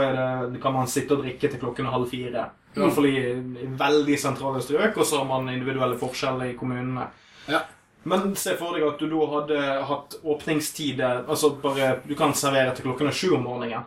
det, 0.51 0.61
kan 0.61 0.73
man 0.73 0.87
sitte 0.87 1.15
og 1.15 1.23
drikke 1.23 1.49
til 1.49 1.59
klokken 1.59 1.85
halv 1.87 2.09
fire. 2.11 2.49
I 2.75 2.79
hvert 2.79 2.93
fall 2.93 3.07
i, 3.09 3.17
i 3.63 3.67
veldig 3.79 4.17
sentrale 4.19 4.61
strøk, 4.61 4.97
og 4.97 5.05
så 5.07 5.17
har 5.21 5.25
man 5.25 5.47
individuelle 5.49 5.97
forskjeller 5.97 6.51
i 6.51 6.57
kommunene. 6.59 7.07
Ja. 7.47 7.61
Men 8.03 8.35
se 8.39 8.53
for 8.55 8.75
deg 8.77 8.85
at 8.87 9.01
du 9.01 9.07
da 9.11 9.25
hadde 9.33 9.63
hatt 9.89 10.13
åpningstider 10.23 11.25
Altså 11.27 11.49
bare 11.59 11.97
Du 12.07 12.13
kan 12.15 12.31
servere 12.37 12.71
til 12.75 12.85
klokken 12.87 13.09
er 13.09 13.17
sju 13.17 13.33
om 13.35 13.43
morgenen. 13.43 13.83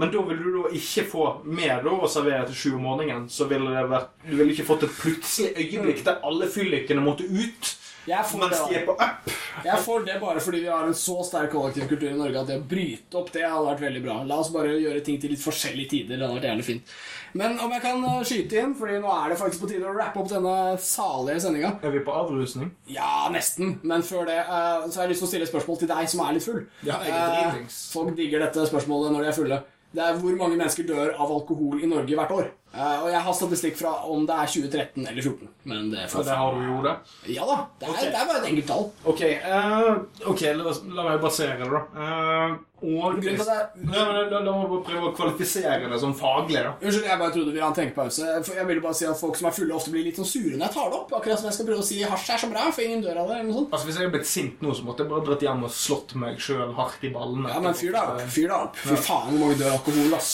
Men 0.00 0.12
da 0.14 0.22
ville 0.28 0.44
du 0.44 0.62
da 0.62 0.70
ikke 0.78 1.04
få 1.10 1.26
mer 1.44 1.82
da 1.84 1.92
å 1.92 2.08
servere 2.08 2.46
til 2.48 2.56
sju 2.62 2.70
om 2.78 2.86
morgenen. 2.88 3.28
Så 3.28 3.48
ville 3.50 3.74
det 3.74 3.84
vært 3.90 4.14
Du 4.24 4.32
ville 4.36 4.54
ikke 4.54 4.68
fått 4.70 4.86
et 4.88 4.96
plutselig 5.02 5.52
øyeblikk 5.58 6.04
der 6.06 6.22
alle 6.24 6.48
fyllikene 6.48 7.04
måtte 7.04 7.28
ut 7.28 7.74
mens 8.08 8.62
de 8.68 8.78
er 8.80 8.86
på 8.88 8.94
up. 8.96 9.30
Jeg 9.64 9.82
får 9.84 10.04
det 10.06 10.16
bare 10.22 10.40
fordi 10.40 10.62
vi 10.64 10.70
har 10.72 10.86
en 10.88 10.96
så 10.96 11.18
sterk 11.26 11.52
kollektivkultur 11.52 12.08
i 12.08 12.16
Norge 12.16 12.40
at 12.40 12.48
det 12.48 12.58
å 12.60 12.66
bryte 12.70 13.18
opp 13.20 13.32
det 13.34 13.42
hadde 13.44 13.66
vært 13.66 13.82
veldig 13.84 14.02
bra. 14.04 14.18
La 14.28 14.38
oss 14.40 14.52
bare 14.54 14.76
gjøre 14.78 15.02
ting 15.04 15.18
til 15.20 15.34
litt 15.34 15.42
forskjellige 15.42 15.92
tider. 15.94 16.16
Det 16.16 16.24
hadde 16.24 16.38
vært 16.38 16.48
gjerne 16.48 16.66
fint. 16.66 16.94
Men 17.40 17.58
om 17.62 17.70
jeg 17.74 17.82
kan 17.84 18.04
eh, 18.08 18.22
skyte 18.26 18.62
inn, 18.62 18.72
Fordi 18.78 18.98
nå 19.02 19.10
er 19.14 19.32
det 19.32 19.38
faktisk 19.38 19.64
på 19.64 19.70
tide 19.70 19.86
å 19.86 19.94
rappe 19.94 20.22
opp 20.22 20.30
denne 20.30 20.54
salige 20.82 21.42
sendinga. 21.44 21.74
Er 21.84 21.92
vi 21.94 22.04
på 22.06 22.14
avrusning? 22.14 22.72
Ja, 22.90 23.28
nesten. 23.32 23.76
Men 23.86 24.06
før 24.06 24.24
det 24.30 24.38
eh, 24.40 24.86
så 24.88 25.00
har 25.00 25.06
jeg 25.06 25.14
lyst 25.14 25.24
til 25.24 25.28
å 25.28 25.32
stille 25.34 25.48
et 25.48 25.52
spørsmål 25.52 25.82
til 25.82 25.92
deg 25.92 26.10
som 26.10 26.24
er 26.24 26.38
litt 26.38 26.46
full. 26.46 26.64
Ja, 26.86 27.02
jeg 27.06 27.20
dritings. 27.36 27.82
folk 27.94 28.16
digger 28.18 28.46
dette 28.46 28.66
spørsmålet 28.70 29.14
når 29.14 29.26
de 29.26 29.30
er 29.30 29.38
fulle. 29.42 29.60
Det 29.90 30.02
er 30.06 30.18
hvor 30.22 30.34
mange 30.38 30.54
mennesker 30.56 30.86
dør 30.86 31.16
av 31.18 31.30
alkohol 31.34 31.82
i 31.82 31.88
Norge 31.90 32.18
hvert 32.18 32.34
år. 32.34 32.50
Eh, 32.70 32.98
og 33.02 33.08
jeg 33.10 33.20
har 33.26 33.34
statistikk 33.34 33.78
fra 33.80 33.92
om 34.06 34.26
det 34.28 34.34
er 34.36 34.50
2013 34.52 35.06
eller 35.10 35.24
2014. 35.24 35.48
Men 35.72 35.88
det 35.90 36.04
For 36.12 36.26
det 36.26 36.36
har 36.38 36.54
du 36.54 36.62
jo 36.68 36.76
det. 36.84 36.94
Ja 37.34 37.46
da. 37.48 37.56
Det 37.80 37.88
er, 37.88 37.94
okay. 37.96 38.10
det 38.12 38.20
er 38.20 38.28
bare 38.28 38.42
et 38.42 38.50
enkelt 38.52 38.68
tall. 38.70 38.84
Ok, 39.10 39.22
uh, 39.42 40.28
okay 40.30 40.54
la, 40.54 40.74
la 40.94 41.06
meg 41.08 41.24
basere 41.24 41.56
det, 41.58 41.70
da. 41.72 41.82
Eh, 42.04 42.54
og 42.82 43.20
Grist. 43.20 43.48
Ja, 43.50 44.04
men 44.08 44.30
La 44.30 44.54
meg 44.56 44.72
prøve 44.86 45.10
å 45.10 45.14
kvalifisere 45.16 45.88
det 45.90 45.98
som 46.00 46.14
faglig. 46.16 46.62
da 46.64 46.72
Unnskyld, 46.80 47.06
jeg 47.06 47.20
bare 47.20 47.34
trodde 47.34 47.52
vi 47.54 47.60
hadde 47.60 47.70
en 47.70 47.78
tenkepause. 47.80 48.28
Jeg 48.56 48.66
ville 48.68 48.84
bare 48.84 48.96
si 48.96 49.06
at 49.08 49.18
Folk 49.20 49.36
som 49.36 49.50
er 49.50 49.54
fulle, 49.56 49.74
ofte 49.76 49.92
blir 49.92 50.06
litt 50.06 50.16
sånn 50.16 50.28
sure 50.28 50.54
når 50.56 50.64
jeg 50.66 50.74
tar 50.76 50.90
det 50.90 50.98
opp. 51.00 51.12
Akkurat 51.18 51.40
som 51.40 51.48
jeg 51.50 51.58
skal 51.58 51.68
prøve 51.68 51.84
å 51.84 51.88
si 51.90 51.98
hasj 52.02 52.30
er 52.34 52.42
så 52.44 52.50
bra, 52.52 52.66
for 52.72 52.86
ingen 52.86 53.02
dør 53.04 53.20
av 53.22 53.28
det. 53.28 53.38
eller 53.40 53.50
noe 53.50 53.58
sånt 53.58 53.74
Altså 53.74 53.88
Hvis 53.88 53.98
jeg 53.98 54.06
hadde 54.06 54.14
blitt 54.16 54.30
sint 54.30 54.64
nå, 54.64 54.74
så 54.76 54.86
måtte 54.86 55.04
jeg 55.04 55.12
bare 55.12 55.26
dratt 55.28 55.44
hjem 55.46 55.66
og 55.66 55.74
slått 55.76 56.14
meg 56.22 56.40
sjøl 56.40 56.72
hardt 56.78 57.04
i 57.04 57.12
ballene. 57.14 57.52
Ja, 57.52 57.60
men 57.64 57.76
fyr 57.76 57.92
deg 57.96 58.14
opp. 58.14 58.22
fyr 58.36 58.48
deg 58.48 58.56
opp 58.56 58.80
Fy 58.80 58.96
faen, 58.96 59.28
hvor 59.34 59.44
mange 59.44 59.58
dør 59.60 59.70
av 59.70 59.78
alkohol, 59.80 60.16
ass. 60.16 60.30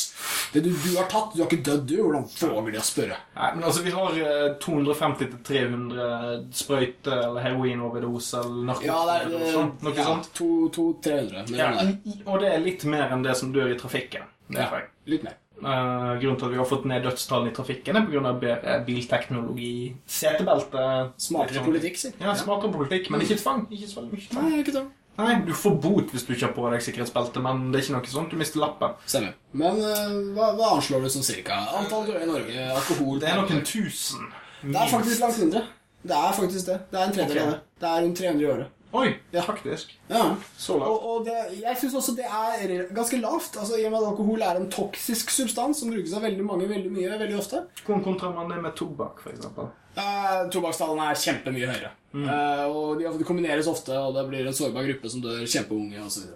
Det 0.52 0.62
du, 0.64 0.70
du, 0.70 0.90
har 0.96 1.08
tatt, 1.10 1.34
du 1.34 1.42
har 1.42 1.50
ikke 1.50 1.66
dødd, 1.66 1.84
du. 1.90 1.96
Hvordan 2.06 2.28
får 2.30 2.60
vi 2.66 2.74
det 2.76 2.82
å 2.82 2.86
spørre? 2.86 3.18
Nei, 3.36 3.50
men 3.56 3.66
altså 3.68 3.82
Vi 3.86 3.94
har 3.96 4.20
eh, 4.22 4.46
250-300 4.62 6.46
sprøyte 6.56 7.18
eller 7.26 7.44
heroinoverdose 7.44 8.42
eller 8.44 8.70
narkotika. 8.70 8.92
Ja, 8.92 9.02
det 9.08 9.16
er, 9.16 9.24
det, 9.32 9.40
noe 9.86 9.94
ja, 9.96 10.06
sånt. 10.06 10.30
200-300 10.38 12.35
og 12.36 12.44
det 12.44 12.52
er 12.52 12.62
litt 12.64 12.84
mer 12.88 13.10
enn 13.14 13.24
det 13.24 13.34
som 13.38 13.52
dør 13.54 13.72
i 13.72 13.78
trafikken. 13.80 14.28
Ja, 14.54 14.68
litt 15.10 15.24
mer. 15.26 15.38
Uh, 15.56 16.18
grunnen 16.20 16.36
til 16.36 16.50
at 16.50 16.52
vi 16.52 16.58
har 16.60 16.68
fått 16.68 16.84
ned 16.84 17.06
dødstallene 17.06 17.48
i 17.48 17.54
trafikken, 17.56 17.96
er 17.96 18.04
pga. 18.04 18.32
bedre 18.36 18.74
bilteknologi, 18.84 19.96
setebelte 20.04 20.82
Smartere 21.16 21.64
politikk, 21.64 21.96
si. 21.96 22.12
Ja, 22.20 22.34
smartere 22.36 22.74
politikk, 22.74 23.08
men 23.10 23.24
ikke 23.24 23.38
tvang. 23.40 23.64
Ikke 23.72 23.88
så 23.88 24.04
mye 24.04 24.28
tvang. 24.28 24.50
Nei, 24.50 24.60
ikke 24.60 24.74
tvang. 24.76 24.90
Nei, 25.16 25.34
Du 25.46 25.54
får 25.56 25.78
bot 25.80 26.12
hvis 26.12 26.26
du 26.28 26.34
ikke 26.34 26.50
har 26.50 26.52
på 26.58 26.68
deg 26.74 26.84
sikkerhetsbelte, 26.84 27.40
men 27.40 27.70
det 27.72 27.80
er 27.80 27.86
ikke 27.86 27.96
noe 27.96 28.12
sånt. 28.12 28.34
Du 28.34 28.36
mister 28.36 28.60
lappen. 28.60 28.98
Stemmer. 29.08 29.32
Men 29.56 29.80
uh, 29.80 30.18
hva, 30.36 30.50
hva 30.58 30.74
anslår 30.76 31.06
du 31.06 31.12
som 31.16 31.24
cirka? 31.24 31.56
Antall 31.80 32.04
døde 32.10 32.26
i 32.26 32.28
Norge, 32.28 32.68
alkohol 32.76 33.22
Det 33.24 33.32
er 33.32 33.40
noen 33.40 33.64
tusen. 33.64 34.28
Det 34.60 34.76
er 34.76 34.92
faktisk 34.92 35.24
langt 35.24 35.40
mindre. 35.40 35.64
Det 36.06 36.16
er 36.20 36.36
faktisk 36.36 36.68
det. 36.68 36.80
Det 36.92 37.00
er 37.00 37.08
en 37.08 37.16
tredjedel 37.16 37.40
Ok. 37.40 37.46
av 37.46 37.54
det. 37.54 37.60
Det 37.80 37.88
er 37.88 38.02
rundt 38.04 38.20
300 38.20 38.44
i 38.44 38.50
året. 38.52 38.75
Oi, 38.94 39.16
Ja. 39.32 39.42
faktisk. 39.42 39.90
Ja. 40.08 40.36
Så 40.56 40.78
lavt. 40.78 40.88
Og, 40.88 41.06
og 41.10 41.24
det, 41.26 41.34
jeg 41.62 41.76
syns 41.80 41.94
også 41.98 42.14
det 42.16 42.24
er 42.28 42.86
ganske 42.94 43.18
lavt. 43.20 43.56
Altså, 43.58 43.76
I 43.80 43.84
og 43.88 43.92
med 43.92 44.00
at 44.02 44.08
alkohol 44.12 44.42
er 44.46 44.60
en 44.60 44.70
toksisk 44.70 45.30
substans 45.34 45.80
som 45.82 45.90
brukes 45.90 46.14
av 46.16 46.22
veldig 46.24 46.44
mange 46.46 46.68
veldig 46.70 46.92
mye 46.94 47.18
veldig 47.18 47.36
ofte. 47.40 47.64
Hvordan 47.84 48.04
kontrer 48.06 48.32
man 48.36 48.48
det 48.54 48.62
med 48.62 48.76
tobakk, 48.78 49.20
for 49.24 49.34
eksempel? 49.34 49.68
Uh, 49.96 50.46
Tobakkstallene 50.52 51.10
er 51.10 51.20
kjempemye 51.20 51.68
høyere. 51.72 51.92
Eh, 52.16 52.64
og 52.72 52.98
de, 53.00 53.10
de 53.18 53.24
kombineres 53.28 53.66
ofte, 53.68 53.92
og 53.96 54.14
det 54.16 54.22
blir 54.30 54.46
en 54.48 54.54
sårbar 54.56 54.84
gruppe 54.88 55.08
som 55.12 55.20
dør 55.24 55.42
kjempeunge 55.44 56.00
osv. 56.06 56.30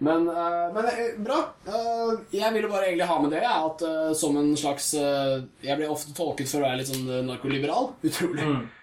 Men, 0.00 0.24
eh, 0.32 0.66
men 0.74 0.86
eh, 0.90 1.10
bra. 1.22 1.36
Eh, 1.68 2.12
jeg 2.34 2.54
ville 2.56 2.70
bare 2.72 2.88
egentlig 2.88 3.06
ha 3.10 3.18
med 3.22 3.34
det, 3.36 3.42
at 3.46 3.82
eh, 3.86 4.12
som 4.18 4.38
en 4.40 4.48
slags 4.58 4.88
eh, 4.98 5.42
Jeg 5.62 5.76
blir 5.78 5.90
ofte 5.92 6.14
tolket 6.16 6.48
for 6.50 6.62
å 6.62 6.66
være 6.66 6.80
litt 6.80 6.90
sånn 6.90 7.06
eh, 7.10 7.20
narkoliberal. 7.28 7.90
Utrolig. 8.08 8.46
Eh, 8.46 8.79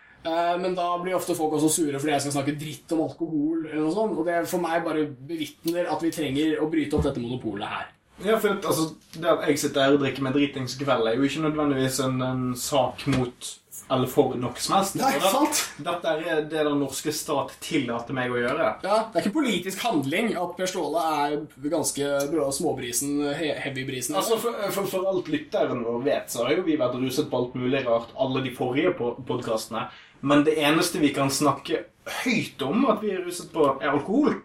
men 0.61 0.75
da 0.77 0.87
blir 1.01 1.15
ofte 1.17 1.35
folk 1.37 1.53
også 1.57 1.69
sure 1.73 1.99
fordi 1.99 2.13
jeg 2.15 2.25
skal 2.25 2.35
snakke 2.39 2.55
dritt 2.59 2.95
om 2.95 3.03
alkohol. 3.07 3.65
eller 3.67 3.83
noe 3.85 3.93
sånt, 3.95 4.17
Og 4.17 4.25
det 4.25 4.39
for 4.47 4.63
meg 4.63 4.83
bare 4.85 5.05
bevitner 5.27 5.91
at 5.91 6.01
vi 6.03 6.11
trenger 6.11 6.57
å 6.63 6.69
bryte 6.71 6.97
opp 6.97 7.03
dette 7.09 7.21
monopolet 7.23 7.67
her. 7.67 7.85
Ja, 8.25 8.39
for 8.41 8.49
altså, 8.57 8.95
Det 9.13 9.29
at 9.29 9.45
jeg 9.47 9.59
sitter 9.61 9.81
her 9.85 9.93
og 9.93 10.01
drikker 10.01 10.23
meg 10.25 10.33
dritings 10.33 10.73
kveld, 10.79 11.05
er 11.07 11.15
jo 11.19 11.27
ikke 11.27 11.43
nødvendigvis 11.45 11.99
en, 12.05 12.21
en 12.21 12.43
sak 12.57 13.05
mot 13.13 13.55
eller 13.89 14.09
for 14.11 14.33
noe 14.35 14.57
som 14.59 14.73
helst. 14.75 14.95
Nei, 14.99 15.13
det- 15.15 15.29
sant. 15.31 15.59
Dette 15.79 16.11
er 16.27 16.41
det 16.41 16.49
den 16.65 16.79
norske 16.81 17.13
stat 17.15 17.53
tillater 17.63 18.11
meg 18.17 18.33
å 18.33 18.35
gjøre. 18.41 18.65
Ja, 18.83 18.97
Det 19.13 19.21
er 19.21 19.21
ikke 19.29 19.37
politisk 19.37 19.79
handling 19.85 20.33
at 20.35 20.57
Per 20.57 20.65
Ståle 20.67 21.03
er 21.21 21.37
ganske 21.69 22.09
bra 22.33 22.49
småbrisen, 22.51 23.21
he 23.37 23.53
heavy-brisen. 23.53 24.17
Altså, 24.19 24.35
for, 24.41 24.51
for, 24.75 24.89
for 24.91 25.07
alt 25.07 25.29
lytteren 25.31 25.85
vår 25.85 26.03
vet, 26.03 26.27
så 26.33 26.43
har 26.43 26.57
jo 26.57 26.65
vi 26.67 26.75
vært 26.75 26.99
ruset 26.99 27.29
på 27.31 27.37
alt 27.39 27.55
mulig 27.55 27.85
rart 27.85 28.11
alle 28.19 28.43
de 28.43 28.51
forrige 28.57 28.91
podkastene. 28.97 29.87
Men 30.21 30.43
det 30.47 30.57
eneste 30.57 31.01
vi 31.03 31.13
kan 31.15 31.29
snakke 31.33 31.83
høyt 32.23 32.61
om 32.65 32.85
at 32.91 33.01
vi 33.03 33.13
er 33.13 33.23
ruset 33.25 33.51
på, 33.53 33.65
er 33.81 33.91
alkohol. 33.91 34.39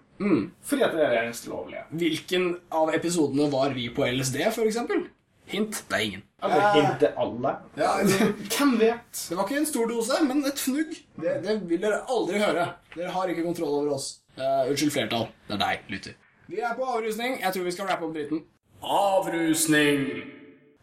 Fordi 0.63 0.85
at 0.87 0.93
det 0.95 1.03
er 1.03 1.11
det 1.11 1.23
eneste 1.25 1.51
lovlige. 1.51 1.83
Hvilken 1.99 2.49
av 2.71 2.93
episodene 2.95 3.49
var 3.53 3.75
vi 3.75 3.89
på 3.95 4.07
LSD, 4.07 4.39
eksempel? 4.67 5.07
Hint 5.53 5.83
det 5.91 5.97
er 5.97 6.05
ingen. 6.07 6.23
Eller 6.43 6.75
hint, 6.77 7.03
alle. 7.19 7.55
Ja, 7.77 7.91
Hvem 8.55 8.77
vet? 8.81 9.23
det 9.29 9.37
var 9.37 9.49
ikke 9.49 9.59
en 9.59 9.67
stor 9.67 9.89
dose, 9.91 10.21
men 10.25 10.45
et 10.47 10.59
fnugg. 10.59 10.95
Det, 11.19 11.35
det 11.45 11.57
vil 11.69 11.83
dere 11.83 12.03
aldri 12.09 12.39
høre. 12.43 12.69
Dere 12.95 13.15
har 13.15 13.33
ikke 13.33 13.45
kontroll 13.49 13.81
over 13.81 13.97
oss. 13.97 14.21
Uh, 14.39 14.71
unnskyld, 14.71 14.95
flertall. 14.95 15.27
Det 15.49 15.59
er 15.59 15.65
deg, 15.65 15.83
lytter. 15.93 16.15
Vi 16.49 16.61
er 16.63 16.77
på 16.79 16.87
avrusning. 16.87 17.41
Jeg 17.43 17.55
tror 17.55 17.67
vi 17.67 17.75
skal 17.75 17.91
rappe 17.91 18.07
opp 18.07 18.15
dritten. 18.15 18.45
Avrusning! 18.83 20.07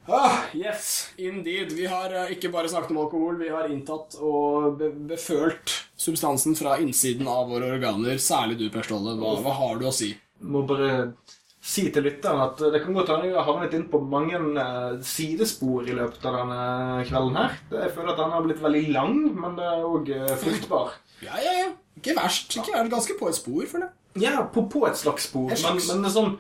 Ah, 0.10 0.45
yes, 0.57 1.12
indeed. 1.18 1.72
Vi 1.78 1.86
har 1.86 2.14
eh, 2.16 2.32
ikke 2.36 2.49
bare 2.53 2.70
snakket 2.72 2.93
om 2.95 3.01
alkohol, 3.03 3.38
vi 3.39 3.51
har 3.53 3.70
inntatt 3.70 4.18
og 4.18 4.80
be 4.80 4.89
befølt 5.12 5.76
substansen 5.99 6.57
fra 6.57 6.78
innsiden 6.82 7.30
av 7.30 7.51
våre 7.51 7.70
organer. 7.76 8.18
Særlig 8.22 8.57
du, 8.62 8.70
Per 8.74 8.88
Ståle. 8.88 9.14
Hva, 9.20 9.36
hva 9.45 9.57
har 9.60 9.78
du 9.82 9.86
å 9.89 9.93
si? 9.93 10.14
Må 10.39 10.64
bare 10.68 11.12
si 11.60 11.89
til 11.93 12.05
lytteren 12.07 12.39
at 12.41 12.62
det 12.74 12.80
kan 12.82 12.95
godt 12.95 13.12
hende 13.12 13.28
jeg 13.28 13.36
har 13.36 13.45
havnet 13.49 13.76
inn 13.78 13.86
på 13.91 13.99
mange 14.01 14.39
eh, 14.39 14.97
sidespor 15.05 15.86
i 15.86 15.97
løpet 15.99 16.26
av 16.26 16.39
denne 16.41 17.05
kvelden 17.10 17.38
her. 17.41 17.60
Jeg 17.76 17.93
føler 17.97 18.16
at 18.16 18.24
den 18.24 18.34
har 18.34 18.47
blitt 18.47 18.66
veldig 18.66 18.84
lang, 18.95 19.22
men 19.38 19.60
det 19.60 19.70
er 19.70 19.86
òg 19.91 20.12
fruktbar. 20.41 20.97
Ja, 21.22 21.38
ja, 21.43 21.55
ja. 21.66 21.70
Ikke 21.99 22.16
verst. 22.18 22.55
Ikke 22.55 22.74
verst. 22.74 22.93
Ganske 22.95 23.20
på 23.20 23.30
et 23.30 23.38
spor, 23.38 23.66
for 23.70 23.84
det. 23.84 23.91
Ja, 24.20 24.43
på, 24.53 24.65
på 24.72 24.84
et 24.88 24.99
slags 24.99 25.30
spor. 25.30 25.49
Men, 25.51 25.80
men 25.88 26.03
det 26.03 26.09
er 26.09 26.15
sånn, 26.15 26.36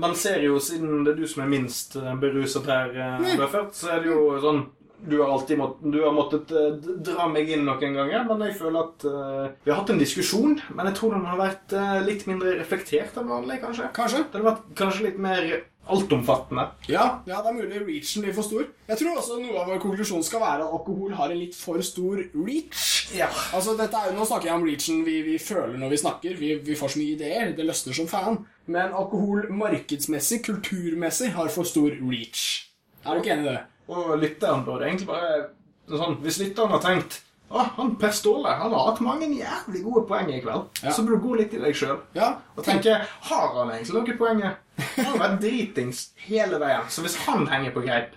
man, 0.00 0.16
ser 0.18 0.42
jo, 0.44 0.58
siden 0.62 1.04
det 1.06 1.14
er 1.14 1.22
du 1.22 1.28
som 1.30 1.44
er 1.44 1.52
minst 1.52 1.96
eh, 2.00 2.14
beruset 2.20 2.68
her, 2.70 2.92
mm. 3.20 3.30
Bøffert, 3.40 3.74
så 3.76 3.94
er 3.96 4.04
det 4.04 4.12
jo 4.12 4.22
sånn 4.42 4.64
du 5.06 5.20
har 5.20 5.30
alltid 5.30 5.58
mått, 5.58 5.78
du 5.82 6.00
har 6.02 6.12
måttet 6.14 6.50
eh, 6.50 6.74
dra 7.06 7.28
meg 7.30 7.50
inn 7.54 7.64
noen 7.66 7.96
ganger, 7.96 8.24
men 8.26 8.44
jeg 8.48 8.58
føler 8.58 8.78
at 8.82 9.06
uh, 9.06 9.46
vi 9.62 9.70
har 9.70 9.80
hatt 9.80 9.92
en 9.94 10.00
diskusjon. 10.00 10.58
Men 10.74 10.90
jeg 10.90 10.98
tror 10.98 11.14
den 11.14 11.26
har 11.28 11.38
vært 11.38 11.74
uh, 11.76 11.98
litt 12.04 12.26
mindre 12.28 12.56
reflektert 12.58 13.18
enn 13.20 13.30
vanlig, 13.30 13.60
kanskje. 13.62 13.90
Kanskje. 13.96 14.24
Den 14.32 14.42
har 14.42 14.50
vært 14.50 14.72
kanskje 14.78 15.06
litt 15.08 15.20
mer 15.22 15.46
altomfattende. 15.88 16.66
Ja, 16.90 17.22
ja, 17.26 17.38
det 17.44 17.52
er 17.52 17.56
mulig 17.56 17.80
reachen 17.86 18.24
blir 18.24 18.34
for 18.36 18.44
stor. 18.44 18.66
Jeg 18.90 19.00
tror 19.00 19.20
også 19.20 19.38
noe 19.40 19.56
av 19.62 19.70
vår 19.70 19.80
konklusjon 19.82 20.26
skal 20.26 20.42
være 20.42 20.66
at 20.66 20.74
alkohol 20.76 21.14
har 21.16 21.32
en 21.32 21.40
litt 21.40 21.56
for 21.56 21.80
stor 21.86 22.20
reach. 22.34 22.84
Ja. 23.16 23.30
Altså, 23.56 23.76
dette 23.78 23.96
er, 23.96 24.12
Nå 24.16 24.26
snakker 24.28 24.50
jeg 24.50 24.58
om 24.58 24.66
reachen 24.68 25.00
vi, 25.06 25.20
vi 25.24 25.38
føler 25.40 25.78
når 25.80 25.94
vi 25.94 26.02
snakker. 26.04 26.36
Vi, 26.42 26.52
vi 26.66 26.76
får 26.78 26.94
så 26.94 27.00
mye 27.00 27.16
ideer. 27.16 27.54
Det 27.56 27.66
løsner 27.66 27.96
som 27.96 28.10
faen. 28.10 28.42
Men 28.68 28.92
alkohol 28.92 29.48
markedsmessig, 29.54 30.42
kulturmessig, 30.50 31.32
har 31.38 31.48
for 31.54 31.68
stor 31.68 31.94
reach. 32.02 32.68
Er 33.06 33.16
du 33.16 33.22
ikke 33.22 33.36
enig 33.38 33.48
i 33.48 33.52
det? 33.54 33.60
Og 33.88 34.12
lytteren 34.20 34.66
burde 34.66 34.88
egentlig 34.88 35.08
bare 35.08 35.48
sånn, 35.88 36.18
Hvis 36.24 36.40
lytteren 36.42 36.74
har 36.74 36.82
tenkt 36.84 37.22
å, 37.48 37.62
han 37.78 37.94
Per 37.96 38.12
Ståle 38.12 38.52
han 38.60 38.74
har 38.76 38.90
hatt 38.90 38.98
mange 39.00 39.24
jævlig 39.32 39.80
gode 39.86 40.02
poeng 40.10 40.28
i 40.28 40.40
kveld. 40.44 40.66
Ja. 40.82 40.92
Så 40.92 41.00
burde 41.06 41.16
du 41.16 41.24
gå 41.24 41.38
litt 41.38 41.54
i 41.56 41.60
deg 41.62 41.76
sjøl. 41.76 41.96
Ja, 42.12 42.34
Og 42.56 42.64
tenke 42.66 42.98
Har 43.30 43.54
han 43.54 43.72
egentlig 43.72 43.96
noe 43.96 44.16
poenger? 44.20 44.58
Han 44.98 45.06
har 45.14 45.22
vært 45.22 45.38
dritings 45.46 46.10
hele 46.28 46.60
veien. 46.60 46.84
Så 46.92 47.04
hvis 47.06 47.16
han 47.24 47.48
henger 47.48 47.72
på 47.72 47.84
greip, 47.86 48.12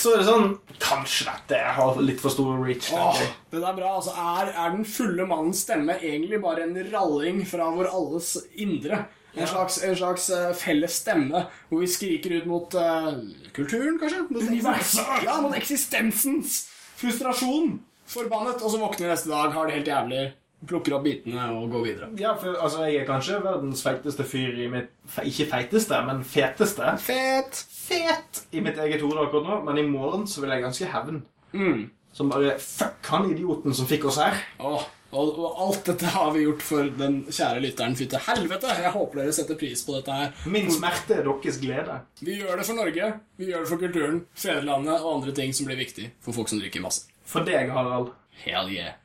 så 0.00 0.14
er 0.14 0.22
det 0.22 0.26
sånn 0.26 0.48
Kanskje 0.82 1.28
dette 1.28 1.60
har 1.76 2.00
litt 2.02 2.18
for 2.22 2.34
stor 2.34 2.58
reach. 2.64 2.88
Åh, 2.96 3.22
det 3.52 3.60
er 3.60 3.76
bra. 3.76 3.94
altså 4.00 4.14
er, 4.14 4.50
er 4.50 4.74
den 4.74 4.86
fulle 4.88 5.26
mannens 5.28 5.62
stemme 5.66 5.98
egentlig 5.98 6.40
bare 6.42 6.66
en 6.66 6.74
ralling 6.90 7.44
fra 7.46 7.70
vår 7.74 7.90
alles 7.92 8.34
indre? 8.58 9.04
En 9.38 9.50
slags, 9.50 9.78
en 9.84 9.96
slags 9.96 10.30
eh, 10.34 10.48
felles 10.58 10.98
stemme 11.02 11.44
hvor 11.68 11.82
vi 11.82 11.90
skriker 11.90 12.38
ut 12.38 12.48
mot 12.50 12.74
uh, 12.78 13.12
kulturen, 13.56 13.98
kanskje? 14.00 14.24
Mot 14.28 14.42
Universet! 14.42 15.24
Ja, 15.26 15.38
mot 15.44 15.54
eksistensens 15.56 16.64
frustrasjon. 16.98 17.78
Forbannet. 18.08 18.62
Og 18.62 18.72
så 18.72 18.80
våkner 18.80 19.06
vi 19.06 19.12
neste 19.12 19.30
dag, 19.30 19.52
har 19.52 19.68
det 19.68 19.76
helt 19.78 19.90
jævlig, 19.92 20.22
plukker 20.68 20.96
opp 20.96 21.04
bitene 21.06 21.48
og 21.54 21.68
går 21.74 21.84
videre. 21.84 22.08
Ja, 22.18 22.32
for 22.40 22.56
altså, 22.56 22.86
jeg 22.88 23.02
er 23.02 23.08
kanskje 23.08 23.42
verdens 23.44 23.84
feiteste 23.84 24.26
fyr 24.26 24.58
i 24.58 24.70
mitt 24.72 24.90
Ikke 25.22 25.46
feiteste, 25.50 26.00
men 26.08 26.24
feteste. 26.26 26.96
Fet! 27.04 27.62
Fet 27.88 28.42
i 28.52 28.64
mitt 28.64 28.80
eget 28.80 29.04
hode 29.04 29.22
akkurat 29.22 29.46
nå, 29.46 29.60
men 29.68 29.80
i 29.80 29.86
morgen 29.88 30.26
så 30.28 30.42
vil 30.42 30.52
jeg 30.52 30.64
ganske 30.66 30.90
hevn. 30.92 31.22
Mm. 31.52 31.86
Som 32.12 32.32
bare 32.32 32.56
Fuck 32.60 33.12
han 33.12 33.30
idioten 33.30 33.76
som 33.76 33.88
fikk 33.88 34.08
oss 34.10 34.18
her. 34.20 34.36
Åh, 34.58 34.84
og, 35.08 35.38
og 35.40 35.60
alt 35.64 35.86
dette 35.88 36.10
har 36.12 36.32
vi 36.34 36.44
gjort 36.44 36.64
for 36.64 36.90
den 36.98 37.20
kjære 37.28 37.62
lytteren. 37.64 37.96
Fy 37.96 38.08
til 38.12 38.24
helvete! 38.26 38.74
Jeg 38.82 38.92
håper 38.96 39.22
dere 39.22 39.36
setter 39.36 39.58
pris 39.60 39.84
på 39.86 39.96
dette 39.96 40.18
her. 40.18 40.34
Min 40.52 40.68
smerte 40.74 41.20
er 41.20 41.28
deres 41.28 41.60
glede. 41.62 42.00
Vi 42.20 42.40
gjør 42.42 42.60
det 42.60 42.66
for 42.68 42.80
Norge, 42.80 43.12
vi 43.40 43.52
gjør 43.52 43.64
det 43.64 43.72
for 43.72 43.84
kulturen, 43.84 44.20
fedrelandet 44.36 44.98
og 44.98 45.14
andre 45.18 45.36
ting 45.40 45.54
som 45.56 45.70
blir 45.70 45.80
viktig 45.80 46.10
for 46.24 46.36
folk 46.36 46.52
som 46.52 46.60
drikker 46.60 46.84
masse. 46.84 47.08
For 47.28 47.46
deg, 47.48 47.72
Harald. 47.72 48.12
Hell 48.44 48.70
yeah. 48.72 49.00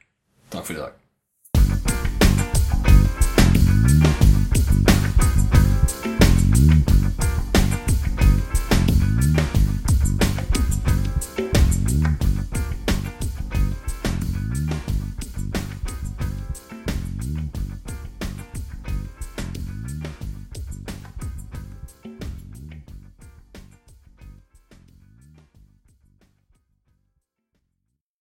Takk 0.53 0.67
for 0.67 0.77
i 0.77 0.83
dag. 0.83 1.02